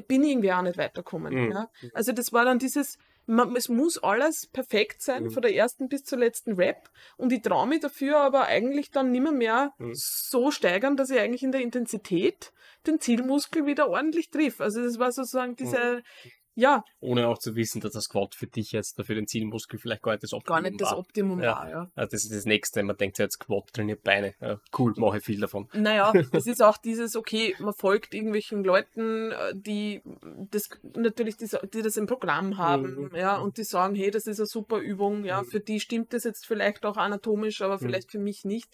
bin 0.07 0.23
irgendwie 0.23 0.53
auch 0.53 0.63
nicht 0.63 0.79
weitergekommen. 0.79 1.35
Mhm. 1.35 1.53
Ja? 1.53 1.71
Also 1.95 2.13
das 2.13 2.33
war 2.33 2.45
dann 2.45 2.61
dieses, 2.61 2.97
man, 3.31 3.55
es 3.57 3.69
muss 3.69 3.99
alles 3.99 4.47
perfekt 4.47 5.03
sein, 5.03 5.25
mhm. 5.25 5.31
von 5.31 5.43
der 5.43 5.55
ersten 5.55 5.89
bis 5.89 6.05
zur 6.05 6.19
letzten 6.19 6.55
Rap. 6.55 6.91
Und 7.17 7.33
ich 7.33 7.43
traue 7.43 7.67
mich 7.67 7.81
dafür 7.81 8.19
aber 8.19 8.47
eigentlich 8.47 8.91
dann 8.91 9.11
nimmer 9.11 9.33
mehr 9.33 9.73
mhm. 9.79 9.93
so 9.95 10.51
steigern, 10.51 10.97
dass 10.97 11.11
ich 11.11 11.19
eigentlich 11.19 11.43
in 11.43 11.53
der 11.53 11.63
Intensität 11.63 12.53
den 12.87 13.01
Zielmuskel 13.01 13.67
wieder 13.67 13.89
ordentlich 13.89 14.31
triff. 14.31 14.61
Also 14.61 14.83
das 14.83 14.99
war 14.99 15.13
sozusagen 15.13 15.57
diese, 15.57 15.97
mhm. 15.97 16.31
Ja, 16.55 16.85
Ohne 17.01 17.29
auch 17.29 17.39
zu 17.39 17.55
wissen, 17.57 17.81
dass 17.81 17.93
das 17.93 18.09
Quad 18.09 18.35
für 18.35 18.47
dich 18.47 18.73
jetzt, 18.73 19.01
für 19.03 19.15
den 19.15 19.27
Zielmuskel 19.27 19.79
vielleicht 19.79 20.03
gar 20.03 20.13
nicht 20.13 20.23
das 20.25 20.33
Optimum 20.33 20.63
gar 20.63 20.69
nicht 20.69 20.81
das 20.81 20.91
war. 20.91 20.99
Optimum 20.99 21.41
Ja. 21.41 21.53
war, 21.57 21.71
ja. 21.71 21.91
Also 21.95 22.11
das 22.11 22.25
ist 22.25 22.35
das 22.35 22.45
Nächste. 22.45 22.83
Man 22.83 22.97
denkt 22.97 23.17
sich 23.17 23.25
jetzt, 23.25 23.39
Quad 23.41 23.73
trainiert 23.73 24.03
Beine. 24.03 24.35
Ja, 24.41 24.61
cool, 24.79 24.93
mache 24.97 25.19
ich 25.19 25.25
viel 25.25 25.41
davon. 25.41 25.69
Naja, 25.73 26.13
es 26.33 26.47
ist 26.47 26.63
auch 26.63 26.77
dieses, 26.77 27.17
okay, 27.17 27.55
man 27.61 27.73
folgt 27.75 28.13
irgendwelchen 28.15 28.65
Leuten, 28.65 29.33
äh, 29.33 29.53
die 29.55 30.03
das 30.51 30.69
natürlich, 30.97 31.37
die, 31.37 31.49
die 31.73 31.83
das 31.83 31.97
im 31.97 32.07
Programm 32.07 32.59
haben, 32.59 33.09
Mhm. 33.11 33.15
ja, 33.17 33.37
und 33.39 33.57
die 33.57 33.65
sagen, 33.65 33.95
hey, 33.95 34.11
das 34.11 34.27
ist 34.27 34.39
eine 34.41 34.47
super 34.47 34.79
Übung, 34.79 35.25
ja, 35.25 35.43
Mhm. 35.43 35.47
für 35.47 35.61
die 35.61 35.81
stimmt 35.81 36.13
das 36.13 36.25
jetzt 36.25 36.47
vielleicht 36.47 36.85
auch 36.85 36.97
anatomisch, 36.97 37.63
aber 37.63 37.75
Mhm. 37.75 37.81
vielleicht 37.81 38.11
für 38.11 38.19
mich 38.19 38.45
nicht. 38.45 38.69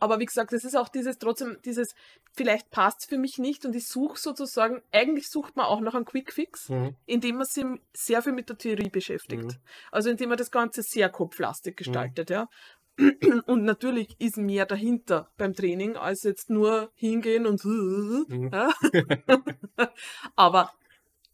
Aber 0.00 0.18
wie 0.18 0.24
gesagt, 0.26 0.52
es 0.52 0.64
ist 0.64 0.76
auch 0.76 0.88
dieses 0.88 1.18
trotzdem, 1.18 1.58
dieses, 1.64 1.94
vielleicht 2.32 2.70
passt 2.70 3.00
es 3.00 3.06
für 3.06 3.18
mich 3.18 3.38
nicht 3.38 3.64
und 3.64 3.76
ich 3.76 3.86
suche 3.86 4.18
sozusagen, 4.18 4.82
eigentlich 4.92 5.28
sucht 5.28 5.56
man 5.56 5.66
auch 5.66 5.80
nach 5.80 5.94
einem 5.94 6.04
Quickfix, 6.06 6.68
Mhm. 6.70 6.96
indem 7.06 7.36
man 7.36 7.46
sich 7.46 7.64
sehr 7.94 8.22
viel 8.22 8.32
mit 8.32 8.48
der 8.48 8.58
Theorie 8.58 8.88
beschäftigt. 8.90 9.44
Mhm. 9.44 9.56
Also 9.92 10.10
indem 10.10 10.30
man 10.30 10.38
das 10.38 10.50
Ganze 10.50 10.82
sehr 10.82 11.08
kopflastig 11.10 11.76
gestaltet, 11.76 12.30
ja. 12.30 12.48
Und 13.46 13.64
natürlich 13.64 14.16
ist 14.18 14.36
mehr 14.36 14.66
dahinter 14.66 15.30
beim 15.38 15.54
Training, 15.54 15.96
als 15.96 16.22
jetzt 16.22 16.50
nur 16.50 16.90
hingehen 16.94 17.46
und 17.46 17.64
Mhm. 17.64 18.50
ja. 18.52 18.70
Aber 20.36 20.72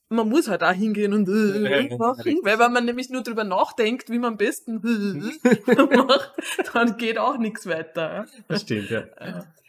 man 0.09 0.29
muss 0.29 0.49
halt 0.49 0.63
auch 0.63 0.73
hingehen 0.73 1.13
und 1.13 1.29
machen, 1.29 2.21
Richtig. 2.23 2.39
weil 2.43 2.59
wenn 2.59 2.73
man 2.73 2.85
nämlich 2.85 3.11
nur 3.11 3.23
drüber 3.23 3.45
nachdenkt, 3.45 4.09
wie 4.11 4.19
man 4.19 4.33
am 4.33 4.37
besten 4.37 4.81
macht, 5.67 6.33
dann 6.73 6.97
geht 6.97 7.19
auch 7.19 7.39
nichts 7.39 7.67
weiter. 7.67 8.27
Das 8.49 8.63
stimmt, 8.63 8.91
ja. 8.91 9.05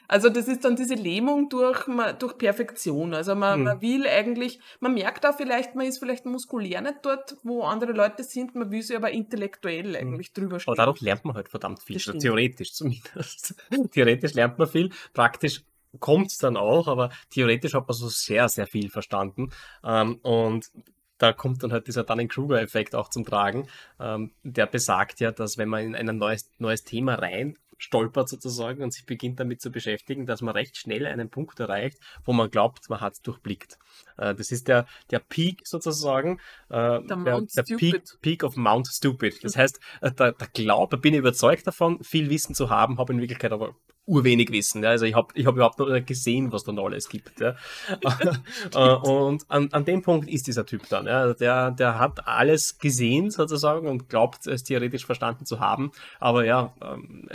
Also 0.09 0.29
das 0.29 0.47
ist 0.47 0.63
dann 0.63 0.77
diese 0.77 0.93
Lähmung 0.93 1.49
durch, 1.49 1.83
durch 2.19 2.37
Perfektion. 2.37 3.13
Also 3.13 3.35
man, 3.35 3.59
Mhm. 3.59 3.65
man 3.65 3.81
will 3.81 4.07
eigentlich, 4.07 4.59
man 4.79 4.93
merkt 4.93 5.25
da 5.25 5.33
vielleicht, 5.33 5.75
man 5.75 5.85
ist 5.85 5.97
vielleicht 5.99 6.25
muskulär 6.25 6.79
nicht 6.81 6.99
dort, 7.01 7.35
wo 7.43 7.63
andere 7.63 7.91
Leute 7.91 8.23
sind, 8.23 8.55
man 8.55 8.71
will 8.71 8.81
sich 8.81 8.95
aber 8.95 9.11
intellektuell 9.11 9.97
eigentlich 9.97 10.31
drüber 10.31 10.47
Mhm. 10.47 10.53
Aber 10.53 10.59
stehen. 10.61 10.75
dadurch 10.77 11.01
lernt 11.01 11.25
man 11.25 11.35
halt 11.35 11.49
verdammt 11.49 11.81
viel, 11.81 11.97
also 11.97 12.13
theoretisch 12.13 12.73
zumindest. 12.73 13.55
theoretisch 13.91 14.33
lernt 14.33 14.57
man 14.57 14.67
viel, 14.69 14.91
praktisch 15.13 15.63
kommt 15.99 16.31
es 16.31 16.37
dann 16.37 16.57
auch, 16.57 16.87
aber 16.87 17.09
theoretisch 17.29 17.73
hat 17.73 17.87
man 17.87 17.95
so 17.95 18.09
sehr, 18.09 18.49
sehr 18.49 18.67
viel 18.67 18.89
verstanden. 18.89 19.51
Ähm, 19.83 20.19
und 20.23 20.69
da 21.17 21.33
kommt 21.33 21.63
dann 21.63 21.71
halt 21.71 21.87
dieser 21.87 22.03
Dunning-Kruger-Effekt 22.03 22.95
auch 22.95 23.09
zum 23.09 23.25
Tragen. 23.25 23.67
Ähm, 23.99 24.31
der 24.43 24.67
besagt 24.67 25.19
ja, 25.19 25.31
dass 25.31 25.57
wenn 25.57 25.69
man 25.69 25.95
in 25.95 26.09
ein 26.09 26.17
neues, 26.17 26.51
neues 26.59 26.83
Thema 26.83 27.15
rein 27.15 27.57
stolpert 27.79 28.27
sozusagen 28.27 28.81
und 28.81 28.91
sich 28.91 29.05
beginnt 29.05 29.39
damit 29.39 29.61
zu 29.61 29.71
beschäftigen, 29.71 30.25
dass 30.25 30.41
man 30.41 30.55
recht 30.55 30.77
schnell 30.77 31.05
einen 31.05 31.29
Punkt 31.29 31.59
erreicht, 31.59 31.99
wo 32.25 32.33
man 32.33 32.49
glaubt, 32.49 32.89
man 32.89 33.01
hat 33.01 33.13
es 33.13 33.21
durchblickt. 33.21 33.77
Äh, 34.17 34.35
das 34.35 34.51
ist 34.51 34.67
der, 34.67 34.87
der 35.11 35.19
Peak 35.19 35.61
sozusagen, 35.65 36.39
äh, 36.69 37.01
der, 37.03 37.15
Mount 37.15 37.55
der 37.55 37.63
Peak. 37.63 38.03
Peak 38.21 38.43
of 38.43 38.55
Mount 38.55 38.87
Stupid. 38.87 39.43
Das 39.43 39.55
heißt, 39.55 39.79
äh, 40.01 40.11
der, 40.11 40.31
der 40.33 40.47
Glaube, 40.47 40.97
bin 40.97 41.13
ich 41.13 41.19
überzeugt 41.19 41.67
davon, 41.67 42.03
viel 42.03 42.29
Wissen 42.29 42.55
zu 42.55 42.69
haben, 42.69 42.97
habe 42.97 43.13
in 43.13 43.19
Wirklichkeit 43.19 43.51
aber 43.51 43.75
urwenig 44.07 44.51
Wissen. 44.51 44.83
Ja? 44.83 44.89
Also 44.89 45.05
ich 45.05 45.13
habe 45.13 45.27
ich 45.35 45.45
hab 45.45 45.55
überhaupt 45.55 45.77
noch 45.77 45.87
gesehen, 46.05 46.51
was 46.51 46.63
da 46.63 46.71
noch 46.71 46.85
alles 46.85 47.09
gibt. 47.09 47.39
Ja? 47.39 47.55
Äh, 48.73 48.79
und 48.79 49.49
an, 49.49 49.69
an 49.71 49.85
dem 49.85 50.01
Punkt 50.01 50.29
ist 50.29 50.47
dieser 50.47 50.65
Typ 50.65 50.87
dann. 50.89 51.05
Ja? 51.05 51.21
Also 51.21 51.33
Der, 51.35 51.71
der 51.71 51.99
hat 51.99 52.27
alles 52.27 52.77
gesehen 52.79 53.29
sozusagen 53.29 53.87
und 53.87 54.09
glaubt, 54.09 54.45
es 54.47 54.63
theoretisch 54.63 55.05
verstanden 55.05 55.45
zu 55.45 55.59
haben. 55.59 55.91
Aber 56.19 56.45
ja, 56.45 56.73
ähm, 56.81 57.29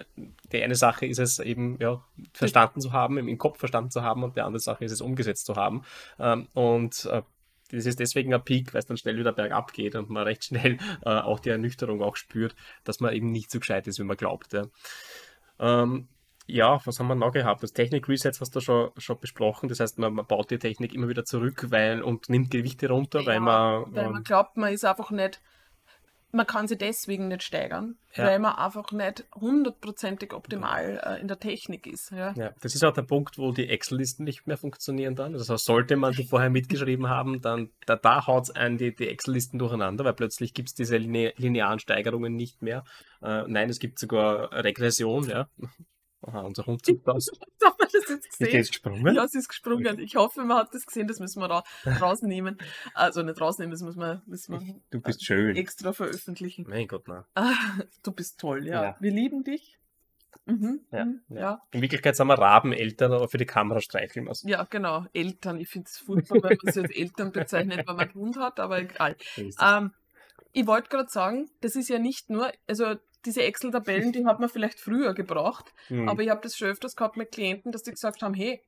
die 0.52 0.62
eine 0.62 0.74
Sache 0.74 1.06
ist 1.06 1.18
es 1.18 1.38
eben, 1.38 1.78
ja, 1.80 2.02
verstanden 2.32 2.80
zu 2.80 2.92
haben, 2.92 3.18
im, 3.18 3.38
Kopf 3.38 3.58
verstanden 3.58 3.90
zu 3.90 4.02
haben 4.02 4.22
und 4.22 4.36
die 4.36 4.40
andere 4.40 4.60
Sache 4.60 4.84
ist 4.84 4.92
es 4.92 5.00
umgesetzt 5.00 5.46
zu 5.46 5.56
haben. 5.56 5.82
Ähm, 6.18 6.48
und 6.54 7.06
äh, 7.06 7.22
das 7.70 7.86
ist 7.86 8.00
deswegen 8.00 8.34
ein 8.34 8.44
Peak, 8.44 8.74
weil 8.74 8.80
es 8.80 8.86
dann 8.86 8.96
schnell 8.96 9.16
wieder 9.16 9.32
bergab 9.32 9.72
geht 9.72 9.94
und 9.94 10.10
man 10.10 10.24
recht 10.24 10.44
schnell 10.44 10.78
äh, 11.04 11.10
auch 11.10 11.40
die 11.40 11.50
Ernüchterung 11.50 12.02
auch 12.02 12.16
spürt, 12.16 12.54
dass 12.84 13.00
man 13.00 13.14
eben 13.14 13.30
nicht 13.32 13.50
so 13.50 13.58
gescheit 13.58 13.86
ist, 13.86 13.98
wie 13.98 14.04
man 14.04 14.16
glaubt. 14.16 14.52
Ja, 14.52 14.66
ähm, 15.58 16.08
ja 16.52 16.80
was 16.84 16.98
haben 16.98 17.08
wir 17.08 17.14
noch 17.14 17.32
gehabt? 17.32 17.62
Das 17.62 17.72
Technik-Resets 17.72 18.40
hast 18.40 18.54
du 18.54 18.60
schon, 18.60 18.90
schon 18.96 19.18
besprochen. 19.20 19.68
Das 19.68 19.80
heißt, 19.80 19.98
man, 19.98 20.14
man 20.14 20.26
baut 20.26 20.50
die 20.50 20.58
Technik 20.58 20.94
immer 20.94 21.08
wieder 21.08 21.24
zurück 21.24 21.66
weil, 21.70 22.02
und 22.02 22.28
nimmt 22.28 22.50
Gewichte 22.50 22.88
runter, 22.88 23.24
weil 23.26 23.34
Ja, 23.34 23.40
man. 23.40 23.94
Weil 23.94 24.04
man 24.06 24.16
ähm, 24.16 24.24
glaubt, 24.24 24.56
man 24.56 24.72
ist 24.72 24.84
einfach 24.84 25.10
nicht, 25.10 25.40
man 26.34 26.46
kann 26.46 26.66
sie 26.66 26.78
deswegen 26.78 27.28
nicht 27.28 27.42
steigern, 27.42 27.96
Ja. 28.14 28.24
weil 28.26 28.38
man 28.38 28.54
einfach 28.54 28.90
nicht 28.92 29.24
hundertprozentig 29.34 30.32
optimal 30.32 30.98
äh, 31.04 31.20
in 31.20 31.28
der 31.28 31.38
Technik 31.38 31.86
ist. 31.86 32.10
Ja. 32.10 32.32
Ja, 32.34 32.52
das 32.62 32.74
ist 32.74 32.82
auch 32.84 32.94
der 32.94 33.02
Punkt, 33.02 33.36
wo 33.36 33.52
die 33.52 33.68
Excel-Listen 33.68 34.24
nicht 34.24 34.46
mehr 34.46 34.56
funktionieren 34.56 35.14
dann. 35.14 35.34
Also 35.34 35.56
sollte 35.56 35.96
man 35.96 36.12
die 36.12 36.24
vorher 36.24 36.48
mitgeschrieben 36.48 37.10
haben, 37.10 37.42
dann 37.42 37.68
da, 37.84 37.96
da 37.96 38.26
haut 38.26 38.44
es 38.44 38.50
einen 38.50 38.78
die, 38.78 38.94
die 38.94 39.08
Excel-Listen 39.08 39.58
durcheinander, 39.58 40.04
weil 40.04 40.14
plötzlich 40.14 40.54
gibt 40.54 40.70
es 40.70 40.74
diese 40.74 40.96
line 40.96 41.34
linearen 41.36 41.78
Steigerungen 41.80 42.34
nicht 42.34 42.62
mehr. 42.62 42.84
Äh, 43.22 43.44
nein, 43.46 43.68
es 43.68 43.78
gibt 43.78 43.98
sogar 43.98 44.52
Regression, 44.52 45.28
ja. 45.28 45.48
Aha, 46.22 46.40
unser 46.42 46.64
Hund 46.66 46.84
zuckt 46.84 47.08
aus. 47.08 47.30
Hat 47.64 47.78
man 47.78 47.88
das 47.92 47.92
jetzt 47.92 48.10
Ist 48.26 48.38
gesehen? 48.38 48.54
jetzt 48.54 48.68
gesprungen? 48.70 49.14
Ja, 49.14 49.26
sie 49.26 49.38
ist 49.38 49.48
gesprungen. 49.48 49.98
Ich 49.98 50.16
hoffe, 50.16 50.44
man 50.44 50.58
hat 50.58 50.74
das 50.74 50.86
gesehen. 50.86 51.08
Das 51.08 51.18
müssen 51.18 51.40
wir 51.40 51.48
da 51.48 51.64
rausnehmen. 52.00 52.58
Also 52.94 53.22
nicht 53.22 53.40
rausnehmen, 53.40 53.72
das 53.72 53.82
müssen 53.82 54.00
wir, 54.00 54.22
müssen 54.26 54.52
wir 54.60 54.80
Du 54.90 55.00
bist 55.00 55.24
schön. 55.24 55.56
extra 55.56 55.92
veröffentlichen. 55.92 56.64
Mein 56.68 56.86
Gott, 56.86 57.08
nein. 57.08 57.24
Ah, 57.34 57.52
du 58.02 58.12
bist 58.12 58.38
toll, 58.38 58.66
ja. 58.66 58.82
Ja. 58.84 58.96
Wir 59.00 59.10
lieben 59.10 59.42
dich. 59.44 59.78
Mhm. 60.46 60.80
Ja, 60.90 61.04
mhm, 61.04 61.20
ja. 61.28 61.40
ja. 61.40 61.62
In 61.72 61.82
Wirklichkeit 61.82 62.16
sind 62.16 62.26
wir 62.26 62.38
Rabeneltern, 62.38 63.12
aber 63.12 63.28
für 63.28 63.38
die 63.38 63.46
Kamera 63.46 63.80
streicheln 63.80 64.24
wir 64.26 64.32
es. 64.32 64.42
Ja, 64.42 64.64
genau. 64.64 65.06
Eltern. 65.12 65.58
Ich 65.60 65.68
finde 65.68 65.88
es 65.88 65.98
furchtbar, 65.98 66.42
wenn 66.42 66.58
man 66.62 66.72
sie 66.72 66.80
als 66.82 66.90
Eltern 66.90 67.32
bezeichnet, 67.32 67.78
wenn 67.86 67.96
man 67.96 68.08
einen 68.08 68.14
Hund 68.14 68.36
hat, 68.38 68.58
aber 68.58 68.80
egal. 68.80 69.16
Ist 69.36 69.60
das. 69.60 69.82
Ähm, 69.82 69.92
ich 70.52 70.66
wollte 70.66 70.88
gerade 70.88 71.08
sagen, 71.08 71.48
das 71.62 71.76
ist 71.76 71.88
ja 71.88 71.98
nicht 71.98 72.28
nur, 72.28 72.52
also 72.66 72.96
diese 73.24 73.42
Excel-Tabellen, 73.42 74.12
die 74.12 74.24
hat 74.26 74.40
man 74.40 74.48
vielleicht 74.48 74.78
früher 74.80 75.14
gebraucht, 75.14 75.72
Mhm. 75.88 76.08
aber 76.08 76.22
ich 76.22 76.30
habe 76.30 76.40
das 76.42 76.56
schon 76.56 76.68
öfters 76.68 76.96
gehabt 76.96 77.16
mit 77.16 77.32
Klienten, 77.32 77.72
dass 77.72 77.82
die 77.82 77.90
gesagt 77.92 78.22
haben, 78.22 78.34
hey, 78.34 78.60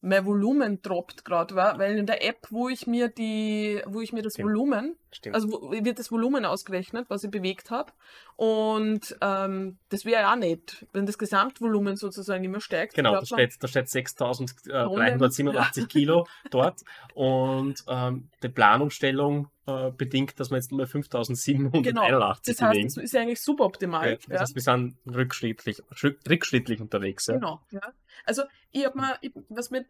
mein 0.00 0.26
Volumen 0.26 0.82
droppt 0.82 1.24
gerade, 1.24 1.54
weil 1.54 1.96
in 1.96 2.06
der 2.06 2.24
App, 2.24 2.48
wo 2.50 2.68
ich 2.68 2.86
mir 2.86 3.08
die, 3.08 3.80
wo 3.86 4.00
ich 4.00 4.12
mir 4.12 4.22
das. 4.22 4.38
Volumen, 4.38 4.96
Stimmt. 5.12 5.34
also 5.34 5.70
wird 5.70 5.98
das 5.98 6.10
Volumen 6.10 6.46
ausgerechnet, 6.46 7.10
was 7.10 7.22
ich 7.22 7.30
bewegt 7.30 7.70
habe. 7.70 7.92
Und 8.36 9.16
ähm, 9.20 9.78
das 9.90 10.04
wäre 10.04 10.22
ja 10.22 10.32
auch 10.32 10.36
nett, 10.36 10.86
wenn 10.92 11.06
das 11.06 11.18
Gesamtvolumen 11.18 11.96
sozusagen 11.96 12.42
immer 12.44 12.60
steigt. 12.60 12.94
Genau, 12.94 13.12
da 13.12 13.16
man, 13.18 13.26
steht, 13.26 13.62
da 13.62 13.68
steht 13.68 13.86
6.387 13.86 15.86
Kilo 15.86 16.26
dort 16.50 16.80
und 17.14 17.84
ähm, 17.88 18.30
die 18.42 18.48
Planumstellung 18.48 19.48
äh, 19.66 19.90
bedingt, 19.90 20.40
dass 20.40 20.50
wir 20.50 20.56
jetzt 20.56 20.72
nur 20.72 20.86
5.781 20.86 21.82
Genau. 21.82 22.34
Das 22.44 22.60
heißt, 22.60 22.84
das 22.84 22.96
ist 22.96 23.12
ja 23.12 23.20
eigentlich 23.20 23.42
suboptimal. 23.42 24.12
Ja, 24.12 24.18
das 24.28 24.40
heißt, 24.40 24.54
wir 24.54 24.62
sind 24.62 24.96
rückschrittlich, 25.06 25.82
rück- 25.92 26.28
rückschrittlich 26.28 26.80
unterwegs. 26.80 27.26
Ja? 27.26 27.34
Genau, 27.34 27.60
ja. 27.70 27.92
Also, 28.24 28.42
ich 28.70 28.84
habe 28.84 28.98
mal, 28.98 29.18
ich, 29.20 29.32
was 29.48 29.70
mit, 29.70 29.86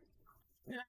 ja, 0.66 0.80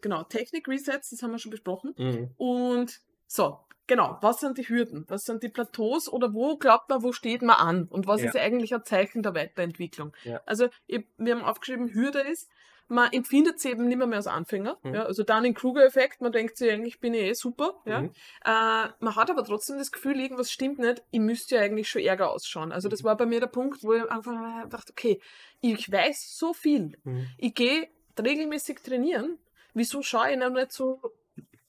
genau, 0.00 0.24
Technik-Resets, 0.24 1.10
das 1.10 1.22
haben 1.22 1.32
wir 1.32 1.38
schon 1.38 1.50
besprochen. 1.50 1.94
Mhm. 1.96 2.30
Und 2.36 3.00
so, 3.32 3.60
genau, 3.86 4.18
was 4.22 4.40
sind 4.40 4.58
die 4.58 4.68
Hürden? 4.68 5.04
Was 5.08 5.24
sind 5.24 5.44
die 5.44 5.48
Plateaus 5.48 6.08
oder 6.08 6.34
wo 6.34 6.56
glaubt 6.56 6.88
man, 6.88 7.02
wo 7.04 7.12
steht 7.12 7.42
man 7.42 7.56
an? 7.56 7.84
Und 7.88 8.08
was 8.08 8.22
Ja. 8.22 8.28
ist 8.28 8.36
eigentlich 8.36 8.74
ein 8.74 8.84
Zeichen 8.84 9.22
der 9.22 9.34
Weiterentwicklung? 9.36 10.12
Ja. 10.24 10.40
Also, 10.46 10.68
ich, 10.88 11.06
wir 11.16 11.36
haben 11.36 11.44
aufgeschrieben, 11.44 11.94
Hürde 11.94 12.20
ist, 12.20 12.50
man 12.88 13.12
empfindet 13.12 13.60
sie 13.60 13.70
eben 13.70 13.86
nicht 13.86 13.98
mehr, 13.98 14.08
mehr 14.08 14.16
als 14.16 14.26
Anfänger. 14.26 14.76
Mhm. 14.82 14.94
Ja, 14.94 15.04
also 15.04 15.22
dann 15.22 15.44
den 15.44 15.54
Kruger-Effekt, 15.54 16.20
man 16.22 16.32
denkt 16.32 16.56
sich, 16.56 16.72
eigentlich 16.72 16.98
bin 16.98 17.14
ich 17.14 17.22
eh 17.22 17.32
super. 17.34 17.74
Ja. 17.84 18.00
Mhm. 18.02 18.10
Äh, 18.44 18.88
man 18.98 19.14
hat 19.14 19.30
aber 19.30 19.44
trotzdem 19.44 19.78
das 19.78 19.92
Gefühl, 19.92 20.18
irgendwas 20.18 20.50
stimmt 20.50 20.80
nicht, 20.80 21.04
ich 21.12 21.20
müsste 21.20 21.54
ja 21.54 21.60
eigentlich 21.62 21.88
schon 21.88 22.02
ärger 22.02 22.32
ausschauen. 22.32 22.72
Also 22.72 22.88
das 22.88 23.02
Mhm. 23.02 23.06
war 23.06 23.16
bei 23.16 23.26
mir 23.26 23.38
der 23.38 23.46
Punkt, 23.46 23.84
wo 23.84 23.92
ich 23.92 24.10
einfach 24.10 24.68
dachte, 24.68 24.90
okay, 24.92 25.20
ich 25.60 25.92
weiß 25.92 26.36
so 26.36 26.52
viel. 26.52 26.98
Mhm. 27.04 27.28
Ich 27.38 27.54
gehe 27.54 27.86
regelmäßig 28.20 28.80
trainieren. 28.82 29.38
Wieso 29.72 30.02
schaue 30.02 30.32
ich 30.32 30.36
noch 30.36 30.50
nicht 30.50 30.72
so 30.72 31.00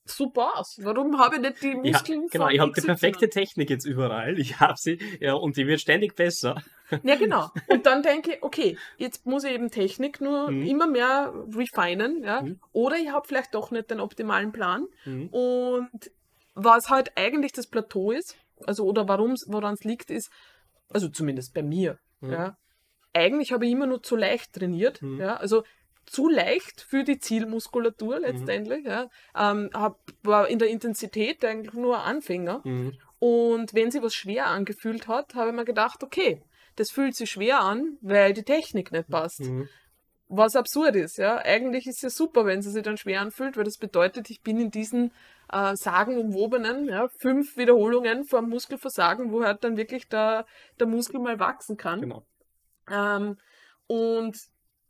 super 0.06 0.58
aus? 0.58 0.78
Warum 0.82 1.18
habe 1.20 1.36
ich 1.36 1.41
nicht 1.41 1.62
die 1.62 1.68
Ja, 1.70 1.76
Muskeln 1.76 2.28
genau, 2.28 2.45
von 2.45 2.54
ich 2.54 2.60
habe 2.60 2.72
die 2.74 2.82
perfekte 2.82 3.30
Technik 3.30 3.70
jetzt 3.70 3.86
überall. 3.86 4.39
Ich 4.39 4.60
habe 4.60 4.76
sie, 4.78 4.99
ja, 5.20 5.34
und 5.34 5.58
die 5.58 5.68
wird 5.68 5.80
ständig 5.82 6.16
besser. 6.16 6.62
Ja, 7.04 7.16
genau. 7.16 7.49
Und 7.70 7.86
dann 7.86 8.04
denke 8.04 8.34
ich, 8.34 8.43
okay, 8.43 8.78
jetzt 8.97 9.26
muss 9.26 9.45
ich 9.45 9.54
eben 9.54 9.72
Technik 9.72 10.20
nur 10.20 10.52
Mhm. 10.52 10.64
immer 10.64 10.88
mehr 10.88 11.34
refinen, 11.56 12.22
ja. 12.22 12.41
Mhm. 12.41 12.60
Oder 12.74 12.97
ich 12.97 13.10
habe 13.14 13.26
vielleicht 13.26 13.56
doch 13.56 13.72
nicht 13.72 13.89
den 13.89 14.02
optimalen 14.02 14.52
Plan. 14.52 14.88
Mhm. 15.06 15.30
Und 15.30 16.12
was 16.54 16.89
halt 16.89 17.14
eigentlich 17.16 17.54
das 17.54 17.68
Plateau 17.68 18.12
ist, 18.12 18.36
also 18.66 18.84
oder 18.84 19.08
warum 19.08 19.36
woran 19.47 19.76
es 19.76 19.86
liegt, 19.86 20.12
ist, 20.12 20.30
also 20.89 21.08
zumindest 21.08 21.54
bei 21.54 21.64
mir, 21.64 21.97
Mhm. 22.20 22.32
ja, 22.34 22.58
eigentlich 23.14 23.54
habe 23.54 23.66
ich 23.66 23.72
immer 23.72 23.88
nur 23.88 24.04
zu 24.04 24.18
leicht 24.18 24.52
trainiert, 24.52 25.02
Mhm. 25.02 25.22
ja, 25.22 25.38
also 25.38 25.64
zu 26.12 26.28
leicht 26.30 26.82
für 26.82 27.03
die 27.03 27.20
Zielmuskulatur 27.20 28.20
letztendlich, 28.20 28.86
ja, 28.86 29.09
ähm, 29.36 29.70
hab, 29.74 29.99
war 30.24 30.47
in 30.49 30.59
der 30.59 30.70
Intensität 30.70 31.43
eigentlich 31.45 31.74
nur 31.74 32.03
Anfänger 32.03 32.62
Mhm. 32.66 32.97
und 33.20 33.74
wenn 33.74 33.91
sie 33.91 34.01
was 34.03 34.14
schwer 34.14 34.47
angefühlt 34.47 35.07
hat, 35.07 35.36
habe 35.36 35.49
ich 35.49 35.55
mir 35.55 35.66
gedacht, 35.66 36.03
okay, 36.03 36.41
das 36.76 36.91
fühlt 36.91 37.16
sich 37.16 37.32
schwer 37.32 37.62
an, 37.62 37.97
weil 38.01 38.34
die 38.34 38.43
Technik 38.43 38.91
nicht 38.91 39.09
passt. 39.09 39.41
Mhm. 39.41 39.70
was 40.34 40.55
absurd 40.55 40.95
ist, 40.95 41.18
ja. 41.18 41.38
Eigentlich 41.39 41.88
ist 41.88 41.97
es 41.97 42.01
ja 42.03 42.09
super, 42.09 42.45
wenn 42.45 42.62
sie 42.62 42.72
sich 42.72 42.84
dann 42.84 42.95
schwer 42.95 43.20
anfühlt, 43.20 43.57
weil 43.57 43.66
das 43.66 43.78
bedeutet, 43.78 44.30
ich 44.30 44.41
bin 44.41 44.62
in 44.62 44.72
diesen 44.72 45.12
äh, 45.51 45.76
sagenumwobenen, 45.76 46.88
ja, 46.88 47.09
fünf 47.18 47.57
Wiederholungen 47.57 48.24
vor 48.24 48.41
Muskelversagen, 48.41 49.32
wo 49.34 49.43
halt 49.43 49.64
dann 49.66 49.76
wirklich 49.76 50.07
der, 50.07 50.45
der 50.80 50.88
Muskel 50.88 51.20
mal 51.20 51.38
wachsen 51.39 51.76
kann. 51.76 51.99
Genau. 51.99 52.24
Ähm, 52.89 53.38
und 53.88 54.38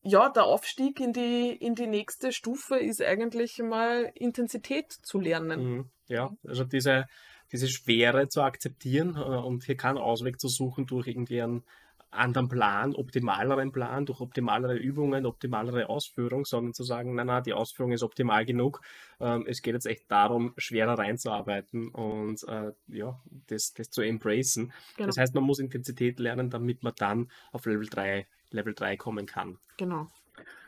ja, 0.03 0.29
der 0.29 0.45
Aufstieg 0.45 0.99
in 0.99 1.13
die, 1.13 1.51
in 1.51 1.75
die 1.75 1.87
nächste 1.87 2.31
Stufe 2.31 2.77
ist 2.77 3.01
eigentlich 3.01 3.59
mal 3.59 4.11
Intensität 4.15 4.91
zu 4.91 5.19
lernen. 5.19 5.63
Mhm. 5.63 5.89
Ja, 6.07 6.31
also 6.45 6.63
diese, 6.63 7.05
diese 7.51 7.67
Schwere 7.67 8.27
zu 8.27 8.41
akzeptieren 8.41 9.15
äh, 9.15 9.19
und 9.19 9.63
hier 9.63 9.77
keinen 9.77 9.97
Ausweg 9.97 10.39
zu 10.39 10.47
suchen 10.47 10.85
durch 10.85 11.07
irgendwie 11.07 11.41
einen 11.41 11.63
anderen 12.11 12.49
Plan, 12.49 12.93
optimaleren 12.93 13.71
Plan, 13.71 14.05
durch 14.05 14.19
optimalere 14.19 14.75
Übungen, 14.75 15.25
optimalere 15.25 15.87
Ausführung, 15.87 16.45
sondern 16.45 16.73
zu 16.73 16.83
sagen, 16.83 17.15
nein, 17.15 17.27
nein, 17.27 17.43
die 17.43 17.53
Ausführung 17.53 17.93
ist 17.93 18.03
optimal 18.03 18.45
genug. 18.45 18.81
Ähm, 19.19 19.45
es 19.47 19.61
geht 19.61 19.75
jetzt 19.75 19.85
echt 19.85 20.11
darum, 20.11 20.53
schwerer 20.57 20.97
reinzuarbeiten 20.99 21.89
und 21.89 22.43
äh, 22.47 22.73
ja, 22.87 23.19
das, 23.47 23.73
das 23.73 23.89
zu 23.89 24.01
embracen. 24.01 24.73
Genau. 24.97 25.07
Das 25.07 25.17
heißt, 25.17 25.33
man 25.33 25.45
muss 25.45 25.59
Intensität 25.59 26.19
lernen, 26.19 26.49
damit 26.49 26.83
man 26.83 26.93
dann 26.97 27.31
auf 27.51 27.65
Level 27.65 27.87
3, 27.87 28.27
Level 28.51 28.73
3 28.73 28.97
kommen 28.97 29.25
kann. 29.25 29.57
Genau. 29.77 30.07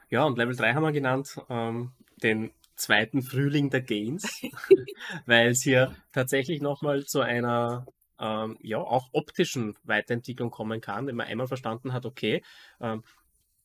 Ja, 0.10 0.24
und 0.26 0.38
Level 0.38 0.56
3 0.56 0.74
haben 0.74 0.84
wir 0.84 0.92
genannt, 0.92 1.38
ähm, 1.50 1.92
den 2.22 2.52
zweiten 2.76 3.22
Frühling 3.22 3.70
der 3.70 3.82
Gains, 3.82 4.42
weil 5.26 5.50
es 5.50 5.62
hier 5.62 5.96
tatsächlich 6.12 6.62
nochmal 6.62 7.06
zu 7.06 7.22
einer 7.22 7.86
ähm, 8.20 8.58
ja 8.62 8.78
auch 8.78 9.10
optischen 9.12 9.76
Weiterentwicklung 9.84 10.52
kommen 10.52 10.82
kann, 10.82 11.08
wenn 11.08 11.16
man 11.16 11.28
einmal 11.28 11.48
verstanden 11.48 11.94
hat, 11.94 12.06
okay, 12.06 12.44
ähm, 12.80 13.04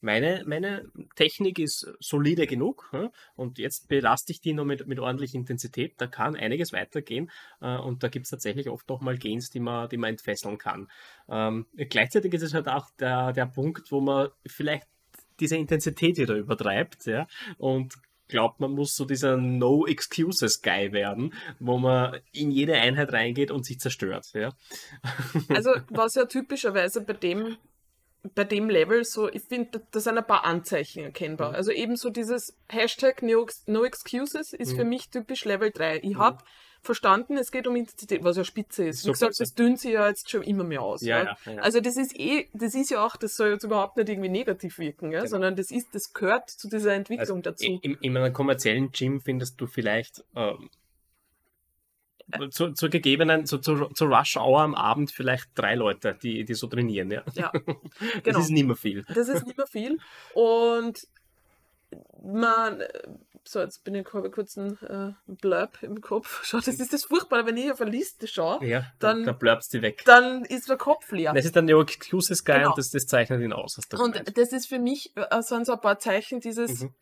meine, 0.01 0.45
meine 0.47 0.91
Technik 1.17 1.59
ist 1.59 1.87
solide 2.01 2.47
genug 2.47 2.89
ja, 2.93 3.11
und 3.37 3.59
jetzt 3.59 3.89
belaste 3.89 4.33
ich 4.33 4.41
die 4.41 4.53
noch 4.53 4.65
mit, 4.65 4.87
mit 4.87 4.99
ordentlicher 4.99 5.37
Intensität. 5.37 5.95
Da 5.99 6.07
kann 6.07 6.37
einiges 6.37 6.73
weitergehen 6.73 7.31
äh, 7.61 7.77
und 7.77 8.03
da 8.03 8.09
gibt 8.09 8.27
es 8.27 8.31
tatsächlich 8.31 8.69
oft 8.69 8.89
noch 8.89 9.01
mal 9.01 9.19
Gains, 9.19 9.51
die 9.51 9.61
man, 9.61 9.89
die 9.89 9.97
man 9.97 10.11
entfesseln 10.11 10.59
kann. 10.59 10.89
Ähm, 11.29 11.67
gleichzeitig 11.77 12.33
ist 12.35 12.43
es 12.43 12.55
halt 12.55 12.69
auch 12.69 12.91
der, 12.99 13.33
der 13.33 13.47
Punkt, 13.47 13.91
wo 13.91 14.01
man 14.01 14.29
vielleicht 14.47 14.87
diese 15.41 15.57
Intensität 15.57 16.19
wieder 16.19 16.35
übertreibt 16.35 17.07
ja, 17.07 17.27
und 17.59 17.95
glaubt, 18.29 18.61
man 18.61 18.73
muss 18.73 18.95
so 18.95 19.05
dieser 19.05 19.37
No 19.37 19.87
Excuses 19.87 20.63
Guy 20.63 20.93
werden, 20.93 21.35
wo 21.59 21.79
man 21.79 22.21
in 22.33 22.51
jede 22.51 22.75
Einheit 22.75 23.13
reingeht 23.13 23.51
und 23.51 23.65
sich 23.65 23.81
zerstört. 23.81 24.27
Ja. 24.35 24.53
Also 25.49 25.71
was 25.89 26.15
ja 26.15 26.27
typischerweise 26.27 27.01
bei 27.01 27.15
dem 27.15 27.57
bei 28.35 28.45
dem 28.45 28.69
Level 28.69 29.05
so, 29.05 29.29
ich 29.33 29.43
finde, 29.43 29.81
da 29.91 30.01
sind 30.01 30.19
ein 30.19 30.27
paar 30.27 30.45
Anzeichen 30.45 31.05
erkennbar. 31.05 31.51
Mhm. 31.51 31.55
Also 31.57 31.71
eben 31.73 31.97
so 31.97 32.11
dieses 32.11 32.57
Hashtag 32.69 33.23
No, 33.23 33.47
no 33.67 33.85
Excuses 33.85 34.53
ist 34.53 34.73
Mhm. 34.73 34.77
für 34.77 34.85
mich 34.85 35.09
typisch 35.11 35.45
Level 35.45 35.71
3. 35.71 36.01
Ich 36.03 36.17
habe 36.17 36.39
verstanden, 36.83 37.37
es 37.37 37.51
geht 37.51 37.67
um 37.67 37.75
Intensität, 37.77 38.23
was 38.23 38.37
ja 38.37 38.45
spitze 38.45 38.85
ist. 38.87 39.05
Wie 39.05 39.11
gesagt, 39.11 39.39
das 39.41 39.55
dünnt 39.55 39.81
sich 39.81 39.93
ja 39.93 40.09
jetzt 40.09 40.31
schon 40.31 40.43
immer 40.43 40.63
mehr 40.65 40.83
aus. 40.83 41.03
Ja, 41.03 41.25
ja. 41.25 41.37
ja. 41.47 41.61
Also 41.63 41.81
das 41.81 41.97
ist 41.97 42.19
eh, 42.19 42.49
das 42.53 42.75
ist 42.75 42.91
ja 42.91 43.05
auch, 43.05 43.17
das 43.17 43.37
soll 43.37 43.51
jetzt 43.51 43.65
überhaupt 43.65 43.97
nicht 43.97 44.09
irgendwie 44.09 44.29
negativ 44.29 44.79
wirken, 44.79 45.11
ja, 45.11 45.19
Genau. 45.21 45.31
sondern 45.31 45.57
das 45.57 45.71
ist, 45.71 45.89
das 45.95 46.13
gehört 46.13 46.51
zu 46.51 46.69
dieser 46.69 46.95
Entwicklung 46.95 47.39
Also, 47.39 47.41
dazu. 47.41 47.67
in, 47.83 47.95
in 48.01 48.17
einem 48.17 48.33
kommerziellen 48.33 48.91
Gym 48.93 49.21
findest 49.21 49.61
du 49.61 49.67
vielleicht 49.67 50.25
ähm, 50.37 50.71
zu, 52.51 52.73
zur 52.73 52.89
gegebenen, 52.89 53.47
zu, 53.47 53.59
zu, 53.59 53.87
zur 53.95 54.09
Rush 54.09 54.37
Hour 54.37 54.61
am 54.61 54.75
Abend 54.75 55.11
vielleicht 55.11 55.49
drei 55.55 55.75
Leute, 55.75 56.17
die, 56.23 56.45
die 56.45 56.55
so 56.55 56.67
trainieren. 56.67 57.11
Ja. 57.11 57.23
Ja, 57.35 57.53
Das 57.63 58.23
genau. 58.23 58.39
ist 58.41 58.51
nicht 58.51 58.67
mehr 58.67 58.77
viel. 58.77 59.05
Das 59.15 59.29
ist 59.29 59.47
nicht 59.47 59.57
mehr 59.57 59.67
viel. 59.67 59.99
Und 60.35 61.07
man, 62.23 62.83
so, 63.45 63.61
jetzt 63.61 63.83
bin 63.85 63.95
ich, 63.95 64.05
kurz 64.05 64.59
einen 64.59 64.77
äh, 64.83 65.13
Blurb 65.27 65.79
im 65.83 66.01
Kopf. 66.03 66.45
Schau, 66.45 66.59
das 66.59 66.69
ist 66.69 66.93
das 66.93 67.05
Furchtbare, 67.05 67.47
wenn 67.47 67.57
ich 67.57 67.73
auf 67.73 67.81
eine 67.81 67.91
Liste 67.91 68.27
schaue, 68.27 68.65
Ja, 68.67 68.81
Dann- 68.99 69.19
dann, 69.19 69.25
da 69.25 69.33
bleibst 69.33 69.73
du 69.73 69.81
weg. 69.81 70.03
dann 70.05 70.45
ist 70.45 70.69
der 70.69 70.77
Kopf 70.77 71.11
leer. 71.13 71.33
Das 71.33 71.47
ist 71.47 71.55
der 71.55 71.63
No 71.63 71.81
Excuses 71.81 72.45
Guy 72.45 72.57
Genau. 72.57 72.71
und 72.71 72.79
das, 72.79 72.91
das 72.91 73.07
zeichnet 73.07 73.41
ihn 73.41 73.53
aus. 73.55 73.79
Und 73.99 74.37
das 74.37 74.53
ist 74.53 74.67
für 74.67 74.79
mich, 74.79 75.13
äh, 75.17 75.41
sind 75.43 75.65
so 75.65 75.73
ein 75.73 75.81
paar 75.81 75.99
Zeichen 75.99 76.41
dieses, 76.41 76.83
Mhm. 76.83 76.95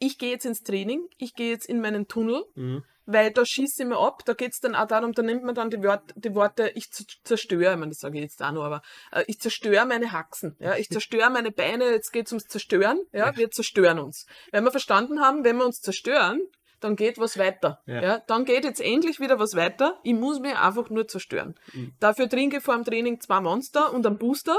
Ich 0.00 0.18
gehe 0.18 0.30
jetzt 0.32 0.44
ins 0.46 0.62
Training, 0.64 1.06
ich 1.18 1.34
gehe 1.34 1.50
jetzt 1.50 1.66
in 1.66 1.80
meinen 1.80 2.08
Tunnel, 2.08 2.44
Mhm. 2.56 2.82
weil 3.06 3.30
da 3.32 3.44
schieße 3.46 3.82
ich 3.82 3.88
mir 3.88 3.98
ab, 3.98 4.22
da 4.24 4.34
geht 4.34 4.52
es 4.52 4.60
dann 4.60 4.74
auch 4.74 4.86
darum, 4.86 5.12
da 5.12 5.22
nimmt 5.22 5.44
man 5.44 5.54
dann 5.54 5.70
die, 5.70 5.80
Wort, 5.82 6.12
die 6.16 6.34
Worte, 6.34 6.72
ich 6.74 6.90
zerstöre, 6.90 7.72
ich 7.72 7.78
meine, 7.78 7.90
das 7.90 7.98
sage 8.00 8.16
ich 8.18 8.22
jetzt 8.24 8.42
auch 8.42 8.50
noch, 8.52 8.64
aber 8.64 8.82
äh, 9.12 9.22
ich 9.28 9.38
zerstöre 9.40 9.86
meine 9.86 10.10
Haxen, 10.10 10.56
ja, 10.58 10.74
ich 10.76 10.88
zerstöre 10.88 11.30
meine 11.30 11.52
Beine, 11.52 11.90
jetzt 11.90 12.10
geht 12.12 12.26
es 12.26 12.32
ums 12.32 12.46
Zerstören, 12.48 13.00
ja, 13.12 13.36
wir 13.36 13.50
zerstören 13.50 13.98
uns. 14.00 14.26
Wenn 14.52 14.64
wir 14.64 14.70
verstanden 14.72 15.20
haben, 15.20 15.44
wenn 15.44 15.56
wir 15.58 15.66
uns 15.66 15.80
zerstören, 15.80 16.40
dann 16.80 16.96
geht 16.96 17.18
was 17.18 17.36
weiter. 17.38 17.82
Ja. 17.84 18.02
Ja. 18.02 18.18
dann 18.26 18.46
geht 18.46 18.64
jetzt 18.64 18.80
endlich 18.80 19.20
wieder 19.20 19.38
was 19.38 19.54
weiter. 19.54 19.98
Ich 20.02 20.14
muss 20.14 20.40
mich 20.40 20.56
einfach 20.56 20.88
nur 20.88 21.06
zerstören. 21.06 21.54
Mhm. 21.74 21.92
Dafür 22.00 22.26
trinke 22.26 22.56
ich 22.56 22.62
vor 22.62 22.74
dem 22.74 22.84
Training 22.86 23.20
zwei 23.20 23.40
Monster 23.42 23.92
und 23.92 24.06
einen 24.06 24.16
Booster. 24.16 24.56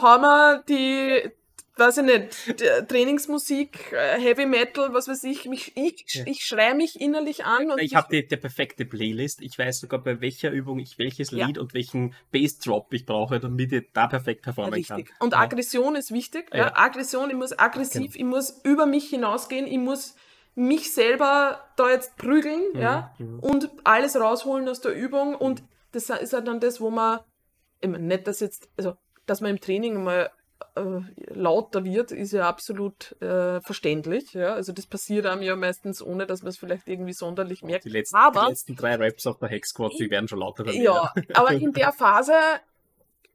haben 0.00 0.22
wir 0.22 0.64
die, 0.68 1.30
weiß 1.76 1.98
ich 1.98 2.04
nicht, 2.04 2.88
Trainingsmusik, 2.88 3.92
äh, 3.92 4.20
Heavy 4.20 4.46
Metal, 4.46 4.92
was 4.92 5.08
weiß 5.08 5.24
ich, 5.24 5.46
mich, 5.46 5.76
ich, 5.76 6.04
Ja. 6.14 6.24
ich 6.26 6.44
schreie 6.44 6.74
mich 6.74 7.00
innerlich 7.00 7.44
an 7.44 7.70
und 7.70 7.80
Ich 7.80 7.94
habe 7.94 8.08
die, 8.10 8.26
die 8.26 8.36
perfekte 8.36 8.84
Playlist. 8.84 9.40
Ich 9.42 9.58
weiß 9.58 9.80
sogar, 9.80 10.02
bei 10.02 10.20
welcher 10.20 10.50
Übung 10.50 10.78
ich 10.78 10.98
welches 10.98 11.30
Ja. 11.30 11.46
Lied 11.46 11.58
und 11.58 11.74
welchen 11.74 12.14
Bassdrop 12.30 12.92
ich 12.92 13.06
brauche, 13.06 13.40
damit 13.40 13.72
ich 13.72 13.88
da 13.92 14.06
perfekt 14.06 14.42
performen 14.42 14.74
Richtig. 14.74 15.06
kann. 15.06 15.16
Und 15.20 15.32
Ja. 15.32 15.40
Aggression 15.40 15.96
ist 15.96 16.12
wichtig. 16.12 16.54
Ja. 16.54 16.76
Aggression, 16.76 17.30
ich 17.30 17.36
muss 17.36 17.58
aggressiv, 17.58 18.14
ich 18.14 18.24
muss 18.24 18.60
über 18.64 18.86
mich 18.86 19.08
hinausgehen, 19.10 19.66
ich 19.66 19.78
muss 19.78 20.14
mich 20.54 20.92
selber 20.94 21.64
da 21.76 21.90
jetzt 21.90 22.16
prügeln, 22.16 22.62
ja, 22.74 23.12
mhm. 23.18 23.40
und 23.40 23.70
alles 23.82 24.14
rausholen 24.14 24.68
aus 24.68 24.80
der 24.80 24.94
Übung. 24.94 25.34
Und 25.34 25.64
das 25.90 26.10
ist 26.10 26.32
halt 26.32 26.46
dann 26.46 26.60
das, 26.60 26.80
wo 26.80 26.90
man, 26.90 27.18
ich 27.80 27.88
meine, 27.88 28.04
nicht, 28.04 28.28
dass 28.28 28.38
jetzt, 28.38 28.68
also, 28.76 28.96
dass 29.26 29.40
man 29.40 29.50
im 29.50 29.60
Training 29.60 30.04
mal 30.04 30.30
äh, 30.76 31.00
lauter 31.34 31.84
wird, 31.84 32.10
ist 32.12 32.32
ja 32.32 32.48
absolut 32.48 33.20
äh, 33.22 33.60
verständlich. 33.60 34.32
Ja? 34.34 34.54
Also 34.54 34.72
das 34.72 34.86
passiert 34.86 35.26
einem 35.26 35.42
ja 35.42 35.56
meistens, 35.56 36.02
ohne 36.02 36.26
dass 36.26 36.42
man 36.42 36.50
es 36.50 36.58
vielleicht 36.58 36.88
irgendwie 36.88 37.12
sonderlich 37.12 37.62
merkt. 37.62 37.84
Die 37.84 37.90
letzten, 37.90 38.16
Aber- 38.16 38.42
die 38.44 38.48
letzten 38.50 38.76
drei 38.76 38.96
Raps 38.96 39.26
auf 39.26 39.38
der 39.38 39.48
Hex 39.48 39.70
Squad, 39.70 39.92
die 39.98 40.10
werden 40.10 40.28
schon 40.28 40.40
lauter. 40.40 40.70
Ja, 40.72 41.12
aber 41.34 41.52
in 41.52 41.72
der 41.72 41.92
Phase 41.92 42.32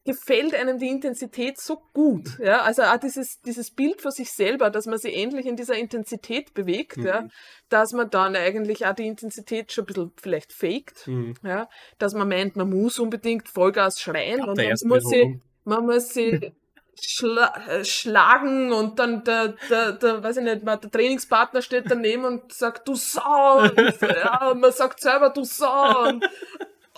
gefällt 0.05 0.55
einem 0.55 0.79
die 0.79 0.87
Intensität 0.87 1.59
so 1.59 1.81
gut. 1.93 2.39
Ja? 2.39 2.61
Also 2.61 2.81
auch 2.83 2.97
dieses, 2.97 3.41
dieses 3.41 3.69
Bild 3.71 4.01
von 4.01 4.11
sich 4.11 4.31
selber, 4.31 4.69
dass 4.69 4.85
man 4.87 4.97
sich 4.97 5.15
endlich 5.15 5.45
in 5.45 5.55
dieser 5.55 5.75
Intensität 5.75 6.53
bewegt, 6.53 6.97
Mhm. 6.97 7.05
ja? 7.05 7.27
dass 7.67 7.91
man 7.93 8.09
dann 8.09 8.35
eigentlich 8.35 8.85
auch 8.87 8.95
die 8.95 9.05
Intensität 9.05 9.71
schon 9.71 9.83
ein 9.83 9.87
bisschen 9.87 10.11
vielleicht 10.15 10.53
faked, 10.53 11.05
Mhm. 11.07 11.35
ja? 11.43 11.69
dass 11.99 12.13
man 12.13 12.27
meint, 12.29 12.55
man 12.55 12.69
muss 12.69 12.97
unbedingt 12.97 13.49
Vollgas 13.49 13.99
schreien 13.99 14.41
und 14.45 14.57
man 14.57 14.75
muss, 14.85 15.03
sie, 15.09 15.41
man 15.65 15.85
muss 15.85 16.09
sie 16.13 16.53
schla 17.01 17.53
äh, 17.67 17.85
schlagen 17.85 18.71
und 18.71 18.99
dann 18.99 19.23
der, 19.23 19.55
der, 19.69 19.93
der, 19.93 20.23
weiß 20.23 20.37
ich 20.37 20.43
nicht, 20.43 20.65
der 20.65 20.79
Trainingspartner 20.81 21.61
steht 21.61 21.85
daneben 21.89 22.25
und 22.25 22.51
sagt, 22.53 22.87
du 22.87 22.95
Sau! 22.95 23.61
Und, 23.63 23.75
ja, 24.01 24.53
man 24.55 24.71
sagt 24.71 24.99
selber, 25.01 25.29
du 25.29 25.43
Sau! 25.43 26.09
Und, 26.09 26.25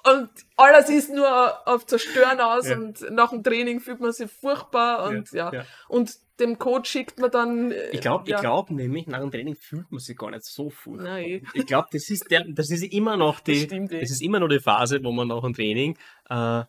und 0.03 0.29
alles 0.57 0.89
ist 0.89 1.13
nur 1.13 1.67
auf 1.67 1.85
Zerstören 1.85 2.39
aus 2.39 2.67
Ja. 2.67 2.75
und 2.77 3.09
nach 3.11 3.29
dem 3.29 3.43
Training 3.43 3.79
fühlt 3.79 3.99
man 3.99 4.11
sich 4.11 4.31
furchtbar 4.31 5.07
und 5.07 5.31
ja. 5.31 5.51
ja. 5.53 5.65
Und 5.87 6.11
dem 6.39 6.57
Coach 6.57 6.89
schickt 6.89 7.19
man 7.19 7.29
dann. 7.31 7.71
äh, 7.71 7.89
Ich 7.91 8.01
glaube 8.01 8.29
ja, 8.29 8.41
ich 8.41 8.69
nämlich, 8.69 9.07
nach 9.07 9.19
dem 9.19 9.31
Training 9.31 9.55
fühlt 9.55 9.91
man 9.91 9.99
sich 9.99 10.17
gar 10.17 10.31
nicht 10.31 10.43
so 10.43 10.69
furchtbar. 10.69 11.13
Nein. 11.13 11.47
Ich 11.53 11.65
glaube, 11.65 11.87
das 11.91 12.09
ist 12.09 12.29
der, 12.31 12.45
das 12.49 12.71
ist 12.71 12.83
immer 12.83 13.15
noch 13.15 13.35
Das 13.35 13.43
die, 13.43 13.61
stimmt 13.61 13.91
eh. 13.91 14.01
das 14.01 14.09
ist 14.09 14.21
immer 14.21 14.39
noch 14.39 14.49
die 14.49 14.59
Phase, 14.59 14.99
wo 15.03 15.11
man 15.11 15.27
nach 15.27 15.41
dem 15.41 15.53
Training 15.53 15.97
äh, 16.29 16.63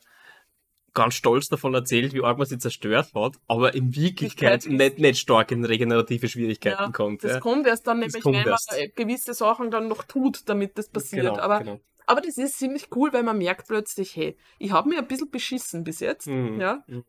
ganz 0.95 1.15
stolz 1.15 1.49
davon 1.49 1.75
erzählt, 1.75 2.13
wie 2.13 2.23
arg 2.23 2.39
man 2.39 2.47
sie 2.47 2.59
zerstört 2.59 3.13
hat, 3.15 3.35
aber 3.49 3.75
in 3.75 3.95
Wirklichkeit 3.95 4.67
nicht, 4.67 4.99
nicht 4.99 5.19
stark 5.19 5.51
in 5.51 5.65
regenerative 5.65 6.29
Schwierigkeiten 6.29 6.83
ja, 6.83 6.91
kommt. 6.91 7.25
Das 7.25 7.33
ja. 7.33 7.41
kommt 7.41 7.67
erst 7.67 7.87
dann 7.87 8.01
nämlich, 8.01 8.25
wenn 8.25 8.33
man 8.33 8.57
gewisse 8.95 9.35
Sachen 9.35 9.71
dann 9.71 9.89
noch 9.89 10.05
tut, 10.05 10.49
damit 10.49 10.77
das 10.79 10.89
passiert. 10.89 11.27
Genau, 11.27 11.39
aber, 11.39 11.59
genau. 11.61 11.81
aber 12.07 12.21
das 12.21 12.37
ist 12.37 12.59
ziemlich 12.59 12.89
cool, 12.95 13.13
weil 13.13 13.23
man 13.23 13.39
merkt 13.39 13.69
plötzlich, 13.69 14.15
hey, 14.17 14.37
ich 14.59 14.73
habe 14.73 14.89
mir 14.89 14.99
ein 14.99 15.07
bisschen 15.07 15.31
beschissen 15.31 15.85
bis 15.85 16.01
jetzt. 16.01 16.27
Mhm. 16.27 16.61
Ja. 16.61 16.85
Mhm. 16.87 17.05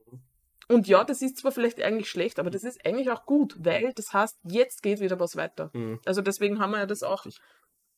Und 0.69 0.88
ja, 0.88 1.03
das 1.03 1.21
ist 1.21 1.38
zwar 1.38 1.51
vielleicht 1.51 1.81
eigentlich 1.81 2.09
schlecht, 2.09 2.39
aber 2.39 2.49
das 2.49 2.63
ist 2.63 2.86
eigentlich 2.86 3.11
auch 3.11 3.25
gut, 3.25 3.55
weil 3.59 3.91
das 3.93 4.13
heißt, 4.13 4.39
jetzt 4.43 4.81
geht 4.81 5.01
wieder 5.01 5.19
was 5.19 5.36
weiter. 5.36 5.69
Mhm. 5.73 5.99
Also 6.05 6.21
deswegen 6.21 6.59
haben 6.59 6.71
wir 6.71 6.79
ja 6.79 6.86
das 6.86 7.03
auch 7.03 7.25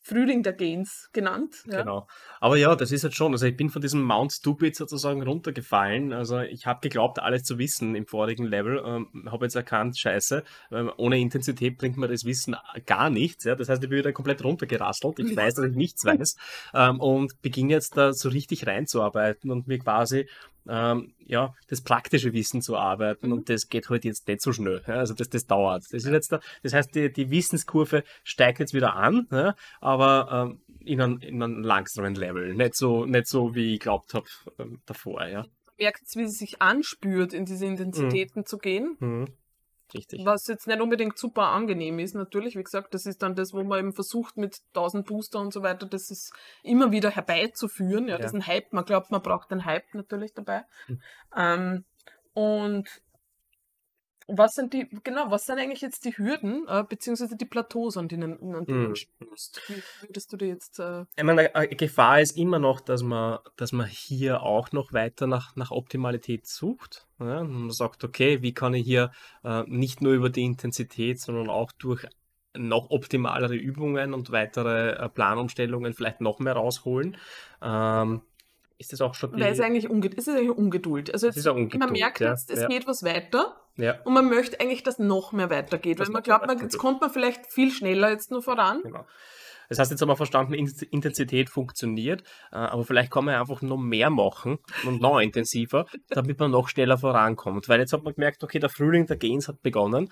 Frühling 0.07 0.43
der 0.43 0.53
Gains 0.53 1.09
genannt. 1.13 1.63
Ja. 1.65 1.79
Genau. 1.81 2.07
Aber 2.39 2.57
ja, 2.57 2.75
das 2.75 2.91
ist 2.91 3.03
jetzt 3.03 3.15
schon. 3.15 3.31
Also 3.31 3.47
ich 3.47 3.57
bin 3.57 3.71
von 3.71 3.81
diesem 3.81 4.03
Mount 4.03 4.33
Stupid 4.33 4.75
sozusagen 4.75 5.23
runtergefallen. 5.23 6.13
Also 6.13 6.41
ich 6.41 6.67
habe 6.67 6.79
geglaubt, 6.81 7.17
alles 7.17 7.41
zu 7.41 7.57
wissen 7.57 7.95
im 7.95 8.05
vorigen 8.05 8.45
Level. 8.45 8.83
Ähm, 8.85 9.27
habe 9.31 9.45
jetzt 9.45 9.55
erkannt, 9.55 9.97
scheiße, 9.97 10.43
ähm, 10.71 10.91
ohne 10.97 11.19
Intensität 11.19 11.79
bringt 11.79 11.97
mir 11.97 12.07
das 12.07 12.23
Wissen 12.23 12.55
gar 12.85 13.09
nichts. 13.09 13.45
Ja? 13.45 13.55
Das 13.55 13.67
heißt, 13.67 13.81
ich 13.81 13.89
bin 13.89 13.97
wieder 13.97 14.13
komplett 14.13 14.43
runtergerasselt. 14.43 15.17
Ich 15.17 15.35
weiß, 15.35 15.55
dass 15.55 15.65
ich 15.65 15.75
nichts 15.75 16.05
weiß. 16.05 16.35
Ähm, 16.75 16.99
und 16.99 17.41
beginne 17.41 17.73
jetzt 17.73 17.97
da 17.97 18.13
so 18.13 18.29
richtig 18.29 18.67
reinzuarbeiten 18.67 19.49
und 19.49 19.67
mir 19.67 19.79
quasi 19.79 20.27
ähm, 20.67 21.13
ja, 21.19 21.53
das 21.67 21.81
praktische 21.81 22.33
Wissen 22.33 22.61
zu 22.61 22.77
arbeiten 22.77 23.27
Mhm. 23.27 23.33
und 23.33 23.49
das 23.49 23.69
geht 23.69 23.89
halt 23.89 24.05
jetzt 24.05 24.27
nicht 24.27 24.41
so 24.41 24.51
schnell. 24.53 24.81
Ja? 24.87 24.95
Also 24.95 25.13
das, 25.13 25.29
das 25.29 25.45
dauert. 25.45 25.83
Das 25.83 26.03
ist 26.03 26.07
jetzt 26.07 26.31
da, 26.31 26.39
das 26.63 26.73
heißt, 26.73 26.93
die, 26.95 27.11
die 27.11 27.29
Wissenskurve 27.29 28.03
steigt 28.23 28.59
jetzt 28.59 28.73
wieder 28.73 28.95
an, 28.95 29.27
ja? 29.31 29.55
aber 29.81 30.49
ähm, 30.49 30.61
in 30.79 31.01
einem, 31.01 31.19
in 31.19 31.41
einem 31.41 31.63
langsamen 31.63 32.15
Level. 32.15 32.53
Nicht 32.53 32.75
so, 32.75 33.05
nicht 33.05 33.27
so 33.27 33.55
wie 33.55 33.75
ich 33.75 33.79
glaubt 33.79 34.13
habe 34.13 34.27
ähm, 34.59 34.81
davor, 34.85 35.25
ja. 35.25 35.45
Merkt 35.77 36.01
jetzt, 36.01 36.15
wie 36.15 36.25
sie 36.27 36.37
sich 36.37 36.61
anspürt, 36.61 37.33
in 37.33 37.45
diese 37.45 37.65
Intensitäten 37.65 38.45
zu 38.45 38.57
gehen. 38.57 38.95
Mhm. 38.99 39.27
Richtig. 39.93 40.25
Was 40.25 40.47
jetzt 40.47 40.67
nicht 40.67 40.81
unbedingt 40.81 41.17
super 41.17 41.49
angenehm 41.49 41.99
ist, 41.99 42.15
natürlich. 42.15 42.55
Wie 42.55 42.63
gesagt, 42.63 42.93
das 42.93 43.05
ist 43.05 43.21
dann 43.21 43.35
das, 43.35 43.53
wo 43.53 43.63
man 43.63 43.79
eben 43.79 43.93
versucht, 43.93 44.35
mit 44.37 44.57
1000 44.73 45.05
Booster 45.05 45.39
und 45.39 45.53
so 45.53 45.61
weiter, 45.61 45.85
das 45.85 46.09
ist 46.09 46.33
immer 46.63 46.91
wieder 46.91 47.11
herbeizuführen. 47.11 48.07
Ja, 48.07 48.15
Ja. 48.15 48.17
das 48.17 48.27
ist 48.27 48.35
ein 48.35 48.47
Hype. 48.47 48.73
Man 48.73 48.85
glaubt, 48.85 49.11
man 49.11 49.21
braucht 49.21 49.51
den 49.51 49.65
Hype 49.65 49.93
natürlich 49.93 50.33
dabei. 50.33 50.63
Hm. 50.87 51.01
Ähm, 51.35 51.85
und 52.33 52.89
was 54.27 54.55
sind 54.55 54.73
die, 54.73 54.87
genau, 55.03 55.29
was 55.29 55.45
sind 55.45 55.59
eigentlich 55.59 55.81
jetzt 55.81 56.05
die 56.05 56.17
Hürden, 56.17 56.65
äh, 56.67 56.83
beziehungsweise 56.87 57.35
die 57.35 57.45
Plateaus, 57.45 57.97
an 57.97 58.07
denen 58.07 58.33
an 58.55 58.65
denen 58.65 58.83
Hm. 58.83 58.89
du 58.89 58.95
stößt? 58.95 59.61
Wie 59.67 60.07
würdest 60.07 60.33
du 60.33 60.37
dir 60.37 60.47
jetzt, 60.47 60.79
äh, 60.79 61.05
Ich 61.15 61.23
meine, 61.23 61.53
eine 61.55 61.67
Gefahr 61.75 62.21
ist 62.21 62.37
immer 62.37 62.59
noch, 62.59 62.81
dass 62.81 63.03
man, 63.03 63.39
dass 63.55 63.71
man 63.71 63.87
hier 63.87 64.41
auch 64.41 64.71
noch 64.71 64.93
weiter 64.93 65.27
nach, 65.27 65.55
nach 65.55 65.71
Optimalität 65.71 66.47
sucht. 66.47 67.07
Ja? 67.19 67.41
Und 67.41 67.51
man 67.51 67.71
sagt, 67.71 68.03
okay, 68.03 68.41
wie 68.41 68.53
kann 68.53 68.73
ich 68.73 68.85
hier 68.85 69.11
äh, 69.43 69.63
nicht 69.67 70.01
nur 70.01 70.13
über 70.13 70.29
die 70.29 70.43
Intensität, 70.43 71.19
sondern 71.19 71.49
auch 71.49 71.71
durch 71.71 72.07
noch 72.57 72.89
optimalere 72.89 73.55
Übungen 73.55 74.13
und 74.13 74.31
weitere 74.31 74.91
äh, 74.91 75.09
Planumstellungen 75.09 75.93
vielleicht 75.93 76.21
noch 76.21 76.39
mehr 76.39 76.53
rausholen. 76.53 77.17
Ähm, 77.61 78.21
ist 78.77 78.91
das 78.91 79.01
auch 79.01 79.13
schon 79.13 79.33
weil 79.33 79.53
es 79.53 79.59
eigentlich 79.59 79.89
unge 79.89 80.09
es 80.09 80.27
ist 80.27 80.35
eigentlich 80.35 80.49
Ungeduld. 80.49 81.13
Also 81.13 81.27
Es 81.27 81.35
jetzt, 81.35 81.45
ist 81.45 81.47
eine 81.47 81.55
man 81.55 81.65
Ungeduld, 81.65 81.91
merkt 81.91 82.19
ja, 82.19 82.31
jetzt, 82.31 82.51
es 82.51 82.61
ja. 82.61 82.67
geht 82.67 82.87
was 82.87 83.03
weiter. 83.03 83.55
Ja, 83.77 83.99
Und 84.03 84.13
man 84.13 84.29
möchte 84.29 84.59
eigentlich, 84.59 84.83
dass 84.83 84.99
noch 84.99 85.31
mehr 85.31 85.49
weitergeht, 85.49 85.99
Dass 85.99 86.07
weil 86.07 86.13
man 86.13 86.23
glaubt, 86.23 86.47
man, 86.47 86.59
jetzt 86.59 86.77
kommt 86.77 87.01
man 87.01 87.09
vielleicht 87.09 87.51
viel 87.51 87.71
schneller 87.71 88.09
jetzt 88.09 88.31
nur 88.31 88.41
voran. 88.41 88.81
Genau. 88.83 89.05
Das 89.69 89.79
heißt, 89.79 89.91
jetzt 89.91 90.01
haben 90.01 90.09
wir 90.09 90.15
verstanden, 90.15 90.53
In- 90.53 90.71
Intensität 90.91 91.49
funktioniert, 91.49 92.21
äh, 92.51 92.55
aber 92.57 92.83
vielleicht 92.85 93.11
kann 93.11 93.25
man 93.25 93.35
einfach 93.35 93.61
noch 93.61 93.77
mehr 93.77 94.09
machen 94.09 94.59
und 94.85 95.01
noch 95.01 95.19
intensiver, 95.19 95.87
damit 96.09 96.39
man 96.39 96.51
noch 96.51 96.69
schneller 96.69 96.97
vorankommt. 96.97 97.67
Weil 97.67 97.79
jetzt 97.79 97.91
hat 97.93 98.03
man 98.03 98.13
gemerkt, 98.13 98.43
okay, 98.43 98.59
der 98.59 98.69
Frühling 98.69 99.07
der 99.07 99.17
Gens 99.17 99.47
hat 99.47 99.61
begonnen. 99.61 100.11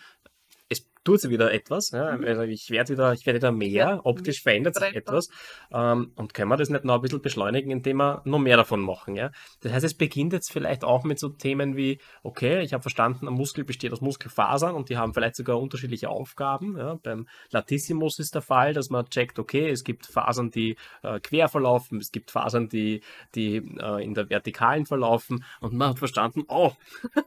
Tut 1.03 1.21
sich 1.21 1.29
wieder 1.29 1.53
etwas. 1.53 1.91
Ja? 1.91 2.15
Mhm. 2.15 2.25
Also 2.25 2.41
ich 2.43 2.69
werde 2.69 2.93
wieder, 2.93 3.13
ich 3.13 3.25
werde 3.25 3.39
wieder 3.39 3.51
mehr, 3.51 4.01
optisch 4.03 4.41
verändert 4.41 4.75
sich 4.75 4.95
etwas. 4.95 5.29
Ähm, 5.71 6.11
und 6.15 6.33
können 6.33 6.49
wir 6.49 6.57
das 6.57 6.69
nicht 6.69 6.85
noch 6.85 6.95
ein 6.95 7.01
bisschen 7.01 7.21
beschleunigen, 7.21 7.71
indem 7.71 7.97
wir 7.97 8.21
noch 8.25 8.39
mehr 8.39 8.57
davon 8.57 8.81
machen. 8.81 9.15
Ja? 9.15 9.31
Das 9.61 9.71
heißt, 9.73 9.85
es 9.85 9.93
beginnt 9.93 10.33
jetzt 10.33 10.51
vielleicht 10.51 10.83
auch 10.83 11.03
mit 11.03 11.19
so 11.19 11.29
Themen 11.29 11.75
wie, 11.75 11.99
okay, 12.23 12.61
ich 12.61 12.73
habe 12.73 12.81
verstanden, 12.81 13.27
ein 13.27 13.33
Muskel 13.33 13.63
besteht 13.63 13.91
aus 13.91 14.01
Muskelfasern 14.01 14.75
und 14.75 14.89
die 14.89 14.97
haben 14.97 15.13
vielleicht 15.13 15.35
sogar 15.35 15.59
unterschiedliche 15.59 16.09
Aufgaben. 16.09 16.77
Ja? 16.77 16.95
Beim 17.01 17.27
Latissimus 17.51 18.19
ist 18.19 18.35
der 18.35 18.41
Fall, 18.41 18.73
dass 18.73 18.89
man 18.89 19.05
checkt, 19.09 19.39
okay, 19.39 19.69
es 19.69 19.83
gibt 19.83 20.05
Fasern, 20.05 20.51
die 20.51 20.77
äh, 21.01 21.19
quer 21.19 21.49
verlaufen, 21.49 21.99
es 21.99 22.11
gibt 22.11 22.31
Fasern, 22.31 22.69
die, 22.69 23.01
die 23.35 23.57
äh, 23.57 24.03
in 24.03 24.13
der 24.13 24.29
Vertikalen 24.29 24.85
verlaufen 24.85 25.43
und 25.59 25.73
man 25.73 25.89
hat 25.89 25.99
verstanden, 25.99 26.43
oh, 26.47 26.71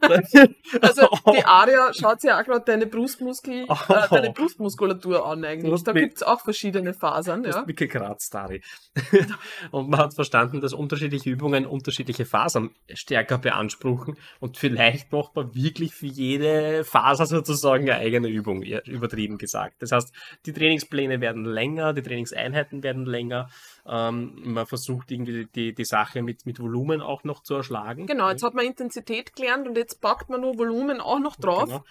Also 0.80 1.08
die 1.32 1.44
Aria 1.44 1.92
schaut 1.92 2.20
sich 2.20 2.30
auch 2.30 2.44
gerade 2.44 2.64
deine 2.64 2.86
Brustmuskel, 2.86 3.65
Oh. 3.88 3.92
äh, 3.92 4.08
deine 4.10 4.30
Brustmuskulatur 4.32 5.26
an 5.26 5.44
eigentlich. 5.44 5.82
Da 5.82 5.92
gibt 5.92 6.16
es 6.16 6.22
auch 6.22 6.40
verschiedene 6.40 6.94
Fasern, 6.94 7.42
Du 7.42 7.50
ja. 7.50 7.56
hast 7.56 7.66
mich 7.66 7.76
gekratzt, 7.76 8.32
Dari. 8.34 8.62
und 9.70 9.88
man 9.90 10.00
hat 10.00 10.14
verstanden, 10.14 10.60
dass 10.60 10.72
unterschiedliche 10.72 11.30
Übungen 11.30 11.66
unterschiedliche 11.66 12.24
Fasern 12.24 12.70
stärker 12.92 13.38
beanspruchen 13.38 14.16
und 14.40 14.56
vielleicht 14.56 15.12
macht 15.12 15.34
man 15.34 15.54
wirklich 15.54 15.94
für 15.94 16.06
jede 16.06 16.84
Faser 16.84 17.26
sozusagen 17.26 17.90
eine 17.90 18.00
eigene 18.00 18.28
Übung, 18.28 18.62
übertrieben 18.62 19.38
gesagt. 19.38 19.82
Das 19.82 19.92
heißt, 19.92 20.12
die 20.46 20.52
Trainingspläne 20.52 21.20
werden 21.20 21.44
länger, 21.44 21.92
die 21.92 22.02
Trainingseinheiten 22.02 22.82
werden 22.82 23.04
länger. 23.06 23.48
Ähm, 23.88 24.34
man 24.42 24.66
versucht 24.66 25.10
irgendwie 25.10 25.46
die, 25.54 25.74
die 25.74 25.84
Sache 25.84 26.22
mit, 26.22 26.44
mit 26.44 26.58
Volumen 26.60 27.00
auch 27.00 27.24
noch 27.24 27.42
zu 27.42 27.54
erschlagen. 27.54 28.06
Genau, 28.06 28.28
jetzt 28.30 28.42
hat 28.42 28.54
man 28.54 28.64
Intensität 28.64 29.34
gelernt 29.36 29.68
und 29.68 29.76
jetzt 29.76 30.00
packt 30.00 30.28
man 30.28 30.40
nur 30.40 30.58
Volumen 30.58 31.00
auch 31.00 31.20
noch 31.20 31.36
drauf. 31.36 31.66
Genau. 31.66 31.84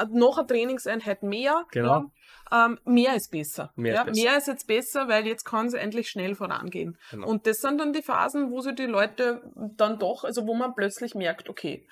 Äh, 0.00 0.06
noch 0.10 0.38
eine 0.38 0.46
Trainingseinheit 0.46 1.22
mehr. 1.22 1.66
Genau. 1.70 2.10
Ja. 2.50 2.66
Ähm, 2.66 2.78
mehr 2.84 3.14
ist 3.14 3.30
besser. 3.30 3.72
Mehr 3.76 3.92
ist 3.92 3.98
ja, 3.98 4.04
besser. 4.04 4.22
mehr 4.22 4.38
ist 4.38 4.46
jetzt 4.46 4.66
besser, 4.66 5.08
weil 5.08 5.26
jetzt 5.26 5.44
kann 5.44 5.66
es 5.66 5.74
endlich 5.74 6.08
schnell 6.08 6.34
vorangehen. 6.34 6.96
Genau. 7.10 7.26
Und 7.26 7.46
das 7.46 7.60
sind 7.60 7.78
dann 7.78 7.92
die 7.92 8.02
Phasen, 8.02 8.50
wo 8.50 8.60
sich 8.60 8.74
die 8.74 8.86
Leute 8.86 9.42
dann 9.54 9.98
doch, 9.98 10.24
also 10.24 10.46
wo 10.46 10.54
man 10.54 10.74
plötzlich 10.74 11.14
merkt, 11.14 11.48
okay, 11.50 11.86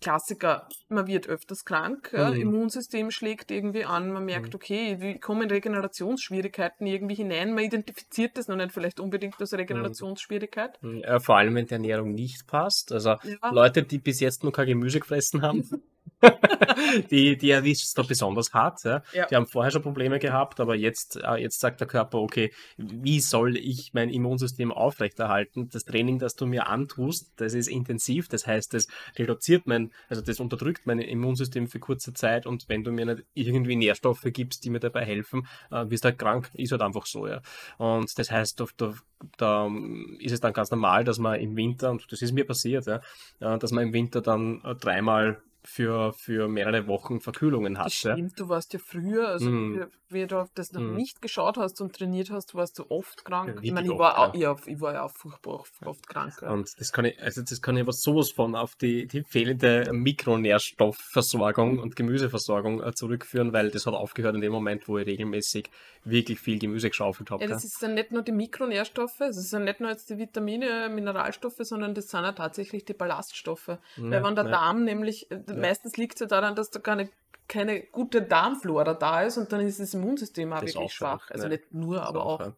Klassiker, 0.00 0.68
man 0.88 1.06
wird 1.06 1.28
öfters 1.28 1.64
krank, 1.64 2.12
Mhm. 2.12 2.34
Immunsystem 2.34 3.10
schlägt 3.10 3.50
irgendwie 3.50 3.84
an, 3.84 4.12
man 4.12 4.24
merkt, 4.24 4.54
okay, 4.54 4.96
wie 5.00 5.18
kommen 5.18 5.48
Regenerationsschwierigkeiten 5.50 6.86
irgendwie 6.86 7.14
hinein, 7.14 7.54
man 7.54 7.64
identifiziert 7.64 8.36
das 8.38 8.48
noch 8.48 8.56
nicht 8.56 8.72
vielleicht 8.72 9.00
unbedingt 9.00 9.40
als 9.40 9.52
Regenerationsschwierigkeit. 9.52 10.78
Äh, 10.82 11.20
vor 11.20 11.36
allem, 11.36 11.54
wenn 11.54 11.66
die 11.66 11.74
Ernährung 11.74 12.12
nicht 12.12 12.46
passt. 12.46 12.92
Also 12.92 13.10
Ja. 13.22 13.50
Leute, 13.50 13.82
die 13.84 13.98
bis 13.98 14.20
jetzt 14.20 14.44
noch 14.44 14.52
kein 14.52 14.66
Gemüse 14.66 15.00
gefressen 15.00 15.42
haben, 15.42 15.62
die, 17.10 17.36
die 17.36 17.50
erwischt 17.50 17.84
es 17.84 17.94
da 17.94 18.02
besonders 18.02 18.52
hart. 18.52 18.82
Ja. 18.84 19.02
Ja. 19.12 19.26
Die 19.26 19.36
haben 19.36 19.46
vorher 19.46 19.70
schon 19.70 19.82
Probleme 19.82 20.18
gehabt, 20.18 20.60
aber 20.60 20.74
jetzt, 20.74 21.16
äh, 21.16 21.36
jetzt 21.36 21.60
sagt 21.60 21.80
der 21.80 21.86
Körper, 21.86 22.18
okay, 22.18 22.52
wie 22.76 23.20
soll 23.20 23.56
ich 23.56 23.90
mein 23.92 24.10
Immunsystem 24.10 24.72
aufrechterhalten? 24.72 25.68
Das 25.70 25.84
Training, 25.84 26.18
das 26.18 26.34
du 26.34 26.46
mir 26.46 26.66
antust, 26.66 27.32
das 27.36 27.54
ist 27.54 27.68
intensiv, 27.68 28.28
das 28.28 28.46
heißt, 28.46 28.74
das 28.74 28.88
reduziert 29.16 29.66
mein, 29.66 29.92
also 30.08 30.22
das 30.22 30.40
unterdrückt 30.40 30.86
mein 30.86 30.98
Immunsystem 30.98 31.68
für 31.68 31.78
kurze 31.78 32.12
Zeit 32.12 32.46
und 32.46 32.68
wenn 32.68 32.84
du 32.84 32.90
mir 32.90 33.06
nicht 33.06 33.24
irgendwie 33.34 33.76
Nährstoffe 33.76 34.24
gibst, 34.24 34.64
die 34.64 34.70
mir 34.70 34.80
dabei 34.80 35.04
helfen, 35.04 35.46
äh, 35.70 35.88
wirst 35.88 36.04
du 36.04 36.08
halt 36.08 36.18
krank, 36.18 36.50
ist 36.54 36.72
halt 36.72 36.82
einfach 36.82 37.06
so, 37.06 37.26
ja. 37.26 37.40
Und 37.78 38.18
das 38.18 38.30
heißt, 38.30 38.60
da, 38.60 38.66
da, 38.76 38.94
da 39.36 39.70
ist 40.18 40.32
es 40.32 40.40
dann 40.40 40.52
ganz 40.52 40.70
normal, 40.70 41.04
dass 41.04 41.18
man 41.18 41.40
im 41.40 41.56
Winter, 41.56 41.90
und 41.90 42.10
das 42.10 42.22
ist 42.22 42.32
mir 42.32 42.44
passiert, 42.44 42.86
ja, 42.86 43.00
äh, 43.40 43.58
dass 43.58 43.70
man 43.70 43.84
im 43.84 43.92
Winter 43.92 44.20
dann 44.20 44.62
dreimal 44.80 45.42
für, 45.64 46.12
für 46.12 46.48
mehrere 46.48 46.86
Wochen 46.86 47.20
Verkühlungen 47.20 47.78
hat. 47.78 47.86
Das 47.86 48.02
Ja. 48.02 48.12
stimmt, 48.14 48.38
du 48.38 48.48
warst 48.48 48.72
ja 48.72 48.78
früher, 48.78 49.28
also 49.28 49.50
Mhm. 49.50 49.88
wie, 50.08 50.14
wie 50.22 50.26
du 50.26 50.48
das 50.54 50.72
noch 50.72 50.80
Mhm. 50.80 50.94
nicht 50.94 51.20
geschaut 51.20 51.56
hast 51.58 51.80
und 51.80 51.94
trainiert 51.96 52.30
hast, 52.30 52.54
warst 52.54 52.78
du 52.78 52.86
oft 52.90 53.24
krank. 53.24 53.56
Ja, 53.56 53.62
ich 53.62 53.72
meine, 53.72 53.92
ich 53.92 53.98
war, 53.98 54.18
auch, 54.18 54.34
ja. 54.34 54.56
ich 54.66 54.80
war 54.80 54.94
ja 54.94 55.02
auch 55.04 55.10
furchtbar 55.10 55.62
oft, 55.84 56.08
krank. 56.08 56.34
Ja. 56.40 56.50
Und 56.50 56.70
das 56.78 56.92
kann 56.92 57.04
ich, 57.04 57.20
also 57.20 57.42
das 57.42 57.60
kann 57.60 57.76
ich 57.76 57.82
aber 57.82 57.92
sowas 57.92 58.30
von 58.30 58.54
auf 58.54 58.76
die, 58.76 59.06
die 59.06 59.22
fehlende 59.24 59.90
Mikronährstoffversorgung 59.92 61.78
und 61.78 61.96
Gemüseversorgung 61.96 62.82
äh, 62.82 62.92
zurückführen, 62.94 63.52
weil 63.52 63.70
das 63.70 63.86
hat 63.86 63.94
aufgehört 63.94 64.34
in 64.34 64.40
dem 64.40 64.52
Moment, 64.52 64.88
wo 64.88 64.98
ich 64.98 65.06
regelmäßig 65.06 65.70
wirklich 66.04 66.40
viel 66.40 66.58
Gemüse 66.58 66.88
geschaufelt 66.88 67.30
habe. 67.30 67.42
Ja, 67.42 67.48
das 67.50 67.64
ist 67.64 67.82
dann 67.82 67.94
nicht 67.94 68.12
nur 68.12 68.22
die 68.22 68.32
Mikronährstoffe, 68.32 69.20
es 69.20 69.36
sind 69.50 69.64
nicht 69.64 69.80
nur 69.80 69.90
jetzt 69.90 70.08
die 70.10 70.18
Vitamine, 70.18 70.88
Mineralstoffe, 70.88 71.58
sondern 71.60 71.94
das 71.94 72.08
sind 72.08 72.22
ja 72.22 72.32
tatsächlich 72.32 72.84
die 72.84 72.94
Ballaststoffe. 72.94 73.78
Weil 73.96 74.24
wenn 74.24 74.34
der 74.34 74.44
Darm 74.44 74.84
nämlich, 74.84 75.28
äh, 75.50 75.60
meistens 75.60 75.96
liegt 75.96 76.14
es 76.14 76.20
ja 76.20 76.26
daran, 76.26 76.54
dass 76.54 76.70
da 76.70 76.80
keine, 76.80 77.08
keine 77.46 77.82
gute 77.82 78.22
Darmflora 78.22 78.94
da 78.94 79.22
ist 79.22 79.38
und 79.38 79.52
dann 79.52 79.60
ist 79.60 79.80
das 79.80 79.94
Immunsystem 79.94 80.52
auch 80.52 80.60
Das 80.60 80.70
wirklich 80.74 80.84
auch 80.84 80.90
schwach. 80.90 81.30
Also 81.30 81.44
ja. 81.44 81.50
nicht 81.50 81.72
nur, 81.72 82.02
aber 82.02 82.24
auch. 82.24 82.40
ja. 82.40 82.52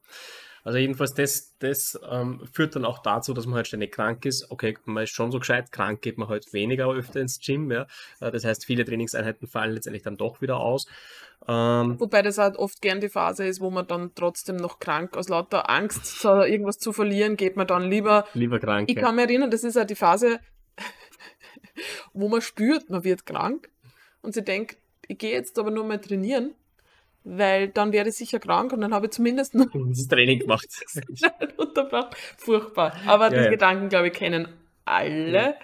Also 0.63 0.79
jedenfalls, 0.79 1.15
das, 1.15 1.57
das 1.59 1.99
ähm, 2.11 2.47
führt 2.53 2.77
dann 2.77 2.85
auch 2.85 2.99
dazu, 2.99 3.33
dass 3.33 3.47
man 3.47 3.55
halt 3.55 3.67
ständig 3.67 3.93
krank 3.93 4.25
ist. 4.27 4.51
Okay, 4.51 4.77
man 4.85 5.05
ist 5.05 5.11
schon 5.11 5.31
so 5.33 5.39
gescheit, 5.39 5.73
krank 5.73 6.03
geht 6.03 6.19
man 6.19 6.29
halt 6.29 6.53
weniger 6.53 6.91
öfter 6.91 7.21
ins 7.21 7.41
Gym. 7.41 7.71
Ja. 7.71 7.87
Äh, 8.21 8.31
Das 8.31 8.45
heißt, 8.45 8.67
viele 8.67 8.85
Trainingseinheiten 8.85 9.49
fallen 9.49 9.73
letztendlich 9.73 10.03
dann 10.03 10.17
doch 10.17 10.43
wieder 10.43 10.59
aus. 10.61 10.87
Ähm, 11.49 11.99
Wobei 11.99 12.21
das 12.21 12.37
halt 12.37 12.57
oft 12.57 12.83
gern 12.83 13.01
die 13.01 13.09
Phase 13.09 13.47
ist, 13.47 13.61
wo 13.61 13.71
man 13.71 13.87
dann 13.87 14.11
trotzdem 14.15 14.57
noch 14.57 14.79
krank 14.79 15.17
aus 15.17 15.31
lauter 15.31 15.71
Angst, 15.71 16.23
irgendwas 16.25 16.77
zu 16.77 16.93
verlieren, 16.93 17.37
geht 17.39 17.57
man 17.57 17.67
dann 17.67 17.89
lieber 17.89 18.27
lieber 18.35 18.61
krank. 18.61 18.91
Ich 18.91 18.97
ja. 18.97 19.03
kann 19.03 19.17
mich 19.17 19.25
erinnern, 19.25 19.51
das 19.51 19.65
ist 19.65 19.77
ja 19.77 19.85
die 19.85 19.95
Phase, 19.95 20.41
wo 22.13 22.29
man 22.29 22.41
spürt, 22.41 22.91
man 22.91 23.05
wird 23.05 23.27
krank 23.27 23.71
und 24.23 24.35
sie 24.35 24.43
denkt, 24.43 24.79
ich 25.09 25.19
gehe 25.19 25.33
jetzt 25.33 25.59
aber 25.59 25.71
nur 25.71 25.85
mal 25.85 26.01
trainieren, 26.01 26.55
weil 27.25 27.69
dann 27.69 27.93
werde 27.93 28.11
ich 28.11 28.17
sicher 28.17 28.39
krank 28.39 28.73
und 28.73 28.81
dann 28.81 28.95
habe 28.95 29.07
ich 29.07 29.13
zumindest 29.13 29.55
noch 29.55 29.67
das 29.89 30.09
Training 30.09 30.41
gemacht. 30.41 30.69
einen 31.39 31.53
unterbracht. 31.53 32.17
Furchtbar. 32.39 32.95
Aber 33.07 33.25
Ja, 33.25 33.31
den 33.31 33.45
ja. 33.45 33.51
Gedanken, 33.51 33.89
glaube 33.89 34.09
ich, 34.09 34.13
kennen 34.13 34.49
alle, 34.85 35.57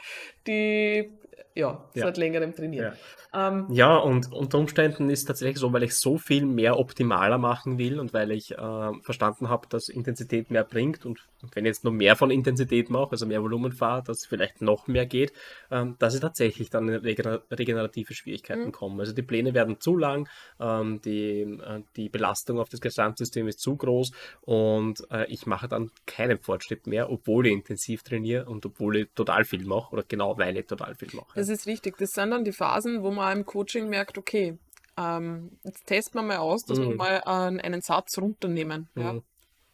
die 0.46 1.10
ja, 1.56 1.84
Ja. 1.94 2.04
seit 2.04 2.16
längerem 2.16 2.54
trainieren. 2.54 2.92
Ja. 3.34 3.48
Ähm, 3.48 3.66
Ja, 3.70 3.96
und 3.96 4.32
unter 4.32 4.58
Umständen 4.58 5.10
ist 5.10 5.20
es 5.20 5.24
tatsächlich 5.24 5.58
so, 5.58 5.72
weil 5.72 5.82
ich 5.82 5.94
so 5.96 6.16
viel 6.18 6.46
mehr 6.46 6.78
optimaler 6.78 7.38
machen 7.38 7.76
will 7.78 7.98
und 7.98 8.14
weil 8.14 8.30
ich 8.30 8.52
äh, 8.52 8.92
verstanden 9.02 9.48
habe, 9.48 9.66
dass 9.68 9.88
Intensität 9.88 10.50
mehr 10.50 10.64
bringt 10.64 11.04
und 11.04 11.18
wenn 11.52 11.64
ich 11.64 11.70
jetzt 11.70 11.84
noch 11.84 11.92
mehr 11.92 12.16
von 12.16 12.30
Intensität 12.30 12.88
mache, 12.90 13.12
also 13.12 13.26
mehr 13.26 13.42
Volumen 13.42 13.72
fahre, 13.72 14.02
dass 14.02 14.24
vielleicht 14.26 14.62
noch 14.62 14.86
mehr 14.86 15.06
geht, 15.06 15.32
ähm, 15.70 15.96
dass 15.98 16.14
ich 16.14 16.20
tatsächlich 16.20 16.70
dann 16.70 16.88
in 16.88 16.94
regener 16.96 17.42
regenerative 17.50 18.14
Schwierigkeiten 18.14 18.66
Mhm. 18.66 18.72
komme. 18.72 19.00
Also 19.02 19.12
die 19.12 19.22
Pläne 19.22 19.52
werden 19.54 19.80
zu 19.80 19.96
lang, 19.96 20.28
ähm, 20.60 21.00
die, 21.02 21.40
äh, 21.42 21.82
die 21.96 22.08
Belastung 22.08 22.58
auf 22.58 22.68
das 22.68 22.80
Gesamtsystem 22.80 23.48
ist 23.48 23.60
zu 23.60 23.76
groß 23.76 24.12
und 24.42 25.04
äh, 25.10 25.26
ich 25.30 25.46
mache 25.46 25.68
dann 25.68 25.90
keinen 26.06 26.38
Fortschritt 26.38 26.86
mehr, 26.86 27.10
obwohl 27.10 27.46
ich 27.46 27.52
intensiv 27.52 28.02
trainiere 28.02 28.46
und 28.46 28.64
obwohl 28.66 28.96
ich 28.96 29.08
total 29.14 29.44
viel 29.44 29.64
mache 29.64 29.92
oder 29.92 30.04
genau 30.06 30.38
weil 30.38 30.56
ich 30.56 30.66
total 30.66 30.94
viel 30.94 31.08
mache. 31.14 31.32
Das 31.34 31.45
ist 31.48 31.66
richtig. 31.66 31.96
Das 31.98 32.10
sind 32.12 32.30
dann 32.30 32.44
die 32.44 32.52
Phasen, 32.52 33.02
wo 33.02 33.10
man 33.10 33.38
im 33.38 33.46
Coaching 33.46 33.88
merkt, 33.88 34.18
okay, 34.18 34.58
ähm, 34.98 35.58
jetzt 35.62 35.86
testen 35.86 36.18
wir 36.20 36.22
mal 36.22 36.38
aus, 36.38 36.64
dass 36.64 36.78
wir 36.78 36.88
Mhm. 36.90 36.96
mal 36.96 37.22
äh, 37.24 37.62
einen 37.62 37.82
Satz 37.82 38.18
runternehmen. 38.18 38.88
Ja. 38.96 39.14
Mhm. 39.14 39.22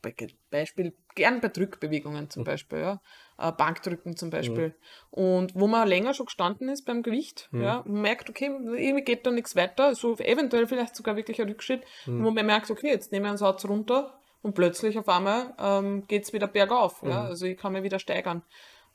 Be 0.03 0.13
Beispiel, 0.51 0.93
gern 1.15 1.41
bei 1.41 1.47
Drückbewegungen 1.49 2.29
zum 2.29 2.41
Mhm. 2.43 2.47
Beispiel, 2.47 2.79
ja. 2.81 3.01
Äh, 3.39 3.53
Bankdrücken 3.53 4.17
zum 4.17 4.31
Beispiel. 4.31 4.75
Und 5.11 5.55
wo 5.55 5.69
man 5.69 5.87
länger 5.87 6.13
schon 6.13 6.27
gestanden 6.27 6.69
ist 6.69 6.85
beim 6.85 7.03
Gewicht, 7.05 7.49
Mhm. 7.53 7.63
ja, 7.63 7.77
und 7.79 8.01
merkt, 8.01 8.29
okay, 8.29 8.47
irgendwie 8.47 9.05
geht 9.05 9.25
da 9.25 9.31
nichts 9.31 9.55
weiter, 9.55 9.95
so 9.95 10.17
eventuell 10.19 10.67
vielleicht 10.67 10.97
sogar 10.97 11.15
wirklich 11.17 11.41
ein 11.41 11.49
Rückschritt, 11.49 11.85
Mhm. 12.07 12.25
wo 12.25 12.31
man 12.33 12.45
merkt, 12.47 12.69
okay, 12.71 12.89
jetzt 12.89 13.13
nehme 13.13 13.27
ich 13.27 13.31
einen 13.31 13.39
Satz 13.39 13.65
runter 13.65 14.19
und 14.43 14.55
plötzlich 14.57 14.99
auf 14.99 15.09
einmal 15.09 15.55
ähm, 15.59 16.05
geht 16.09 16.25
es 16.25 16.33
wieder 16.33 16.49
bergauf. 16.49 17.01
Ja? 17.03 17.21
Mhm. 17.21 17.27
Also 17.29 17.47
ich 17.47 17.57
kann 17.57 17.73
mich 17.73 17.85
wieder 17.85 18.01
steigern. 18.01 18.43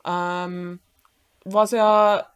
Ähm, 0.05 0.81
was 1.45 1.71
ja 1.71 2.27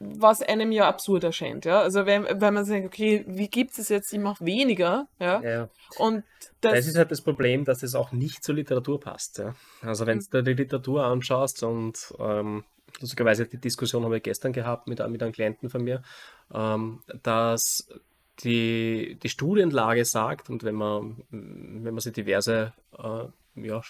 was 0.00 0.40
einem 0.40 0.72
ja 0.72 0.88
absurd 0.88 1.24
erscheint, 1.24 1.66
ja. 1.66 1.80
Also 1.82 2.06
wenn, 2.06 2.24
wenn 2.24 2.54
man 2.54 2.64
sagt, 2.64 2.86
okay, 2.86 3.22
wie 3.28 3.48
gibt 3.48 3.78
es 3.78 3.90
jetzt, 3.90 4.12
ich 4.12 4.18
mache 4.18 4.44
weniger, 4.44 5.08
ja. 5.18 5.42
Ja. 5.42 5.68
Und 5.98 6.24
Das 6.62 6.72
das, 6.72 6.86
ist 6.86 6.96
halt 6.96 7.10
das 7.10 7.20
Problem, 7.20 7.66
dass 7.66 7.82
es 7.82 7.94
auch 7.94 8.10
nicht 8.10 8.42
zur 8.42 8.54
Literatur 8.54 8.98
passt. 8.98 9.38
Ja. 9.38 9.54
Also 9.82 10.06
wenn 10.06 10.18
du 10.18 10.42
dir 10.42 10.54
die 10.54 10.62
Literatur 10.62 11.04
anschaust 11.04 11.62
und 11.62 12.14
ähm, 12.18 12.64
lustigerweise 12.98 13.46
die 13.46 13.58
Diskussion 13.58 14.04
habe 14.04 14.16
ich 14.16 14.22
gestern 14.22 14.54
gehabt 14.54 14.88
mit, 14.88 15.06
mit 15.06 15.22
einem 15.22 15.32
Klienten 15.32 15.68
von 15.68 15.84
mir, 15.84 16.02
ähm, 16.52 17.02
dass 17.22 17.88
die, 18.42 19.18
die 19.22 19.28
Studienlage 19.28 20.06
sagt, 20.06 20.48
und 20.48 20.64
wenn 20.64 20.76
man, 20.76 21.22
wenn 21.30 21.92
man 21.92 21.98
sich 21.98 22.14
diverse 22.14 22.72
äh, 22.98 23.26
ja, 23.66 23.82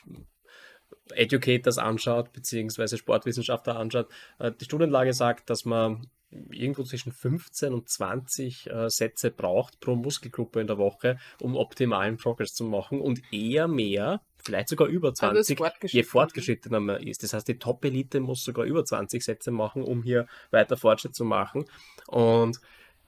Educators 1.12 1.78
anschaut, 1.78 2.32
beziehungsweise 2.32 2.98
Sportwissenschaftler 2.98 3.76
anschaut, 3.76 4.08
äh, 4.38 4.52
die 4.52 4.64
Studienlage 4.64 5.12
sagt, 5.12 5.50
dass 5.50 5.64
man 5.64 6.06
irgendwo 6.50 6.84
zwischen 6.84 7.12
15 7.12 7.72
und 7.72 7.88
20 7.88 8.70
äh, 8.70 8.88
Sätze 8.88 9.30
braucht 9.30 9.80
pro 9.80 9.96
Muskelgruppe 9.96 10.60
in 10.60 10.66
der 10.66 10.78
Woche, 10.78 11.18
um 11.40 11.56
optimalen 11.56 12.16
Progress 12.16 12.54
zu 12.54 12.64
machen 12.64 13.00
und 13.00 13.20
eher 13.32 13.66
mehr, 13.66 14.20
vielleicht 14.36 14.68
sogar 14.68 14.88
über 14.88 15.08
Also 15.08 15.34
das 15.34 15.46
20, 15.46 15.50
je 15.50 15.56
Fortgeschrittene. 15.56 16.04
fortgeschrittener 16.04 16.80
man 16.80 17.02
ist. 17.02 17.22
Das 17.22 17.32
heißt, 17.32 17.48
die 17.48 17.58
Top-Elite 17.58 18.20
muss 18.20 18.44
sogar 18.44 18.64
über 18.64 18.84
20 18.84 19.24
Sätze 19.24 19.50
machen, 19.50 19.82
um 19.82 20.02
hier 20.02 20.26
weiter 20.50 20.76
Fortschritt 20.76 21.14
zu 21.14 21.24
machen. 21.24 21.64
Und 22.06 22.60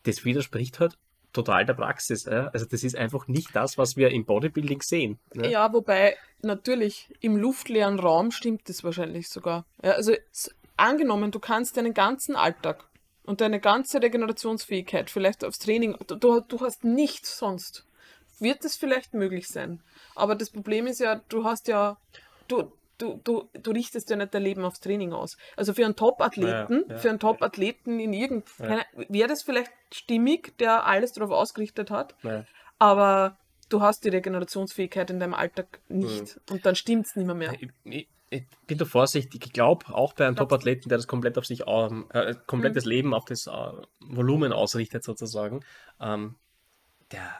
das 0.02 0.24
widerspricht 0.24 0.80
halt 0.80 0.98
total 1.32 1.64
der 1.64 1.74
Praxis. 1.74 2.24
Ja? 2.24 2.48
Also 2.48 2.66
das 2.66 2.84
ist 2.84 2.96
einfach 2.96 3.28
nicht 3.28 3.54
das, 3.54 3.78
was 3.78 3.96
wir 3.96 4.10
im 4.10 4.24
Bodybuilding 4.24 4.82
sehen. 4.82 5.18
Ne? 5.34 5.50
ja, 5.50 5.72
wobei 5.72 6.16
natürlich 6.42 7.08
im 7.20 7.36
luftleeren 7.36 7.98
Raum 7.98 8.30
stimmt 8.30 8.68
das 8.68 8.84
wahrscheinlich 8.84 9.28
sogar. 9.28 9.64
Ja, 9.82 9.92
also 9.92 10.12
angenommen, 10.76 11.30
du 11.30 11.38
kannst 11.38 11.76
deinen 11.76 11.94
ganzen 11.94 12.36
Alltag 12.36 12.84
und 13.24 13.40
deine 13.40 13.60
ganze 13.60 14.02
Regenerationsfähigkeit 14.02 15.10
vielleicht 15.10 15.44
aufs 15.44 15.58
Training, 15.58 15.96
du, 16.06 16.40
du, 16.40 16.60
hast 16.60 16.84
nichts 16.84 17.38
sonst, 17.38 17.84
wird 18.40 18.64
es 18.64 18.76
vielleicht 18.76 19.14
möglich 19.14 19.48
sein. 19.48 19.80
Aber 20.14 20.34
das 20.34 20.50
Problem 20.50 20.86
ist 20.86 21.00
ja, 21.00 21.20
du 21.28 21.44
hast 21.44 21.68
ja, 21.68 21.98
du, 22.48 22.72
du, 23.02 23.20
du, 23.24 23.48
du 23.52 23.70
richtest 23.72 24.08
ja 24.10 24.16
nicht 24.16 24.32
dein 24.32 24.42
Leben 24.42 24.64
aufs 24.64 24.80
Training 24.80 25.12
aus. 25.12 25.36
Also 25.56 25.74
für 25.74 25.84
einen 25.84 25.96
Top-Athleten, 25.96 26.84
Ja, 26.86 26.94
ja, 26.94 26.98
für 26.98 27.10
einen 27.10 27.18
Top-Athleten 27.18 28.00
in 28.00 28.12
irgend, 28.12 28.48
wäre 28.58 29.28
das 29.28 29.42
vielleicht 29.42 29.72
stimmig, 29.92 30.56
der 30.58 30.86
alles 30.86 31.12
darauf 31.12 31.30
ausgerichtet 31.30 31.90
hat, 31.90 32.14
aber 32.78 33.36
du 33.68 33.80
hast 33.80 34.04
die 34.04 34.10
Regenerationsfähigkeit 34.10 35.10
in 35.10 35.18
deinem 35.20 35.34
Alltag 35.34 35.80
nicht 35.88 36.36
Mhm. 36.36 36.54
und 36.54 36.66
dann 36.66 36.76
stimmt 36.76 37.06
es 37.06 37.16
nicht 37.16 37.26
mehr. 37.26 37.34
mehr. 37.34 37.52
Ich, 37.54 37.68
ich, 37.84 38.08
ich 38.30 38.44
bin 38.66 38.78
da 38.78 38.84
vorsichtig. 38.84 39.44
Ich 39.46 39.52
glaube, 39.52 39.86
auch 39.94 40.14
bei 40.14 40.26
einem 40.26 40.36
Top-Athleten, 40.36 40.88
der 40.88 40.98
das 40.98 41.06
komplett 41.06 41.36
auf 41.38 41.44
sich, 41.46 41.60
äh, 41.66 42.34
komplettes 42.46 42.84
Leben 42.84 43.12
auf 43.14 43.24
das 43.26 43.46
äh, 43.46 43.50
Volumen 44.00 44.52
ausrichtet, 44.52 45.04
sozusagen, 45.04 45.64
ähm, 46.00 46.36
der 47.10 47.30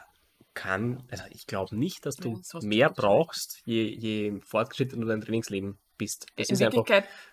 kann, 0.53 1.03
also 1.11 1.23
ich 1.29 1.47
glaube 1.47 1.75
nicht, 1.75 2.05
dass 2.05 2.15
du 2.15 2.39
Ja, 2.53 2.59
mehr 2.61 2.89
brauchst, 2.89 3.61
je, 3.65 3.83
je 3.83 4.39
fortgeschrittener 4.41 5.01
du 5.01 5.07
dein 5.07 5.21
Trainingsleben 5.21 5.77
bist. 5.97 6.25
Das 6.35 6.49
in 6.49 6.55
ist 6.55 6.61
einfach 6.61 6.85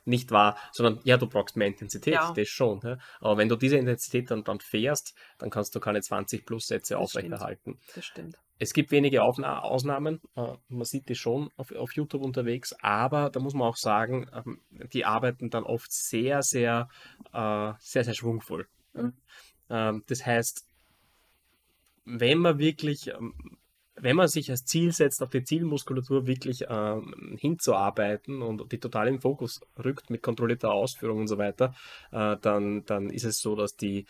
nicht 0.04 0.30
wahr, 0.30 0.56
sondern 0.72 1.00
ja, 1.04 1.16
du 1.16 1.26
brauchst 1.26 1.56
mehr 1.56 1.66
Intensität, 1.68 2.14
Ja. 2.14 2.32
das 2.34 2.48
schon. 2.48 2.80
Ja? 2.82 2.98
Aber 3.20 3.36
wenn 3.38 3.48
du 3.48 3.56
diese 3.56 3.76
Intensität 3.76 4.30
dann, 4.30 4.44
dann 4.44 4.60
fährst, 4.60 5.14
dann 5.38 5.50
kannst 5.50 5.74
du 5.74 5.80
keine 5.80 6.00
20 6.02 6.44
plus 6.46 6.66
Sätze 6.66 6.94
Das 6.94 7.02
aufrechterhalten. 7.02 7.78
das 7.94 8.04
stimmt. 8.04 8.36
Es 8.62 8.74
gibt 8.74 8.90
wenige 8.90 9.22
Aufna 9.22 9.60
Ausnahmen, 9.60 10.20
äh, 10.36 10.52
man 10.68 10.84
sieht 10.84 11.08
die 11.08 11.14
schon 11.14 11.50
auf, 11.56 11.72
auf 11.72 11.92
YouTube 11.94 12.22
unterwegs, 12.22 12.74
aber 12.82 13.30
da 13.30 13.40
muss 13.40 13.54
man 13.54 13.66
auch 13.66 13.76
sagen, 13.76 14.28
ähm, 14.34 14.60
die 14.92 15.06
arbeiten 15.06 15.48
dann 15.48 15.64
oft 15.64 15.90
sehr, 15.90 16.42
sehr, 16.42 16.88
äh, 17.32 17.72
sehr, 17.78 18.04
sehr 18.04 18.12
schwungvoll. 18.14 18.66
Mhm. 18.92 19.14
Ähm, 19.70 20.04
das 20.08 20.26
heißt, 20.26 20.66
wenn 22.18 22.38
man 22.38 22.58
wirklich, 22.58 23.08
ähm, 23.08 23.34
wenn 23.96 24.16
man 24.16 24.28
sich 24.28 24.50
als 24.50 24.64
Ziel 24.64 24.92
setzt, 24.92 25.22
auf 25.22 25.30
die 25.30 25.44
Zielmuskulatur 25.44 26.26
wirklich 26.26 26.64
ähm, 26.68 27.36
hinzuarbeiten 27.38 28.42
und 28.42 28.72
die 28.72 28.80
total 28.80 29.08
im 29.08 29.20
Fokus 29.20 29.60
rückt 29.82 30.10
mit 30.10 30.22
kontrollierter 30.22 30.72
Ausführung 30.72 31.20
und 31.20 31.28
so 31.28 31.38
weiter, 31.38 31.74
äh, 32.12 32.36
dann, 32.40 32.84
dann 32.86 33.10
ist 33.10 33.24
es 33.24 33.40
so, 33.40 33.56
dass 33.56 33.76
die, 33.76 34.06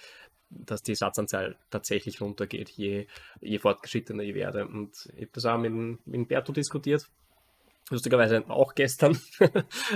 dass 0.49 0.83
die 0.83 0.95
Satzanzahl 0.95 1.57
tatsächlich 1.71 2.21
runtergeht, 2.21 2.71
je, 2.71 3.07
je 3.41 3.59
fortgeschrittener 3.59 4.23
ich 4.23 4.35
werde. 4.35 4.67
Und 4.67 5.09
ich 5.15 5.23
habe 5.23 5.31
das 5.33 5.47
auch 5.47 5.59
mit, 5.59 6.07
mit 6.07 6.29
Berto 6.29 6.53
diskutiert, 6.53 7.09
lustigerweise 7.91 8.45
auch 8.49 8.75
gestern. 8.75 9.19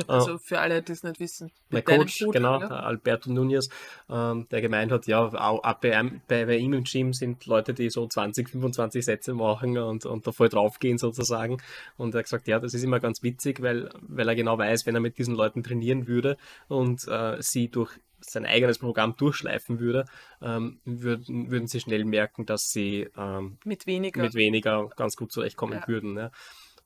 Also 0.08 0.38
für 0.38 0.58
alle, 0.60 0.82
die 0.82 0.92
es 0.92 1.02
nicht 1.02 1.20
wissen. 1.20 1.50
mein 1.70 1.78
Mit 1.78 1.86
Coach, 1.86 2.18
Bruder, 2.20 2.32
genau, 2.38 2.60
ja? 2.60 2.66
Alberto 2.68 3.30
Nunez, 3.30 3.68
ähm, 4.10 4.46
der 4.50 4.60
gemeint 4.60 4.92
hat, 4.92 5.06
ja, 5.06 5.20
auch, 5.20 5.62
bei, 5.80 6.02
bei, 6.28 6.44
bei 6.46 6.56
ihm 6.56 6.72
im 6.74 6.84
Gym 6.84 7.12
sind 7.12 7.46
Leute, 7.46 7.72
die 7.74 7.90
so 7.90 8.06
20, 8.06 8.50
25 8.50 9.04
Sätze 9.04 9.34
machen 9.34 9.78
und, 9.78 10.04
und 10.06 10.26
da 10.26 10.32
voll 10.32 10.48
draufgehen 10.48 10.98
sozusagen. 10.98 11.58
Und 11.96 12.14
er 12.14 12.18
hat 12.18 12.24
gesagt, 12.24 12.48
ja, 12.48 12.58
das 12.58 12.74
ist 12.74 12.82
immer 12.82 13.00
ganz 13.00 13.22
witzig, 13.22 13.62
weil, 13.62 13.90
weil 14.02 14.28
er 14.28 14.34
genau 14.34 14.58
weiß, 14.58 14.86
wenn 14.86 14.94
er 14.94 15.00
mit 15.00 15.18
diesen 15.18 15.34
Leuten 15.34 15.62
trainieren 15.62 16.06
würde 16.06 16.36
und 16.68 17.06
äh, 17.08 17.40
sie 17.40 17.68
durch 17.68 17.92
sein 18.20 18.46
eigenes 18.46 18.78
Programm 18.78 19.16
durchschleifen 19.16 19.80
würde, 19.80 20.06
ähm, 20.40 20.80
würden, 20.84 21.50
würden 21.50 21.68
sie 21.68 21.80
schnell 21.80 22.04
merken, 22.06 22.46
dass 22.46 22.70
sie 22.70 23.08
ähm, 23.18 23.58
Mit 23.64 23.86
weniger. 23.86 24.22
mit 24.22 24.34
weniger 24.34 24.88
ganz 24.96 25.16
gut 25.16 25.30
zurechtkommen 25.30 25.80
Ja. 25.80 25.88
würden. 25.88 26.16
Ja. 26.16 26.30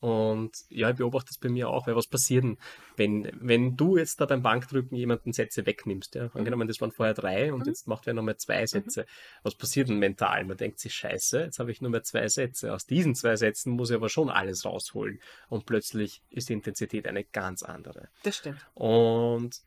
Und 0.01 0.53
ja, 0.69 0.91
ich 0.91 0.97
beobachte 0.97 1.29
das 1.31 1.39
bei 1.39 1.49
mir 1.49 1.69
auch, 1.69 1.89
weil 1.89 1.97
was 1.97 2.07
passiert 2.07 2.45
denn, 2.45 2.57
wenn, 2.97 3.31
wenn 3.41 3.77
du 3.77 3.97
jetzt 3.97 4.21
da 4.21 4.27
beim 4.27 4.43
Bankdrücken 4.43 4.97
jemanden 4.97 5.33
Sätze 5.33 5.67
wegnimmst, 5.67 6.15
ja, 6.15 6.29
angenommen, 6.35 6.69
das 6.69 6.81
waren 6.81 6.93
vorher 6.93 7.15
drei 7.15 7.53
und 7.53 7.61
Mhm. 7.63 7.67
jetzt 7.67 7.89
macht 7.89 8.07
er 8.07 8.15
nochmal 8.15 8.37
zwei 8.37 8.65
Sätze. 8.67 9.07
Was 9.43 9.57
passiert 9.57 9.89
denn 9.89 9.99
mental? 9.99 10.45
Man 10.45 10.57
denkt 10.57 10.79
sich, 10.79 10.95
scheiße, 10.95 11.41
jetzt 11.41 11.59
habe 11.59 11.73
ich 11.73 11.81
nur 11.81 11.91
mehr 11.91 12.05
zwei 12.05 12.29
Sätze. 12.29 12.73
Aus 12.73 12.87
diesen 12.87 13.17
zwei 13.17 13.35
Sätzen 13.35 13.73
muss 13.73 13.91
ich 13.91 13.97
aber 13.97 14.09
schon 14.09 14.31
alles 14.31 14.65
rausholen. 14.65 15.21
Und 15.49 15.67
plötzlich 15.67 16.23
ist 16.31 16.49
die 16.49 16.53
Intensität 16.53 17.09
eine 17.09 17.25
ganz 17.25 17.65
andere. 17.65 18.09
das 18.23 18.37
stimmt. 18.37 18.65
Und 18.75 19.63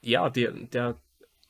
ja, 0.00 0.28
die, 0.30 0.66
der, 0.72 0.96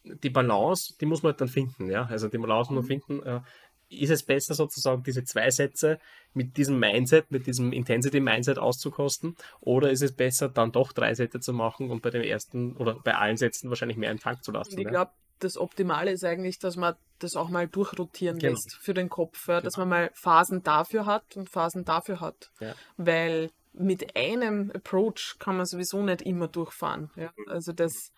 die 0.05 0.31
Balance, 0.31 0.95
die 1.01 1.07
muss 1.07 1.23
man 1.23 1.33
halt 1.33 1.41
dann 1.41 1.49
finden, 1.49 1.91
ja. 1.91 2.05
Also 2.07 2.29
die 2.29 2.39
Balance 2.39 2.73
muss 2.73 2.83
man 2.83 3.01
finden, 3.01 3.23
äh, 3.27 3.41
ist 3.89 4.11
es 4.11 4.23
besser 4.23 4.55
sozusagen 4.55 5.03
diese 5.03 5.25
zwei 5.25 5.51
Sätze 5.51 5.99
mit 6.35 6.57
diesem 6.57 6.79
Mindset, 6.79 7.31
mit 7.31 7.47
diesem 7.47 7.73
Intensity-Mindset 7.73 8.59
auszukosten, 8.59 9.37
oder 9.61 9.91
ist 9.91 10.03
es 10.03 10.13
besser 10.13 10.49
dann 10.49 10.73
doch 10.73 10.93
drei 10.93 11.15
Sätze 11.15 11.41
zu 11.41 11.53
machen 11.53 11.91
und 11.91 12.03
bei 12.03 12.11
dem 12.11 12.23
ersten 12.23 12.77
oder 12.77 12.95
bei 13.03 13.15
allen 13.15 13.37
Sätzen 13.37 13.71
wahrscheinlich 13.71 13.97
mehr 13.97 14.11
im 14.11 14.21
Tank 14.21 14.45
zu 14.45 14.53
lassen? 14.53 14.75
Und 14.75 14.81
ich 14.81 14.89
glaube, 14.89 15.13
das 15.39 15.57
Optimale 15.57 16.11
ist 16.11 16.25
eigentlich, 16.25 16.59
dass 16.59 16.77
man 16.77 16.95
das 17.19 17.37
auch 17.37 17.49
mal 17.49 17.69
durchrotieren 17.69 18.39
Genau. 18.39 18.53
lässt 18.53 18.75
für 18.75 18.95
den 18.95 19.09
Kopf, 19.09 19.49
ja, 19.49 19.61
dass 19.61 19.77
man 19.77 19.89
mal 19.89 20.11
Phasen 20.15 20.63
dafür 20.63 21.07
hat 21.07 21.37
und 21.37 21.49
Phasen 21.49 21.85
dafür 21.85 22.21
hat. 22.21 22.51
Ja. 22.61 22.75
Weil 22.97 23.51
mit 23.73 24.17
einem 24.17 24.71
Approach 24.75 25.37
kann 25.39 25.57
man 25.57 25.67
sowieso 25.67 26.03
nicht 26.03 26.23
immer 26.23 26.49
durchfahren. 26.49 27.11
Ja? 27.17 27.33
Also 27.47 27.73
das, 27.73 28.13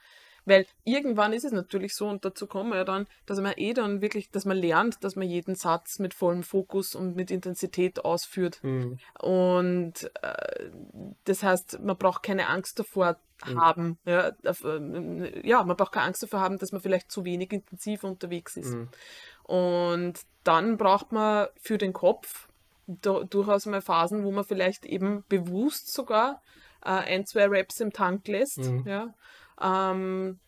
Weil 0.50 0.66
irgendwann 0.84 1.32
ist 1.32 1.44
es 1.44 1.52
natürlich 1.52 1.94
so, 1.94 2.08
und 2.08 2.24
dazu 2.24 2.46
kommen 2.46 2.70
wir 2.70 2.76
ja 2.78 2.84
dann, 2.84 3.06
dass 3.26 3.40
man 3.40 3.54
eh 3.56 3.72
dann 3.72 4.00
wirklich, 4.02 4.30
dass 4.30 4.44
man 4.44 4.56
lernt, 4.56 5.02
dass 5.04 5.16
man 5.16 5.28
jeden 5.28 5.54
Satz 5.54 5.98
mit 5.98 6.12
vollem 6.12 6.42
Fokus 6.42 6.94
und 6.94 7.16
mit 7.16 7.30
Intensität 7.30 8.04
ausführt. 8.04 8.58
Mhm. 8.62 8.98
Und 9.20 10.10
äh, 10.22 10.70
das 11.24 11.42
heißt, 11.42 11.80
man 11.80 11.96
braucht 11.96 12.22
keine 12.22 12.48
Angst 12.48 12.78
davor 12.78 13.16
Mhm. 13.46 13.60
haben. 13.60 13.98
Ja, 14.04 14.32
auf, 14.44 14.64
ähm, 14.64 15.24
ja, 15.42 15.62
man 15.64 15.76
braucht 15.76 15.92
keine 15.92 16.06
Angst 16.06 16.22
davor 16.22 16.40
haben, 16.40 16.58
dass 16.58 16.72
man 16.72 16.82
vielleicht 16.82 17.10
zu 17.10 17.24
wenig 17.24 17.52
intensiv 17.52 18.04
unterwegs 18.04 18.56
ist. 18.58 18.74
Mhm. 18.74 18.88
Und 19.44 20.20
dann 20.44 20.76
braucht 20.76 21.12
man 21.12 21.48
für 21.60 21.78
den 21.78 21.92
Kopf 21.92 22.48
du- 22.86 23.24
durchaus 23.24 23.66
mal 23.66 23.80
Phasen, 23.80 24.24
wo 24.24 24.30
man 24.30 24.44
vielleicht 24.44 24.84
eben 24.84 25.24
bewusst 25.28 25.92
sogar 25.92 26.42
äh, 26.84 26.90
ein, 26.90 27.26
zwei 27.26 27.46
Reps 27.46 27.80
im 27.80 27.92
Tank 27.92 28.26
lässt. 28.28 28.58
Mhm. 28.58 28.84
Ja. 28.86 29.14
Ähm, 29.62 30.38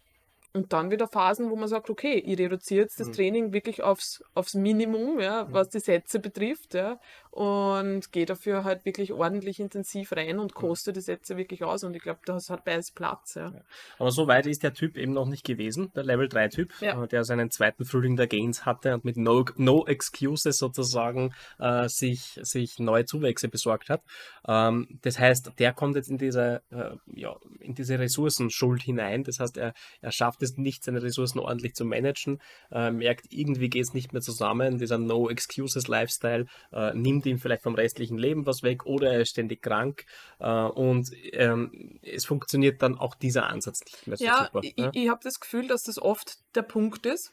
und 0.55 0.73
dann 0.75 0.91
wieder 0.91 1.09
Phasen, 1.09 1.51
wo 1.51 1.57
man 1.57 1.69
sagt, 1.69 1.89
okay, 1.89 2.15
ich 2.15 2.39
reduziere 2.39 2.83
jetzt 2.83 3.01
das 3.01 3.09
Mhm. 3.09 3.13
Training 3.13 3.53
wirklich 3.55 3.83
aufs, 3.83 4.23
aufs 4.35 4.55
Minimum, 4.55 5.19
ja, 5.19 5.51
was 5.51 5.71
die 5.71 5.81
Sätze 5.81 6.21
betrifft, 6.21 6.75
ja, 6.75 7.01
und 7.33 8.13
gehe 8.13 8.27
dafür 8.27 8.63
halt 8.63 8.85
wirklich 8.85 9.11
ordentlich 9.11 9.59
intensiv 9.59 10.13
rein 10.13 10.39
und 10.39 10.53
koste 10.53 10.93
die 10.93 11.01
Sätze 11.01 11.39
wirklich 11.39 11.65
aus. 11.65 11.83
Und 11.83 11.97
ich 11.97 12.03
glaube, 12.03 12.21
das 12.27 12.51
hat 12.51 12.67
beides 12.67 12.91
Platz, 12.91 13.37
ja. 13.37 13.55
Aber 13.99 14.11
so 14.11 14.27
weit 14.27 14.47
ist 14.47 14.63
der 14.63 14.75
Typ 14.75 14.99
eben 14.99 15.15
noch 15.15 15.27
nicht 15.27 15.43
gewesen, 15.43 15.91
der 15.97 16.05
Level 16.05 16.29
3 16.29 16.49
Typ, 16.49 16.71
Ja. 16.83 17.03
äh, 17.03 17.09
der 17.09 17.25
seinen 17.25 17.51
zweiten 17.51 17.87
Frühling 17.87 18.17
der 18.17 18.27
Gains 18.27 18.67
hatte 18.67 18.93
und 18.93 19.07
mit 19.07 19.17
No, 19.17 19.47
no 19.57 19.87
Excuses 19.87 20.59
sozusagen 20.59 21.33
äh, 21.59 21.89
sich, 21.89 22.39
sich 22.43 22.79
neue 22.79 23.07
Zuwächse 23.07 23.49
besorgt 23.49 23.89
hat. 23.89 24.03
Ähm, 24.47 24.99
das 25.01 25.19
heißt, 25.19 25.53
der 25.59 25.73
kommt 25.73 25.97
jetzt 25.97 26.11
in 26.11 26.19
diese, 26.19 26.61
äh, 26.71 26.91
ja, 27.15 27.35
in 27.61 27.75
diese 27.75 27.99
Ressourcenschuld 27.99 28.83
hinein. 28.83 29.25
Das 29.25 29.41
heißt, 29.41 29.57
er, 29.57 29.73
er 30.03 30.13
schafft 30.13 30.43
es 30.43 30.59
nicht, 30.59 30.85
seine 30.85 31.03
Ressourcen 31.03 31.39
ordentlich 31.39 31.75
zu 31.75 31.87
managen, 31.87 32.43
äh, 32.71 32.91
merkt, 32.91 33.29
irgendwie 33.31 33.71
geht 33.71 33.85
es 33.85 33.95
nicht 33.95 34.13
mehr 34.13 34.21
zusammen. 34.21 34.77
Dieser 34.77 34.99
No 34.99 35.31
Excuses 35.31 35.89
Lifestyle 35.89 36.45
äh, 36.73 36.93
nimmt 37.25 37.37
ihm 37.37 37.39
vielleicht 37.39 37.63
vom 37.63 37.75
restlichen 37.75 38.19
Leben 38.19 38.47
was 38.47 38.63
weg 38.63 38.87
oder 38.87 39.13
er 39.13 39.21
ist 39.21 39.31
ständig 39.31 39.63
krank 39.63 40.05
äh, 40.39 40.49
und 40.51 41.11
ähm, 41.33 41.99
es 42.03 42.25
funktioniert 42.25 42.83
dann 42.83 42.99
auch 42.99 43.15
dieser 43.15 43.47
Ansatz 43.49 43.81
nicht 43.85 44.07
mehr 44.07 44.17
so 44.17 44.25
Ja, 44.25 44.47
super. 44.47 44.61
ich, 44.63 44.77
ne? 44.77 44.91
ich 44.95 45.09
habe 45.09 45.21
das 45.23 45.41
Gefühl, 45.41 45.67
dass 45.69 45.83
das 45.83 45.99
oft 46.01 46.39
der 46.55 46.63
Punkt 46.63 47.07
ist, 47.07 47.33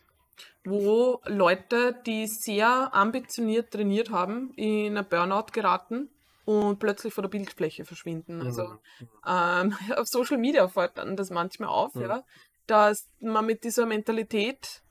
wo 0.66 1.22
Leute, 1.26 1.96
die 2.06 2.28
sehr 2.28 2.94
ambitioniert 2.94 3.72
trainiert 3.72 4.10
haben, 4.10 4.52
in 4.56 4.98
ein 4.98 5.08
Burnout 5.08 5.48
geraten 5.52 6.10
und 6.46 6.80
plötzlich 6.80 7.14
vor 7.14 7.22
der 7.24 7.30
Bildfläche 7.30 7.86
verschwinden. 7.86 8.42
Also 8.42 8.64
Mhm. 8.64 9.10
ähm, 9.28 9.74
auf 9.98 10.08
Social 10.08 10.38
Media 10.38 10.68
fällt 10.68 10.98
dann 10.98 11.16
das 11.16 11.30
manchmal 11.30 11.70
auf, 11.70 11.96
Mhm. 11.96 12.02
ja, 12.02 12.24
dass 12.68 13.08
man 13.20 13.46
mit 13.46 13.64
dieser 13.64 13.86
Mentalität 13.86 14.82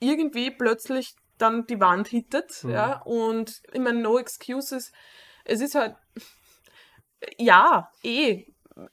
irgendwie 0.00 0.50
plötzlich 0.50 1.14
dann 1.38 1.66
die 1.66 1.80
Wand 1.80 2.08
hittet, 2.08 2.64
Mhm. 2.64 2.70
ja, 2.70 3.02
und 3.02 3.62
ich 3.72 3.80
meine, 3.80 4.00
no 4.00 4.18
excuses. 4.18 4.92
Es 5.44 5.60
ist 5.60 5.74
halt, 5.74 5.96
ja, 7.38 7.90
eh. 8.02 8.46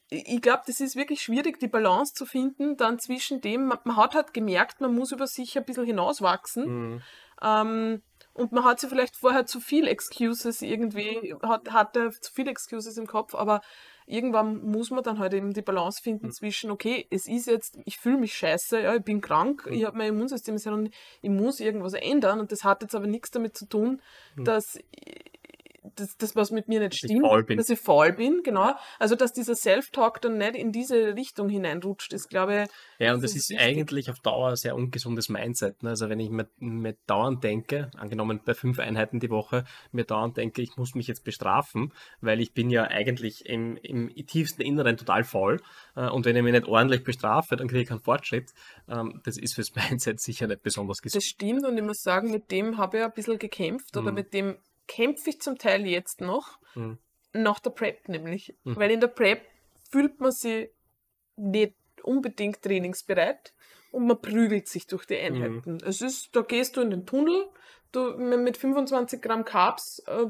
Ich 0.10 0.42
glaube, 0.42 0.64
das 0.66 0.80
ist 0.80 0.96
wirklich 0.96 1.22
schwierig, 1.22 1.60
die 1.60 1.68
Balance 1.68 2.14
zu 2.14 2.26
finden, 2.26 2.78
dann 2.78 3.00
zwischen 3.00 3.42
dem, 3.42 3.66
man, 3.66 3.80
man 3.84 3.98
hat 3.98 4.16
halt 4.16 4.34
gemerkt, 4.34 4.80
man 4.80 4.96
muss 4.96 5.12
über 5.12 5.28
sich 5.28 5.58
ein 5.58 5.66
bisschen 5.66 5.86
hinauswachsen. 5.86 6.66
Mhm. 6.94 7.02
Ähm, 7.42 8.02
und 8.34 8.52
man 8.54 8.64
hat 8.64 8.80
sich 8.80 8.90
vielleicht 8.90 9.18
vorher 9.18 9.46
zu 9.46 9.60
viel 9.60 9.88
Excuses 9.88 10.62
irgendwie, 10.62 11.36
hat, 11.44 11.72
hatte 11.72 12.12
zu 12.12 12.32
viele 12.32 12.52
Excuses 12.52 12.98
im 12.98 13.08
Kopf, 13.08 13.36
aber 13.36 13.62
irgendwann 14.06 14.64
muss 14.64 14.92
man 14.92 15.04
dann 15.04 15.20
halt 15.20 15.34
eben 15.34 15.54
die 15.54 15.62
Balance 15.62 16.02
finden 16.02 16.28
Mhm. 16.28 16.32
zwischen, 16.32 16.72
okay, 16.72 17.08
es 17.10 17.28
ist 17.28 17.48
jetzt, 17.48 17.78
ich 17.86 17.98
fühle 17.98 18.18
mich 18.18 18.34
scheiße, 18.34 18.82
ja, 18.82 18.96
ich 18.96 19.04
bin 19.04 19.22
krank, 19.22 19.66
Mhm. 19.68 19.74
ich 19.74 19.86
habe 19.86 19.98
mein 19.98 20.10
Immunsystem 20.10 20.56
ist 20.56 20.66
ja 20.66 20.78
ich 21.22 21.30
muss 21.30 21.60
irgendwas 21.60 21.94
ändern 21.94 22.40
und 22.40 22.52
das 22.52 22.64
hat 22.64 22.82
jetzt 22.82 22.96
aber 22.96 23.08
nichts 23.08 23.32
damit 23.32 23.58
zu 23.58 23.66
tun, 23.68 24.02
Mhm. 24.36 24.46
dass 24.46 24.78
dass 25.96 26.16
das 26.18 26.36
was 26.36 26.52
mit 26.52 26.68
mir 26.68 26.80
nicht 26.80 26.94
Dass 26.94 27.04
ich 27.10 27.18
stimmt, 27.18 27.48
bin. 27.48 27.58
dass 27.58 27.70
ich 27.70 27.80
faul 27.80 28.14
bin, 28.14 28.42
genau. 28.44 28.74
Also 29.00 29.16
dass 29.16 29.34
dieser 29.34 29.56
Self-Talk 29.56 30.22
dann 30.22 30.38
nicht 30.38 30.56
in 30.56 30.72
diese 30.72 31.16
Richtung 31.16 31.50
hineinrutscht, 31.50 32.14
ist 32.14 32.30
glaube 32.30 32.64
ich, 32.64 32.70
Ja, 33.06 33.14
und 33.14 33.22
Das 33.22 33.32
das 33.34 33.42
ist 33.42 33.52
ist 33.52 33.60
eigentlich 33.60 34.10
auf 34.10 34.20
Dauer 34.20 34.50
ein 34.50 34.56
sehr 34.56 34.76
ungesundes 34.76 35.30
Mindset. 35.30 35.84
Ne? 35.84 35.90
Also 35.90 36.10
wenn 36.10 36.20
ich 36.20 36.30
mir, 36.30 36.48
mir 36.60 36.96
dauernd 37.08 37.44
denke, 37.44 37.92
angenommen 37.98 38.40
bei 38.46 38.54
fünf 38.54 38.80
Einheiten 38.80 39.20
die 39.20 39.30
Woche, 39.30 39.66
mir 39.92 40.06
dauernd 40.06 40.38
denke, 40.38 40.62
ich 40.62 40.78
muss 40.78 40.96
mich 40.96 41.08
jetzt 41.08 41.24
bestrafen, 41.24 41.92
weil 42.22 42.40
ich 42.42 42.54
bin 42.54 42.70
ja 42.70 42.84
eigentlich 42.84 43.46
im, 43.46 43.78
im 43.78 44.10
tiefsten 44.26 44.62
Inneren 44.62 44.98
total 44.98 45.24
faul. 45.24 45.62
Äh, 45.96 46.08
Und 46.10 46.26
wenn 46.26 46.36
ich 46.36 46.44
mich 46.44 46.54
nicht 46.54 46.68
ordentlich 46.68 47.04
bestrafe, 47.04 47.56
dann 47.56 47.68
kriege 47.68 47.82
ich 47.82 47.88
keinen 47.90 48.00
Fortschritt. 48.00 48.52
Ähm, 48.88 49.22
Das 49.26 49.38
ist 49.38 49.56
fürs 49.56 49.74
Mindset 49.76 50.20
sicher 50.22 50.48
nicht 50.48 50.62
besonders 50.64 50.98
Das 50.98 51.14
gesund. 51.14 51.24
stimmt 51.24 51.66
und 51.66 51.78
ich 51.78 51.84
muss 51.84 52.02
sagen, 52.02 52.32
mit 52.32 52.52
dem 52.52 52.78
habe 52.78 52.98
ich 53.00 53.04
ein 53.04 53.12
bisschen 53.14 53.38
gekämpft 53.38 53.96
oder 53.98 54.10
Mhm. 54.12 54.16
mit 54.16 54.34
dem 54.34 54.58
kämpfe 54.88 55.30
ich 55.30 55.42
zum 55.42 55.58
Teil 55.58 55.86
jetzt 55.86 56.22
noch, 56.22 56.60
Mhm. 56.76 56.98
nach 57.34 57.60
der 57.60 57.70
Prep 57.72 58.08
nämlich. 58.10 58.56
Mhm. 58.64 58.76
Weil 58.76 58.92
in 58.92 59.00
der 59.00 59.08
Prep 59.08 59.42
fühlt 59.90 60.20
man 60.20 60.32
sich 60.32 60.70
nicht 61.36 61.76
unbedingt 62.04 62.62
trainingsbereit 62.62 63.54
und 63.92 64.08
man 64.08 64.22
prügelt 64.22 64.68
sich 64.68 64.88
durch 64.88 65.06
die 65.06 65.18
Einheiten. 65.18 65.78
Es 65.86 66.02
ist, 66.02 66.36
da 66.36 66.42
gehst 66.42 66.76
du 66.78 66.82
in 66.82 66.90
den 66.92 67.06
Tunnel, 67.06 67.48
du 67.92 68.18
mit 68.18 68.58
25 68.58 69.22
Gramm 69.22 69.46
Carbs, 69.46 70.00
äh, 70.08 70.28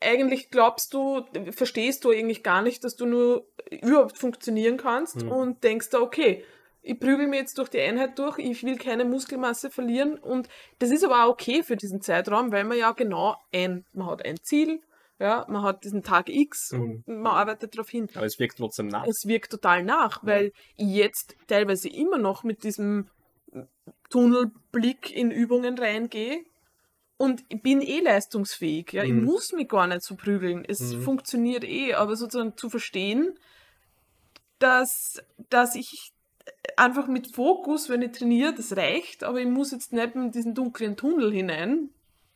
eigentlich 0.00 0.50
glaubst 0.50 0.92
du, 0.94 1.24
verstehst 1.52 2.04
du 2.04 2.10
eigentlich 2.10 2.42
gar 2.42 2.62
nicht, 2.62 2.84
dass 2.84 2.96
du 2.96 3.06
nur 3.06 3.46
überhaupt 3.70 4.18
funktionieren 4.18 4.76
kannst 4.76 5.16
Mhm. 5.22 5.32
und 5.32 5.64
denkst 5.64 5.90
da, 5.90 6.00
okay, 6.00 6.44
ich 6.86 7.00
prügel 7.00 7.26
mir 7.26 7.36
jetzt 7.36 7.56
durch 7.58 7.70
die 7.70 7.80
Einheit 7.80 8.18
durch, 8.18 8.38
ich 8.38 8.62
will 8.62 8.76
keine 8.76 9.04
Muskelmasse 9.06 9.70
verlieren 9.70 10.18
und 10.18 10.48
das 10.78 10.90
ist 10.90 11.02
aber 11.02 11.24
auch 11.24 11.30
okay 11.30 11.62
für 11.62 11.76
diesen 11.76 12.00
Zeitraum, 12.02 12.52
weil 12.52 12.64
man 12.64 12.76
ja 12.78 12.92
genau 12.92 13.36
ein, 13.52 13.84
man 13.92 14.06
hat 14.08 14.24
ein 14.24 14.36
Ziel, 14.42 14.80
ja, 15.18 15.46
man 15.48 15.62
hat 15.62 15.84
diesen 15.84 16.02
Tag 16.02 16.28
X 16.28 16.72
Mhm. 16.72 17.02
und 17.06 17.22
man 17.22 17.34
arbeitet 17.34 17.74
darauf 17.74 17.88
hin. 17.88 18.08
Aber 18.14 18.26
es 18.26 18.38
wirkt 18.38 18.58
trotzdem 18.58 18.88
nach. 18.88 19.06
Es 19.06 19.22
wirkt 19.26 19.50
total 19.50 19.82
nach, 19.82 20.22
weil 20.24 20.52
ich 20.76 20.88
jetzt 20.88 21.36
teilweise 21.46 21.88
immer 21.88 22.18
noch 22.18 22.44
mit 22.44 22.64
diesem 22.64 23.08
Tunnelblick 24.10 25.10
in 25.10 25.30
Übungen 25.30 25.78
reingehe 25.78 26.44
und 27.16 27.44
ich 27.48 27.62
bin 27.62 27.80
eh 27.80 28.00
leistungsfähig. 28.00 28.92
Ja? 28.92 29.04
Ich 29.04 29.12
Mhm. 29.12 29.24
muss 29.24 29.52
mich 29.52 29.68
gar 29.68 29.86
nicht 29.86 30.02
so 30.02 30.16
prügeln. 30.16 30.64
Es 30.66 30.80
Mhm. 30.80 31.02
funktioniert 31.02 31.64
eh, 31.64 31.94
aber 31.94 32.16
sozusagen 32.16 32.56
zu 32.56 32.68
verstehen, 32.68 33.38
dass, 34.58 35.22
dass 35.50 35.74
ich 35.74 36.12
einfach 36.76 37.06
mit 37.06 37.34
Fokus, 37.34 37.88
wenn 37.88 38.02
ich 38.02 38.12
trainiere, 38.12 38.54
das 38.54 38.76
reicht, 38.76 39.24
aber 39.24 39.40
ich 39.40 39.46
muss 39.46 39.70
jetzt 39.70 39.92
nicht 39.92 40.14
in 40.14 40.30
diesen 40.30 40.54
dunklen 40.54 40.96
Tunnel 40.96 41.32
hinein. 41.32 41.90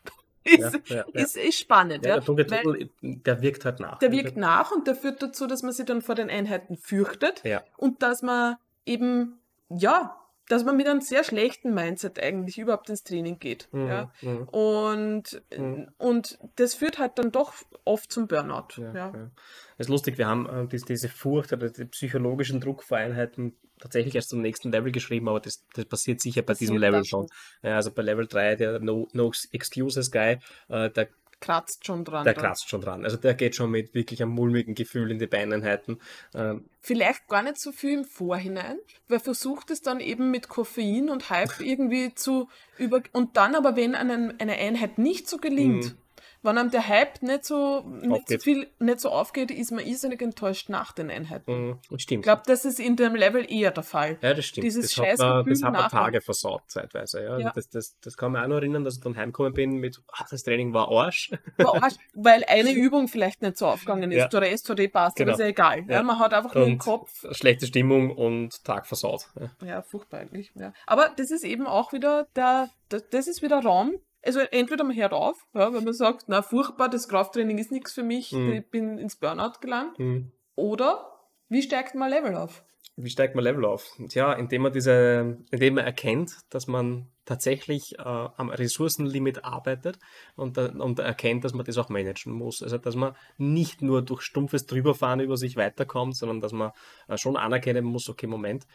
Ist, 0.45 0.89
Ja, 0.89 0.97
ja, 0.97 1.05
ist, 1.13 1.37
ist 1.37 1.59
spannend. 1.59 2.05
Der 2.07 2.21
dunkle 2.21 2.47
Tunnel, 2.47 2.89
der 3.03 3.43
wirkt 3.43 3.65
halt 3.67 3.81
nach. 3.81 3.99
der 3.99 4.13
wirkt 4.13 4.37
nach 4.39 4.71
und 4.71 4.87
der 4.87 4.95
führt 4.95 5.23
dazu, 5.23 5.47
dass 5.47 5.63
man 5.63 5.73
sich 5.73 5.85
dann 5.85 6.01
vor 6.01 6.15
den 6.15 6.31
Einheiten 6.31 6.79
fürchtet 6.79 7.43
Ja. 7.45 7.63
und 7.77 8.03
dass 8.03 8.23
man 8.23 8.57
eben, 8.87 9.39
ja, 9.69 10.17
dass 10.49 10.65
man 10.65 10.77
mit 10.77 10.87
einem 10.89 11.01
sehr 11.01 11.25
schlechten 11.25 11.75
Mindset 11.75 12.19
eigentlich 12.23 12.59
überhaupt 12.59 12.89
ins 12.91 13.05
Training 13.05 13.39
geht. 13.39 13.69
Mhm. 13.73 13.87
Ja. 13.87 14.13
Mhm. 14.23 14.49
Und, 14.49 15.43
Mhm. 15.57 15.89
und 15.99 16.39
das 16.57 16.75
führt 16.75 16.99
halt 16.99 17.19
dann 17.19 17.31
doch 17.33 17.53
oft 17.85 18.11
zum 18.13 18.27
Burnout. 18.29 18.69
Ja, 18.77 18.93
Ja. 18.95 19.13
ja. 19.15 19.31
Das 19.77 19.87
ist 19.87 19.91
lustig, 19.91 20.19
wir 20.19 20.27
haben 20.27 20.47
äh, 20.49 20.67
dies, 20.67 20.85
diese 20.85 21.09
Furcht 21.09 21.53
oder 21.53 21.71
die 21.71 21.85
psychologischen 21.85 22.61
Druck 22.61 22.83
vor 22.83 22.99
Einheiten 22.99 23.55
tatsächlich 23.81 24.15
erst 24.17 24.31
zum 24.31 24.41
nächsten 24.43 24.73
Level 24.73 24.91
geschrieben, 24.91 25.29
aber 25.29 25.39
das, 25.41 25.65
das 25.75 25.85
passiert 25.85 26.21
sicher 26.21 26.43
bei 26.43 26.55
diesem 26.55 26.77
Passiert 26.77 26.93
Level 26.93 27.05
schon. 27.05 27.27
Ja, 27.63 27.77
also 27.77 27.93
bei 27.93 28.03
Level 28.03 28.27
3, 28.27 28.57
der 28.57 28.81
No, 28.81 29.07
no 29.13 29.31
Excuses 29.53 30.11
Guy, 30.11 30.39
äh, 30.69 30.91
der, 30.91 31.09
Kratzt 31.41 31.87
schon 31.87 32.05
dran. 32.05 32.25
der 32.25 32.35
dann. 32.35 32.43
kratzt 32.45 32.69
schon 32.69 32.81
dran. 32.81 33.05
Also 33.05 33.17
der 33.17 33.35
geht 33.35 33.55
schon 33.55 33.71
mit 33.71 33.95
wirklich 33.95 34.23
einem 34.23 34.33
mulmigen 34.33 34.75
Gefühl 34.75 35.11
in 35.11 35.19
die 35.19 35.27
Beineinheiten. 35.27 36.01
Ähm, 36.35 36.65
Vielleicht 36.81 37.29
gar 37.29 37.43
nicht 37.43 37.61
so 37.61 37.71
viel 37.73 37.99
im 37.99 38.05
Vorhinein, 38.05 38.79
weil 39.09 39.21
versucht 39.21 39.71
es 39.71 39.81
dann 39.81 40.01
eben 40.01 40.31
mit 40.31 40.49
Koffein 40.49 41.09
und 41.11 41.31
Hype 41.31 41.61
irgendwie 41.61 42.15
zu 42.15 42.49
über 42.77 43.03
und 43.13 43.37
dann 43.37 43.55
aber, 43.55 43.77
wenn 43.77 43.95
einem 43.95 44.35
eine 44.39 44.55
Einheit 44.55 44.99
nicht 44.99 45.29
so 45.29 45.37
gelingt, 45.39 45.85
Mhm. 45.85 45.99
Wenn 46.43 46.59
einem 46.59 46.71
der 46.71 46.87
Hype 46.87 47.23
nicht 47.23 47.45
so, 47.45 47.81
nicht 47.81 48.05
so 48.09 48.15
Aufgeht. 48.15 48.43
viel 48.43 48.71
nicht 48.79 49.01
so 49.01 49.11
aufgeht, 49.11 49.51
ist 49.51 49.71
man 49.73 49.85
irrsinnig 49.85 50.23
enttäuscht 50.23 50.69
nach 50.69 50.93
den 50.93 51.11
Einheiten. 51.11 51.71
mh, 51.71 51.79
das 51.91 52.03
stimmt. 52.03 52.21
Ich 52.21 52.25
glaube, 52.25 52.43
das 52.47 52.65
ist 52.65 52.79
in 52.81 52.97
dem 52.97 53.15
Level 53.15 53.45
eher 53.51 53.71
der 53.71 53.83
Fall. 53.83 54.19
Ja, 54.23 54.35
das 54.35 54.45
stimmt. 54.47 54.65
Dieses 54.65 54.95
das 54.95 55.05
hat, 55.07 55.19
man, 55.19 55.47
das 55.49 55.63
hat 55.63 55.73
man. 55.73 55.89
Tage 55.91 56.21
versaut 56.21 56.63
zeitweise. 56.69 57.23
Ja. 57.23 57.39
Ja. 57.39 57.53
Das, 57.55 57.69
das, 57.69 57.99
das 58.01 58.17
kann 58.17 58.33
man 58.33 58.45
auch 58.45 58.49
noch 58.49 58.57
erinnern, 58.57 58.85
dass 58.85 58.95
ich 58.97 59.01
dann 59.01 59.17
heimgekommen 59.17 59.53
bin 59.53 59.77
mit, 59.77 60.01
ah, 60.13 60.25
das 60.31 60.43
Training 60.43 60.73
war 60.73 60.89
Arsch. 60.91 61.31
Aber 61.59 61.83
Arsch, 61.83 61.95
weil 62.15 62.45
eine 62.47 62.73
Übung 62.73 63.09
vielleicht 63.09 63.43
nicht 63.43 63.57
so 63.59 63.67
aufgegangen 63.67 64.11
ist. 64.13 64.19
Ja. 64.19 64.29
Der 64.29 64.41
Rest 64.43 64.69
hat 64.69 64.81
eh 64.81 64.89
passt, 64.89 65.17
Genau. 65.17 65.33
ist 65.33 65.39
ja 65.41 65.47
egal. 65.47 65.85
Ja. 65.89 66.03
Man 66.03 66.19
hat 66.19 66.33
einfach 66.35 66.55
nur 66.55 66.65
im 66.67 66.73
Und 66.73 66.79
Kopf, 66.79 67.25
schlechte 67.33 67.67
Stimmung 67.67 68.11
und 68.15 68.65
Tag 68.65 68.87
versaut. 68.87 69.29
Ja. 69.61 69.67
Ja, 69.67 69.83
furchtbar 69.83 70.21
eigentlich. 70.21 70.53
Ja. 70.55 70.73
Aber 70.87 71.11
das 71.17 71.31
ist 71.31 71.45
eben 71.45 71.67
auch 71.67 71.93
wieder 71.93 72.27
der, 72.37 72.69
das, 72.89 73.09
das 73.11 73.27
ist 73.27 73.43
wieder 73.43 73.63
Raum. 73.63 73.95
Also 74.23 74.41
entweder 74.41 74.85
man 74.85 74.97
hört 74.97 75.13
auf, 75.13 75.37
ja, 75.55 75.73
wenn 75.73 75.85
man 75.85 75.93
sagt, 75.95 76.25
na 76.29 76.43
furchtbar, 76.43 76.89
das 76.89 77.09
Krafttraining 77.09 77.59
ist 77.59 77.71
nichts 77.73 77.93
für 77.93 78.03
mich, 78.03 78.33
Mhm. 78.33 78.53
ich 78.53 78.71
bin 78.71 78.99
ins 78.99 79.17
Burnout 79.17 79.61
gelangt. 79.61 79.99
Mhm. 79.99 80.33
Oder 80.57 81.15
Wie 81.51 81.63
steigt 81.63 81.95
man 81.95 82.11
Level 82.11 82.35
auf? 82.35 82.63
Wie 82.97 83.09
steigt 83.09 83.35
man 83.35 83.45
Level 83.45 83.65
auf? 83.65 83.87
Tja, 84.09 84.33
indem 84.35 84.63
man 84.63 84.73
diese, 84.73 85.39
indem 85.51 85.75
man 85.77 85.85
erkennt, 85.85 86.33
dass 86.51 86.67
man 86.67 87.07
tatsächlich 87.25 87.97
äh, 87.99 88.03
am 88.03 88.51
Ressourcenlimit 88.51 89.45
arbeitet 89.45 89.99
und, 90.35 90.59
äh, 90.59 90.69
und 90.77 90.99
erkennt, 90.99 91.45
dass 91.45 91.55
man 91.55 91.65
das 91.65 91.79
auch 91.79 91.89
managen 91.91 92.33
muss. 92.33 92.63
Also 92.63 92.77
dass 92.77 92.97
man 92.97 93.15
nicht 93.37 93.83
nur 93.83 94.03
durch 94.03 94.23
stumpfes 94.23 94.67
Drüberfahren 94.67 95.21
über 95.21 95.37
sich 95.37 95.57
weiterkommt, 95.57 96.17
sondern 96.17 96.41
dass 96.41 96.53
man 96.53 96.73
äh, 97.07 97.17
schon 97.17 97.37
anerkennen 97.37 97.85
muss, 97.85 98.09
okay, 98.09 98.27
Moment, 98.27 98.67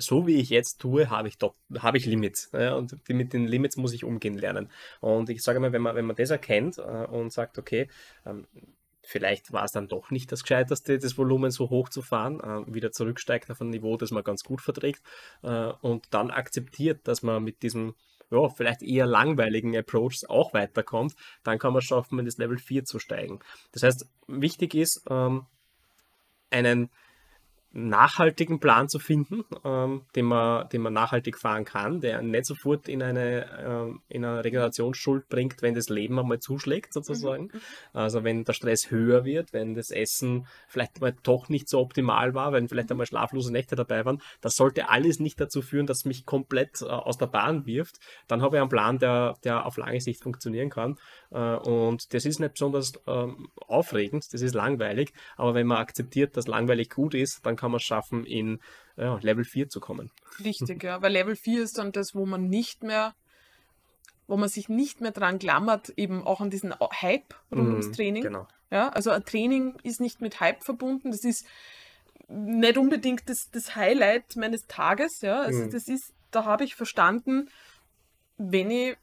so 0.00 0.26
wie 0.26 0.36
ich 0.36 0.50
jetzt 0.50 0.80
tue, 0.80 1.10
habe 1.10 1.28
ich 1.28 1.38
habe 1.78 1.98
ich 1.98 2.06
Limits. 2.06 2.50
Ja, 2.52 2.74
und 2.74 2.96
mit 3.08 3.32
den 3.32 3.46
Limits 3.46 3.76
muss 3.76 3.92
ich 3.92 4.04
umgehen 4.04 4.36
lernen. 4.36 4.70
Und 5.00 5.30
ich 5.30 5.42
sage 5.42 5.60
mal, 5.60 5.72
wenn 5.72 5.82
man, 5.82 5.94
wenn 5.94 6.06
man 6.06 6.16
das 6.16 6.30
erkennt 6.30 6.78
äh, 6.78 6.82
und 6.82 7.32
sagt, 7.32 7.58
okay, 7.58 7.88
ähm, 8.26 8.46
vielleicht 9.02 9.52
war 9.52 9.64
es 9.64 9.72
dann 9.72 9.88
doch 9.88 10.10
nicht 10.10 10.30
das 10.32 10.42
Gescheiterste, 10.42 10.98
das 10.98 11.18
Volumen 11.18 11.50
so 11.50 11.70
hoch 11.70 11.88
zu 11.88 12.02
fahren, 12.02 12.40
äh, 12.40 12.74
wieder 12.74 12.92
zurücksteigt 12.92 13.50
auf 13.50 13.60
ein 13.60 13.70
Niveau, 13.70 13.96
das 13.96 14.10
man 14.10 14.24
ganz 14.24 14.44
gut 14.44 14.60
verträgt 14.60 15.02
äh, 15.42 15.72
und 15.80 16.06
dann 16.10 16.30
akzeptiert, 16.30 17.00
dass 17.04 17.22
man 17.22 17.42
mit 17.42 17.62
diesem 17.62 17.94
ja, 18.30 18.48
vielleicht 18.48 18.82
eher 18.82 19.06
langweiligen 19.06 19.76
Approach 19.76 20.24
auch 20.28 20.54
weiterkommt, 20.54 21.14
dann 21.42 21.58
kann 21.58 21.72
man 21.72 21.82
schaffen, 21.82 22.18
in 22.20 22.26
das 22.26 22.38
Level 22.38 22.58
4 22.58 22.84
zu 22.84 22.98
steigen. 23.00 23.40
Das 23.72 23.82
heißt, 23.82 24.08
wichtig 24.28 24.74
ist, 24.74 25.02
ähm, 25.10 25.46
einen 26.50 26.90
nachhaltigen 27.72 28.58
Plan 28.58 28.88
zu 28.88 28.98
finden, 28.98 29.44
ähm, 29.64 30.02
den, 30.16 30.24
man, 30.24 30.68
den 30.70 30.82
man 30.82 30.92
nachhaltig 30.92 31.38
fahren 31.38 31.64
kann, 31.64 32.00
der 32.00 32.20
nicht 32.20 32.46
sofort 32.46 32.88
in 32.88 33.00
eine, 33.00 33.46
ähm, 33.64 34.00
in 34.08 34.24
eine 34.24 34.44
Regenerationsschuld 34.44 35.28
bringt, 35.28 35.62
wenn 35.62 35.74
das 35.74 35.88
Leben 35.88 36.18
einmal 36.18 36.40
zuschlägt, 36.40 36.92
sozusagen. 36.92 37.44
Mhm. 37.44 37.60
Also 37.92 38.24
wenn 38.24 38.44
der 38.44 38.54
Stress 38.54 38.90
höher 38.90 39.24
wird, 39.24 39.52
wenn 39.52 39.74
das 39.74 39.92
Essen 39.92 40.46
vielleicht 40.66 41.00
mal 41.00 41.14
doch 41.22 41.48
nicht 41.48 41.68
so 41.68 41.78
optimal 41.78 42.34
war, 42.34 42.52
wenn 42.52 42.68
vielleicht 42.68 42.90
einmal 42.90 43.06
schlaflose 43.06 43.52
Nächte 43.52 43.76
dabei 43.76 44.04
waren, 44.04 44.20
das 44.40 44.56
sollte 44.56 44.88
alles 44.88 45.20
nicht 45.20 45.40
dazu 45.40 45.62
führen, 45.62 45.86
dass 45.86 46.04
mich 46.04 46.26
komplett 46.26 46.82
äh, 46.82 46.86
aus 46.86 47.18
der 47.18 47.26
Bahn 47.26 47.66
wirft. 47.66 48.00
Dann 48.26 48.42
habe 48.42 48.56
ich 48.56 48.60
einen 48.60 48.70
Plan, 48.70 48.98
der, 48.98 49.36
der 49.44 49.64
auf 49.64 49.76
lange 49.76 50.00
Sicht 50.00 50.22
funktionieren 50.22 50.70
kann. 50.70 50.98
Äh, 51.30 51.54
und 51.54 52.12
das 52.14 52.24
ist 52.24 52.40
nicht 52.40 52.54
besonders 52.54 52.94
ähm, 53.06 53.48
aufregend, 53.68 54.26
das 54.32 54.42
ist 54.42 54.54
langweilig, 54.54 55.12
aber 55.36 55.54
wenn 55.54 55.68
man 55.68 55.78
akzeptiert, 55.78 56.36
dass 56.36 56.48
langweilig 56.48 56.90
gut 56.90 57.14
ist, 57.14 57.46
dann 57.46 57.59
kann 57.60 57.70
man 57.70 57.76
es 57.76 57.84
schaffen, 57.84 58.24
in 58.24 58.60
ja, 58.96 59.18
Level 59.20 59.44
4 59.44 59.68
zu 59.68 59.80
kommen. 59.80 60.10
Richtig, 60.42 60.82
ja, 60.82 61.02
weil 61.02 61.12
Level 61.12 61.36
4 61.36 61.62
ist 61.62 61.78
dann 61.78 61.92
das, 61.92 62.14
wo 62.14 62.26
man 62.26 62.48
nicht 62.48 62.82
mehr 62.82 63.14
wo 64.26 64.36
man 64.36 64.48
sich 64.48 64.68
nicht 64.68 65.00
mehr 65.00 65.10
dran 65.10 65.40
klammert, 65.40 65.92
eben 65.96 66.24
auch 66.24 66.40
an 66.40 66.50
diesen 66.50 66.72
Hype 66.72 67.34
rund 67.50 67.68
ums 67.68 67.88
mhm, 67.88 67.92
Training. 67.92 68.22
Genau. 68.22 68.46
Ja, 68.70 68.88
also 68.90 69.10
ein 69.10 69.24
Training 69.24 69.74
ist 69.82 70.00
nicht 70.00 70.20
mit 70.20 70.38
Hype 70.38 70.62
verbunden. 70.62 71.10
Das 71.10 71.24
ist 71.24 71.44
nicht 72.28 72.78
unbedingt 72.78 73.28
das, 73.28 73.50
das 73.50 73.74
Highlight 73.74 74.36
meines 74.36 74.68
Tages. 74.68 75.20
Ja, 75.20 75.40
also 75.40 75.64
mm. 75.64 75.70
das 75.70 75.88
ist, 75.88 76.14
da 76.30 76.44
habe 76.44 76.62
ich 76.62 76.76
verstanden, 76.76 77.50
wenn 78.38 78.70
ich 78.70 78.96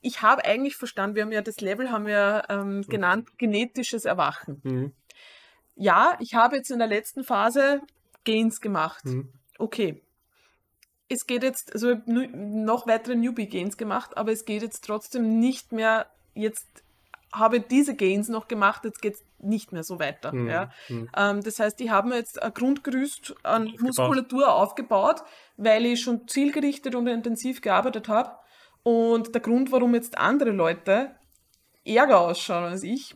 ich 0.00 0.22
habe 0.22 0.44
eigentlich 0.44 0.76
verstanden, 0.76 1.16
wir 1.16 1.22
haben 1.24 1.32
ja 1.32 1.42
das 1.42 1.60
Level 1.60 1.90
haben 1.90 2.06
wir 2.06 2.44
ähm, 2.48 2.78
mhm. 2.78 2.82
genannt, 2.82 3.36
genetisches 3.36 4.04
Erwachen. 4.04 4.60
Mhm 4.62 4.92
ja, 5.78 6.16
ich 6.20 6.34
habe 6.34 6.56
jetzt 6.56 6.70
in 6.70 6.78
der 6.78 6.88
letzten 6.88 7.24
Phase 7.24 7.80
Gains 8.24 8.60
gemacht. 8.60 9.04
Mhm. 9.04 9.32
Okay. 9.58 10.02
Es 11.08 11.26
geht 11.26 11.42
jetzt, 11.42 11.72
also 11.72 11.94
noch 12.06 12.86
weitere 12.86 13.14
Newbie-Gains 13.14 13.78
gemacht, 13.78 14.16
aber 14.16 14.32
es 14.32 14.44
geht 14.44 14.62
jetzt 14.62 14.84
trotzdem 14.84 15.40
nicht 15.40 15.72
mehr, 15.72 16.06
jetzt 16.34 16.66
habe 17.32 17.60
diese 17.60 17.94
Gains 17.94 18.28
noch 18.28 18.48
gemacht, 18.48 18.84
jetzt 18.84 19.00
geht 19.00 19.14
es 19.14 19.24
nicht 19.38 19.72
mehr 19.72 19.84
so 19.84 19.98
weiter. 19.98 20.34
Mhm. 20.34 20.48
Ja. 20.48 20.70
Mhm. 20.88 21.08
Ähm, 21.16 21.42
das 21.42 21.58
heißt, 21.60 21.78
die 21.78 21.90
haben 21.90 22.12
jetzt 22.12 22.42
ein 22.42 22.52
Grundgerüst 22.52 23.34
an 23.42 23.68
aufgebaut. 23.68 23.82
Muskulatur 23.82 24.54
aufgebaut, 24.54 25.22
weil 25.56 25.86
ich 25.86 26.02
schon 26.02 26.26
zielgerichtet 26.28 26.94
und 26.94 27.06
intensiv 27.06 27.60
gearbeitet 27.60 28.08
habe. 28.08 28.32
Und 28.82 29.34
der 29.34 29.40
Grund, 29.40 29.72
warum 29.72 29.94
jetzt 29.94 30.18
andere 30.18 30.50
Leute 30.50 31.12
ärger 31.84 32.20
ausschauen 32.20 32.64
als 32.64 32.82
ich, 32.82 33.14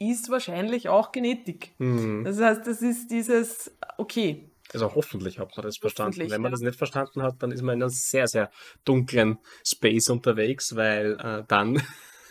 ist 0.00 0.30
wahrscheinlich 0.30 0.88
auch 0.88 1.12
Genetik. 1.12 1.72
Mhm. 1.78 2.24
Das 2.24 2.40
heißt, 2.40 2.66
das 2.66 2.82
ist 2.82 3.10
dieses, 3.10 3.70
okay. 3.98 4.50
Also 4.72 4.94
hoffentlich 4.94 5.38
hat 5.38 5.56
man 5.56 5.66
das 5.66 5.76
verstanden. 5.76 6.30
Wenn 6.30 6.40
man 6.40 6.50
ja. 6.50 6.56
das 6.56 6.60
nicht 6.60 6.78
verstanden 6.78 7.22
hat, 7.22 7.42
dann 7.42 7.52
ist 7.52 7.62
man 7.62 7.74
in 7.74 7.82
einem 7.82 7.90
sehr, 7.90 8.26
sehr 8.26 8.50
dunklen 8.84 9.38
Space 9.64 10.08
unterwegs, 10.08 10.74
weil 10.74 11.18
äh, 11.20 11.44
dann, 11.46 11.82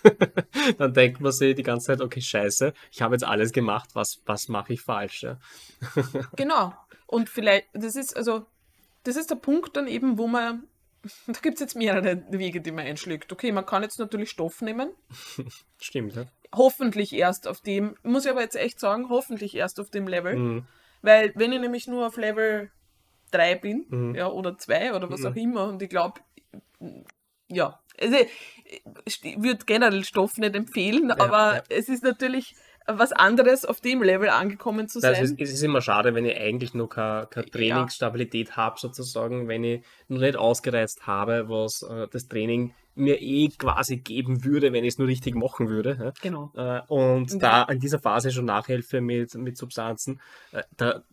dann 0.77 0.93
denkt 0.93 1.21
man 1.21 1.31
sich 1.31 1.55
die 1.55 1.63
ganze 1.63 1.87
Zeit, 1.87 2.01
okay, 2.01 2.21
scheiße, 2.21 2.73
ich 2.91 3.01
habe 3.01 3.15
jetzt 3.15 3.23
alles 3.23 3.51
gemacht, 3.51 3.89
was, 3.93 4.21
was 4.25 4.47
mache 4.47 4.73
ich 4.73 4.81
falsch? 4.81 5.23
Ja? 5.23 5.37
genau. 6.35 6.73
Und 7.05 7.29
vielleicht, 7.29 7.67
das 7.73 7.95
ist 7.95 8.17
also, 8.17 8.45
das 9.03 9.15
ist 9.15 9.29
der 9.29 9.35
Punkt 9.35 9.75
dann 9.77 9.87
eben, 9.87 10.17
wo 10.17 10.27
man 10.27 10.63
da 11.27 11.39
gibt 11.39 11.55
es 11.55 11.61
jetzt 11.61 11.75
mehrere 11.75 12.23
Wege, 12.29 12.61
die 12.61 12.71
man 12.71 12.85
einschlägt. 12.85 13.31
Okay, 13.31 13.51
man 13.51 13.65
kann 13.65 13.83
jetzt 13.83 13.99
natürlich 13.99 14.29
Stoff 14.29 14.61
nehmen. 14.61 14.91
Stimmt, 15.79 16.15
ja. 16.15 16.25
Hoffentlich 16.55 17.13
erst 17.13 17.47
auf 17.47 17.61
dem, 17.61 17.95
muss 18.03 18.25
ich 18.25 18.31
aber 18.31 18.41
jetzt 18.41 18.55
echt 18.55 18.79
sagen, 18.79 19.09
hoffentlich 19.09 19.55
erst 19.55 19.79
auf 19.79 19.89
dem 19.89 20.07
Level. 20.07 20.35
Mhm. 20.35 20.67
Weil 21.01 21.31
wenn 21.35 21.51
ich 21.51 21.59
nämlich 21.59 21.87
nur 21.87 22.07
auf 22.07 22.17
Level 22.17 22.71
3 23.31 23.55
bin, 23.55 23.85
mhm. 23.89 24.15
ja, 24.15 24.27
oder 24.27 24.57
2 24.57 24.95
oder 24.95 25.09
was 25.09 25.21
mhm. 25.21 25.27
auch 25.27 25.35
immer, 25.35 25.67
und 25.69 25.81
ich 25.81 25.89
glaube, 25.89 26.21
ja, 27.47 27.79
also 27.99 28.17
ich 29.05 29.23
würde 29.37 29.65
generell 29.65 30.03
Stoff 30.03 30.37
nicht 30.37 30.55
empfehlen, 30.55 31.09
ja, 31.09 31.19
aber 31.19 31.55
ja. 31.57 31.63
es 31.69 31.89
ist 31.89 32.03
natürlich 32.03 32.55
was 32.97 33.11
anderes 33.11 33.65
auf 33.65 33.81
dem 33.81 34.01
Level 34.01 34.29
angekommen 34.29 34.87
zu 34.87 34.99
sein. 34.99 35.13
Es 35.13 35.31
ist, 35.31 35.39
es 35.39 35.53
ist 35.53 35.63
immer 35.63 35.81
schade, 35.81 36.15
wenn 36.15 36.25
ich 36.25 36.37
eigentlich 36.37 36.73
noch 36.73 36.87
keine, 36.87 37.27
keine 37.27 37.49
Trainingsstabilität 37.49 38.49
ja. 38.49 38.55
habe, 38.55 38.79
sozusagen, 38.79 39.47
wenn 39.47 39.63
ich 39.63 39.83
noch 40.07 40.19
nicht 40.19 40.35
ausgereizt 40.35 41.07
habe, 41.07 41.49
was 41.49 41.83
äh, 41.83 42.07
das 42.11 42.27
Training 42.27 42.73
mir 42.95 43.21
eh 43.21 43.47
quasi 43.49 43.97
geben 43.97 44.43
würde, 44.43 44.73
wenn 44.73 44.83
ich 44.83 44.93
es 44.93 44.97
nur 44.97 45.07
richtig 45.07 45.35
machen 45.35 45.69
würde. 45.69 46.13
Genau. 46.21 46.51
Äh, 46.55 46.81
und 46.87 47.31
ja. 47.31 47.37
da 47.37 47.63
in 47.63 47.79
dieser 47.79 47.99
Phase 47.99 48.31
schon 48.31 48.45
nachhelfe 48.45 49.01
mit, 49.01 49.33
mit 49.35 49.57
Substanzen, 49.57 50.19
äh, 50.51 50.63
da, 50.77 51.03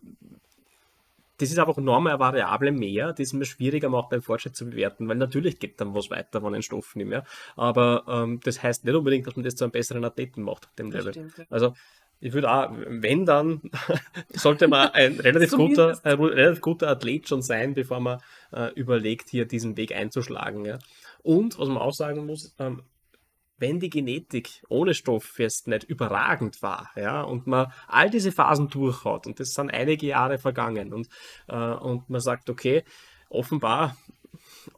das 1.37 1.51
ist 1.51 1.59
einfach 1.59 1.77
noch 1.77 1.99
eine 1.99 2.19
Variable 2.19 2.71
mehr, 2.71 3.13
die 3.13 3.23
ist 3.23 3.33
mir 3.33 3.45
schwieriger 3.45 3.89
macht, 3.89 4.09
beim 4.09 4.21
Fortschritt 4.21 4.55
zu 4.55 4.65
bewerten, 4.69 5.07
weil 5.07 5.17
natürlich 5.17 5.59
geht 5.59 5.79
dann 5.79 5.93
was 5.93 6.09
weiter 6.09 6.41
von 6.41 6.53
den 6.53 6.63
Stoffen 6.63 6.97
nicht 6.99 7.07
mehr. 7.07 7.23
Aber 7.55 8.03
ähm, 8.07 8.39
das 8.43 8.63
heißt 8.63 8.85
nicht 8.85 8.95
unbedingt, 8.95 9.27
dass 9.27 9.35
man 9.35 9.45
das 9.45 9.55
zu 9.55 9.63
einem 9.63 9.71
besseren 9.71 10.03
Athleten 10.03 10.41
macht 10.41 10.65
auf 10.65 10.75
dem 10.75 10.91
Level. 10.91 11.13
Stimmt, 11.13 11.37
ja. 11.37 11.45
Also 11.49 11.73
ich 12.19 12.33
würde 12.33 12.51
auch, 12.51 12.71
wenn 12.87 13.25
dann, 13.25 13.61
sollte 14.29 14.67
man 14.67 14.89
ein 14.89 15.19
relativ, 15.19 15.51
guter, 15.51 15.99
ein 16.03 16.19
relativ 16.19 16.61
guter 16.61 16.89
Athlet 16.89 17.27
schon 17.27 17.41
sein, 17.41 17.75
bevor 17.75 17.99
man 17.99 18.19
äh, 18.51 18.73
überlegt, 18.73 19.29
hier 19.29 19.45
diesen 19.45 19.77
Weg 19.77 19.95
einzuschlagen. 19.95 20.65
Ja. 20.65 20.79
Und 21.21 21.59
was 21.59 21.67
man 21.67 21.77
auch 21.77 21.93
sagen 21.93 22.25
muss, 22.25 22.55
ähm, 22.57 22.81
wenn 23.57 23.79
die 23.79 23.89
Genetik 23.89 24.63
ohne 24.69 24.93
Stoff 24.93 25.39
jetzt 25.39 25.67
nicht 25.67 25.83
überragend 25.83 26.61
war, 26.61 26.91
ja, 26.95 27.21
und 27.21 27.47
man 27.47 27.71
all 27.87 28.09
diese 28.09 28.31
Phasen 28.31 28.69
durchhaut, 28.69 29.27
und 29.27 29.39
das 29.39 29.53
sind 29.53 29.71
einige 29.71 30.07
Jahre 30.07 30.37
vergangen, 30.37 30.93
und, 30.93 31.09
äh, 31.47 31.55
und 31.55 32.09
man 32.09 32.21
sagt, 32.21 32.49
okay, 32.49 32.83
offenbar 33.29 33.97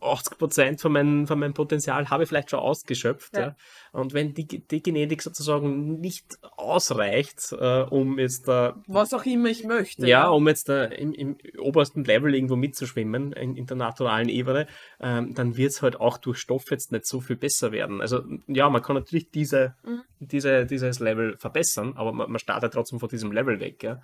80 0.02 0.38
Prozent 0.38 0.82
von, 0.82 0.92
mein, 0.92 1.28
von 1.28 1.40
meinem 1.40 1.54
Potenzial 1.54 2.10
habe 2.10 2.24
ich 2.24 2.30
vielleicht 2.30 2.52
schon 2.52 2.60
ausgeschöpft. 2.60 3.36
Ja. 3.36 3.42
ja. 3.42 3.56
Und 3.92 4.14
wenn 4.14 4.34
die, 4.34 4.46
die 4.46 4.84
Genetik 4.84 5.22
sozusagen 5.22 6.00
nicht 6.00 6.38
ausreicht, 6.58 7.54
äh, 7.54 7.82
um 7.82 8.20
jetzt 8.20 8.48
da. 8.48 8.82
Was 8.88 9.14
auch 9.14 9.26
immer 9.26 9.50
ich 9.50 9.64
möchte. 9.64 10.04
Ja, 10.04 10.24
ja. 10.24 10.30
um 10.30 10.48
jetzt 10.48 10.70
da 10.70 10.86
im, 10.86 11.14
im, 11.14 11.38
obersten 11.60 12.04
Level 12.04 12.34
irgendwo 12.34 12.56
mitzuschwimmen, 12.56 13.34
in, 13.34 13.56
in 13.56 13.66
der 13.66 13.78
naturalen 13.78 14.30
Ebene, 14.30 14.68
ähm, 15.00 15.34
dann 15.34 15.58
wird 15.58 15.72
es 15.72 15.82
halt 15.82 16.00
auch 16.00 16.18
durch 16.18 16.38
Stoff 16.38 16.72
jetzt 16.72 16.92
nicht 16.92 17.06
so 17.06 17.22
viel 17.22 17.36
besser 17.36 17.72
werden. 17.72 18.02
Also, 18.02 18.22
ja, 18.48 18.70
man 18.70 18.82
kann 18.82 18.96
natürlich 18.96 19.32
diese, 19.32 19.76
mhm. 19.84 20.02
diese, 20.20 20.66
dieses 20.66 21.00
Level 21.00 21.38
verbessern, 21.38 21.94
aber 21.96 22.12
man, 22.14 22.32
man 22.32 22.40
startet 22.40 22.74
trotzdem 22.74 23.00
von 23.00 23.10
diesem 23.10 23.32
Level 23.32 23.60
weg. 23.60 23.84
Ja. 23.84 24.02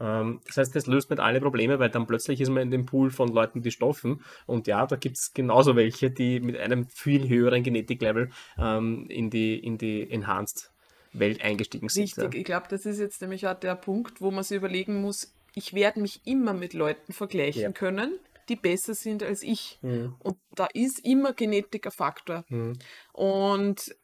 Ähm, 0.00 0.40
das 0.46 0.56
heißt, 0.56 0.76
das 0.76 0.86
löst 0.86 1.10
nicht 1.10 1.20
alle 1.20 1.40
Probleme, 1.40 1.78
weil 1.78 1.90
dann 1.90 2.06
plötzlich 2.06 2.40
ist 2.40 2.50
man 2.50 2.62
in 2.62 2.70
dem 2.70 2.86
Pool 2.86 3.10
von 3.10 3.28
Leuten, 3.28 3.62
die 3.62 3.70
stoffen. 3.70 4.22
Und 4.46 4.66
ja, 4.66 4.86
da 4.86 4.96
gibt 4.96 5.16
es 5.16 5.32
genauso 5.32 5.76
welche, 5.76 6.10
die 6.10 6.40
mit 6.40 6.56
einem 6.56 6.86
viel 6.88 7.28
höheren 7.28 7.62
Genetiklevel 7.62 8.30
ähm, 8.58 9.06
in, 9.08 9.30
die, 9.30 9.58
in 9.58 9.78
die 9.78 10.10
Enhanced 10.10 10.70
Welt 11.12 11.42
eingestiegen 11.42 11.88
sind. 11.88 12.04
Richtig, 12.04 12.34
ja. 12.34 12.40
ich 12.40 12.44
glaube, 12.44 12.66
das 12.68 12.86
ist 12.86 12.98
jetzt 12.98 13.20
nämlich 13.22 13.46
auch 13.46 13.54
der 13.54 13.76
Punkt, 13.76 14.20
wo 14.20 14.30
man 14.30 14.42
sich 14.42 14.56
überlegen 14.56 15.00
muss, 15.00 15.32
ich 15.54 15.72
werde 15.72 16.00
mich 16.00 16.26
immer 16.26 16.52
mit 16.52 16.74
Leuten 16.74 17.12
vergleichen 17.12 17.62
ja. 17.62 17.72
können, 17.72 18.18
die 18.48 18.56
besser 18.56 18.94
sind 18.94 19.22
als 19.22 19.42
ich. 19.42 19.78
Mhm. 19.82 20.16
Und 20.18 20.36
da 20.54 20.66
ist 20.74 21.04
immer 21.04 21.32
Genetik 21.32 21.86
ein 21.86 21.92
Faktor. 21.92 22.44
Mhm. 22.48 22.78
Und 23.12 23.94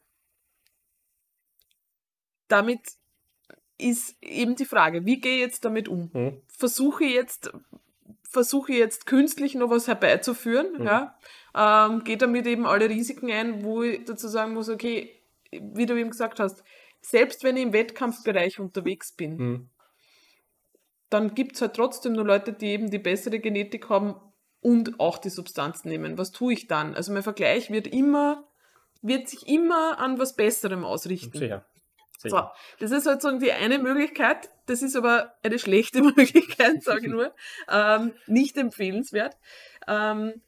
damit 2.48 2.80
ist 3.81 4.16
eben 4.23 4.57
die 4.57 4.65
Frage, 4.65 5.05
wie 5.07 5.20
gehe 5.20 5.36
ich 5.36 5.40
jetzt 5.40 5.65
damit 5.65 5.89
um? 5.89 6.11
Mhm. 6.12 6.43
Versuche 6.47 7.05
ich 7.05 7.15
jetzt, 7.15 7.52
versuche 8.23 8.73
jetzt 8.73 9.07
künstlich 9.07 9.55
noch 9.55 9.70
was 9.70 9.89
herbeizuführen, 9.89 10.78
mhm. 10.78 10.85
ja? 10.85 11.19
Ähm, 11.55 12.05
gehe 12.05 12.16
damit 12.16 12.47
eben 12.47 12.66
alle 12.66 12.89
Risiken 12.89 13.31
ein, 13.31 13.65
wo 13.65 13.82
ich 13.82 14.05
dazu 14.05 14.28
sagen 14.28 14.55
muss, 14.55 14.69
okay, 14.69 15.11
wie 15.51 15.86
du 15.86 15.98
eben 15.98 16.11
gesagt 16.11 16.39
hast, 16.39 16.62
selbst 17.01 17.43
wenn 17.43 17.57
ich 17.57 17.65
im 17.65 17.73
Wettkampfbereich 17.73 18.61
unterwegs 18.61 19.12
bin, 19.12 19.36
mhm. 19.36 19.70
dann 21.09 21.35
gibt 21.35 21.57
es 21.57 21.62
halt 21.62 21.74
trotzdem 21.74 22.12
nur 22.12 22.24
Leute, 22.24 22.52
die 22.52 22.66
eben 22.66 22.90
die 22.90 22.98
bessere 22.98 23.40
Genetik 23.40 23.89
haben 23.89 24.15
und 24.61 25.01
auch 25.01 25.19
die 25.19 25.31
Substanz 25.31 25.85
nehmen. 25.85 26.19
Was 26.19 26.32
tue 26.32 26.52
ich 26.52 26.66
dann? 26.66 26.94
Also 26.94 27.12
mein 27.12 27.23
Vergleich 27.23 27.70
wird 27.70 27.86
immer, 27.86 28.44
wird 29.02 29.28
sich 29.28 29.48
immer 29.48 29.98
an 29.98 30.19
was 30.19 30.36
Besserem 30.36 30.85
ausrichten. 30.85 31.39
Sicher. 31.39 31.65
So, 32.28 32.42
das 32.78 32.90
ist 32.90 33.06
halt 33.06 33.22
so 33.22 33.38
die 33.38 33.52
eine 33.52 33.78
Möglichkeit. 33.78 34.51
Das 34.66 34.82
ist 34.82 34.94
aber 34.94 35.34
eine 35.42 35.59
schlechte 35.59 36.02
Möglichkeit, 36.16 36.82
sage 36.82 37.06
ich 37.06 37.10
nur. 37.10 37.34
ähm, 37.70 38.12
nicht 38.26 38.59
empfehlenswert. 38.59 39.36
Ähm, 39.88 40.42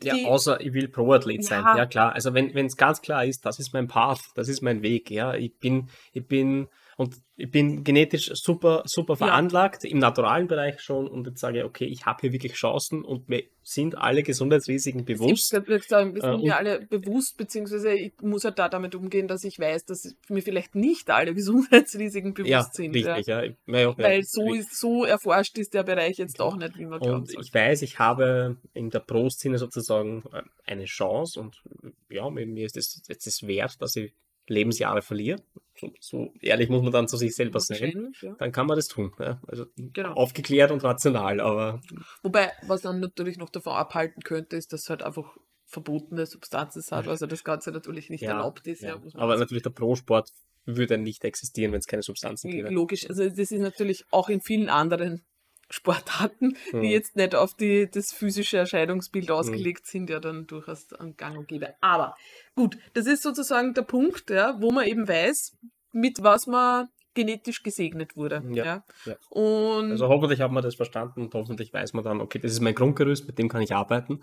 ja, 0.00 0.14
außer 0.26 0.60
ich 0.60 0.72
will 0.72 0.88
Pro-Athlet 0.88 1.44
sein. 1.44 1.62
Ja. 1.64 1.76
Ja, 1.76 1.86
klar. 1.86 2.12
Also 2.12 2.32
wenn 2.32 2.54
es 2.54 2.76
ganz 2.76 3.02
klar 3.02 3.24
ist, 3.24 3.44
das 3.44 3.58
ist 3.58 3.72
mein 3.72 3.88
Path, 3.88 4.20
das 4.34 4.48
ist 4.48 4.62
mein 4.62 4.82
Weg. 4.82 5.10
Ja, 5.10 5.34
ich 5.34 5.58
bin, 5.58 5.88
ich 6.12 6.26
bin 6.26 6.68
und 6.98 7.14
ich 7.36 7.48
bin 7.48 7.84
genetisch 7.84 8.28
super, 8.34 8.82
super 8.84 9.12
Ja. 9.12 9.26
veranlagt 9.28 9.84
im 9.84 9.98
naturalen 9.98 10.48
Bereich 10.48 10.80
schon 10.80 11.06
und 11.06 11.28
jetzt 11.28 11.38
sage 11.38 11.58
ich, 11.60 11.64
okay, 11.64 11.84
ich 11.84 12.06
habe 12.06 12.22
hier 12.22 12.32
wirklich 12.32 12.54
Chancen 12.54 13.04
und 13.04 13.28
mir 13.28 13.44
sind 13.62 13.96
alle 13.96 14.24
Gesundheitsrisiken 14.24 15.04
bewusst. 15.04 15.52
Ich 15.54 15.68
würde 15.68 15.84
sagen, 15.86 16.16
wir 16.16 16.24
Äh, 16.24 16.32
sind 16.32 16.42
mir 16.42 16.56
alle 16.56 16.80
bewusst, 16.86 17.36
beziehungsweise 17.36 17.92
ich 17.94 18.14
muss 18.20 18.42
halt 18.44 18.58
da 18.58 18.68
damit 18.68 18.96
umgehen, 18.96 19.28
dass 19.28 19.44
ich 19.44 19.60
weiß, 19.60 19.84
dass 19.84 20.12
mir 20.28 20.42
vielleicht 20.42 20.74
nicht 20.74 21.08
alle 21.10 21.34
Gesundheitsrisiken 21.40 22.34
bewusst 22.34 22.50
Ja, 22.50 22.62
sind. 22.72 22.96
richtig, 22.96 23.26
Ja. 23.28 23.44
ja. 23.44 23.44
Ja, 23.44 23.52
ja, 23.66 23.78
ja, 23.80 23.98
Weil 23.98 24.24
so, 24.24 24.52
ist, 24.52 24.76
so 24.76 25.04
erforscht 25.04 25.56
ist 25.58 25.74
der 25.74 25.84
Bereich 25.84 26.16
jetzt 26.18 26.40
auch 26.40 26.56
nicht, 26.56 26.76
wie 26.78 26.86
man 26.86 27.00
soll. 27.00 27.24
ich 27.40 27.54
weiß, 27.54 27.82
ich 27.82 28.00
habe 28.00 28.56
in 28.74 28.90
der 28.90 29.00
Pro-Szene 29.00 29.58
sozusagen 29.58 30.24
äh, 30.32 30.42
eine 30.66 30.86
Chance 30.86 31.38
und 31.38 31.62
äh, 31.84 32.16
ja, 32.16 32.28
mir, 32.28 32.66
ist 32.66 32.76
es 32.76 33.00
ist 33.08 33.46
wert, 33.46 33.80
dass 33.80 33.94
ich 33.94 34.14
Lebensjahre 34.48 35.02
verliere. 35.02 35.40
So, 35.76 35.92
so 36.00 36.32
ehrlich 36.40 36.68
muss 36.68 36.82
man 36.82 36.92
dann 36.92 37.08
zu 37.08 37.16
sich 37.16 37.34
selber 37.34 37.60
sein. 37.60 38.12
Ja. 38.20 38.34
Dann 38.38 38.52
kann 38.52 38.66
man 38.66 38.76
das 38.76 38.88
tun. 38.88 39.12
Ja? 39.18 39.40
Also 39.46 39.66
Genau. 39.76 40.14
aufgeklärt 40.14 40.70
und 40.70 40.82
rational, 40.82 41.40
aber 41.40 41.80
Wobei, 42.22 42.50
was 42.66 42.82
dann 42.82 43.00
natürlich 43.00 43.38
noch 43.38 43.50
davon 43.50 43.74
abhalten 43.74 44.22
könnte, 44.22 44.56
ist, 44.56 44.72
dass 44.72 44.90
halt 44.90 45.02
einfach 45.02 45.36
verbotene 45.66 46.24
Substanzen 46.26 46.82
hat, 46.90 47.08
also 47.08 47.26
das 47.26 47.44
Ganze 47.44 47.70
natürlich 47.70 48.08
nicht 48.08 48.22
ja, 48.22 48.32
erlaubt 48.32 48.66
ist. 48.66 48.82
Ja, 48.82 48.98
aber 49.14 49.36
natürlich 49.36 49.62
der 49.62 49.70
Pro-Sport 49.70 50.32
würde 50.64 50.98
nicht 50.98 51.24
existieren, 51.24 51.72
wenn 51.72 51.80
es 51.80 51.86
keine 51.86 52.02
Substanzen 52.02 52.50
gäbe. 52.50 52.70
Logisch, 52.70 53.08
also 53.08 53.28
das 53.28 53.38
ist 53.38 53.60
natürlich 53.60 54.04
auch 54.10 54.28
in 54.28 54.40
vielen 54.40 54.68
anderen 54.70 55.24
Sportarten, 55.70 56.56
Hm. 56.70 56.82
die 56.82 56.88
jetzt 56.90 57.16
nicht 57.16 57.34
auf 57.34 57.54
die, 57.54 57.90
das 57.90 58.12
physische 58.12 58.56
Erscheinungsbild 58.58 59.30
ausgelegt 59.30 59.86
sind, 59.86 60.08
ja 60.10 60.18
dann 60.20 60.46
durchaus 60.46 60.92
an 60.94 61.16
Gang 61.16 61.36
und 61.38 61.48
Gäbe. 61.48 61.74
Aber 61.80 62.14
gut, 62.54 62.78
das 62.94 63.06
ist 63.06 63.22
sozusagen 63.22 63.74
der 63.74 63.82
Punkt, 63.82 64.30
ja, 64.30 64.56
wo 64.60 64.70
man 64.70 64.86
eben 64.86 65.06
weiß, 65.06 65.56
mit 65.92 66.22
was 66.22 66.46
man 66.46 66.88
genetisch 67.14 67.62
gesegnet 67.64 68.16
wurde. 68.16 68.42
Ja. 68.52 68.64
Ja, 68.64 68.84
ja. 69.06 69.14
Und 69.30 69.90
Also 69.90 70.08
hoffentlich 70.08 70.40
hat 70.40 70.52
man 70.52 70.62
das 70.62 70.76
verstanden 70.76 71.22
und 71.22 71.34
hoffentlich 71.34 71.72
weiß 71.72 71.92
man 71.92 72.04
dann, 72.04 72.20
okay, 72.20 72.38
das 72.38 72.52
ist 72.52 72.60
mein 72.60 72.74
Grundgerüst, 72.76 73.26
mit 73.26 73.38
dem 73.38 73.48
kann 73.48 73.60
ich 73.60 73.74
arbeiten. 73.74 74.22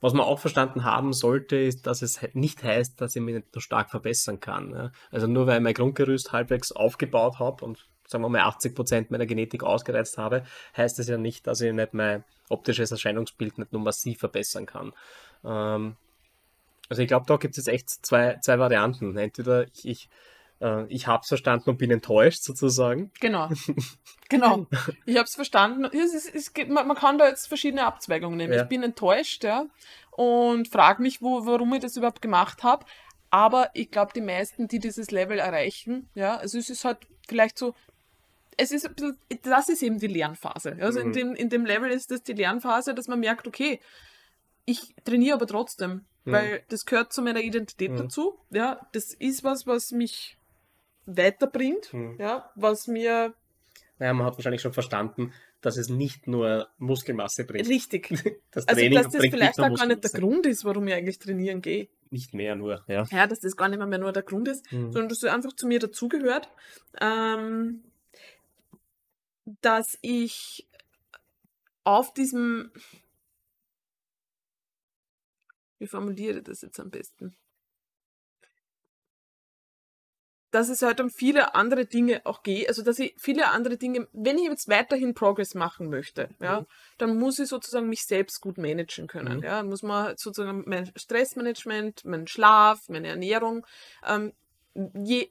Was 0.00 0.12
man 0.12 0.26
auch 0.26 0.38
verstanden 0.38 0.84
haben 0.84 1.12
sollte, 1.12 1.56
ist, 1.56 1.86
dass 1.86 2.02
es 2.02 2.20
nicht 2.34 2.62
heißt, 2.62 3.00
dass 3.00 3.16
ich 3.16 3.22
mich 3.22 3.34
nicht 3.34 3.48
so 3.52 3.60
stark 3.60 3.90
verbessern 3.90 4.40
kann. 4.40 4.70
Ja. 4.70 4.92
Also 5.10 5.26
nur 5.26 5.46
weil 5.46 5.56
ich 5.56 5.62
mein 5.62 5.74
Grundgerüst 5.74 6.32
halbwegs 6.32 6.70
aufgebaut 6.70 7.38
habe 7.38 7.64
und 7.64 7.88
sagen 8.06 8.22
wir 8.22 8.28
mal 8.28 8.42
80% 8.42 9.06
meiner 9.10 9.26
Genetik 9.26 9.62
ausgereizt 9.62 10.18
habe, 10.18 10.44
heißt 10.76 10.98
das 10.98 11.08
ja 11.08 11.18
nicht, 11.18 11.46
dass 11.46 11.60
ich 11.60 11.72
nicht 11.72 11.94
mein 11.94 12.24
optisches 12.48 12.90
Erscheinungsbild 12.90 13.58
nicht 13.58 13.72
nur 13.72 13.82
massiv 13.82 14.18
verbessern 14.18 14.66
kann. 14.66 14.92
Ähm, 15.44 15.96
also 16.88 17.02
ich 17.02 17.08
glaube, 17.08 17.26
da 17.26 17.36
gibt 17.36 17.56
es 17.56 17.66
jetzt 17.66 17.74
echt 17.74 17.90
zwei, 17.90 18.38
zwei 18.40 18.58
Varianten. 18.58 19.16
Entweder 19.16 19.64
ich, 19.64 19.86
ich, 19.86 20.08
äh, 20.60 20.86
ich 20.86 21.06
habe 21.06 21.22
es 21.22 21.28
verstanden 21.28 21.70
und 21.70 21.78
bin 21.78 21.90
enttäuscht 21.90 22.42
sozusagen. 22.42 23.10
Genau. 23.20 23.48
Genau. 24.28 24.66
Ich 25.04 25.14
habe 25.18 25.26
es 25.26 25.36
verstanden. 25.36 25.84
Es 25.84 26.12
ist, 26.12 26.34
es 26.34 26.52
gibt, 26.52 26.68
man, 26.68 26.88
man 26.88 26.96
kann 26.96 27.16
da 27.16 27.28
jetzt 27.28 27.46
verschiedene 27.46 27.86
Abzweigungen 27.86 28.36
nehmen. 28.36 28.54
Ja. 28.54 28.62
Ich 28.62 28.68
bin 28.68 28.82
enttäuscht, 28.82 29.44
ja, 29.44 29.66
und 30.10 30.66
frage 30.66 31.00
mich, 31.00 31.22
wo, 31.22 31.46
warum 31.46 31.72
ich 31.74 31.82
das 31.82 31.96
überhaupt 31.96 32.22
gemacht 32.22 32.64
habe. 32.64 32.84
Aber 33.30 33.70
ich 33.74 33.90
glaube, 33.90 34.12
die 34.14 34.20
meisten, 34.20 34.66
die 34.66 34.80
dieses 34.80 35.12
Level 35.12 35.38
erreichen, 35.38 36.08
ja, 36.14 36.38
also 36.38 36.58
es 36.58 36.70
ist 36.70 36.84
halt 36.84 36.98
vielleicht 37.28 37.56
so, 37.56 37.74
es 38.56 38.70
ist 38.72 38.86
ein 38.86 38.94
bisschen, 38.94 39.18
das 39.42 39.68
ist 39.68 39.82
eben 39.82 39.98
die 39.98 40.06
Lernphase. 40.06 40.76
Also 40.80 41.00
in, 41.00 41.08
Mhm. 41.08 41.12
dem, 41.12 41.34
in 41.34 41.48
dem 41.50 41.64
Level 41.66 41.90
ist 41.90 42.10
das 42.10 42.22
die 42.22 42.32
Lernphase, 42.32 42.94
dass 42.94 43.08
man 43.08 43.20
merkt, 43.20 43.46
okay, 43.46 43.80
ich 44.64 44.94
trainiere 45.04 45.34
aber 45.36 45.46
trotzdem, 45.46 46.04
Mhm. 46.24 46.32
weil 46.32 46.62
das 46.68 46.84
gehört 46.86 47.12
zu 47.12 47.22
meiner 47.22 47.40
Identität 47.40 47.92
Mhm. 47.92 47.96
dazu. 47.98 48.38
Ja, 48.50 48.80
das 48.92 49.12
ist 49.14 49.44
was, 49.44 49.66
was 49.66 49.92
mich 49.92 50.36
weiterbringt, 51.06 51.92
Mhm. 51.92 52.16
ja, 52.18 52.50
was 52.54 52.86
mir 52.86 53.34
Naja, 53.98 54.12
man 54.12 54.26
hat 54.26 54.36
wahrscheinlich 54.36 54.60
schon 54.60 54.74
verstanden, 54.74 55.32
dass 55.62 55.78
es 55.78 55.88
nicht 55.88 56.26
nur 56.26 56.68
Muskelmasse 56.76 57.44
bringt. 57.46 57.66
Richtig. 57.68 58.10
Das 58.50 58.68
Also, 58.68 58.78
Training 58.80 59.02
dass 59.02 59.10
das 59.12 59.22
vielleicht 59.22 59.58
auch 59.58 59.74
gar 59.74 59.86
nicht 59.86 60.04
der. 60.04 60.10
Grund 60.20 60.44
ist, 60.46 60.64
warum 60.66 60.86
ich 60.88 60.92
eigentlich 60.94 61.18
trainieren 61.18 61.62
gehe. 61.62 61.88
Nicht 62.10 62.34
mehr 62.34 62.56
nur, 62.56 62.84
ja. 62.88 63.04
Ja, 63.10 63.26
dass 63.26 63.40
das 63.40 63.56
gar 63.56 63.68
nicht 63.70 63.78
mehr 63.78 63.98
nur 63.98 64.12
der 64.12 64.22
Grund 64.22 64.48
ist, 64.48 64.70
Mhm. 64.70 64.92
sondern 64.92 65.08
dass 65.08 65.20
das 65.20 65.32
einfach 65.32 65.54
zu 65.54 65.66
mir 65.66 65.78
dazugehört. 65.78 66.48
Ähm, 67.00 67.84
dass 69.62 69.98
ich 70.02 70.68
auf 71.84 72.12
diesem. 72.12 72.70
Wie 75.78 75.86
formuliere 75.86 76.38
ich 76.38 76.44
das 76.44 76.62
jetzt 76.62 76.80
am 76.80 76.90
besten? 76.90 77.36
Dass 80.52 80.68
es 80.70 80.80
halt 80.80 81.00
um 81.00 81.10
viele 81.10 81.54
andere 81.54 81.84
Dinge 81.86 82.24
auch 82.24 82.42
geht, 82.42 82.68
also 82.68 82.82
dass 82.82 82.98
ich 82.98 83.14
viele 83.18 83.48
andere 83.48 83.76
Dinge, 83.76 84.08
wenn 84.12 84.38
ich 84.38 84.44
jetzt 84.48 84.68
weiterhin 84.68 85.12
Progress 85.12 85.54
machen 85.54 85.90
möchte, 85.90 86.30
ja, 86.40 86.60
Mhm. 86.60 86.66
dann 86.98 87.18
muss 87.18 87.38
ich 87.38 87.48
sozusagen 87.48 87.88
mich 87.88 88.06
selbst 88.06 88.40
gut 88.40 88.56
managen 88.56 89.06
können. 89.06 89.38
Mhm. 89.38 89.42
Ja, 89.42 89.62
muss 89.62 89.82
man 89.82 90.16
sozusagen 90.16 90.62
mein 90.66 90.90
Stressmanagement, 90.96 92.04
mein 92.06 92.26
Schlaf, 92.26 92.88
meine 92.88 93.08
Ernährung, 93.08 93.66
ähm, 94.06 94.32
je, 94.94 95.28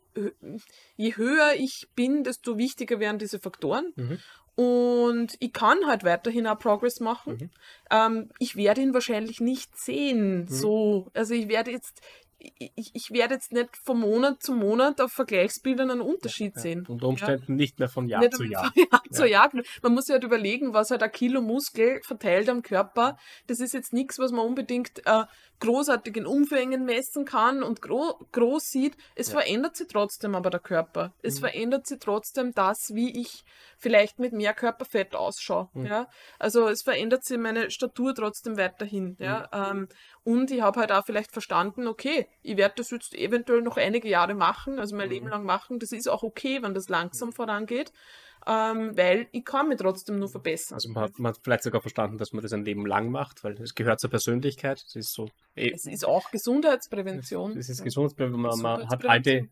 je 0.97 1.15
höher 1.15 1.53
ich 1.57 1.87
bin, 1.95 2.23
desto 2.23 2.57
wichtiger 2.57 2.99
werden 2.99 3.19
diese 3.19 3.39
Faktoren. 3.39 3.93
Mhm. 3.95 4.19
Und 4.55 5.35
ich 5.39 5.51
kann 5.51 5.85
halt 5.85 6.05
weiterhin 6.05 6.47
auch 6.47 6.57
Progress 6.57 7.01
machen. 7.01 7.33
Mhm. 7.33 7.49
Ähm, 7.91 8.29
ich 8.39 8.55
werde 8.55 8.81
ihn 8.81 8.93
wahrscheinlich 8.93 9.41
nicht 9.41 9.77
sehen. 9.77 10.47
So, 10.47 11.09
also 11.13 11.33
ich 11.33 11.49
werde 11.49 11.71
jetzt, 11.71 11.99
ich, 12.39 12.91
ich 12.93 13.11
werde 13.11 13.33
jetzt 13.33 13.51
nicht 13.51 13.75
von 13.83 13.99
Monat 13.99 14.41
zu 14.41 14.53
Monat 14.53 15.01
auf 15.01 15.11
Vergleichsbildern 15.11 15.91
einen 15.91 16.01
Unterschied 16.01 16.55
Ja. 16.55 16.61
sehen. 16.61 16.85
Unter 16.87 17.07
Umständen 17.09 17.55
nicht 17.55 17.79
mehr 17.79 17.89
von 17.89 18.07
Jahr 18.07 18.21
Nicht 18.21 18.35
zu 18.35 18.43
Jahr. 18.45 18.71
Jahr 18.75 19.01
zu 19.11 19.27
Jahr. 19.27 19.51
Man 19.81 19.93
muss 19.93 20.05
sich 20.05 20.13
halt 20.13 20.23
überlegen, 20.23 20.73
was 20.73 20.89
halt 20.89 21.03
ein 21.03 21.11
Kilo 21.11 21.41
Muskel 21.41 21.99
verteilt 22.05 22.47
am 22.47 22.61
Körper. 22.61 23.17
Das 23.47 23.59
ist 23.59 23.73
jetzt 23.73 23.91
nichts, 23.91 24.19
was 24.19 24.31
man 24.31 24.45
unbedingt 24.45 25.05
äh, 25.05 25.23
großartig 25.59 26.17
in 26.17 26.25
Umfängen 26.25 26.85
messen 26.85 27.25
kann 27.25 27.63
und 27.63 27.81
gro 27.81 28.19
groß 28.31 28.63
sieht. 28.69 28.97
Es 29.15 29.27
Ja. 29.27 29.39
verändert 29.39 29.75
sich 29.77 29.87
trotzdem 29.87 30.35
aber 30.35 30.49
der 30.49 30.59
Körper. 30.59 31.13
Es 31.21 31.35
Mhm. 31.35 31.45
verändert 31.45 31.87
sich 31.87 31.99
trotzdem 31.99 32.51
das, 32.53 32.91
wie 32.93 33.19
ich 33.21 33.43
vielleicht 33.77 34.19
mit 34.19 34.33
mehr 34.33 34.53
Körperfett 34.53 35.15
ausschaue. 35.15 35.69
Mhm. 35.73 35.85
Ja? 35.85 36.07
Also 36.39 36.67
es 36.67 36.81
verändert 36.83 37.23
sich 37.23 37.37
meine 37.37 37.71
Statur 37.71 38.13
trotzdem 38.13 38.57
weiterhin. 38.57 39.15
Ja? 39.19 39.49
Mhm. 39.53 39.79
Ähm, 39.79 39.87
und 40.23 40.51
ich 40.51 40.61
habe 40.61 40.79
halt 40.79 40.91
auch 40.91 41.05
vielleicht 41.05 41.31
verstanden, 41.31 41.87
okay, 41.87 42.27
ich 42.41 42.57
werde 42.57 42.75
das 42.77 42.91
jetzt 42.91 43.13
eventuell 43.13 43.61
noch 43.61 43.77
einige 43.77 44.09
Jahre 44.09 44.33
machen, 44.35 44.79
also 44.79 44.95
mein 44.95 45.07
Mhm. 45.07 45.13
Leben 45.13 45.27
lang 45.29 45.45
machen. 45.45 45.79
Das 45.79 45.91
ist 45.91 46.07
auch 46.07 46.23
okay, 46.23 46.61
wenn 46.61 46.73
das 46.73 46.89
langsam 46.89 47.31
vorangeht, 47.31 47.91
ähm, 48.47 48.95
weil 48.95 49.27
ich 49.31 49.43
kann 49.43 49.69
mich 49.69 49.79
trotzdem 49.79 50.19
nur 50.19 50.29
verbessern. 50.29 50.75
Also 50.75 50.89
man 50.89 51.03
hat, 51.03 51.19
man 51.19 51.33
hat 51.33 51.39
vielleicht 51.43 51.63
sogar 51.63 51.81
verstanden, 51.81 52.17
dass 52.17 52.31
man 52.31 52.43
das 52.43 52.53
ein 52.53 52.63
Leben 52.63 52.85
lang 52.85 53.09
macht, 53.09 53.43
weil 53.43 53.53
es 53.61 53.73
gehört 53.73 53.99
zur 53.99 54.09
Persönlichkeit. 54.09 54.83
Es 54.87 54.95
ist 54.95 55.13
so. 55.13 55.29
eh, 55.55 55.71
es 55.71 55.85
ist 55.85 56.05
auch 56.05 56.29
Gesundheitsprävention. 56.31 57.57
Es 57.57 57.69
ist. 57.69 57.83
Gesundheitsprävention. 57.83 58.41
Man, 58.41 58.59
man 58.61 58.89
hat 58.89 59.05
alte. 59.05 59.49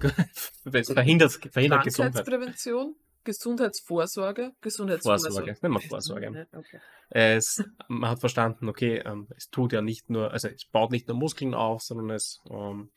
Verhindert, 0.70 1.32
verhindert 1.32 1.84
Gesundheit. 1.84 2.14
Krankheitsprävention, 2.14 2.96
Gesundheitsvorsorge, 3.24 4.52
Gesundheitsvorsorge. 4.60 5.34
Vorsorge. 5.34 5.58
Nehmen 5.62 5.74
wir 5.74 5.88
Vorsorge. 5.88 6.46
Okay. 6.52 6.80
Es, 7.10 7.64
man 7.88 8.10
hat 8.10 8.20
verstanden, 8.20 8.68
okay, 8.68 9.02
ähm, 9.04 9.28
es 9.36 9.48
tut 9.50 9.72
ja 9.72 9.80
nicht 9.80 10.10
nur, 10.10 10.32
also 10.32 10.48
es 10.48 10.64
baut 10.66 10.90
nicht 10.90 11.08
nur 11.08 11.16
Muskeln 11.16 11.54
auf, 11.54 11.82
sondern 11.82 12.10
es 12.10 12.42
ähm, 12.50 12.90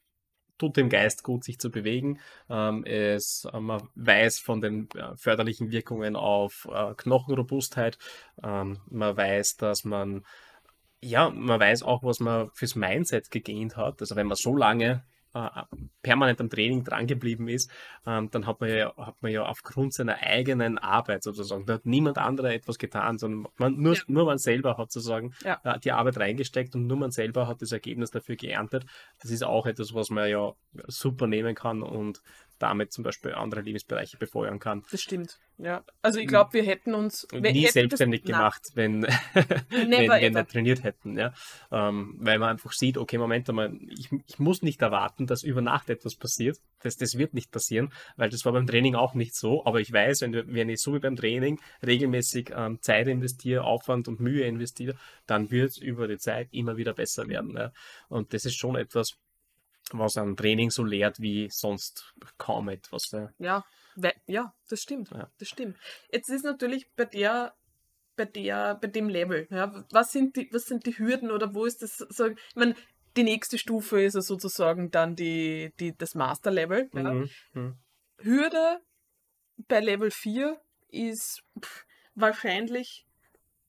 tut 0.57 0.77
dem 0.77 0.89
Geist 0.89 1.23
gut, 1.23 1.43
sich 1.43 1.59
zu 1.59 1.71
bewegen. 1.71 2.19
Ähm, 2.49 2.84
es, 2.85 3.47
äh, 3.51 3.59
man 3.59 3.89
weiß 3.95 4.39
von 4.39 4.61
den 4.61 4.89
äh, 4.95 5.15
förderlichen 5.15 5.71
Wirkungen 5.71 6.15
auf 6.15 6.67
äh, 6.71 6.93
Knochenrobustheit. 6.95 7.97
Ähm, 8.43 8.79
man 8.89 9.15
weiß, 9.17 9.57
dass 9.57 9.84
man, 9.84 10.25
ja, 11.01 11.29
man 11.29 11.59
weiß 11.59 11.84
auch, 11.84 12.03
was 12.03 12.19
man 12.19 12.49
fürs 12.53 12.75
Mindset 12.75 13.31
gegähnt 13.31 13.77
hat. 13.77 14.01
Also 14.01 14.15
wenn 14.15 14.27
man 14.27 14.38
so 14.38 14.55
lange 14.55 15.03
permanent 16.01 16.39
am 16.41 16.49
Training 16.49 16.84
drangeblieben 16.84 17.47
ist, 17.47 17.69
ähm, 18.05 18.30
dann 18.31 18.45
hat 18.47 18.61
man, 18.61 18.69
ja, 18.69 18.93
hat 18.97 19.15
man 19.22 19.31
ja 19.31 19.43
aufgrund 19.45 19.93
seiner 19.93 20.18
eigenen 20.22 20.77
Arbeit 20.77 21.23
sozusagen, 21.23 21.65
da 21.65 21.76
hat 21.76 21.85
niemand 21.85 22.18
anderer 22.18 22.53
etwas 22.53 22.77
getan, 22.77 23.18
sondern 23.18 23.51
man, 23.57 23.76
nur, 23.77 23.95
Ja. 23.95 24.01
nur 24.07 24.26
man 24.26 24.38
selber 24.38 24.77
hat 24.77 24.91
sozusagen 24.91 25.34
Ja. 25.43 25.59
äh, 25.64 25.80
die 25.80 25.91
Arbeit 25.91 26.18
reingesteckt 26.18 26.76
und 26.76 26.88
nur 26.88 26.97
man 26.97 27.11
selber 27.11 27.47
hat 27.47 27.61
das 27.61 27.72
Ergebnis 27.72 28.11
dafür 28.11 28.35
geerntet. 28.35 28.85
Das 29.22 29.31
ist 29.31 29.43
auch 29.43 29.65
etwas, 29.65 29.93
was 29.93 30.09
man 30.09 30.30
ja 30.30 30.53
super 30.88 31.27
nehmen 31.27 31.55
kann 31.55 31.81
und 31.84 32.22
damit 32.59 32.91
zum 32.91 33.03
Beispiel 33.03 33.34
andere 33.34 33.61
Lebensbereiche 33.61 34.17
befeuern 34.17 34.59
kann. 34.59 34.84
Das 34.91 35.01
stimmt, 35.01 35.39
ja. 35.57 35.84
Also 36.01 36.19
ich 36.19 36.27
glaube, 36.27 36.53
wir 36.53 36.63
hätten 36.63 36.93
uns 36.93 37.27
nie 37.31 37.61
hätten 37.61 37.71
selbstständig 37.71 38.21
das, 38.21 38.31
gemacht, 38.31 38.61
wenn, 38.73 39.03
wenn, 39.69 39.91
wenn 39.91 40.35
wir 40.35 40.47
trainiert 40.47 40.84
hätten, 40.84 41.17
ja. 41.17 41.34
Ähm, 41.71 42.15
weil 42.19 42.39
man 42.39 42.49
einfach 42.49 42.71
sieht, 42.71 42.97
okay, 42.97 43.17
Moment 43.17 43.49
einmal, 43.49 43.77
ich, 43.89 44.09
ich 44.27 44.39
muss 44.39 44.61
nicht 44.61 44.81
erwarten, 44.81 45.27
dass 45.27 45.43
über 45.43 45.61
Nacht 45.61 45.89
etwas 45.89 46.15
passiert. 46.15 46.57
Das, 46.81 46.97
das 46.97 47.17
wird 47.17 47.34
nicht 47.34 47.51
passieren, 47.51 47.91
weil 48.15 48.29
das 48.29 48.45
war 48.45 48.53
beim 48.53 48.67
Training 48.67 48.95
auch 48.95 49.13
nicht 49.13 49.35
so. 49.35 49.65
Aber 49.65 49.79
ich 49.79 49.91
weiß, 49.91 50.21
wenn, 50.21 50.34
wenn 50.53 50.69
ich 50.69 50.81
so 50.81 50.93
wie 50.93 50.99
beim 50.99 51.15
Training 51.15 51.59
regelmäßig 51.85 52.51
ähm, 52.55 52.79
Zeit 52.81 53.07
investiere, 53.07 53.63
Aufwand 53.63 54.07
und 54.07 54.19
Mühe 54.19 54.45
investiere, 54.45 54.95
dann 55.25 55.51
wird 55.51 55.71
es 55.71 55.77
über 55.77 56.07
die 56.07 56.17
Zeit 56.17 56.49
immer 56.51 56.77
wieder 56.77 56.93
besser 56.93 57.27
werden. 57.27 57.55
Ja. 57.55 57.71
Und 58.09 58.34
das 58.34 58.45
ist 58.45 58.55
schon 58.55 58.75
etwas, 58.75 59.17
was 59.93 60.18
ein 60.18 60.35
Training 60.35 60.69
so 60.69 60.84
lehrt 60.84 61.19
wie 61.19 61.49
sonst 61.49 62.14
kaum 62.38 62.69
etwas. 62.69 63.11
Ja, 63.11 63.65
ja, 63.95 64.11
ja 64.27 64.53
das 64.69 64.81
stimmt. 64.81 65.11
Ja. 65.11 65.30
Das 65.38 65.47
stimmt. 65.47 65.77
Jetzt 66.11 66.30
ist 66.30 66.43
natürlich 66.43 66.89
bei 66.95 67.05
der 67.05 67.53
bei 68.18 68.26
der, 68.26 68.76
bei 68.76 68.88
dem 68.88 69.09
Level, 69.09 69.47
ja, 69.51 69.85
was 69.91 70.11
sind 70.11 70.35
die, 70.35 70.49
was 70.51 70.65
sind 70.65 70.88
die 70.88 70.97
Hürden 70.97 71.30
oder 71.30 71.53
wo 71.53 71.65
ist 71.65 71.84
das 71.84 71.97
so, 71.97 72.26
ich 72.26 72.55
meine, 72.55 72.76
die 73.15 73.23
nächste 73.23 73.57
Stufe 73.57 74.01
ist 74.01 74.15
ja 74.15 74.22
sozusagen 74.22 74.91
dann 74.91 75.15
die, 75.15 75.72
die, 75.80 75.95
das 75.95 76.15
Master-Level. 76.15 76.89
Ja. 76.93 77.14
Mhm. 77.14 77.30
Mhm. 77.53 77.77
Hürde 78.19 78.81
bei 79.68 79.80
Level 79.80 80.11
4 80.11 80.59
ist 80.89 81.43
pff, 81.59 81.85
wahrscheinlich 82.15 83.06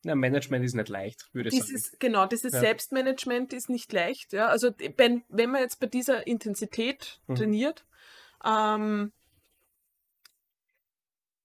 na, 0.09 0.15
Management 0.15 0.65
ist 0.65 0.75
nicht 0.75 0.89
leicht, 0.89 1.29
würde 1.33 1.51
ich 1.51 1.55
dieses, 1.55 1.85
sagen. 1.85 1.97
Genau, 2.01 2.27
dieses 2.27 2.53
ja. 2.53 2.61
Selbstmanagement 2.61 3.53
ist 3.53 3.69
nicht 3.69 3.93
leicht. 3.93 4.33
Ja? 4.33 4.49
Also 4.49 4.71
wenn, 4.97 5.23
wenn 5.29 5.51
man 5.51 5.61
jetzt 5.61 5.81
bei 5.81 5.87
dieser 5.87 6.27
Intensität 6.27 7.21
mhm. 7.27 7.35
trainiert, 7.35 7.85
ähm, 8.45 9.13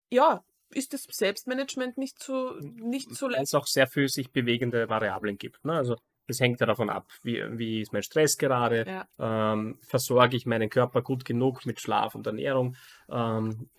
ja, 0.10 0.44
ist 0.70 0.94
das 0.94 1.04
Selbstmanagement 1.04 1.98
nicht 1.98 2.22
so, 2.24 2.54
nicht 2.62 3.14
so 3.14 3.28
leicht. 3.28 3.44
Es 3.44 3.54
auch 3.54 3.68
sehr 3.68 3.88
viel 3.88 4.08
sich 4.08 4.32
bewegende 4.32 4.88
Variablen 4.90 5.38
gibt. 5.38 5.64
Ne? 5.66 5.74
Also 5.74 5.98
es 6.28 6.40
hängt 6.40 6.62
ja 6.62 6.66
davon 6.66 6.90
ab, 6.90 7.08
wie, 7.22 7.42
wie 7.58 7.82
ist 7.82 7.92
mein 7.92 8.04
Stress 8.04 8.38
gerade, 8.38 8.86
ja. 8.88 9.54
ähm, 9.54 9.78
versorge 9.82 10.38
ich 10.38 10.46
meinen 10.46 10.70
Körper 10.70 11.02
gut 11.02 11.26
genug 11.26 11.66
mit 11.66 11.82
Schlaf 11.82 12.16
und 12.16 12.26
Ernährung, 12.26 12.78
ähm, 13.10 13.70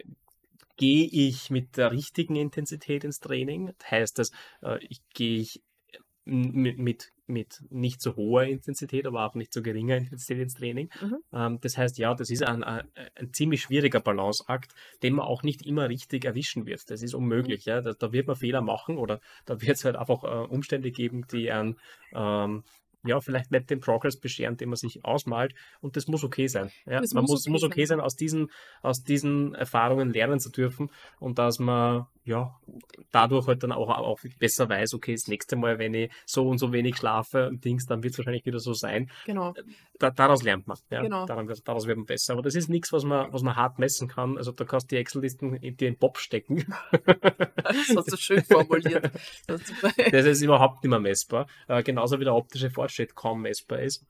gehe 0.76 1.06
ich 1.06 1.50
mit 1.50 1.76
der 1.76 1.92
richtigen 1.92 2.36
Intensität 2.36 3.04
ins 3.04 3.20
Training. 3.20 3.72
Das 3.78 3.90
heißt, 3.90 4.18
dass 4.18 4.30
äh, 4.62 4.78
ich 4.84 5.00
gehe 5.14 5.40
ich 5.40 5.62
mit, 6.24 6.78
mit, 6.78 7.12
mit 7.26 7.62
nicht 7.70 8.00
so 8.00 8.16
hoher 8.16 8.44
Intensität, 8.44 9.06
aber 9.06 9.26
auch 9.26 9.34
nicht 9.34 9.52
so 9.52 9.62
geringer 9.62 9.96
Intensität 9.96 10.38
ins 10.38 10.54
Training. 10.54 10.90
Mhm. 11.00 11.16
Ähm, 11.32 11.58
das 11.60 11.76
heißt, 11.76 11.98
ja, 11.98 12.14
das 12.14 12.30
ist 12.30 12.42
ein, 12.42 12.64
ein, 12.64 12.88
ein, 13.14 13.32
ziemlich 13.32 13.62
schwieriger 13.62 14.00
Balanceakt, 14.00 14.74
den 15.02 15.14
man 15.14 15.26
auch 15.26 15.42
nicht 15.42 15.66
immer 15.66 15.88
richtig 15.88 16.24
erwischen 16.24 16.66
wird. 16.66 16.88
Das 16.90 17.02
ist 17.02 17.14
unmöglich. 17.14 17.66
Ja? 17.66 17.80
Da, 17.82 17.92
da 17.92 18.12
wird 18.12 18.26
man 18.26 18.36
Fehler 18.36 18.62
machen 18.62 18.96
oder 18.96 19.20
da 19.44 19.60
wird 19.60 19.76
es 19.76 19.84
halt 19.84 19.96
einfach 19.96 20.24
äh, 20.24 20.46
Umstände 20.48 20.90
geben, 20.90 21.26
die 21.30 21.50
einen 21.50 21.78
ähm, 22.14 22.64
ja, 23.04 23.20
vielleicht 23.20 23.50
nicht 23.50 23.70
den 23.70 23.80
Progress 23.80 24.16
bescheren, 24.16 24.56
den 24.56 24.68
man 24.68 24.76
sich 24.76 25.04
ausmalt. 25.04 25.54
Und 25.80 25.96
das 25.96 26.06
muss 26.08 26.24
okay 26.24 26.46
sein. 26.46 26.70
Ja? 26.86 27.00
Das 27.00 27.12
man 27.12 27.24
muss, 27.24 27.42
okay, 27.42 27.50
muss 27.50 27.62
okay 27.62 27.84
sein, 27.84 28.00
aus 28.00 28.16
diesen, 28.16 28.50
aus 28.82 29.02
diesen 29.02 29.54
Erfahrungen 29.54 30.12
lernen 30.12 30.40
zu 30.40 30.50
dürfen 30.50 30.90
und 31.20 31.38
dass 31.38 31.58
man 31.58 32.06
ja, 32.24 32.58
dadurch 33.10 33.46
halt 33.46 33.62
dann 33.62 33.72
auch, 33.72 33.88
auch 33.90 34.18
besser 34.38 34.68
weiß, 34.68 34.94
okay, 34.94 35.12
das 35.12 35.28
nächste 35.28 35.56
Mal, 35.56 35.78
wenn 35.78 35.92
ich 35.92 36.10
so 36.24 36.48
und 36.48 36.56
so 36.56 36.72
wenig 36.72 36.96
schlafe 36.96 37.48
und 37.48 37.64
Dings, 37.64 37.84
dann 37.84 38.02
wird 38.02 38.14
es 38.14 38.18
wahrscheinlich 38.18 38.46
wieder 38.46 38.60
so 38.60 38.72
sein. 38.72 39.10
Genau. 39.26 39.54
Da, 39.98 40.10
daraus 40.10 40.42
lernt 40.42 40.66
man. 40.66 40.78
Ja? 40.90 41.02
Genau. 41.02 41.26
Daran, 41.26 41.52
daraus 41.64 41.86
wird 41.86 41.98
man 41.98 42.06
besser. 42.06 42.32
Aber 42.32 42.42
das 42.42 42.54
ist 42.54 42.68
nichts, 42.68 42.92
was 42.92 43.04
man, 43.04 43.30
was 43.32 43.42
man 43.42 43.56
hart 43.56 43.78
messen 43.78 44.08
kann. 44.08 44.38
Also 44.38 44.52
da 44.52 44.64
kannst 44.64 44.90
du 44.90 44.96
die 44.96 45.00
Excel-Listen 45.00 45.56
in 45.56 45.76
den 45.76 45.98
Bob 45.98 46.16
stecken. 46.16 46.64
das 47.54 47.94
hast 47.94 48.12
du 48.12 48.16
schön 48.16 48.42
formuliert. 48.42 49.10
das 49.46 50.24
ist 50.24 50.42
überhaupt 50.42 50.82
nicht 50.82 50.90
mehr 50.90 51.00
messbar. 51.00 51.46
Äh, 51.68 51.82
genauso 51.82 52.18
wie 52.18 52.24
der 52.24 52.34
optische 52.34 52.70
Fortschritt 52.70 52.93
messbar 53.36 53.80
ist. 53.80 54.04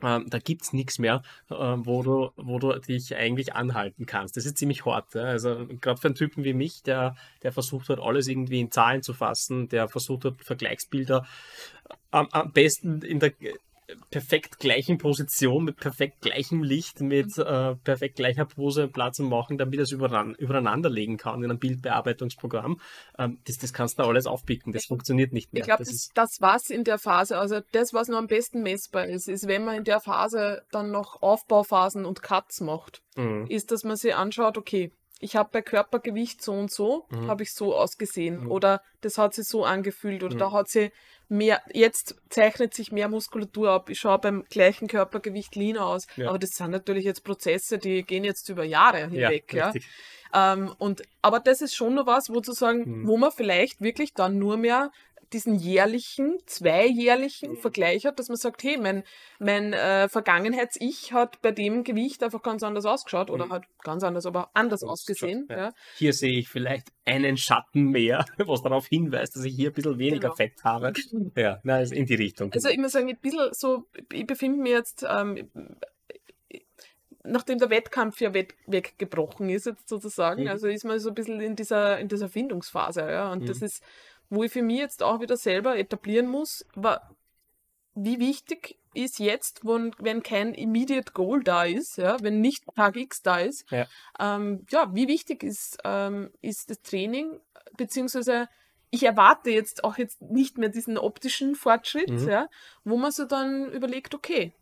Ähm, 0.00 0.26
da 0.28 0.38
gibt's 0.38 0.72
nichts 0.72 1.00
mehr, 1.00 1.22
äh, 1.50 1.54
wo, 1.54 2.02
du, 2.04 2.30
wo 2.36 2.60
du 2.60 2.72
dich 2.78 3.16
eigentlich 3.16 3.54
anhalten 3.54 4.06
kannst. 4.06 4.36
Das 4.36 4.46
ist 4.46 4.56
ziemlich 4.56 4.84
hart. 4.86 5.14
Ja? 5.14 5.22
Also 5.22 5.66
gerade 5.80 6.00
für 6.00 6.06
einen 6.06 6.14
Typen 6.14 6.44
wie 6.44 6.52
mich, 6.52 6.84
der, 6.84 7.16
der 7.42 7.50
versucht 7.50 7.88
hat, 7.88 7.98
alles 7.98 8.28
irgendwie 8.28 8.60
in 8.60 8.70
Zahlen 8.70 9.02
zu 9.02 9.12
fassen, 9.12 9.68
der 9.68 9.88
versucht 9.88 10.24
hat, 10.24 10.44
Vergleichsbilder 10.44 11.26
am, 12.10 12.28
am 12.30 12.52
besten 12.52 13.02
in 13.02 13.18
der 13.18 13.32
perfekt 14.10 14.58
gleichen 14.58 14.98
Position, 14.98 15.64
mit 15.64 15.76
perfekt 15.76 16.20
gleichem 16.20 16.62
Licht, 16.62 17.00
mit 17.00 17.38
äh, 17.38 17.74
perfekt 17.76 18.16
gleicher 18.16 18.44
Pose 18.44 18.88
Platz 18.88 19.18
machen, 19.18 19.58
damit 19.58 19.78
er 19.78 19.84
es 19.84 19.92
überein, 19.92 20.34
übereinander 20.34 20.90
legen 20.90 21.16
kann 21.16 21.42
in 21.42 21.50
einem 21.50 21.58
Bildbearbeitungsprogramm. 21.58 22.80
Ähm, 23.18 23.38
das, 23.46 23.58
das 23.58 23.72
kannst 23.72 23.98
du 23.98 24.02
alles 24.02 24.26
aufpicken, 24.26 24.72
das 24.72 24.86
funktioniert 24.86 25.32
nicht 25.32 25.52
mehr. 25.52 25.60
Ich 25.60 25.66
glaube, 25.66 25.84
das, 25.84 26.10
das, 26.14 26.36
das 26.36 26.40
was 26.40 26.70
in 26.70 26.84
der 26.84 26.98
Phase, 26.98 27.38
also 27.38 27.60
das, 27.72 27.92
was 27.92 28.08
noch 28.08 28.18
am 28.18 28.26
besten 28.26 28.62
messbar 28.62 29.06
ist, 29.06 29.28
ist, 29.28 29.48
wenn 29.48 29.64
man 29.64 29.76
in 29.76 29.84
der 29.84 30.00
Phase 30.00 30.62
dann 30.70 30.90
noch 30.90 31.22
Aufbauphasen 31.22 32.04
und 32.04 32.22
Cuts 32.22 32.60
macht, 32.60 33.02
mhm. 33.16 33.46
ist, 33.48 33.70
dass 33.70 33.84
man 33.84 33.96
sich 33.96 34.14
anschaut, 34.14 34.58
okay, 34.58 34.92
ich 35.20 35.36
habe 35.36 35.50
bei 35.52 35.62
Körpergewicht 35.62 36.42
so 36.42 36.52
und 36.52 36.70
so, 36.70 37.06
mhm. 37.10 37.26
habe 37.28 37.42
ich 37.42 37.52
so 37.52 37.74
ausgesehen. 37.74 38.44
Mhm. 38.44 38.50
Oder 38.50 38.82
das 39.00 39.18
hat 39.18 39.34
sich 39.34 39.46
so 39.48 39.64
angefühlt. 39.64 40.22
Oder 40.22 40.34
mhm. 40.34 40.38
da 40.38 40.52
hat 40.52 40.68
sie 40.68 40.92
mehr, 41.28 41.60
jetzt 41.72 42.16
zeichnet 42.28 42.74
sich 42.74 42.92
mehr 42.92 43.08
Muskulatur 43.08 43.70
ab. 43.70 43.90
Ich 43.90 44.00
schaue 44.00 44.18
beim 44.18 44.44
gleichen 44.48 44.88
Körpergewicht 44.88 45.54
lean 45.56 45.76
aus. 45.78 46.06
Ja. 46.16 46.28
Aber 46.28 46.38
das 46.38 46.50
sind 46.50 46.70
natürlich 46.70 47.04
jetzt 47.04 47.24
Prozesse, 47.24 47.78
die 47.78 48.02
gehen 48.02 48.24
jetzt 48.24 48.48
über 48.48 48.64
Jahre 48.64 49.08
hinweg. 49.08 49.52
Ja, 49.52 49.72
ja. 49.72 49.80
Ähm, 50.34 50.74
und, 50.78 51.02
aber 51.22 51.40
das 51.40 51.62
ist 51.62 51.74
schon 51.74 51.94
noch 51.94 52.06
was, 52.06 52.28
wo 52.28 52.40
zu 52.40 52.52
sagen, 52.52 53.02
mhm. 53.02 53.06
wo 53.06 53.16
man 53.16 53.30
vielleicht 53.30 53.80
wirklich 53.80 54.12
dann 54.12 54.38
nur 54.38 54.56
mehr 54.56 54.90
diesen 55.32 55.54
jährlichen, 55.54 56.38
zweijährlichen 56.46 57.56
Vergleich 57.56 58.06
hat, 58.06 58.18
dass 58.18 58.28
man 58.28 58.36
sagt, 58.36 58.62
hey, 58.62 58.76
mein, 58.78 59.04
mein 59.38 59.72
äh, 59.72 60.08
Vergangenheits-Ich 60.08 61.12
hat 61.12 61.40
bei 61.42 61.50
dem 61.50 61.84
Gewicht 61.84 62.22
einfach 62.22 62.42
ganz 62.42 62.62
anders 62.62 62.86
ausgeschaut 62.86 63.30
oder 63.30 63.46
mhm. 63.46 63.52
hat 63.52 63.64
ganz 63.82 64.02
anders, 64.02 64.26
aber 64.26 64.50
anders 64.54 64.80
das 64.80 64.88
ausgesehen. 64.88 65.46
Ja. 65.50 65.56
Ja. 65.56 65.72
Hier 65.96 66.12
sehe 66.12 66.38
ich 66.38 66.48
vielleicht 66.48 66.88
einen 67.04 67.36
Schatten 67.36 67.90
mehr, 67.90 68.24
was 68.38 68.62
darauf 68.62 68.86
hinweist, 68.86 69.36
dass 69.36 69.44
ich 69.44 69.54
hier 69.54 69.70
ein 69.70 69.74
bisschen 69.74 69.98
weniger 69.98 70.28
genau. 70.28 70.34
Fett 70.34 70.64
habe. 70.64 70.92
Ja, 71.36 71.60
na, 71.62 71.80
in 71.80 72.06
die 72.06 72.14
Richtung. 72.14 72.52
Also 72.52 72.68
ich 72.68 72.78
muss 72.78 72.92
sagen, 72.92 73.08
ein 73.08 73.18
bisschen 73.18 73.52
so, 73.52 73.84
ich 74.12 74.26
befinde 74.26 74.60
mich 74.60 74.72
jetzt 74.72 75.06
ähm, 75.08 75.48
nachdem 77.28 77.58
der 77.58 77.70
Wettkampf 77.70 78.20
ja 78.20 78.32
weggebrochen 78.34 79.48
ist, 79.50 79.66
jetzt 79.66 79.88
sozusagen, 79.88 80.42
mhm. 80.42 80.48
also 80.48 80.68
ist 80.68 80.84
man 80.84 80.98
so 80.98 81.10
ein 81.10 81.14
bisschen 81.14 81.40
in 81.40 81.56
dieser, 81.56 81.98
in 81.98 82.08
dieser 82.08 82.28
Findungsphase, 82.28 83.02
ja. 83.02 83.32
Und 83.32 83.42
mhm. 83.42 83.46
das 83.46 83.62
ist 83.62 83.82
wo 84.30 84.44
ich 84.44 84.52
für 84.52 84.62
mich 84.62 84.78
jetzt 84.78 85.02
auch 85.02 85.20
wieder 85.20 85.36
selber 85.36 85.76
etablieren 85.78 86.28
muss, 86.28 86.66
war, 86.74 87.14
wie 87.94 88.18
wichtig 88.18 88.78
ist 88.94 89.18
jetzt, 89.18 89.64
wenn, 89.64 89.94
wenn 89.98 90.22
kein 90.22 90.54
immediate 90.54 91.12
Goal 91.12 91.42
da 91.42 91.64
ist, 91.64 91.98
ja, 91.98 92.16
wenn 92.20 92.40
nicht 92.40 92.64
Tag 92.74 92.96
X 92.96 93.22
da 93.22 93.38
ist, 93.38 93.70
ja, 93.70 93.86
ähm, 94.18 94.66
ja 94.70 94.94
wie 94.94 95.08
wichtig 95.08 95.42
ist, 95.42 95.78
ähm, 95.84 96.30
ist 96.40 96.70
das 96.70 96.82
Training, 96.82 97.40
beziehungsweise 97.76 98.48
ich 98.90 99.02
erwarte 99.02 99.50
jetzt 99.50 99.84
auch 99.84 99.98
jetzt 99.98 100.22
nicht 100.22 100.56
mehr 100.56 100.70
diesen 100.70 100.96
optischen 100.96 101.54
Fortschritt, 101.54 102.10
mhm. 102.10 102.28
ja, 102.28 102.48
wo 102.84 102.96
man 102.96 103.12
so 103.12 103.24
dann 103.24 103.70
überlegt, 103.72 104.14
okay, 104.14 104.54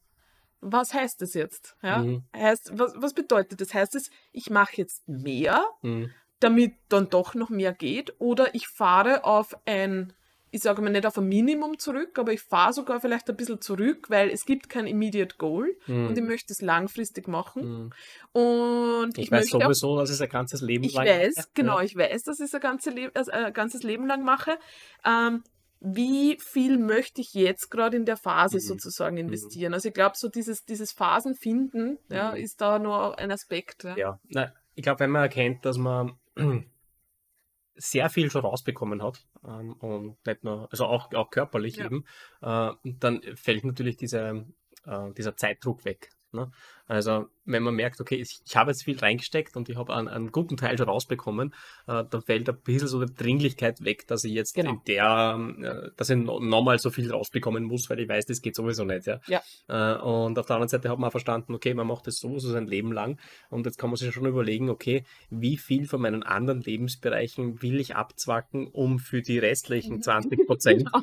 was 0.60 0.92
heißt 0.92 1.22
das 1.22 1.34
jetzt? 1.34 1.76
Ja? 1.82 1.98
Mhm. 1.98 2.24
Heißt, 2.34 2.76
was, 2.76 2.94
was 2.96 3.14
bedeutet 3.14 3.60
das? 3.60 3.72
Heißt 3.72 3.94
es, 3.94 4.10
ich 4.32 4.50
mache 4.50 4.76
jetzt 4.76 5.06
mehr? 5.08 5.64
Mhm 5.82 6.10
damit 6.40 6.74
dann 6.88 7.08
doch 7.08 7.34
noch 7.34 7.50
mehr 7.50 7.72
geht. 7.72 8.14
Oder 8.18 8.54
ich 8.54 8.68
fahre 8.68 9.24
auf 9.24 9.56
ein, 9.64 10.12
ich 10.50 10.62
sage 10.62 10.82
mal 10.82 10.90
nicht 10.90 11.06
auf 11.06 11.18
ein 11.18 11.26
Minimum 11.26 11.78
zurück, 11.78 12.18
aber 12.18 12.32
ich 12.32 12.42
fahre 12.42 12.72
sogar 12.72 13.00
vielleicht 13.00 13.28
ein 13.28 13.36
bisschen 13.36 13.60
zurück, 13.60 14.10
weil 14.10 14.30
es 14.30 14.44
gibt 14.44 14.68
kein 14.68 14.86
Immediate 14.86 15.36
Goal 15.38 15.76
mhm. 15.86 16.08
und 16.08 16.18
ich 16.18 16.24
möchte 16.24 16.52
es 16.52 16.60
langfristig 16.60 17.28
machen. 17.28 17.90
Mhm. 18.32 18.40
Und 18.40 19.18
ich, 19.18 19.24
ich 19.24 19.30
weiß 19.30 19.48
sowieso, 19.48 19.94
auch, 19.94 20.00
dass 20.00 20.10
ich 20.10 20.16
es 20.16 20.22
ein 20.22 20.28
ganzes 20.28 20.60
Leben 20.60 20.84
ich 20.84 20.94
lang 20.94 21.06
weiß, 21.06 21.36
mache. 21.36 21.48
Genau, 21.54 21.80
ich 21.80 21.96
weiß, 21.96 22.24
dass 22.24 22.40
ich 22.40 22.46
es 22.46 22.54
ein, 22.54 22.60
ganze 22.60 22.90
Le 22.90 23.10
äh, 23.14 23.30
ein 23.30 23.52
ganzes 23.52 23.82
Leben 23.82 24.06
lang 24.06 24.24
mache. 24.24 24.58
Ähm, 25.04 25.42
wie 25.80 26.38
viel 26.40 26.78
möchte 26.78 27.20
ich 27.20 27.34
jetzt 27.34 27.70
gerade 27.70 27.96
in 27.96 28.06
der 28.06 28.16
Phase 28.16 28.56
mhm. 28.56 28.60
sozusagen 28.60 29.14
mhm. 29.14 29.28
investieren? 29.28 29.74
Also 29.74 29.88
ich 29.88 29.94
glaube, 29.94 30.16
so 30.16 30.28
dieses, 30.28 30.64
dieses 30.64 30.92
Phasenfinden 30.92 31.98
ja, 32.08 32.32
mhm. 32.32 32.36
ist 32.36 32.60
da 32.60 32.78
nur 32.78 33.18
ein 33.18 33.30
Aspekt. 33.30 33.84
Ja, 33.84 33.96
ja. 33.96 34.20
Na, 34.28 34.52
ich 34.74 34.82
glaube, 34.82 35.00
wenn 35.00 35.10
man 35.10 35.22
erkennt, 35.22 35.64
dass 35.64 35.76
man 35.78 36.18
sehr 37.76 38.08
viel 38.10 38.30
schon 38.30 38.42
rausbekommen 38.42 39.02
hat 39.02 39.26
ähm, 39.46 39.74
und 39.74 40.26
nicht 40.26 40.44
nur, 40.44 40.68
also 40.70 40.86
auch, 40.86 41.12
auch 41.12 41.30
körperlich 41.30 41.76
ja. 41.76 41.86
eben, 41.86 42.04
äh, 42.42 42.70
dann 42.84 43.22
fällt 43.34 43.64
natürlich 43.64 43.96
diese, 43.96 44.46
äh, 44.84 45.12
dieser 45.12 45.36
Zeitdruck 45.36 45.84
weg. 45.84 46.10
Ne? 46.32 46.50
Also 46.86 47.26
wenn 47.48 47.62
man 47.62 47.74
merkt, 47.76 48.00
okay, 48.00 48.16
ich, 48.16 48.40
ich 48.44 48.56
habe 48.56 48.72
jetzt 48.72 48.82
viel 48.84 48.98
reingesteckt 48.98 49.56
und 49.56 49.68
ich 49.68 49.76
habe 49.76 49.94
einen, 49.94 50.08
einen 50.08 50.32
guten 50.32 50.56
Teil 50.56 50.76
schon 50.76 50.88
rausbekommen, 50.88 51.54
äh, 51.86 52.02
dann 52.10 52.22
fällt 52.22 52.48
ein 52.48 52.56
bisschen 52.60 52.88
so 52.88 53.04
die 53.04 53.14
Dringlichkeit 53.14 53.84
weg, 53.84 54.06
dass 54.08 54.24
ich 54.24 54.32
jetzt 54.32 54.54
Genau. 54.54 54.70
in 54.70 54.80
der, 54.88 55.38
äh, 55.62 55.90
dass 55.96 56.10
ich 56.10 56.16
no, 56.16 56.40
nochmal 56.40 56.78
so 56.80 56.90
viel 56.90 57.10
rausbekommen 57.10 57.62
muss, 57.64 57.88
weil 57.88 58.00
ich 58.00 58.08
weiß, 58.08 58.26
das 58.26 58.42
geht 58.42 58.56
sowieso 58.56 58.84
nicht. 58.84 59.06
Ja? 59.06 59.20
Ja. 59.28 59.40
Äh, 59.68 60.00
und 60.00 60.38
auf 60.38 60.46
der 60.46 60.56
anderen 60.56 60.68
Seite 60.68 60.88
hat 60.88 60.98
man 60.98 61.08
auch 61.08 61.12
verstanden, 61.12 61.54
okay, 61.54 61.72
man 61.74 61.86
macht 61.86 62.06
das 62.08 62.16
sowieso 62.18 62.50
sein 62.50 62.66
Leben 62.66 62.90
lang 62.92 63.18
und 63.48 63.64
jetzt 63.66 63.78
kann 63.78 63.90
man 63.90 63.96
sich 63.96 64.12
schon 64.12 64.26
überlegen, 64.26 64.68
okay, 64.68 65.04
wie 65.30 65.56
viel 65.56 65.86
von 65.86 66.00
meinen 66.00 66.24
anderen 66.24 66.60
Lebensbereichen 66.62 67.62
will 67.62 67.78
ich 67.80 67.94
abzwacken, 67.94 68.66
um 68.68 68.98
für 68.98 69.22
die 69.22 69.38
restlichen 69.38 70.02
20 70.02 70.38
Prozent 70.46 70.84
Genau. 70.92 70.98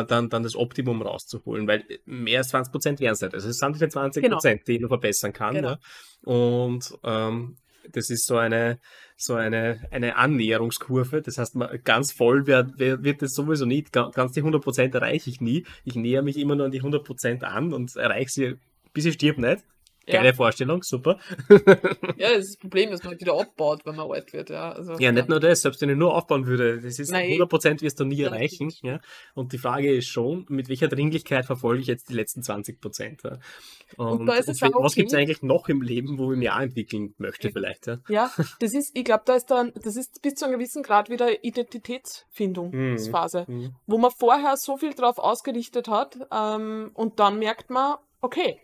äh, 0.00 0.04
dann, 0.06 0.28
dann 0.28 0.42
das 0.42 0.56
Optimum 0.56 1.00
rauszuholen, 1.02 1.66
weil 1.66 1.84
mehr 2.04 2.38
als 2.40 2.48
20 2.48 2.70
Prozent 2.72 3.00
wären 3.00 3.12
es 3.14 3.20
nicht. 3.22 3.34
Also 3.34 3.48
es 3.48 3.58
sind 3.58 3.80
die 3.80 3.88
20 3.88 4.22
Genau. 4.22 4.36
Prozent, 4.36 4.66
die 4.68 4.72
ich 4.76 4.80
noch 4.80 4.88
verbessern 4.88 5.25
kann. 5.32 5.54
Genau. 5.54 5.70
Ja? 5.70 5.78
Und 6.24 6.92
ähm, 7.04 7.56
das 7.92 8.10
ist 8.10 8.26
so 8.26 8.36
eine, 8.36 8.78
so 9.16 9.34
eine, 9.34 9.86
eine 9.90 10.16
Annäherungskurve. 10.16 11.22
Das 11.22 11.38
heißt, 11.38 11.54
man, 11.54 11.68
ganz 11.84 12.12
voll 12.12 12.46
wird, 12.46 12.78
wird, 12.78 13.22
es 13.22 13.34
sowieso. 13.34 13.66
Ga- 13.92 14.10
Ganz 14.10 14.32
die 14.32 14.40
100 14.40 14.62
Prozent 14.62 14.94
erreiche 14.94 15.30
ich 15.30 15.40
nie. 15.40 15.64
Ich 15.84 15.94
näher 15.94 16.22
mich 16.22 16.36
immer 16.36 16.56
nur 16.56 16.66
an 16.66 16.72
die 16.72 16.78
100 16.80 17.04
Prozent 17.04 17.44
an 17.44 17.72
und 17.72 17.94
erreiche 17.96 18.30
sie, 18.30 18.54
bis 18.92 19.04
ich 19.04 19.14
stirb 19.14 19.38
nicht. 19.38 19.62
Geile 20.06 20.28
Ja. 20.28 20.32
Vorstellung, 20.34 20.82
super. 20.82 21.18
ja, 22.16 22.30
das 22.30 22.38
ist 22.44 22.54
das 22.54 22.56
Problem, 22.58 22.90
dass 22.90 23.02
man 23.02 23.18
wieder 23.18 23.38
abbaut, 23.38 23.84
wenn 23.84 23.96
man 23.96 24.10
alt 24.10 24.32
wird. 24.32 24.50
Ja, 24.50 24.72
also, 24.72 24.94
Ja, 24.98 25.10
nicht 25.10 25.28
nur 25.28 25.40
das, 25.40 25.62
selbst 25.62 25.80
wenn 25.82 25.90
ich 25.90 25.96
nur 25.96 26.14
aufbauen 26.14 26.46
würde, 26.46 26.80
das 26.80 26.98
ist 26.98 27.10
Nein. 27.10 27.30
100% 27.30 27.80
wirst 27.82 27.98
du 27.98 28.04
nie 28.04 28.22
erreichen. 28.22 28.72
Ja? 28.82 29.00
Und 29.34 29.52
die 29.52 29.58
Frage 29.58 29.92
ist 29.92 30.06
schon, 30.06 30.46
mit 30.48 30.68
welcher 30.68 30.88
Dringlichkeit 30.88 31.44
verfolge 31.44 31.80
ich 31.80 31.86
jetzt 31.88 32.08
die 32.08 32.14
letzten 32.14 32.42
20%? 32.42 33.24
Ja? 33.24 33.38
Und, 33.96 34.26
da 34.26 34.34
ist 34.34 34.48
es 34.48 34.62
und 34.62 34.74
auch 34.76 34.84
was 34.84 34.94
gibt 34.94 35.08
es 35.08 35.14
okay. 35.14 35.22
eigentlich 35.22 35.42
noch 35.42 35.68
im 35.68 35.82
Leben, 35.82 36.18
wo 36.18 36.32
ich 36.32 36.38
mich 36.38 36.50
auch 36.50 36.60
entwickeln 36.60 37.14
möchte 37.18 37.50
vielleicht? 37.50 37.86
Ja? 37.86 37.98
Ja, 38.08 38.30
das 38.60 38.74
ist, 38.74 38.96
ich 38.96 39.04
glaube, 39.04 39.22
da 39.26 39.34
ist 39.34 39.46
dann, 39.50 39.72
das 39.82 39.96
ist 39.96 40.22
bis 40.22 40.34
zu 40.34 40.44
einem 40.44 40.58
gewissen 40.58 40.82
Grad 40.82 41.10
wieder 41.10 41.26
Mhm. 41.26 41.36
Identitätsfindungsphase, 41.42 43.44
Mhm. 43.48 43.74
wo 43.86 43.98
man 43.98 44.10
vorher 44.10 44.56
so 44.56 44.76
viel 44.76 44.94
drauf 44.94 45.18
ausgerichtet 45.18 45.88
hat 45.88 46.16
ähm, 46.32 46.90
und 46.94 47.18
dann 47.20 47.38
merkt 47.38 47.70
man, 47.70 47.96
okay, 48.20 48.58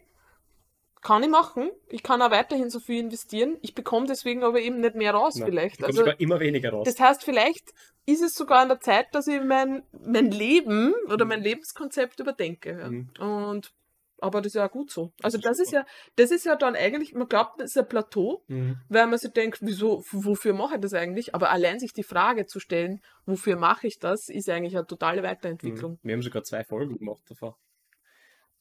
kann 1.02 1.22
ich 1.22 1.28
machen, 1.28 1.70
ich 1.88 2.02
kann 2.02 2.22
auch 2.22 2.30
weiterhin 2.30 2.70
so 2.70 2.80
viel 2.80 3.00
investieren, 3.00 3.58
ich 3.60 3.74
bekomme 3.74 4.06
deswegen 4.06 4.42
aber 4.44 4.60
eben 4.60 4.80
nicht 4.80 4.94
mehr 4.94 5.12
raus 5.12 5.36
Ja, 5.38 5.44
vielleicht. 5.44 5.82
Also, 5.84 5.98
sogar 5.98 6.18
immer 6.20 6.40
weniger 6.40 6.70
raus. 6.70 6.86
das 6.86 6.98
heißt, 6.98 7.24
vielleicht 7.24 7.72
ist 8.06 8.22
es 8.22 8.34
sogar 8.34 8.60
an 8.60 8.68
der 8.68 8.80
Zeit, 8.80 9.06
dass 9.12 9.26
ich 9.26 9.42
mein, 9.42 9.82
mein 10.04 10.30
Leben 10.30 10.94
oder 11.12 11.24
mein 11.24 11.42
Lebenskonzept 11.42 12.18
überdenke. 12.20 12.70
Ja. 12.70 12.88
Mhm. 12.90 13.08
Und 13.20 13.72
aber 14.18 14.40
das 14.40 14.50
ist 14.50 14.54
ja 14.54 14.66
auch 14.68 14.70
gut 14.70 14.92
so. 14.92 15.12
Also 15.20 15.36
Das 15.38 15.44
das 15.44 15.58
ist 15.58 15.66
ist 15.66 15.72
ja, 15.72 15.84
das 16.14 16.30
ist 16.30 16.44
ja 16.46 16.54
dann 16.54 16.76
eigentlich, 16.76 17.12
man 17.12 17.26
glaubt, 17.28 17.60
das 17.60 17.70
ist 17.70 17.78
ein 17.78 17.88
Plateau, 17.88 18.44
Mhm. 18.46 18.76
weil 18.88 19.08
man 19.08 19.18
sich 19.18 19.32
denkt, 19.32 19.58
wieso, 19.62 20.04
wofür 20.12 20.52
mache 20.54 20.76
ich 20.76 20.80
das 20.80 20.94
eigentlich? 20.94 21.34
Aber 21.34 21.50
allein 21.50 21.80
sich 21.80 21.92
die 21.92 22.04
Frage 22.04 22.46
zu 22.46 22.60
stellen, 22.60 23.00
wofür 23.26 23.56
mache 23.56 23.88
ich 23.88 23.98
das, 23.98 24.28
ist 24.28 24.48
eigentlich 24.48 24.76
eine 24.76 24.86
totale 24.86 25.24
Weiterentwicklung. 25.24 25.92
Mhm. 25.94 25.98
Wir 26.04 26.14
haben 26.14 26.22
sogar 26.22 26.44
zwei 26.44 26.62
Folgen 26.62 26.98
gemacht 26.98 27.22
davon. 27.28 27.54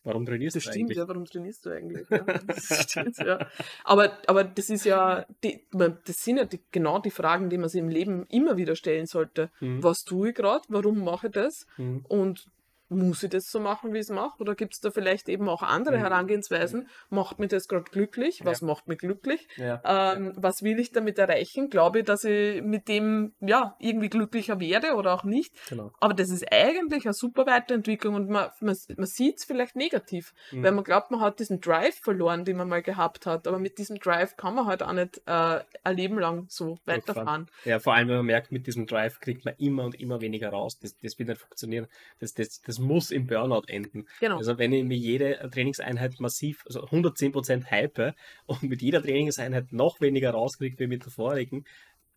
Warum 0.03 0.25
trainierst 0.25 0.55
Das 0.55 0.63
du 0.63 0.69
stimmt, 0.71 0.85
eigentlich? 0.85 0.97
ja, 0.97 1.07
warum 1.07 1.25
trainierst 1.25 1.65
du 1.65 1.69
eigentlich? 1.69 2.07
Ja, 2.09 2.19
das 2.19 2.83
stimmt, 2.89 3.17
ja. 3.19 3.47
Aber, 3.83 4.17
aber 4.27 4.43
das 4.43 4.69
ist 4.69 4.83
ja, 4.85 5.25
die, 5.43 5.61
das 5.71 6.23
sind 6.23 6.37
ja 6.37 6.45
die, 6.45 6.59
genau 6.71 6.99
die 6.99 7.11
Fragen, 7.11 7.49
die 7.49 7.57
man 7.57 7.69
sich 7.69 7.79
im 7.79 7.89
Leben 7.89 8.25
immer 8.27 8.57
wieder 8.57 8.75
stellen 8.75 9.05
sollte. 9.05 9.51
Mhm. 9.59 9.83
Was 9.83 10.03
tue 10.03 10.29
ich 10.29 10.35
gerade? 10.35 10.63
Warum 10.69 11.03
mache 11.03 11.27
ich 11.27 11.33
das? 11.33 11.67
Mhm. 11.77 12.03
Und 12.07 12.45
muss 12.91 13.23
ich 13.23 13.29
das 13.29 13.49
so 13.49 13.59
machen, 13.59 13.93
wie 13.93 13.97
ich 13.97 14.01
es 14.03 14.09
mache? 14.09 14.37
Oder 14.39 14.53
gibt 14.53 14.73
es 14.73 14.81
da 14.81 14.91
vielleicht 14.91 15.29
eben 15.29 15.47
auch 15.49 15.63
andere 15.63 15.95
Mhm. 15.97 16.01
Herangehensweisen? 16.01 16.87
Macht 17.09 17.39
mich 17.39 17.49
das 17.49 17.67
gerade 17.67 17.85
glücklich? 17.85 18.41
Was 18.43 18.61
macht 18.61 18.87
mich 18.87 18.99
glücklich? 18.99 19.47
Ja. 19.55 19.81
Ähm, 20.13 20.33
was 20.35 20.61
will 20.61 20.79
ich 20.79 20.91
damit 20.91 21.17
erreichen? 21.17 21.69
Glaube 21.69 21.99
ich, 21.99 22.05
dass 22.05 22.23
ich 22.25 22.61
mit 22.61 22.87
dem 22.87 23.33
ja 23.39 23.75
irgendwie 23.79 24.09
glücklicher 24.09 24.59
werde 24.59 24.95
oder 24.95 25.13
auch 25.13 25.23
nicht? 25.23 25.53
Genau. 25.69 25.91
Aber 25.99 26.13
das 26.13 26.29
ist 26.29 26.51
eigentlich 26.51 27.05
eine 27.05 27.13
super 27.13 27.45
Weiterentwicklung 27.45 28.15
und 28.15 28.29
man, 28.29 28.49
man, 28.59 28.77
man 28.97 29.05
sieht 29.07 29.37
es 29.37 29.45
vielleicht 29.45 29.75
negativ, 29.75 30.33
Mhm. 30.51 30.63
weil 30.63 30.71
man 30.73 30.83
glaubt, 30.83 31.11
man 31.11 31.21
hat 31.21 31.39
diesen 31.39 31.61
Drive 31.61 31.95
verloren, 32.01 32.43
den 32.45 32.57
man 32.57 32.67
mal 32.67 32.81
gehabt 32.81 33.25
hat. 33.25 33.47
Aber 33.47 33.57
mit 33.59 33.77
diesem 33.77 33.99
Drive 33.99 34.35
kann 34.35 34.53
man 34.55 34.65
halt 34.65 34.83
auch 34.83 34.91
nicht 34.93 35.21
äh, 35.27 35.59
ein 35.83 35.95
Leben 35.95 36.19
lang 36.19 36.45
so 36.49 36.77
weiterfahren. 36.85 37.49
Ja, 37.63 37.79
vor 37.79 37.93
allem, 37.93 38.09
wenn 38.09 38.17
man 38.17 38.25
merkt, 38.25 38.51
mit 38.51 38.67
diesem 38.67 38.85
Drive 38.85 39.19
kriegt 39.21 39.45
man 39.45 39.53
immer 39.57 39.85
und 39.85 39.99
immer 39.99 40.19
weniger 40.21 40.49
raus. 40.49 40.77
Das, 40.79 40.97
das 40.97 41.17
wird 41.17 41.29
nicht 41.29 41.39
funktionieren. 41.41 41.87
Das, 42.19 42.33
das, 42.33 42.61
das 42.61 42.79
muss 42.81 43.11
im 43.11 43.27
Burnout 43.27 43.63
enden. 43.67 44.07
Genau. 44.19 44.37
Also 44.37 44.57
wenn 44.57 44.73
ich 44.73 44.83
mir 44.83 44.97
jede 44.97 45.49
Trainingseinheit 45.51 46.19
massiv, 46.19 46.63
also 46.65 46.81
110% 46.81 47.69
hype 47.71 48.15
und 48.45 48.63
mit 48.63 48.81
jeder 48.81 49.01
Trainingseinheit 49.01 49.71
noch 49.71 50.01
weniger 50.01 50.31
rauskriege 50.31 50.77
wie 50.79 50.87
mit 50.87 51.05
der 51.05 51.11
vorigen, 51.11 51.65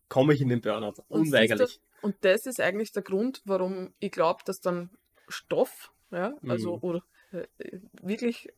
komme 0.09 0.33
ich 0.33 0.41
in 0.41 0.49
den 0.49 0.61
Burnout. 0.61 1.01
Und 1.07 1.21
Unweigerlich. 1.27 1.67
siehst 1.69 1.81
du, 2.01 2.07
Und 2.07 2.15
das 2.21 2.45
ist 2.45 2.59
eigentlich 2.61 2.91
der 2.91 3.03
Grund, 3.03 3.41
warum 3.45 3.93
ich 3.99 4.11
glaube, 4.11 4.41
dass 4.45 4.59
dann 4.59 4.89
Stoff, 5.27 5.91
ja, 6.11 6.33
also 6.47 6.75
Mhm. 6.77 6.83
oder 6.83 7.01
äh, 7.31 7.47
wirklich 8.01 8.49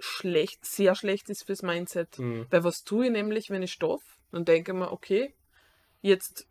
schlecht, 0.00 0.64
sehr 0.64 0.94
schlecht 0.94 1.28
ist 1.28 1.44
fürs 1.44 1.62
Mindset. 1.62 2.18
Mhm. 2.18 2.46
Weil 2.50 2.64
was 2.64 2.84
tue 2.84 3.06
ich 3.06 3.12
nämlich, 3.12 3.50
wenn 3.50 3.62
ich 3.62 3.72
Stoff? 3.72 4.02
Dann 4.30 4.44
denke 4.44 4.72
ich 4.72 4.78
mir, 4.78 4.92
okay, 4.92 5.34
jetzt 6.00 6.47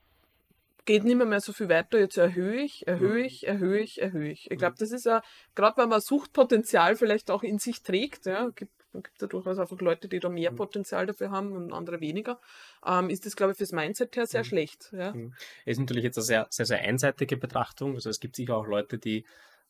geht 0.87 1.03
nicht 1.03 1.15
mehr, 1.17 1.27
mehr 1.27 1.41
so 1.41 1.53
viel 1.53 1.69
weiter, 1.69 1.99
jetzt 1.99 2.17
erhöhe 2.17 2.61
ich, 2.61 2.87
erhöhe 2.87 3.19
Mhm. 3.19 3.25
ich, 3.25 3.45
erhöhe 3.47 3.79
ich, 3.79 4.01
erhöhe 4.01 4.31
ich. 4.31 4.49
Ich 4.49 4.57
glaube, 4.57 4.77
das 4.79 4.91
ist 4.91 5.05
ja, 5.05 5.21
gerade 5.53 5.77
weil 5.77 5.87
man 5.87 6.01
Suchtpotenzial 6.01 6.95
vielleicht 6.95 7.29
auch 7.29 7.43
in 7.43 7.59
sich 7.59 7.83
trägt, 7.83 8.25
ja, 8.25 8.49
gibt 8.49 8.71
gibt 9.03 9.21
ja 9.21 9.27
durchaus 9.27 9.59
einfach 9.59 9.79
Leute, 9.79 10.07
die 10.07 10.19
da 10.19 10.27
mehr 10.27 10.51
Mhm. 10.51 10.55
Potenzial 10.55 11.05
dafür 11.05 11.29
haben 11.29 11.51
und 11.51 11.71
andere 11.71 11.99
weniger, 11.99 12.39
ähm, 12.83 13.11
ist 13.11 13.27
das, 13.27 13.35
glaube 13.35 13.51
ich, 13.51 13.57
fürs 13.59 13.71
Mindset 13.71 14.15
her 14.15 14.25
sehr 14.25 14.41
Mhm. 14.41 14.45
schlecht. 14.45 14.89
Ja. 14.91 15.13
Mhm. 15.13 15.33
Ist 15.65 15.79
natürlich 15.79 16.03
jetzt 16.03 16.17
eine 16.17 16.25
sehr, 16.25 16.47
sehr, 16.49 16.65
sehr 16.65 16.79
einseitige 16.79 17.37
Betrachtung. 17.37 17.93
Also 17.93 18.09
es 18.09 18.19
gibt 18.19 18.35
sicher 18.35 18.57
auch 18.57 18.65
Leute, 18.65 18.97
die 18.97 19.25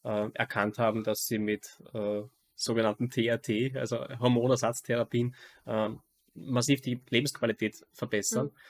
äh, 0.06 0.30
erkannt 0.34 0.78
haben, 0.78 1.04
dass 1.04 1.26
sie 1.28 1.40
mit 1.40 1.78
äh, 1.94 2.22
sogenannten 2.56 3.10
TRT, 3.10 3.76
also 3.76 3.98
Hormonersatztherapien, 4.20 5.36
äh, 5.66 5.90
massiv 6.34 6.80
die 6.82 7.02
Lebensqualität 7.10 7.86
verbessern. 7.92 8.52
Da 8.54 8.62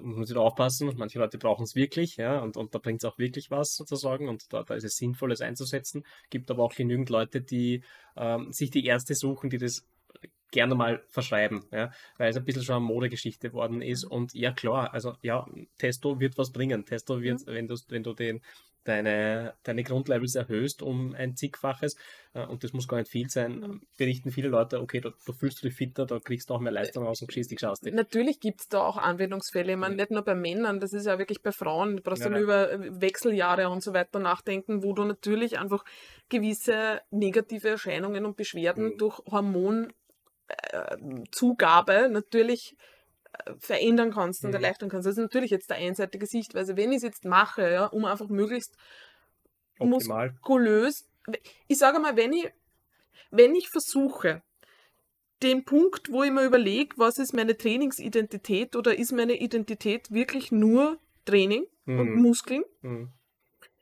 muss 0.00 0.28
da 0.28 0.40
aufpassen. 0.40 0.92
Manche 0.96 1.18
Leute 1.18 1.38
brauchen 1.38 1.64
es 1.64 1.74
wirklich, 1.74 2.16
ja, 2.16 2.38
und, 2.40 2.56
und 2.56 2.74
da 2.74 2.78
bringt 2.78 3.02
es 3.02 3.04
auch 3.04 3.18
wirklich 3.18 3.50
was 3.50 3.74
sozusagen 3.74 4.28
und 4.28 4.52
da, 4.52 4.62
da 4.62 4.74
ist 4.74 4.84
es 4.84 4.96
sinnvoll, 4.96 5.32
es 5.32 5.40
einzusetzen. 5.40 6.04
Gibt 6.30 6.50
aber 6.50 6.62
auch 6.62 6.74
genügend 6.74 7.10
Leute, 7.10 7.40
die 7.40 7.82
ähm, 8.16 8.52
sich 8.52 8.70
die 8.70 8.84
Ärzte 8.84 9.14
suchen, 9.14 9.50
die 9.50 9.58
das 9.58 9.86
gerne 10.50 10.74
mal 10.74 11.02
verschreiben, 11.08 11.64
ja, 11.72 11.90
weil 12.18 12.30
es 12.30 12.36
ein 12.36 12.44
bisschen 12.44 12.62
schon 12.62 12.76
eine 12.76 12.84
Modegeschichte 12.84 13.52
worden 13.52 13.82
ist 13.82 14.04
und 14.04 14.32
ja 14.32 14.52
klar, 14.52 14.94
also 14.94 15.14
ja, 15.22 15.46
Testo 15.78 16.20
wird 16.20 16.38
was 16.38 16.52
bringen. 16.52 16.84
Testo 16.84 17.20
wird, 17.20 17.46
wenn 17.46 17.66
du, 17.66 17.76
wenn 17.88 18.02
du 18.02 18.14
den, 18.14 18.40
deine, 18.86 19.54
deine 19.62 19.82
Grundlevels 19.82 20.34
erhöhst 20.34 20.82
um 20.82 21.14
ein 21.14 21.36
zigfaches 21.36 21.96
äh, 22.34 22.44
und 22.46 22.64
das 22.64 22.72
muss 22.72 22.88
gar 22.88 22.98
nicht 22.98 23.10
viel 23.10 23.28
sein, 23.28 23.60
Mhm. 23.60 23.80
berichten 23.98 24.30
viele 24.30 24.48
Leute, 24.48 24.80
okay, 24.80 25.00
da, 25.00 25.10
da 25.26 25.32
fühlst 25.32 25.62
du 25.62 25.68
dich 25.68 25.76
fitter, 25.76 26.06
da 26.06 26.18
kriegst 26.18 26.50
du 26.50 26.54
auch 26.54 26.60
mehr 26.60 26.72
Leistung 26.72 27.04
raus 27.04 27.22
und 27.22 27.32
schießt 27.32 27.50
dich, 27.50 27.60
schaust 27.60 27.84
dich. 27.84 27.94
Natürlich 27.94 28.40
gibt 28.40 28.60
es 28.60 28.68
da 28.68 28.80
auch 28.80 28.96
Anwendungsfälle. 28.96 29.72
Ich 29.72 29.78
meine, 29.78 29.94
Mhm. 29.94 30.00
nicht 30.00 30.10
nur 30.10 30.22
bei 30.22 30.34
Männern, 30.34 30.80
das 30.80 30.92
ist 30.92 31.06
ja 31.06 31.18
wirklich 31.18 31.42
bei 31.42 31.52
Frauen. 31.52 31.96
Du 31.96 32.02
brauchst 32.02 32.22
Ja, 32.22 32.28
dann 32.28 32.38
ja. 32.38 32.44
über 32.44 32.72
äh, 32.72 33.00
Wechseljahre 33.00 33.68
und 33.68 33.82
so 33.82 33.92
weiter 33.92 34.18
nachdenken, 34.18 34.82
wo 34.82 34.92
du 34.92 35.04
natürlich 35.04 35.58
einfach 35.58 35.84
gewisse 36.28 37.00
negative 37.10 37.68
Erscheinungen 37.68 38.24
und 38.24 38.36
Beschwerden 38.36 38.94
Mhm. 38.94 38.98
durch 38.98 39.18
Hormonzugabe 39.30 42.08
natürlich 42.10 42.76
verändern 43.58 44.12
kannst 44.12 44.44
und 44.44 44.50
Mhm. 44.50 44.54
erleichtern 44.56 44.88
kannst. 44.88 45.06
Das 45.06 45.16
ist 45.16 45.22
natürlich 45.22 45.50
jetzt 45.50 45.70
der 45.70 45.76
einseitige 45.78 46.26
Sichtweise. 46.26 46.76
Wenn 46.76 46.90
ich 46.92 46.98
es 46.98 47.02
jetzt 47.02 47.24
mache, 47.24 47.70
ja, 47.70 47.86
um 47.86 48.04
einfach 48.04 48.28
möglichst 48.28 48.76
Optimal. 49.78 50.30
muskulös. 50.30 51.04
Ich 51.68 51.78
sage 51.78 51.98
mal, 51.98 52.16
wenn 52.16 52.32
ich, 52.32 52.50
wenn 53.30 53.54
ich 53.54 53.68
versuche, 53.68 54.42
den 55.42 55.64
Punkt, 55.64 56.10
wo 56.10 56.22
ich 56.22 56.30
mir 56.30 56.44
überlege, 56.44 56.96
was 56.96 57.18
ist 57.18 57.34
meine 57.34 57.56
Trainingsidentität 57.56 58.74
oder 58.74 58.96
ist 58.98 59.12
meine 59.12 59.38
Identität 59.38 60.10
wirklich 60.10 60.50
nur 60.50 60.98
Training 61.26 61.66
und 61.84 62.14
Mhm. 62.14 62.22
Muskeln, 62.22 62.62
Mhm. 62.80 63.12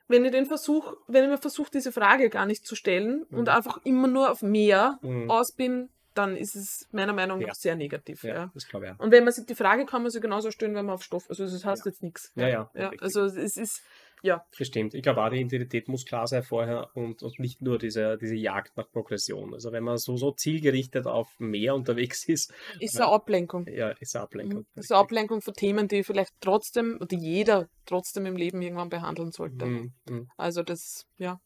wenn 0.07 0.25
ich 0.25 0.31
den 0.31 0.45
Versuch, 0.45 0.93
wenn 1.07 1.23
ich 1.23 1.29
mir 1.29 1.37
versuche, 1.37 1.71
diese 1.71 1.91
Frage 1.91 2.29
gar 2.29 2.45
nicht 2.45 2.65
zu 2.65 2.75
stellen 2.75 3.23
und 3.23 3.43
Mhm. 3.43 3.47
einfach 3.49 3.79
immer 3.85 4.07
nur 4.07 4.31
auf 4.31 4.41
mehr 4.41 4.99
Mhm. 5.01 5.31
aus 5.31 5.53
bin, 5.53 5.89
dann 6.17 6.35
ist 6.35 6.55
es 6.55 6.87
meiner 6.91 7.13
Meinung 7.13 7.39
nach 7.39 7.47
Ja. 7.47 7.53
sehr 7.53 7.75
negativ. 7.75 8.23
Ja, 8.23 8.35
Ja. 8.35 8.51
das 8.53 8.67
glaube 8.67 8.85
ich 8.87 8.91
auch. 8.93 8.99
Und 8.99 9.11
wenn 9.11 9.23
man 9.23 9.33
sich 9.33 9.45
die 9.45 9.55
Frage 9.55 9.85
kann 9.85 10.01
man 10.01 10.11
sich 10.11 10.21
genauso 10.21 10.51
stellen, 10.51 10.75
wenn 10.75 10.85
man 10.85 10.95
auf 10.95 11.03
Stoff, 11.03 11.29
also 11.29 11.43
das 11.45 11.63
heißt 11.63 11.85
jetzt 11.85 12.01
nichts. 12.03 12.31
Ja, 12.35 12.47
ja, 12.47 12.71
ja 12.73 12.91
also 12.99 13.23
es 13.25 13.57
ist, 13.57 13.81
ja, 14.25 14.43
Das 14.57 14.67
stimmt. 14.67 14.95
Ich 14.95 15.03
glaube 15.03 15.23
auch, 15.23 15.29
die 15.29 15.39
Identität 15.39 15.87
muss 15.87 16.03
klar 16.03 16.25
sein 16.25 16.41
vorher 16.41 16.89
und, 16.95 17.21
und 17.21 17.39
nicht 17.39 17.61
nur 17.61 17.77
diese, 17.77 18.17
diese 18.17 18.33
Jagd 18.35 18.75
nach 18.75 18.89
Progression. 18.91 19.53
Also 19.53 19.71
wenn 19.71 19.83
man 19.83 19.97
so, 19.97 20.17
so 20.17 20.31
zielgerichtet 20.31 21.05
auf 21.05 21.39
mehr 21.39 21.75
unterwegs 21.75 22.25
ist, 22.29 22.51
ist 22.79 22.99
eine 22.99 23.11
Ablenkung. 23.11 23.67
ja, 23.67 23.89
ist 23.91 24.15
eine 24.15 24.23
Ablenkung. 24.23 24.65
Mhm. 24.73 24.79
Ist 24.79 24.91
eine 24.91 24.99
Ablenkung 24.99 25.41
von 25.41 25.53
Themen, 25.53 25.87
die 25.87 26.03
vielleicht 26.03 26.33
trotzdem, 26.41 26.99
die 27.09 27.17
jeder 27.17 27.69
trotzdem 27.85 28.25
im 28.25 28.35
Leben 28.35 28.61
irgendwann 28.63 28.89
behandeln 28.89 29.31
sollte. 29.31 29.65
Mhm. 29.65 29.93
Mhm. 30.09 30.27
Also 30.37 30.63
das, 30.63 31.05
ja. 31.17 31.39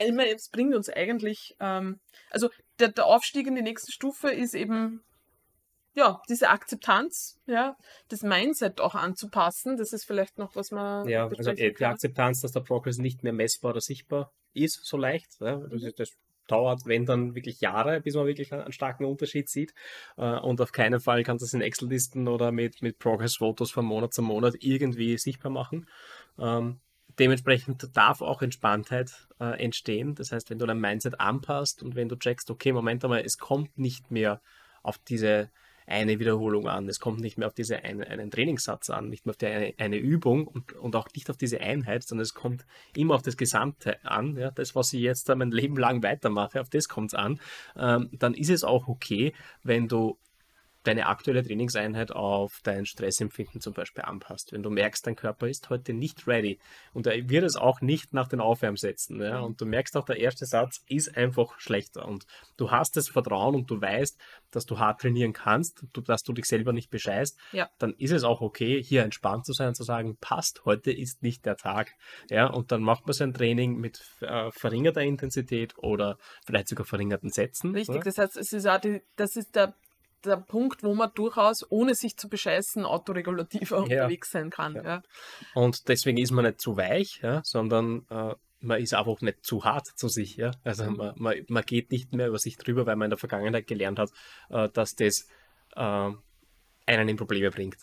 Ich 0.00 0.12
meine, 0.12 0.34
es 0.34 0.48
bringt 0.48 0.74
uns 0.74 0.88
eigentlich, 0.88 1.54
ähm, 1.60 2.00
also 2.30 2.48
der, 2.80 2.88
der 2.88 3.06
Aufstieg 3.06 3.46
in 3.46 3.54
die 3.54 3.62
nächste 3.62 3.92
Stufe 3.92 4.30
ist 4.30 4.54
eben 4.54 5.04
ja, 5.94 6.20
diese 6.28 6.50
Akzeptanz, 6.50 7.40
ja, 7.46 7.76
das 8.08 8.22
Mindset 8.22 8.80
auch 8.80 8.94
anzupassen, 8.94 9.76
das 9.76 9.92
ist 9.92 10.04
vielleicht 10.04 10.38
noch, 10.38 10.56
was 10.56 10.70
man. 10.70 11.08
Ja, 11.08 11.28
also 11.28 11.50
äh, 11.50 11.72
die 11.72 11.84
Akzeptanz, 11.84 12.40
dass 12.40 12.52
der 12.52 12.60
Progress 12.60 12.98
nicht 12.98 13.22
mehr 13.22 13.32
messbar 13.32 13.70
oder 13.70 13.80
sichtbar 13.80 14.32
ist, 14.52 14.84
so 14.84 14.96
leicht. 14.96 15.36
Ja, 15.40 15.56
das, 15.56 15.82
ist, 15.82 16.00
das 16.00 16.10
dauert, 16.48 16.86
wenn 16.86 17.06
dann 17.06 17.34
wirklich 17.34 17.60
Jahre, 17.60 18.00
bis 18.00 18.14
man 18.14 18.26
wirklich 18.26 18.52
einen 18.52 18.72
starken 18.72 19.04
Unterschied 19.04 19.48
sieht. 19.48 19.72
Äh, 20.16 20.38
und 20.40 20.60
auf 20.60 20.72
keinen 20.72 21.00
Fall 21.00 21.22
kann 21.22 21.38
das 21.38 21.54
in 21.54 21.60
Excel-Listen 21.60 22.28
oder 22.28 22.52
mit, 22.52 22.82
mit 22.82 22.98
Progress-Fotos 22.98 23.70
von 23.70 23.84
Monat 23.84 24.12
zu 24.12 24.22
Monat 24.22 24.54
irgendwie 24.58 25.16
sichtbar 25.16 25.52
machen. 25.52 25.88
Ähm, 26.38 26.80
dementsprechend 27.18 27.96
darf 27.96 28.20
auch 28.20 28.42
Entspanntheit 28.42 29.28
äh, 29.40 29.62
entstehen. 29.62 30.16
Das 30.16 30.32
heißt, 30.32 30.50
wenn 30.50 30.58
du 30.58 30.66
dein 30.66 30.80
Mindset 30.80 31.20
anpasst 31.20 31.82
und 31.82 31.94
wenn 31.94 32.08
du 32.08 32.16
checkst, 32.16 32.50
okay, 32.50 32.72
Moment 32.72 33.04
einmal, 33.04 33.22
es 33.24 33.38
kommt 33.38 33.78
nicht 33.78 34.10
mehr 34.10 34.40
auf 34.82 34.98
diese 34.98 35.50
eine 35.86 36.18
Wiederholung 36.18 36.68
an. 36.68 36.88
Es 36.88 37.00
kommt 37.00 37.20
nicht 37.20 37.38
mehr 37.38 37.46
auf 37.46 37.54
diese 37.54 37.82
eine, 37.82 38.06
einen 38.06 38.30
Trainingssatz 38.30 38.90
an, 38.90 39.08
nicht 39.08 39.26
mehr 39.26 39.32
auf 39.32 39.36
die 39.36 39.46
eine, 39.46 39.74
eine 39.78 39.96
Übung 39.96 40.46
und, 40.46 40.72
und 40.72 40.96
auch 40.96 41.08
nicht 41.14 41.30
auf 41.30 41.36
diese 41.36 41.60
Einheit, 41.60 42.04
sondern 42.04 42.22
es 42.22 42.34
kommt 42.34 42.64
immer 42.96 43.14
auf 43.14 43.22
das 43.22 43.36
Gesamte 43.36 44.04
an. 44.04 44.36
Ja, 44.36 44.50
das, 44.50 44.74
was 44.74 44.92
ich 44.92 45.00
jetzt 45.00 45.28
mein 45.28 45.50
Leben 45.50 45.76
lang 45.76 46.02
weitermache, 46.02 46.60
auf 46.60 46.70
das 46.70 46.88
kommt 46.88 47.12
es 47.12 47.14
an. 47.14 47.40
Ähm, 47.76 48.08
dann 48.12 48.34
ist 48.34 48.50
es 48.50 48.64
auch 48.64 48.88
okay, 48.88 49.34
wenn 49.62 49.88
du 49.88 50.18
deine 50.84 51.06
aktuelle 51.06 51.42
Trainingseinheit 51.42 52.12
auf 52.12 52.60
dein 52.62 52.86
Stressempfinden 52.86 53.60
zum 53.60 53.72
Beispiel 53.72 54.04
anpasst. 54.04 54.52
Wenn 54.52 54.62
du 54.62 54.70
merkst, 54.70 55.06
dein 55.06 55.16
Körper 55.16 55.48
ist 55.48 55.70
heute 55.70 55.92
nicht 55.94 56.26
ready 56.28 56.58
und 56.92 57.06
er 57.06 57.28
wird 57.28 57.44
es 57.44 57.56
auch 57.56 57.80
nicht 57.80 58.12
nach 58.12 58.28
den 58.28 58.40
Aufwärmsätzen. 58.40 59.20
Ja? 59.20 59.38
Mhm. 59.38 59.44
Und 59.44 59.60
du 59.60 59.66
merkst 59.66 59.96
auch, 59.96 60.04
der 60.04 60.18
erste 60.18 60.46
Satz 60.46 60.82
ist 60.86 61.16
einfach 61.16 61.58
schlechter 61.58 62.06
und 62.06 62.26
du 62.56 62.70
hast 62.70 62.96
das 62.96 63.08
Vertrauen 63.08 63.54
und 63.54 63.70
du 63.70 63.80
weißt, 63.80 64.18
dass 64.50 64.66
du 64.66 64.78
hart 64.78 65.00
trainieren 65.00 65.32
kannst, 65.32 65.84
dass 66.06 66.22
du 66.22 66.32
dich 66.32 66.44
selber 66.44 66.72
nicht 66.72 66.90
bescheißt, 66.90 67.38
ja. 67.52 67.70
dann 67.78 67.94
ist 67.94 68.12
es 68.12 68.22
auch 68.22 68.42
okay, 68.42 68.82
hier 68.82 69.02
entspannt 69.02 69.46
zu 69.46 69.52
sein 69.52 69.68
und 69.68 69.74
zu 69.74 69.84
sagen, 69.84 70.16
passt, 70.20 70.64
heute 70.66 70.92
ist 70.92 71.22
nicht 71.22 71.46
der 71.46 71.56
Tag. 71.56 71.94
Ja? 72.28 72.46
Und 72.46 72.72
dann 72.72 72.82
macht 72.82 73.06
man 73.06 73.14
sein 73.14 73.32
Training 73.32 73.76
mit 73.76 74.02
äh, 74.20 74.50
verringerter 74.52 75.02
Intensität 75.02 75.74
oder 75.78 76.18
vielleicht 76.44 76.68
sogar 76.68 76.84
verringerten 76.84 77.30
Sätzen. 77.30 77.74
Richtig, 77.74 77.96
oder? 77.96 78.04
das 78.04 78.18
heißt, 78.18 78.36
es 78.36 78.52
ist 78.52 78.66
auch 78.66 78.80
die, 78.80 79.02
das 79.16 79.36
ist 79.36 79.56
der 79.56 79.74
der 80.24 80.36
Punkt, 80.36 80.82
wo 80.82 80.94
man 80.94 81.10
durchaus, 81.14 81.64
ohne 81.70 81.94
sich 81.94 82.16
zu 82.16 82.28
bescheißen, 82.28 82.84
autoregulativer 82.84 83.76
ja. 83.76 83.82
unterwegs 83.82 84.30
sein 84.30 84.50
kann. 84.50 84.74
Ja. 84.74 85.02
Und 85.54 85.88
deswegen 85.88 86.18
ist 86.18 86.30
man 86.30 86.44
nicht 86.44 86.60
zu 86.60 86.76
weich, 86.76 87.20
ja, 87.22 87.42
sondern 87.44 88.06
äh, 88.10 88.34
man 88.60 88.80
ist 88.80 88.94
einfach 88.94 89.20
nicht 89.20 89.44
zu 89.44 89.64
hart 89.64 89.86
zu 89.86 90.08
sich. 90.08 90.36
Ja? 90.36 90.52
Also 90.64 90.84
mhm. 90.90 90.96
man, 90.96 91.14
man, 91.16 91.34
man, 91.48 91.62
geht 91.64 91.90
nicht 91.90 92.12
mehr 92.12 92.28
über 92.28 92.38
sich 92.38 92.56
drüber, 92.56 92.86
weil 92.86 92.96
man 92.96 93.06
in 93.06 93.10
der 93.10 93.18
Vergangenheit 93.18 93.66
gelernt 93.66 93.98
hat, 93.98 94.10
äh, 94.50 94.68
dass 94.70 94.94
das 94.94 95.28
äh, 95.76 96.10
einen 96.86 97.08
in 97.08 97.16
Probleme 97.16 97.50
bringt. 97.50 97.76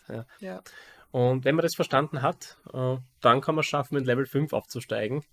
Und 1.11 1.43
wenn 1.43 1.55
man 1.55 1.63
das 1.63 1.75
verstanden 1.75 2.21
hat, 2.21 2.57
äh, 2.73 2.97
dann 3.21 3.41
kann 3.41 3.55
man 3.55 3.63
schaffen, 3.63 3.97
in 3.97 4.05
Level 4.05 4.25
5 4.25 4.53
aufzusteigen. 4.53 5.23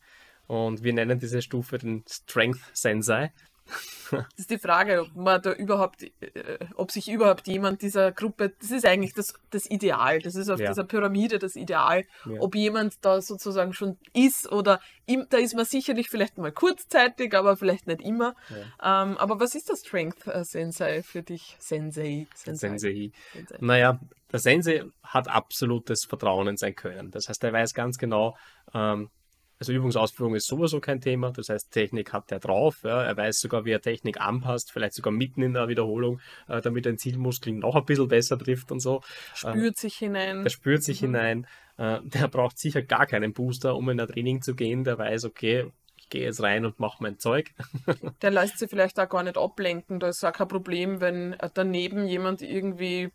Und 0.46 0.82
wir 0.82 0.92
nennen 0.92 1.18
diese 1.18 1.42
Stufe 1.42 1.78
den 1.78 2.04
Strength 2.08 2.60
Sensei. 2.72 3.32
Das 4.10 4.24
ist 4.36 4.50
die 4.50 4.58
Frage, 4.58 5.02
ob 5.02 5.14
man 5.14 5.42
da 5.42 5.52
überhaupt, 5.52 6.02
äh, 6.02 6.58
ob 6.76 6.90
sich 6.90 7.10
überhaupt 7.10 7.46
jemand 7.46 7.82
dieser 7.82 8.10
Gruppe, 8.10 8.54
das 8.58 8.70
ist 8.70 8.86
eigentlich 8.86 9.12
das, 9.12 9.34
das 9.50 9.70
Ideal, 9.70 10.20
das 10.20 10.34
ist 10.34 10.48
auf 10.48 10.60
ja. 10.60 10.68
dieser 10.70 10.84
Pyramide 10.84 11.38
das 11.38 11.56
Ideal, 11.56 12.04
ja. 12.24 12.40
ob 12.40 12.54
jemand 12.54 13.04
da 13.04 13.20
sozusagen 13.20 13.74
schon 13.74 13.98
ist 14.14 14.50
oder 14.50 14.80
im, 15.04 15.26
da 15.28 15.36
ist 15.36 15.54
man 15.54 15.66
sicherlich 15.66 16.08
vielleicht 16.08 16.38
mal 16.38 16.52
kurzzeitig, 16.52 17.34
aber 17.34 17.56
vielleicht 17.56 17.86
nicht 17.86 18.00
immer. 18.00 18.34
Ja. 18.80 19.02
Ähm, 19.02 19.18
aber 19.18 19.40
was 19.40 19.54
ist 19.54 19.68
das 19.68 19.80
Strength 19.80 20.26
äh, 20.26 20.44
Sensei 20.44 21.02
für 21.02 21.22
dich? 21.22 21.56
Sensei. 21.58 22.26
Sensei. 22.34 22.68
Sensei. 22.68 23.12
Sensei. 23.34 23.56
Naja, 23.60 24.00
der 24.32 24.38
Sensei 24.38 24.84
hat 25.02 25.28
absolutes 25.28 26.04
Vertrauen 26.04 26.48
in 26.48 26.56
sein 26.56 26.74
Können. 26.74 27.10
Das 27.10 27.28
heißt, 27.28 27.42
er 27.44 27.52
weiß 27.52 27.74
ganz 27.74 27.98
genau, 27.98 28.36
ähm, 28.74 29.10
also 29.58 29.72
Übungsausführung 29.72 30.34
ist 30.34 30.46
sowieso 30.46 30.80
kein 30.80 31.00
Thema, 31.00 31.32
das 31.32 31.48
heißt, 31.48 31.72
Technik 31.72 32.12
hat 32.12 32.30
er 32.30 32.38
drauf. 32.38 32.82
Ja. 32.84 33.02
Er 33.02 33.16
weiß 33.16 33.40
sogar, 33.40 33.64
wie 33.64 33.72
er 33.72 33.80
Technik 33.80 34.20
anpasst, 34.20 34.70
vielleicht 34.72 34.94
sogar 34.94 35.12
mitten 35.12 35.42
in 35.42 35.54
der 35.54 35.68
Wiederholung, 35.68 36.20
äh, 36.48 36.60
damit 36.60 36.86
er 36.86 36.92
den 36.92 36.98
Zielmuskel 36.98 37.52
noch 37.52 37.74
ein 37.74 37.84
bisschen 37.84 38.08
besser 38.08 38.38
trifft 38.38 38.70
und 38.70 38.80
so. 38.80 39.02
Spürt 39.34 39.76
äh, 39.76 39.80
sich 39.80 39.96
hinein. 39.96 40.44
Er 40.44 40.50
spürt 40.50 40.82
sich 40.82 41.02
mhm. 41.02 41.06
hinein. 41.06 41.46
Äh, 41.76 42.00
der 42.02 42.28
braucht 42.28 42.58
sicher 42.58 42.82
gar 42.82 43.06
keinen 43.06 43.32
Booster, 43.32 43.74
um 43.74 43.88
in 43.90 44.00
ein 44.00 44.06
Training 44.06 44.42
zu 44.42 44.54
gehen. 44.54 44.84
Der 44.84 44.98
weiß, 44.98 45.24
okay, 45.24 45.70
ich 45.96 46.08
gehe 46.08 46.22
jetzt 46.22 46.42
rein 46.42 46.64
und 46.64 46.78
mache 46.78 47.02
mein 47.02 47.18
Zeug. 47.18 47.50
der 48.22 48.30
lässt 48.30 48.58
sich 48.58 48.70
vielleicht 48.70 48.98
auch 49.00 49.08
gar 49.08 49.22
nicht 49.22 49.36
ablenken. 49.36 49.98
Da 50.00 50.08
ist 50.08 50.24
auch 50.24 50.32
kein 50.32 50.48
Problem, 50.48 51.00
wenn 51.00 51.36
daneben 51.54 52.06
jemand 52.06 52.42
irgendwie 52.42 53.10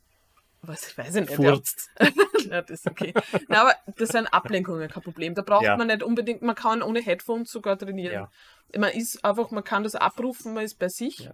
was 0.64 0.90
ich 0.90 0.98
weiß 0.98 1.14
nicht. 1.15 1.34
Furzt. 1.34 1.90
ja, 2.49 2.61
das 2.61 2.80
ist 2.80 2.88
okay. 2.88 3.14
Na, 3.49 3.61
aber 3.61 3.73
das 3.98 4.10
sind 4.10 4.27
Ablenkungen 4.27 4.90
kein 4.90 5.03
Problem. 5.03 5.35
Da 5.35 5.41
braucht 5.41 5.65
ja. 5.65 5.77
man 5.77 5.88
nicht 5.88 6.03
unbedingt, 6.03 6.41
man 6.41 6.56
kann 6.56 6.81
ohne 6.81 7.02
Headphones 7.02 7.52
sogar 7.52 7.77
trainieren. 7.77 8.14
Ja. 8.14 8.80
Man 8.80 8.91
ist 8.91 9.23
einfach, 9.23 9.52
man 9.52 9.64
kann 9.64 9.84
das 9.84 9.95
abrufen, 9.95 10.53
man 10.53 10.64
ist 10.64 10.80
bei 10.80 10.90
sich. 10.90 11.30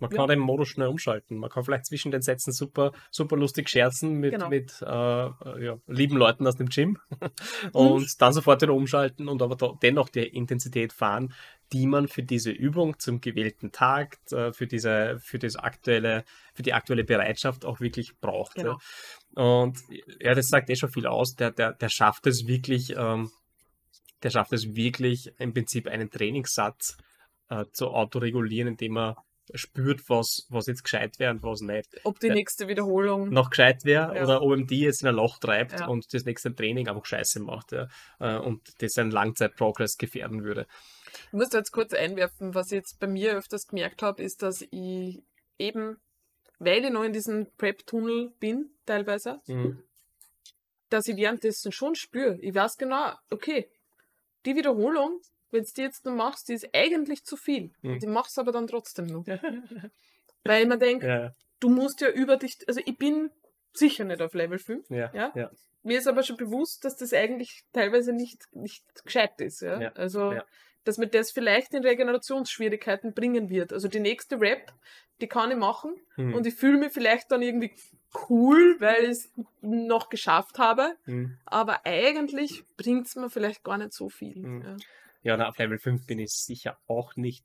Man 0.00 0.10
kann 0.10 0.28
den 0.28 0.40
Modus 0.40 0.68
schnell 0.68 0.88
umschalten. 0.88 1.38
Man 1.38 1.48
kann 1.48 1.64
vielleicht 1.64 1.86
zwischen 1.86 2.10
den 2.10 2.20
Sätzen 2.20 2.52
super, 2.52 2.92
super 3.10 3.36
lustig 3.36 3.68
scherzen 3.70 4.14
mit, 4.14 4.32
genau. 4.32 4.48
mit 4.48 4.82
äh, 4.82 5.76
lieben 5.86 6.16
Leuten 6.16 6.46
aus 6.46 6.56
dem 6.56 6.68
Gym 6.68 6.98
und 7.72 8.02
mhm. 8.02 8.06
dann 8.18 8.32
sofort 8.32 8.60
wieder 8.60 8.74
umschalten 8.74 9.28
und 9.28 9.40
aber 9.40 9.78
dennoch 9.82 10.08
die 10.08 10.26
Intensität 10.26 10.92
fahren, 10.92 11.32
die 11.74 11.86
man 11.88 12.06
für 12.06 12.22
diese 12.22 12.52
Übung 12.52 12.98
zum 13.00 13.20
gewählten 13.20 13.72
Tag, 13.72 14.18
äh, 14.30 14.52
für 14.52 14.68
diese, 14.68 15.18
für 15.18 15.40
das 15.40 15.56
aktuelle, 15.56 16.24
für 16.54 16.62
die 16.62 16.72
aktuelle 16.72 17.02
Bereitschaft 17.02 17.64
auch 17.64 17.80
wirklich 17.80 18.16
braucht. 18.20 18.54
Genau. 18.54 18.78
Und 19.34 19.80
ja, 20.20 20.34
das 20.34 20.48
sagt 20.48 20.70
eh 20.70 20.76
schon 20.76 20.90
viel 20.90 21.08
aus. 21.08 21.34
Der, 21.34 21.50
der, 21.50 21.72
der 21.72 21.88
schafft 21.88 22.28
es 22.28 22.46
wirklich, 22.46 22.94
ähm, 22.96 23.32
der 24.22 24.30
schafft 24.30 24.52
es 24.52 24.76
wirklich 24.76 25.32
im 25.38 25.52
Prinzip 25.52 25.88
einen 25.88 26.10
Trainingssatz 26.10 26.96
äh, 27.50 27.64
zu 27.72 27.88
autoregulieren, 27.88 28.68
indem 28.68 28.96
er 28.96 29.16
spürt, 29.52 30.08
was, 30.08 30.46
was 30.48 30.66
jetzt 30.66 30.84
gescheit 30.84 31.18
wäre 31.18 31.32
und 31.32 31.42
was 31.42 31.60
nicht. 31.60 31.88
Ob 32.04 32.20
die 32.20 32.30
nächste 32.30 32.68
Wiederholung 32.68 33.30
noch 33.30 33.50
gescheit 33.50 33.84
wäre 33.84 34.14
ja. 34.14 34.22
oder 34.22 34.42
ob 34.42 34.56
ihm 34.56 34.66
die 34.66 34.80
jetzt 34.80 35.02
in 35.02 35.08
ein 35.08 35.16
Loch 35.16 35.38
treibt 35.38 35.80
ja. 35.80 35.86
und 35.86 36.14
das 36.14 36.24
nächste 36.24 36.54
Training 36.54 36.88
einfach 36.88 37.04
scheiße 37.04 37.40
macht 37.40 37.72
ja, 37.72 37.88
äh, 38.20 38.38
und 38.38 38.62
das 38.80 38.96
einen 38.96 39.10
Langzeit-Progress 39.10 39.98
gefährden 39.98 40.44
würde. 40.44 40.66
Ich 41.26 41.32
muss 41.32 41.52
jetzt 41.52 41.72
kurz 41.72 41.92
einwerfen, 41.92 42.54
was 42.54 42.66
ich 42.66 42.76
jetzt 42.76 42.98
bei 43.00 43.06
mir 43.06 43.36
öfters 43.36 43.68
gemerkt 43.68 44.02
habe, 44.02 44.22
ist, 44.22 44.42
dass 44.42 44.62
ich 44.70 45.22
eben, 45.58 45.98
weil 46.58 46.84
ich 46.84 46.90
noch 46.90 47.04
in 47.04 47.12
diesem 47.12 47.46
Prep-Tunnel 47.56 48.32
bin, 48.40 48.70
teilweise, 48.86 49.40
mhm. 49.46 49.82
dass 50.90 51.08
ich 51.08 51.16
währenddessen 51.16 51.72
schon 51.72 51.94
spüre. 51.94 52.38
Ich 52.40 52.54
weiß 52.54 52.76
genau, 52.76 53.12
okay, 53.30 53.68
die 54.44 54.56
Wiederholung, 54.56 55.20
wenn 55.50 55.64
du 55.64 55.70
die 55.76 55.82
jetzt 55.82 56.04
noch 56.04 56.14
machst, 56.14 56.48
die 56.48 56.54
ist 56.54 56.68
eigentlich 56.72 57.24
zu 57.24 57.36
viel. 57.36 57.70
Mhm. 57.82 58.00
Die 58.00 58.06
machst 58.06 58.38
aber 58.38 58.52
dann 58.52 58.66
trotzdem 58.66 59.06
noch. 59.06 59.24
weil 60.44 60.66
man 60.66 60.78
denkt, 60.78 61.04
ja. 61.04 61.34
du 61.60 61.68
musst 61.70 62.00
ja 62.00 62.10
über 62.10 62.36
dich, 62.36 62.58
also 62.66 62.80
ich 62.84 62.98
bin 62.98 63.30
sicher 63.72 64.04
nicht 64.04 64.20
auf 64.20 64.34
Level 64.34 64.58
5. 64.58 64.90
Ja, 64.90 65.10
ja? 65.14 65.32
ja. 65.34 65.50
Mir 65.82 65.98
ist 65.98 66.08
aber 66.08 66.22
schon 66.22 66.36
bewusst, 66.36 66.84
dass 66.84 66.96
das 66.96 67.12
eigentlich 67.12 67.64
teilweise 67.72 68.12
nicht, 68.12 68.48
nicht 68.52 68.84
gescheit 69.04 69.40
ist. 69.40 69.60
Ja? 69.60 69.92
also 69.94 70.34
dass 70.84 70.98
mir 70.98 71.06
das 71.06 71.30
vielleicht 71.30 71.74
in 71.74 71.84
Regenerationsschwierigkeiten 71.84 73.14
bringen 73.14 73.50
wird. 73.50 73.72
Also 73.72 73.88
die 73.88 74.00
nächste 74.00 74.40
Rap, 74.40 74.72
die 75.20 75.26
kann 75.26 75.50
ich 75.50 75.56
machen 75.56 75.94
hm. 76.14 76.34
und 76.34 76.46
ich 76.46 76.54
fühle 76.54 76.78
mich 76.78 76.92
vielleicht 76.92 77.30
dann 77.30 77.42
irgendwie 77.42 77.72
cool, 78.28 78.76
weil 78.80 79.04
ich 79.04 79.10
es 79.10 79.32
noch 79.60 80.08
geschafft 80.08 80.58
habe. 80.58 80.94
Hm. 81.04 81.36
Aber 81.46 81.84
eigentlich 81.84 82.64
bringt 82.76 83.06
es 83.06 83.16
mir 83.16 83.30
vielleicht 83.30 83.64
gar 83.64 83.78
nicht 83.78 83.92
so 83.92 84.08
viel. 84.08 84.34
Hm. 84.34 84.62
Ja, 84.62 84.76
ja 85.22 85.36
na, 85.36 85.48
auf 85.48 85.58
Level 85.58 85.78
5 85.78 86.06
bin 86.06 86.18
ich 86.18 86.32
sicher 86.32 86.78
auch 86.86 87.16
nicht, 87.16 87.44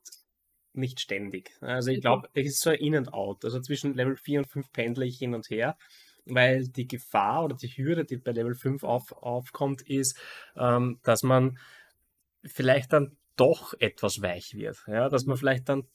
nicht 0.74 1.00
ständig. 1.00 1.52
Also 1.62 1.92
ich 1.92 2.02
glaube, 2.02 2.30
es 2.34 2.48
ist 2.48 2.62
so 2.62 2.70
ein 2.70 2.78
In 2.78 2.96
and 2.96 3.14
Out. 3.14 3.46
Also 3.46 3.60
zwischen 3.62 3.96
Level 3.96 4.16
4 4.18 4.40
und 4.40 4.48
5 4.48 4.72
pendle 4.72 5.06
ich 5.06 5.18
hin 5.18 5.34
und 5.34 5.50
her 5.50 5.78
weil 6.32 6.68
die 6.68 6.88
Gefahr 6.88 7.46
oder 7.46 7.56
die 7.56 7.70
Hürde, 7.70 8.06
die 8.06 8.18
bei 8.18 8.32
Level 8.32 8.54
5 8.54 8.84
auf, 8.84 9.12
aufkommt, 9.12 9.82
ist, 9.82 10.18
ähm, 10.56 11.00
dass 11.04 11.24
man 11.24 11.58
vielleicht 12.44 12.94
dann 12.94 13.18
doch 13.40 13.74
etwas 13.80 14.22
weich 14.22 14.54
wird. 14.54 14.78
Ja, 14.88 15.10
dass 15.10 15.26
man 15.26 15.38
vielleicht 15.38 15.70
dann 15.70 15.88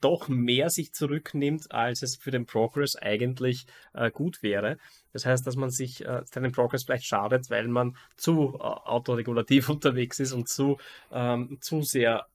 doch 0.00 0.28
mehr 0.28 0.68
sich 0.68 0.92
zurücknimmt, 0.92 1.70
als 1.72 2.02
es 2.02 2.16
für 2.16 2.30
den 2.30 2.46
Progress 2.46 2.96
eigentlich 2.96 3.66
äh, 3.94 4.10
gut 4.10 4.42
wäre. 4.42 4.78
Das 5.12 5.26
heißt, 5.26 5.46
dass 5.46 5.56
man 5.56 5.70
sich 5.70 6.04
äh, 6.04 6.22
seinen 6.24 6.52
Progress 6.52 6.84
vielleicht 6.84 7.06
schadet, 7.06 7.50
weil 7.50 7.68
man 7.68 7.96
zu 8.16 8.58
äh, 8.58 8.62
autoregulativ 8.62 9.68
unterwegs 9.70 10.20
ist 10.20 10.32
und 10.32 10.48
zu, 10.48 10.78
ähm, 11.12 11.58
zu 11.60 11.82
sehr 11.82 12.26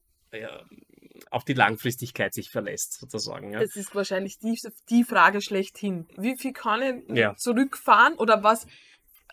auf 1.32 1.46
die 1.46 1.54
Langfristigkeit 1.54 2.34
sich 2.34 2.50
verlässt, 2.50 3.00
sozusagen. 3.00 3.54
Ja. 3.54 3.62
Das 3.62 3.76
ist 3.76 3.96
wahrscheinlich 3.96 4.38
die, 4.40 4.60
die 4.90 5.06
Frage 5.06 5.42
schlechthin. 5.42 6.08
Wie 6.18 6.38
viel 6.38 6.52
kann 6.52 6.82
ich 6.82 7.16
ja. 7.18 7.36
zurückfahren 7.36 8.16
oder 8.16 8.44
was, 8.44 8.68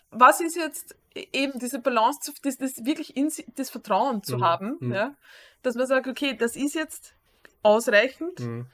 was 0.09 0.39
ist 0.39 0.55
jetzt 0.55 0.95
eben 1.15 1.59
diese 1.59 1.79
Balance, 1.79 2.19
zu, 2.21 2.31
das, 2.41 2.57
das 2.57 2.85
wirklich 2.85 3.15
in 3.15 3.31
das 3.55 3.69
Vertrauen 3.69 4.23
zu 4.23 4.37
mhm. 4.37 4.43
haben, 4.43 4.77
mhm. 4.79 4.93
ja, 4.93 5.15
dass 5.61 5.75
man 5.75 5.87
sagt, 5.87 6.07
okay, 6.07 6.35
das 6.35 6.55
ist 6.55 6.75
jetzt 6.75 7.15
ausreichend. 7.61 8.39
Mhm. 8.39 8.67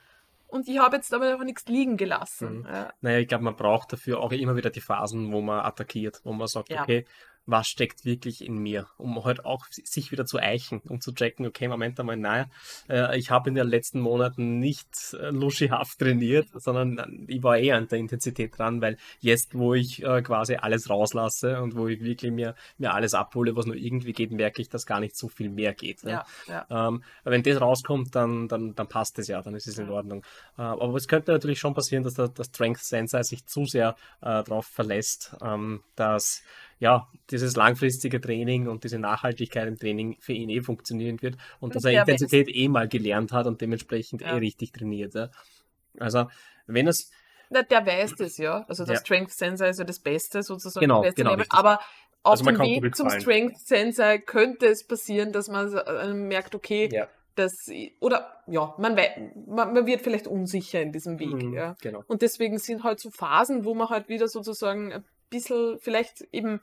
und 0.47 0.67
ich 0.67 0.79
habe 0.79 0.95
jetzt 0.95 1.13
aber 1.13 1.35
auch 1.35 1.43
nichts 1.43 1.65
liegen 1.67 1.97
gelassen. 1.97 2.59
Mhm. 2.59 2.65
Ja. 2.65 2.93
Naja, 3.01 3.19
ich 3.19 3.27
glaube, 3.27 3.43
man 3.43 3.55
braucht 3.55 3.93
dafür 3.93 4.19
auch 4.19 4.31
immer 4.31 4.55
wieder 4.55 4.69
die 4.69 4.81
Phasen, 4.81 5.31
wo 5.31 5.41
man 5.41 5.59
attackiert, 5.59 6.21
wo 6.23 6.33
man 6.33 6.47
sagt, 6.47 6.69
Ja. 6.69 6.81
okay, 6.81 7.05
was 7.49 7.67
steckt 7.67 8.05
wirklich 8.05 8.45
in 8.45 8.57
mir, 8.57 8.87
um 8.97 9.23
halt 9.23 9.45
auch 9.45 9.65
sich 9.69 10.11
wieder 10.11 10.25
zu 10.25 10.37
eichen, 10.37 10.81
um 10.87 11.01
zu 11.01 11.13
checken, 11.13 11.45
okay, 11.45 11.67
Moment 11.67 11.99
einmal, 11.99 12.17
naja, 12.17 12.45
äh, 12.89 13.17
ich 13.17 13.31
habe 13.31 13.49
in 13.49 13.55
den 13.55 13.67
letzten 13.67 13.99
Monaten 13.99 14.59
nicht 14.59 15.13
äh, 15.13 15.29
luschihaft 15.29 15.99
trainiert, 15.99 16.47
sondern 16.53 16.97
äh, 16.97 17.33
ich 17.33 17.43
war 17.43 17.57
eher 17.57 17.77
an 17.77 17.87
der 17.87 17.99
Intensität 17.99 18.57
dran, 18.57 18.81
weil 18.81 18.97
jetzt, 19.19 19.55
wo 19.55 19.73
ich 19.73 20.01
quasi 20.23 20.55
alles 20.55 20.89
rauslasse 20.89 21.61
und 21.61 21.75
wo 21.75 21.87
ich 21.87 22.01
wirklich 22.01 22.31
mir, 22.31 22.55
mir 22.77 22.93
alles 22.93 23.13
abhole, 23.13 23.55
was 23.55 23.65
nur 23.65 23.75
irgendwie 23.75 24.13
geht, 24.13 24.31
merke 24.31 24.61
ich, 24.61 24.69
dass 24.69 24.85
gar 24.85 24.99
nicht 24.99 25.15
so 25.15 25.27
viel 25.27 25.49
mehr 25.49 25.73
geht. 25.73 26.03
Ne? 26.03 26.11
Ja, 26.11 26.25
ja. 26.47 26.87
Ähm, 26.87 27.03
wenn 27.23 27.43
das 27.43 27.61
rauskommt, 27.61 28.15
dann, 28.15 28.47
dann, 28.47 28.75
dann 28.75 28.87
passt 28.87 29.19
es 29.19 29.27
ja, 29.27 29.41
dann 29.41 29.55
ist 29.55 29.67
es 29.67 29.77
in 29.77 29.89
Ordnung. 29.89 30.23
Äh, 30.57 30.61
aber 30.61 30.95
es 30.95 31.07
könnte 31.07 31.31
natürlich 31.31 31.59
schon 31.59 31.73
passieren, 31.73 32.03
dass 32.03 32.13
der, 32.13 32.29
der 32.29 32.43
Strength 32.43 32.83
Sensor 32.83 33.23
sich 33.23 33.45
zu 33.45 33.65
sehr 33.65 33.95
äh, 34.21 34.43
darauf 34.43 34.65
verlässt, 34.67 35.35
ähm, 35.41 35.81
dass 35.95 36.43
ja, 36.79 37.07
dieses 37.29 37.55
langfristige 37.55 38.21
Training 38.21 38.67
und 38.67 38.83
diese 38.83 38.99
Nachhaltigkeit 38.99 39.67
im 39.67 39.77
Training 39.77 40.17
für 40.19 40.33
ihn 40.33 40.49
eh 40.49 40.61
funktionieren 40.61 41.21
wird 41.21 41.35
und 41.59 41.75
dass 41.75 41.83
er 41.85 41.99
Intensität 41.99 42.47
eh 42.49 42.67
mal 42.69 42.87
gelernt 42.87 43.31
hat 43.31 43.45
und 43.47 43.59
dementsprechend 43.61 44.21
Ja. 44.21 44.35
eh 44.35 44.39
richtig 44.39 44.71
trainiert. 44.71 45.13
Ja. 45.13 45.29
Also, 45.99 46.25
wenn 46.67 46.87
es, 46.87 47.11
Na, 47.49 47.63
der 47.63 47.85
weiß 47.85 48.15
das, 48.15 48.37
ja. 48.37 48.63
Also 48.67 48.85
der 48.85 48.95
Ja. 48.95 48.99
Strength 49.01 49.31
Sensor 49.31 49.67
ist 49.67 49.79
ja 49.79 49.85
das 49.85 49.99
Beste 49.99 50.43
sozusagen. 50.43 50.83
Genau, 50.83 51.01
beste 51.01 51.23
genau. 51.23 51.35
Aber 51.49 51.79
auf 52.23 52.39
Also 52.39 52.43
dem 52.45 52.59
Weg 52.59 52.95
zum 52.95 53.09
fallen. 53.09 53.21
Strength 53.21 53.57
Sensor 53.59 54.17
könnte 54.19 54.67
es 54.67 54.85
passieren, 54.85 55.31
dass 55.31 55.47
man 55.47 55.73
äh, 55.73 56.13
merkt, 56.13 56.53
okay, 56.55 56.89
ja, 56.91 57.07
das 57.35 57.53
oder 57.99 58.43
ja, 58.47 58.75
man, 58.77 58.95
man, 59.47 59.73
man 59.73 59.85
wird 59.85 60.01
vielleicht 60.01 60.27
unsicher 60.27 60.81
in 60.81 60.91
diesem 60.91 61.17
Weg. 61.19 61.29
mhm, 61.43 61.53
Ja. 61.53 61.75
genau. 61.81 62.03
Und 62.07 62.21
deswegen 62.21 62.57
sind 62.59 62.83
halt 62.83 62.99
so 62.99 63.09
Phasen, 63.09 63.65
wo 63.65 63.73
man 63.73 63.89
halt 63.89 64.09
wieder 64.09 64.27
sozusagen 64.27 64.93
ein 64.93 65.03
bisschen 65.29 65.79
vielleicht 65.79 66.21
eben 66.31 66.61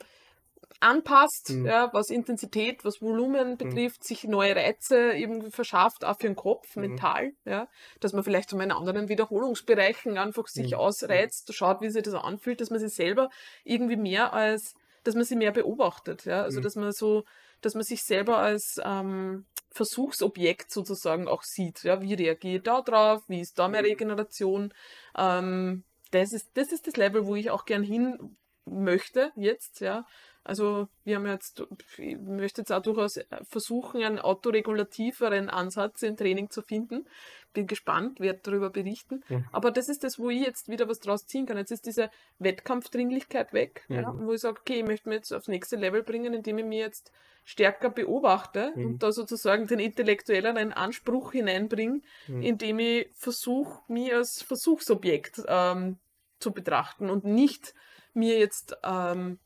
anpasst, 0.81 1.51
Mhm. 1.51 1.67
ja, 1.67 1.91
was 1.93 2.11
Intensität, 2.11 2.85
was 2.85 3.01
Volumen 3.01 3.57
betrifft, 3.57 4.05
sich 4.05 4.25
neue 4.25 4.55
Reize 4.57 5.13
eben 5.15 5.51
verschafft, 5.51 6.05
auch 6.05 6.19
für 6.19 6.27
den 6.27 6.37
Kopf, 6.37 6.77
Mhm. 6.77 6.83
mental, 6.83 7.33
ja, 7.45 7.69
dass 8.01 8.13
man 8.13 8.23
vielleicht 8.25 8.51
so 8.51 8.59
in 8.61 8.71
anderen 8.73 9.09
Wiederholungsbereichen 9.09 10.19
einfach 10.19 10.47
sich 10.49 10.73
Mhm. 10.73 10.75
ausreizt, 10.77 11.53
schaut, 11.55 11.81
wie 11.81 11.91
sich 11.91 12.03
das 12.03 12.15
anfühlt, 12.15 12.61
dass 12.61 12.71
man 12.71 12.79
sich 12.81 12.95
selber 12.95 13.31
irgendwie 13.65 13.97
mehr 13.97 14.33
als, 14.35 14.75
dass 15.05 15.15
man 15.15 15.25
sie 15.25 15.37
mehr 15.37 15.53
beobachtet, 15.53 16.25
ja, 16.25 16.43
also 16.43 16.61
Mhm. 16.61 16.65
dass 16.65 16.77
man 16.77 16.93
so, 16.93 17.25
dass 17.63 17.75
man 17.75 17.85
sich 17.85 18.03
selber 18.05 18.39
als 18.39 18.77
ähm, 18.85 19.47
Versuchsobjekt 19.73 20.71
sozusagen 20.71 21.27
auch 21.29 21.43
sieht, 21.43 21.85
ja, 21.85 22.01
wie 22.03 22.15
reagiere 22.15 22.57
ich 22.57 22.63
da 22.63 22.83
drauf, 22.83 23.23
wie 23.29 23.41
ist 23.41 23.59
da 23.59 23.69
meine 23.69 23.89
Mhm. 23.89 23.89
Regeneration, 23.89 24.73
ähm, 25.17 25.85
das 26.11 26.33
ist, 26.33 26.51
das 26.55 26.71
ist 26.73 26.87
das 26.87 26.97
Level, 26.97 27.27
wo 27.27 27.35
ich 27.35 27.51
auch 27.51 27.65
gern 27.65 27.83
hin 27.83 28.37
möchte 28.67 29.33
jetzt, 29.37 29.81
ja. 29.81 30.07
Also 30.45 30.89
wir 31.03 31.17
haben 31.17 31.27
jetzt, 31.27 31.65
ich 31.99 32.17
möchte 32.19 32.61
jetzt 32.61 32.71
auch 32.73 32.83
durchaus 32.83 33.19
versuchen, 33.49 34.03
einen 34.05 34.21
autoregulativeren 34.21 35.51
Ansatz 35.51 36.03
im 36.03 36.17
Training 36.17 36.51
zu 36.51 36.63
finden. 36.63 37.05
Bin 37.53 37.67
gespannt, 37.67 38.21
werde 38.21 38.41
darüber 38.45 38.71
berichten. 38.71 39.25
Mhm. 39.29 39.47
Aber 39.51 39.73
das 39.73 39.89
ist 39.89 40.05
das, 40.05 40.19
wo 40.21 40.31
ich 40.31 40.45
jetzt 40.45 40.69
wieder 40.69 40.89
was 40.89 41.01
draus 41.01 41.27
ziehen 41.27 41.47
kann. 41.47 41.57
Jetzt 41.57 41.73
ist 41.73 41.87
diese 41.87 42.11
Wettkampfdringlichkeit 42.39 43.53
weg, 43.53 43.85
ja, 43.89 44.13
Mhm. 44.13 44.27
wo 44.27 44.33
ich 44.35 44.41
sage, 44.41 44.61
okay, 44.61 44.81
ich 44.81 44.85
möchte 44.87 45.09
mich 45.09 45.17
jetzt 45.17 45.33
aufs 45.33 45.49
nächste 45.49 45.77
Level 45.77 46.03
bringen, 46.03 46.35
indem 46.35 46.59
ich 46.59 46.65
mich 46.65 46.79
jetzt 46.79 47.13
stärker 47.45 47.91
beobachte 47.91 48.73
Mhm. 48.75 48.87
und 48.87 49.03
da 49.03 49.13
sozusagen 49.13 49.67
den 49.67 49.79
intellektuelleren 49.79 50.73
Anspruch 50.73 51.33
hineinbringe, 51.33 52.01
Mhm. 52.29 52.43
indem 52.43 52.79
ich 52.79 53.09
versuche, 53.15 53.81
mich 53.89 54.13
als 54.13 54.43
Versuchsobjekt 54.43 55.43
ähm, 55.49 55.99
zu 56.39 56.53
betrachten 56.53 57.09
und 57.11 57.25
nicht 57.25 57.75
mir 58.17 58.39
jetzt 58.39 58.77
ähm, 58.83 59.39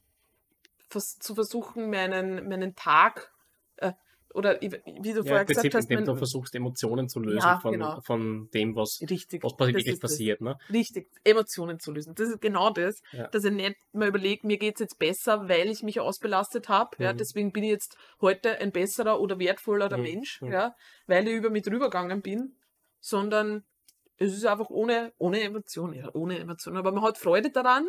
vers 0.88 1.18
zu 1.18 1.34
versuchen, 1.34 1.90
meinen, 1.90 2.48
meinen 2.48 2.74
Tag 2.74 3.32
äh, 3.76 3.92
oder 4.32 4.60
wie 4.60 4.68
du 4.68 4.78
Ja, 4.78 5.22
vorher 5.24 5.44
Prinzip, 5.44 5.46
gesagt 5.46 5.74
hast, 5.74 5.90
indem 5.90 6.04
du 6.04 6.14
versuchst, 6.14 6.54
Emotionen 6.54 7.08
zu 7.08 7.18
lösen 7.18 7.38
Ja, 7.38 7.58
von, 7.60 7.72
genau. 7.72 8.00
von 8.00 8.48
dem, 8.54 8.76
was, 8.76 9.00
richtig, 9.10 9.42
was 9.42 9.58
wirklich 9.58 10.00
passiert. 10.00 10.40
Ne? 10.40 10.56
Richtig, 10.72 11.10
Emotionen 11.24 11.80
zu 11.80 11.92
lösen. 11.92 12.14
Das 12.14 12.28
ist 12.28 12.40
genau 12.40 12.70
das, 12.70 13.02
Ja. 13.12 13.26
dass 13.28 13.44
ich 13.44 13.52
nicht 13.52 13.76
mal 13.92 14.08
überlege, 14.08 14.46
mir 14.46 14.58
geht 14.58 14.74
es 14.76 14.80
jetzt 14.80 14.98
besser, 15.00 15.48
weil 15.48 15.68
ich 15.68 15.82
mich 15.82 15.98
ausbelastet 15.98 16.68
habe. 16.68 16.96
Ja, 17.02 17.12
Mhm. 17.12 17.18
deswegen 17.18 17.52
bin 17.52 17.64
ich 17.64 17.70
jetzt 17.70 17.96
heute 18.20 18.58
ein 18.58 18.70
besserer 18.70 19.20
oder 19.20 19.38
wertvollerer 19.38 19.96
Mhm. 19.96 20.02
Mensch, 20.02 20.42
Mhm. 20.42 20.52
ja, 20.52 20.74
weil 21.06 21.26
ich 21.26 21.34
über 21.34 21.50
mich 21.50 21.64
drüber 21.64 21.86
gegangen 21.86 22.22
bin, 22.22 22.54
sondern 23.00 23.64
es 24.16 24.32
ist 24.32 24.46
einfach 24.46 24.70
ohne, 24.70 25.12
ohne 25.18 25.40
Emotionen, 25.40 25.94
ja, 25.94 26.10
ohne 26.14 26.38
Emotionen. 26.38 26.76
Aber 26.76 26.92
man 26.92 27.02
hat 27.02 27.18
Freude 27.18 27.50
daran, 27.50 27.88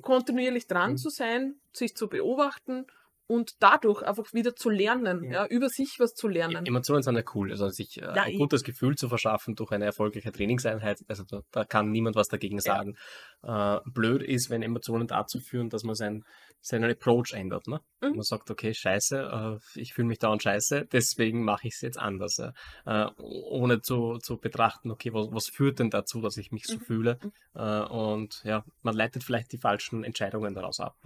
kontinuierlich 0.00 0.66
dran 0.66 0.96
Mhm. 0.96 0.96
zu 0.96 1.10
sein, 1.10 1.60
sich 1.72 1.96
zu 1.96 2.08
beobachten 2.08 2.86
und 3.32 3.52
dadurch 3.60 4.02
einfach 4.02 4.32
wieder 4.32 4.54
zu 4.54 4.68
lernen, 4.70 5.24
Ja. 5.24 5.32
ja, 5.32 5.46
über 5.46 5.68
sich 5.68 5.96
was 5.98 6.14
zu 6.14 6.28
lernen. 6.28 6.66
Emotionen 6.66 7.02
sind 7.02 7.16
ja 7.16 7.22
cool, 7.34 7.50
also 7.50 7.68
sich 7.68 7.96
äh, 7.98 8.04
Ja, 8.04 8.22
ein 8.24 8.32
eh. 8.32 8.36
gutes 8.38 8.62
Gefühl 8.62 8.94
zu 8.96 9.08
verschaffen 9.08 9.54
durch 9.54 9.70
eine 9.72 9.84
erfolgreiche 9.86 10.32
Trainingseinheit, 10.32 10.98
also 11.08 11.24
da, 11.28 11.40
da 11.50 11.64
kann 11.64 11.90
niemand 11.90 12.16
was 12.16 12.28
dagegen 12.28 12.60
sagen. 12.60 12.96
Äh, 13.42 13.78
blöd 13.86 14.22
ist, 14.22 14.50
wenn 14.50 14.62
Emotionen 14.62 15.06
dazu 15.06 15.40
führen, 15.40 15.68
dass 15.68 15.82
man 15.82 15.94
sein, 15.94 16.24
seinen 16.60 16.90
Approach 16.90 17.32
ändert. 17.32 17.66
Ne? 17.66 17.80
Mhm. 18.00 18.10
Man 18.10 18.22
sagt, 18.22 18.50
okay, 18.50 18.72
scheiße, 18.74 19.60
äh, 19.74 19.80
ich 19.80 19.94
fühle 19.94 20.08
mich 20.08 20.18
dauernd 20.18 20.42
scheiße, 20.42 20.86
deswegen 20.92 21.42
mache 21.44 21.66
ich 21.68 21.74
es 21.74 21.80
jetzt 21.80 21.98
anders. 21.98 22.38
Äh, 22.38 23.06
ohne 23.18 23.80
zu, 23.80 24.18
zu 24.18 24.36
betrachten, 24.36 24.90
okay, 24.90 25.12
was, 25.12 25.26
was 25.32 25.46
führt 25.48 25.78
denn 25.78 25.90
dazu, 25.90 26.20
dass 26.20 26.36
ich 26.36 26.52
mich 26.52 26.66
so 26.66 26.76
Mhm. 26.76 26.80
fühle? 26.80 27.18
Äh, 27.54 27.80
und 27.82 28.40
ja, 28.44 28.64
man 28.82 28.94
leitet 28.94 29.24
vielleicht 29.24 29.52
die 29.52 29.58
falschen 29.58 30.04
Entscheidungen 30.04 30.54
daraus 30.54 30.78
ab. 30.80 30.96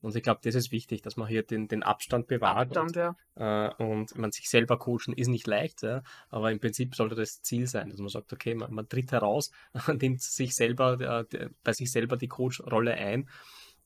Und 0.00 0.14
ich 0.14 0.22
glaube, 0.22 0.40
das 0.42 0.54
ist 0.54 0.72
wichtig, 0.72 1.02
dass 1.02 1.16
man 1.16 1.26
hier 1.26 1.42
den, 1.42 1.68
den 1.68 1.82
Abstand 1.82 2.26
bewahrt 2.26 2.70
und 2.70 2.76
Abstand, 2.76 3.16
ja. 3.36 3.68
äh, 3.68 3.82
und 3.82 4.16
man 4.16 4.30
sich 4.30 4.48
selber 4.48 4.78
coachen 4.78 5.14
ist 5.14 5.28
nicht 5.28 5.46
leicht, 5.46 5.82
ja, 5.82 6.02
aber 6.28 6.52
im 6.52 6.60
Prinzip 6.60 6.94
sollte 6.94 7.14
das 7.14 7.40
Ziel 7.42 7.66
sein, 7.66 7.90
dass 7.90 7.98
man 7.98 8.08
sagt, 8.08 8.32
okay, 8.32 8.54
man, 8.54 8.72
man 8.72 8.88
tritt 8.88 9.12
heraus, 9.12 9.50
nimmt 10.00 10.22
sich 10.22 10.54
selber, 10.54 11.26
äh, 11.32 11.48
bei 11.64 11.72
sich 11.72 11.90
selber 11.90 12.16
die 12.16 12.28
Coach-Rolle 12.28 12.94
ein 12.94 13.28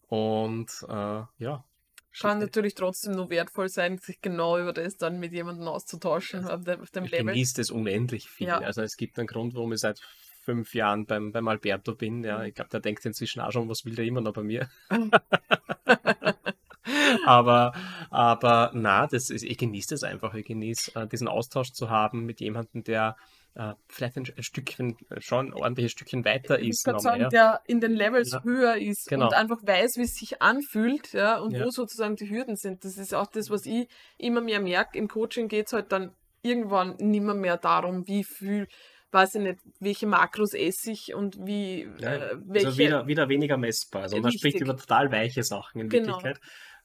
und 0.09 0.71
äh, 0.89 1.23
ja. 1.39 1.65
Kann 2.19 2.41
natürlich 2.41 2.75
trotzdem 2.75 3.13
nur 3.13 3.31
wertvoll 3.31 3.69
sein, 3.69 3.99
sich 3.99 4.21
genau 4.21 4.59
über 4.59 4.73
das 4.73 4.97
dann 4.97 5.21
mit 5.21 5.33
jemandem 5.33 5.69
auszutauschen 5.69 6.45
auf 6.45 6.65
dem, 6.65 6.81
auf 6.81 6.91
dem 6.91 7.05
ich 7.05 7.13
Level. 7.13 7.27
genießt 7.27 7.61
es 7.61 7.71
unendlich 7.71 8.29
viel. 8.29 8.49
Ja. 8.49 8.59
Also 8.59 8.83
es 8.83 8.97
gibt 8.97 9.17
einen 9.19 9.29
Grund, 9.29 9.55
warum 9.55 9.73
ich 9.73 9.79
seit 9.79 10.01
fünf 10.51 10.75
Jahren 10.75 11.07
beim, 11.07 11.33
beim 11.33 11.47
Alberto 11.49 11.95
bin. 11.95 12.25
Ja, 12.25 12.39
Mhm. 12.39 12.45
ich 12.47 12.55
glaube, 12.55 12.71
der 12.71 12.81
denkt 12.81 13.05
inzwischen 13.07 13.41
auch 13.41 13.53
schon, 13.53 13.69
was 13.69 13.85
will 13.85 13.95
der 13.95 14.05
immer 14.05 14.21
noch 14.21 14.33
bei 14.33 14.43
mir. 14.43 14.69
aber, 17.27 17.73
aber 18.11 18.71
na, 18.75 19.07
das 19.07 19.31
ist, 19.31 19.43
ich 19.45 19.59
genieße 19.59 19.95
das 19.95 20.03
einfach. 20.03 20.35
Ich 20.35 20.47
genieße 20.47 20.95
äh, 21.01 21.07
diesen 21.07 21.29
Austausch 21.29 21.73
zu 21.73 21.91
haben 21.91 22.25
mit 22.25 22.41
jemandem, 22.41 22.83
der 22.85 23.17
äh, 23.55 23.75
vielleicht 23.89 24.17
ein, 24.17 24.27
ein 24.37 24.43
Stückchen, 24.43 24.97
schon 25.19 25.49
ein 25.49 25.55
ordentliches 25.55 25.93
Stückchen 25.93 26.25
weiter 26.25 26.59
ich 26.61 26.71
ist. 26.71 26.87
nochmal, 26.87 27.01
sagen, 27.03 27.21
ja. 27.23 27.29
der 27.29 27.61
in 27.67 27.81
den 27.81 27.93
Levels 27.93 28.33
Ja. 28.33 28.43
höher 28.45 28.77
ist 28.77 29.09
Genau. 29.09 29.27
und 29.27 29.35
einfach 29.35 29.59
weiß, 29.63 29.97
wie 29.97 30.03
es 30.03 30.15
sich 30.15 30.41
anfühlt, 30.43 31.13
ja, 31.13 31.39
und 31.39 31.53
Ja. 31.53 31.65
wo 31.65 31.71
sozusagen 31.71 32.17
die 32.17 32.31
Hürden 32.31 32.57
sind. 32.57 32.85
Das 32.85 32.97
ist 32.97 33.15
auch 33.15 33.27
das, 33.27 33.51
was 33.51 33.67
ich 33.67 33.89
immer 34.19 34.41
mehr 34.41 34.61
merke. 34.61 34.99
Im 34.99 35.09
Coaching 35.09 35.49
geht 35.49 35.67
es 35.67 35.73
halt 35.73 35.93
dann 35.93 36.13
irgendwann 36.43 36.97
nimmer 36.99 37.35
mehr 37.35 37.57
darum, 37.59 38.07
wie 38.07 38.25
viel, 38.25 38.67
weiß 39.13 39.37
ich 39.37 39.41
nicht, 39.43 39.59
welche 39.81 40.07
Makros 40.07 40.55
esse 40.55 40.93
ich 40.93 41.15
und 41.15 41.45
wie, 41.47 41.89
Ja, 41.99 42.15
äh, 42.15 42.21
also 42.31 42.43
welche. 42.47 42.79
wieder, 42.79 43.07
wieder 43.07 43.29
weniger 43.29 43.57
messbar. 43.57 44.03
Also 44.03 44.19
man 44.21 44.33
spricht 44.33 44.61
über 44.61 44.77
total 44.77 45.11
weiche 45.13 45.43
Sachen 45.43 45.81
in 45.81 45.89
Genau. 45.89 46.23
Wirklichkeit. 46.23 46.41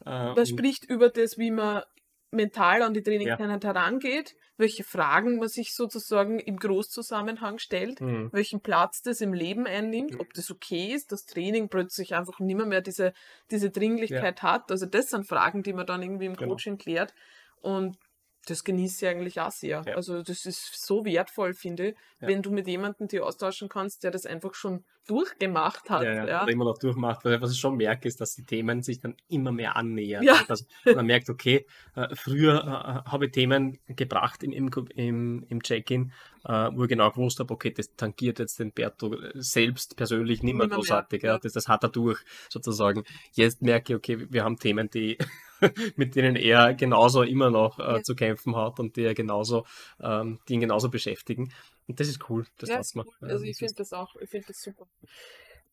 Äh, 0.06 0.34
Man 0.34 0.46
spricht 0.46 0.86
über 0.86 1.10
das, 1.10 1.38
wie 1.38 1.52
man 1.52 1.84
mental 2.32 2.82
an 2.82 2.94
die 2.94 3.02
Trainingseinheit 3.04 3.64
herangeht, 3.64 4.36
welche 4.58 4.84
Fragen 4.84 5.38
man 5.38 5.48
sich 5.48 5.74
sozusagen 5.74 6.40
im 6.40 6.58
Großzusammenhang 6.58 7.60
stellt, 7.60 8.02
Mhm. 8.02 8.30
welchen 8.34 8.60
Platz 8.62 9.02
das 9.02 9.22
im 9.22 9.34
Leben 9.34 9.68
einnimmt, 9.68 10.14
Mhm. 10.16 10.20
ob 10.20 10.34
das 10.34 10.52
okay 10.52 10.92
ist, 10.94 11.12
dass 11.14 11.26
Training 11.26 11.70
plötzlich 11.70 12.14
einfach 12.16 12.40
nimmer 12.40 12.66
mehr 12.66 12.82
diese, 12.82 13.14
diese 13.52 13.70
Dringlichkeit 13.70 14.42
hat. 14.44 14.72
Also 14.72 14.86
das 14.86 15.10
sind 15.12 15.28
Fragen, 15.28 15.64
die 15.64 15.74
man 15.74 15.86
dann 15.86 16.02
irgendwie 16.02 16.26
im 16.26 16.36
Genau. 16.36 16.52
Coaching 16.52 16.78
klärt. 16.78 17.14
Und 17.62 17.98
das 18.46 18.64
genieße 18.64 19.06
ich 19.06 19.12
eigentlich 19.12 19.40
auch 19.42 19.52
sehr. 19.52 19.84
Ja. 19.86 19.96
Also 19.96 20.22
das 20.22 20.46
ist 20.46 20.86
so 20.86 21.04
wertvoll, 21.06 21.54
finde 21.54 21.90
ich, 21.90 21.96
Ja. 22.22 22.28
wenn 22.28 22.42
du 22.42 22.52
mit 22.52 22.68
jemandem 22.68 23.08
die 23.08 23.20
austauschen 23.20 23.70
kannst, 23.70 24.04
der 24.04 24.12
das 24.12 24.26
einfach 24.26 24.54
schon 24.54 24.84
durchgemacht 25.08 25.90
hat. 25.90 26.04
ja, 26.04 26.26
ja. 26.26 26.44
Oder 26.44 26.52
immer 26.52 26.66
noch 26.66 26.78
durchmacht. 26.78 27.26
Was 27.26 27.52
ich 27.52 27.60
schon 27.60 27.78
merke, 27.78 28.08
ist, 28.08 28.22
dass 28.22 28.34
die 28.36 28.44
Themen 28.44 28.82
sich 28.82 29.00
dann 29.00 29.16
immer 29.28 29.52
mehr 29.52 29.76
annähern. 29.76 30.24
Ja. 30.24 30.42
Dass 30.48 30.66
man 30.86 31.06
merkt, 31.06 31.30
okay, 31.30 31.66
äh, 31.96 32.08
früher 32.16 33.04
äh, 33.06 33.10
habe 33.10 33.26
ich 33.28 33.32
Themen 33.32 33.80
gebracht 33.88 34.44
im, 34.44 34.52
im, 34.52 35.46
im 35.48 35.64
Check-in, 35.64 36.12
äh, 36.46 36.70
wo 36.74 36.84
ich 36.84 36.90
genau 36.90 37.10
gewusst 37.12 37.40
habe, 37.40 37.54
okay, 37.54 37.72
das 37.72 37.96
tangiert 37.96 38.40
jetzt 38.40 38.60
den 38.60 38.72
Berto 38.72 39.16
selbst 39.34 39.96
persönlich 39.98 40.44
nicht 40.44 40.56
mehr 40.56 40.68
großartig. 40.68 41.24
Ja. 41.24 41.38
Das, 41.40 41.54
das 41.54 41.68
hat 41.68 41.84
er 41.84 41.90
durch, 41.90 42.20
sozusagen. 42.50 43.04
Jetzt 43.34 43.62
merke 43.62 43.94
ich, 43.94 43.98
okay, 43.98 44.28
wir 44.32 44.44
haben 44.44 44.58
Themen, 44.58 44.90
die 44.90 45.18
mit 45.96 46.16
denen 46.16 46.36
er 46.36 46.74
genauso 46.74 47.24
immer 47.24 47.50
noch 47.50 47.80
äh, 47.80 47.84
Ja. 47.98 48.04
zu 48.04 48.16
kämpfen 48.16 48.56
hat 48.56 48.80
und 48.80 48.96
die 48.96 49.04
er 49.04 49.14
genauso, 49.14 49.66
ähm, 50.02 50.40
die 50.48 50.54
ihn 50.56 50.60
genauso 50.62 50.90
beschäftigen. 50.90 51.52
Und 51.88 52.00
das 52.00 52.08
ist 52.08 52.30
cool, 52.30 52.46
das 52.58 52.70
ja, 52.70 52.82
wir. 52.96 53.06
cool. 53.06 53.30
Also 53.30 53.44
ich 53.46 53.58
finde 53.58 53.72
ist- 53.72 53.80
das 53.80 53.94
auch, 53.94 54.16
ich 54.18 54.30
finde 54.30 54.48
das 54.48 54.62
super. 54.62 54.88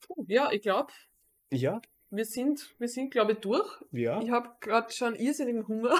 Puh, 0.00 0.24
ja, 0.28 0.50
ich 0.52 0.62
glaube, 0.62 0.92
ja, 1.50 1.80
wir 2.10 2.24
sind, 2.24 2.74
wir 2.78 2.88
sind, 2.88 3.10
glaube 3.10 3.32
ich, 3.32 3.38
durch. 3.38 3.68
ja. 3.92 4.20
Ich 4.20 4.30
habe 4.30 4.50
gerade 4.60 4.92
schon 4.92 5.14
irrsinnigen 5.16 5.66
Hunger. 5.66 5.94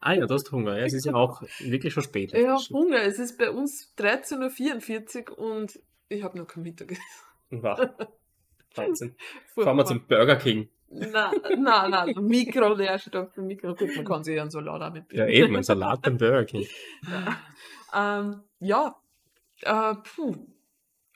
Ah 0.00 0.12
ja, 0.12 0.26
du 0.26 0.34
hast 0.34 0.50
Hunger. 0.52 0.78
Ja, 0.78 0.84
es 0.84 0.92
ist 0.92 1.06
ja 1.06 1.14
auch 1.14 1.42
wirklich 1.60 1.92
schon 1.92 2.02
spät. 2.02 2.32
Ich 2.32 2.46
habe 2.46 2.62
Hunger. 2.70 3.02
Es 3.02 3.18
ist 3.18 3.38
bei 3.38 3.50
uns 3.50 3.94
13.44 3.98 5.30
Uhr 5.30 5.38
und 5.38 5.80
ich 6.08 6.22
habe 6.22 6.38
noch 6.38 6.46
kein 6.46 6.62
Mittagessen. 6.62 7.02
Wow. 7.50 7.80
Wahnsinn. 8.74 9.16
Fahren 9.54 9.76
wir 9.76 9.86
zum 9.86 10.06
Burger 10.06 10.36
King. 10.36 10.68
Nein, 10.90 11.32
nein, 11.58 11.90
nein, 11.90 12.14
Mikro, 12.20 12.74
der 12.74 12.98
steht 12.98 13.36
Mikro. 13.36 13.74
Gut, 13.74 13.94
man 13.96 14.04
kann 14.04 14.24
sich 14.24 14.36
ja 14.36 14.42
einen 14.42 14.50
Salat 14.50 14.80
auch 14.80 14.92
mit 14.92 15.12
Ja, 15.12 15.26
eben, 15.26 15.54
ein 15.56 15.62
Salat 15.62 16.02
beim 16.02 16.16
Burger 16.16 16.44
King. 16.44 16.66
Ähm, 17.94 18.42
ja, 18.60 18.96
äh, 19.62 19.94
puh. 19.94 20.36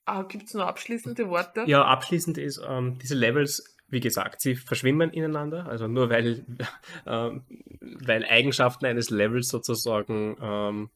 Äh, 0.06 0.24
Gibt 0.24 0.44
es 0.44 0.54
noch 0.54 0.66
abschließende 0.66 1.28
Worte? 1.28 1.64
Ja, 1.66 1.84
abschließend 1.84 2.38
ist, 2.38 2.62
ähm, 2.66 2.98
diese 2.98 3.14
Levels, 3.14 3.71
wie 3.92 4.00
gesagt, 4.00 4.40
sie 4.40 4.56
verschwimmen 4.56 5.10
ineinander. 5.10 5.66
Also 5.68 5.86
nur 5.86 6.10
weil, 6.10 6.44
ähm, 7.06 7.42
weil 7.80 8.24
Eigenschaften 8.24 8.86
eines 8.86 9.10
Levels 9.10 9.48
sozusagen 9.48 10.36
ähm, 10.40 10.90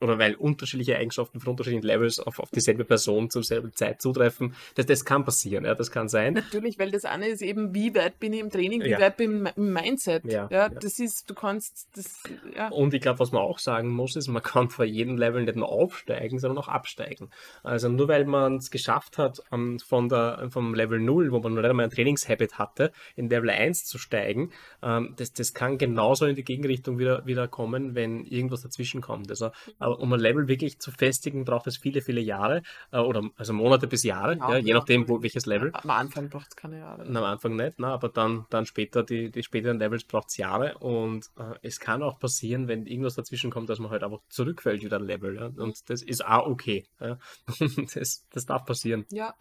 oder 0.00 0.18
weil 0.18 0.34
unterschiedliche 0.34 0.96
Eigenschaften 0.96 1.40
von 1.40 1.50
unterschiedlichen 1.50 1.86
Levels 1.86 2.18
auf, 2.20 2.38
auf 2.38 2.50
dieselbe 2.50 2.84
Person 2.84 3.30
zur 3.30 3.42
selben 3.44 3.72
Zeit 3.74 4.00
zutreffen. 4.00 4.54
Das, 4.74 4.86
das 4.86 5.04
kann 5.04 5.24
passieren, 5.24 5.64
ja, 5.64 5.74
das 5.74 5.90
kann 5.90 6.08
sein. 6.08 6.34
Natürlich, 6.34 6.78
weil 6.78 6.90
das 6.90 7.04
eine 7.04 7.28
ist 7.28 7.42
eben, 7.42 7.74
wie 7.74 7.94
weit 7.94 8.18
bin 8.18 8.32
ich 8.32 8.40
im 8.40 8.50
Training, 8.50 8.82
wie 8.82 8.90
Ja. 8.90 9.00
weit 9.00 9.16
bin 9.16 9.46
ich 9.46 9.56
im 9.56 9.72
Mindset. 9.72 10.24
Ja, 10.24 10.48
Ja, 10.50 10.62
ja. 10.62 10.68
das 10.68 10.98
ist, 10.98 11.28
du 11.28 11.34
kannst, 11.34 11.88
das, 11.96 12.22
ja. 12.56 12.68
Und 12.68 12.94
ich 12.94 13.00
glaube, 13.00 13.18
was 13.18 13.32
man 13.32 13.42
auch 13.42 13.58
sagen 13.58 13.88
muss, 13.88 14.16
ist, 14.16 14.28
man 14.28 14.42
kann 14.42 14.70
vor 14.70 14.84
jedem 14.84 15.18
Level 15.18 15.44
nicht 15.44 15.56
nur 15.56 15.68
aufsteigen, 15.68 16.38
sondern 16.38 16.58
auch 16.58 16.68
absteigen. 16.68 17.28
Also 17.62 17.88
nur 17.88 18.08
weil 18.08 18.24
man 18.24 18.56
es 18.56 18.70
geschafft 18.70 19.18
hat, 19.18 19.42
ähm, 19.52 19.78
von 19.80 20.08
der, 20.08 20.48
vom 20.50 20.74
Level 20.74 20.98
0, 20.98 21.30
wo 21.32 21.40
man 21.40 21.54
nicht 21.54 21.64
einmal 21.64 21.84
ein 21.84 21.90
Trainingshabit 21.90 22.58
hatte, 22.58 22.92
in 23.16 23.28
Level 23.28 23.50
1 23.50 23.84
zu 23.84 23.98
steigen, 23.98 24.50
ähm, 24.82 25.14
das, 25.16 25.32
das 25.32 25.52
kann 25.54 25.76
genauso 25.78 26.26
in 26.26 26.36
die 26.36 26.44
Gegenrichtung 26.44 26.98
wieder, 26.98 27.26
wieder 27.26 27.48
kommen, 27.48 27.94
wenn 27.94 28.24
irgendwas 28.24 28.62
dazwischen 28.62 29.00
kommt. 29.00 29.30
Also, 29.30 29.50
um 29.98 30.12
ein 30.12 30.20
Level 30.20 30.48
wirklich 30.48 30.78
zu 30.78 30.90
festigen, 30.90 31.44
braucht 31.44 31.66
es 31.66 31.76
viele, 31.76 32.00
viele 32.00 32.20
Jahre 32.20 32.62
äh, 32.92 32.98
oder 32.98 33.28
also 33.36 33.52
Monate 33.52 33.86
bis 33.86 34.02
Jahre, 34.02 34.36
Ja, 34.36 34.52
ja, 34.52 34.58
je 34.58 34.74
nachdem, 34.74 35.08
wo, 35.08 35.22
welches 35.22 35.46
Level. 35.46 35.70
Am 35.72 35.90
Anfang 35.90 36.28
braucht 36.28 36.48
es 36.50 36.56
keine 36.56 36.78
Jahre. 36.78 37.02
Am 37.02 37.16
Anfang 37.16 37.56
nicht, 37.56 37.78
ne? 37.78 37.88
aber 37.88 38.08
dann, 38.08 38.46
dann 38.50 38.66
später, 38.66 39.02
die, 39.02 39.30
die 39.30 39.42
späteren 39.42 39.78
Levels 39.78 40.04
braucht 40.04 40.28
es 40.28 40.36
Jahre 40.36 40.78
und 40.78 41.26
äh, 41.38 41.54
es 41.62 41.80
kann 41.80 42.02
auch 42.02 42.18
passieren, 42.18 42.68
wenn 42.68 42.86
irgendwas 42.86 43.14
dazwischen 43.14 43.50
kommt, 43.50 43.68
dass 43.68 43.78
man 43.78 43.90
halt 43.90 44.02
einfach 44.02 44.20
zurückfällt 44.28 44.82
wieder 44.82 44.98
ein 44.98 45.06
Level. 45.06 45.36
Ja? 45.36 45.46
Und 45.46 45.88
das 45.90 46.02
ist 46.02 46.24
auch 46.24 46.46
okay. 46.46 46.86
Ja? 47.00 47.18
Das, 47.94 48.26
das 48.30 48.46
darf 48.46 48.64
passieren. 48.64 49.04
Ja, 49.10 49.34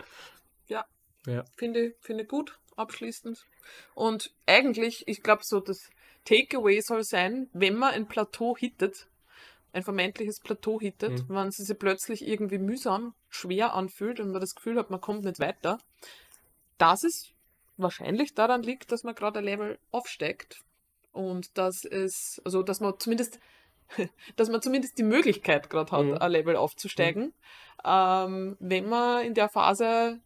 ja. 0.67 0.85
Ja. 1.25 1.43
Finde, 1.57 1.95
finde 1.99 2.25
gut, 2.25 2.57
abschließend. 2.75 3.45
Und 3.93 4.33
eigentlich, 4.45 5.07
ich 5.07 5.21
glaube, 5.21 5.43
so 5.43 5.59
das 5.59 5.89
Takeaway 6.25 6.81
soll 6.81 7.03
sein, 7.03 7.49
wenn 7.53 7.75
man 7.75 7.93
ein 7.93 8.07
Plateau 8.07 8.55
hittet, 8.57 9.07
ein 9.73 9.83
vermeintliches 9.83 10.39
Plateau 10.39 10.79
hittet, 10.79 11.27
Mhm. 11.29 11.35
wenn 11.35 11.47
es 11.49 11.57
sich 11.57 11.77
plötzlich 11.79 12.27
irgendwie 12.27 12.57
mühsam, 12.57 13.13
schwer 13.29 13.73
anfühlt 13.73 14.19
und 14.19 14.31
man 14.31 14.41
das 14.41 14.55
Gefühl 14.55 14.77
hat, 14.77 14.89
man 14.89 15.01
kommt 15.01 15.23
nicht 15.23 15.39
weiter, 15.39 15.77
dass 16.77 17.03
es 17.03 17.31
wahrscheinlich 17.77 18.33
daran 18.33 18.63
liegt, 18.63 18.91
dass 18.91 19.03
man 19.03 19.15
gerade 19.15 19.39
ein 19.39 19.45
Level 19.45 19.79
aufsteigt 19.91 20.61
und 21.11 21.57
dass 21.57 21.85
es, 21.85 22.41
also 22.43 22.63
dass 22.63 22.79
man 22.79 22.99
zumindest, 22.99 23.39
dass 24.35 24.49
man 24.49 24.61
zumindest 24.61 24.97
die 24.97 25.03
Möglichkeit 25.03 25.69
gerade 25.69 25.91
hat, 25.91 26.05
Mhm. 26.05 26.13
ein 26.17 26.31
Level 26.31 26.55
aufzusteigen, 26.55 27.33
ähm, 27.85 28.57
wenn 28.59 28.87
man 28.87 29.25
in 29.25 29.33
der 29.33 29.49
Phase 29.49 30.19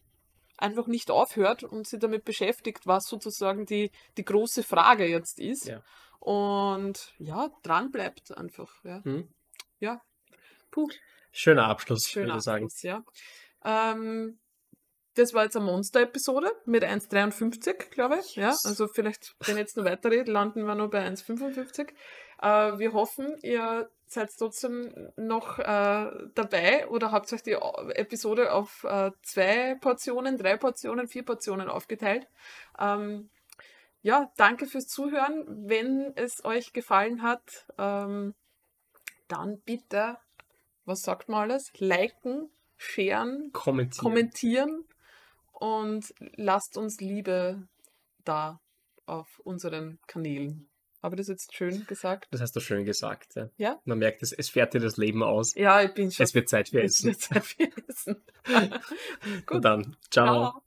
einfach 0.58 0.88
nicht 0.88 1.12
aufhört 1.12 1.64
und 1.64 1.88
sich 1.88 2.00
damit 2.00 2.26
beschäftigt, 2.26 2.86
was 2.88 3.06
sozusagen 3.08 3.66
die, 3.66 3.92
die 4.18 4.24
große 4.26 4.64
Frage 4.64 5.06
jetzt 5.06 5.40
ist. 5.40 5.66
Ja. 5.68 5.82
Und 6.24 7.14
ja, 7.18 7.52
dran 7.64 7.92
bleibt 7.92 8.36
einfach. 8.38 8.84
Ja. 8.84 9.04
Hm? 9.04 9.28
ja. 9.80 10.02
Puh, 10.72 10.88
Schöner 11.36 11.68
Abschluss, 11.68 12.08
schön 12.08 12.28
würde 12.28 12.38
ich 12.38 12.44
sagen. 12.44 12.66
Abschluss, 12.66 12.84
ja. 12.84 13.04
Ähm, 13.66 14.38
das 15.16 15.34
war 15.34 15.44
jetzt 15.44 15.58
eine 15.58 15.66
Monster-Episode 15.66 16.52
mit 16.66 16.84
1,53, 16.84 17.90
glaube 17.90 18.20
ich. 18.20 18.36
Ja, 18.36 18.50
also 18.64 18.88
vielleicht, 18.88 19.36
wenn 19.40 19.56
ich 19.56 19.62
jetzt 19.62 19.78
noch 19.78 19.84
weiterrede, 19.84 20.32
landen 20.32 20.66
wir 20.66 20.76
noch 20.76 20.90
bei 20.90 21.06
1,55. 21.08 21.90
Äh, 22.40 22.78
wir 22.78 22.94
hoffen, 22.94 23.36
ihr 23.42 23.90
seid 24.06 24.30
trotzdem 24.38 24.94
noch 25.16 25.58
äh, 25.58 26.12
dabei 26.36 26.88
oder 26.88 27.12
habt 27.12 27.34
euch 27.34 27.42
die 27.42 27.54
Episode 27.54 28.54
auf 28.54 28.84
äh, 28.84 29.12
zwei 29.24 29.76
Portionen, 29.82 30.38
drei 30.38 30.58
Portionen, 30.58 31.08
vier 31.08 31.24
Portionen 31.24 31.68
aufgeteilt. 31.68 32.28
Ähm, 32.80 33.32
ja, 34.04 34.32
danke 34.38 34.68
fürs 34.68 34.88
Zuhören. 34.88 35.46
Wenn 35.68 36.14
es 36.16 36.46
euch 36.46 36.74
gefallen 36.74 37.24
hat, 37.24 37.66
ähm, 37.78 38.36
dann 39.28 39.60
bitte, 39.62 40.18
was 40.86 41.02
sagt 41.02 41.30
man 41.30 41.42
alles? 41.50 41.72
Liken, 41.78 42.50
sharen, 42.78 43.50
Kommentieren. 43.54 44.04
kommentieren 44.04 44.86
und 45.54 46.14
lasst 46.36 46.78
uns 46.78 47.00
Liebe 47.00 47.68
da 48.26 48.60
auf 49.06 49.40
unseren 49.40 50.00
Kanälen. 50.06 50.70
Habe 51.02 51.16
ich 51.16 51.20
das 51.20 51.28
jetzt 51.28 51.54
schön 51.54 51.86
gesagt? 51.88 52.28
das 52.32 52.40
hast 52.40 52.56
du 52.56 52.62
schön 52.62 52.86
gesagt. 52.86 53.36
Ja. 53.36 53.50
Ja? 53.58 53.82
Man 53.84 54.00
merkt, 54.00 54.24
es, 54.24 54.32
es 54.32 54.50
fährt 54.50 54.74
dir 54.74 54.80
das 54.80 54.96
Leben 54.98 55.22
aus. 55.22 55.54
Ja, 55.56 55.82
ich 55.82 55.94
bin 55.94 56.12
schon. 56.12 56.24
Es 56.24 56.34
wird 56.34 56.48
Zeit 56.48 56.70
für 56.70 56.82
Es 56.82 57.00
Essen. 57.00 57.08
wird 57.08 57.22
Zeit 57.22 57.44
für 57.44 57.70
Essen. 57.88 58.24
Und 59.52 59.66
dann, 59.66 59.98
ciao. 60.10 60.52
Ciao. 60.52 60.64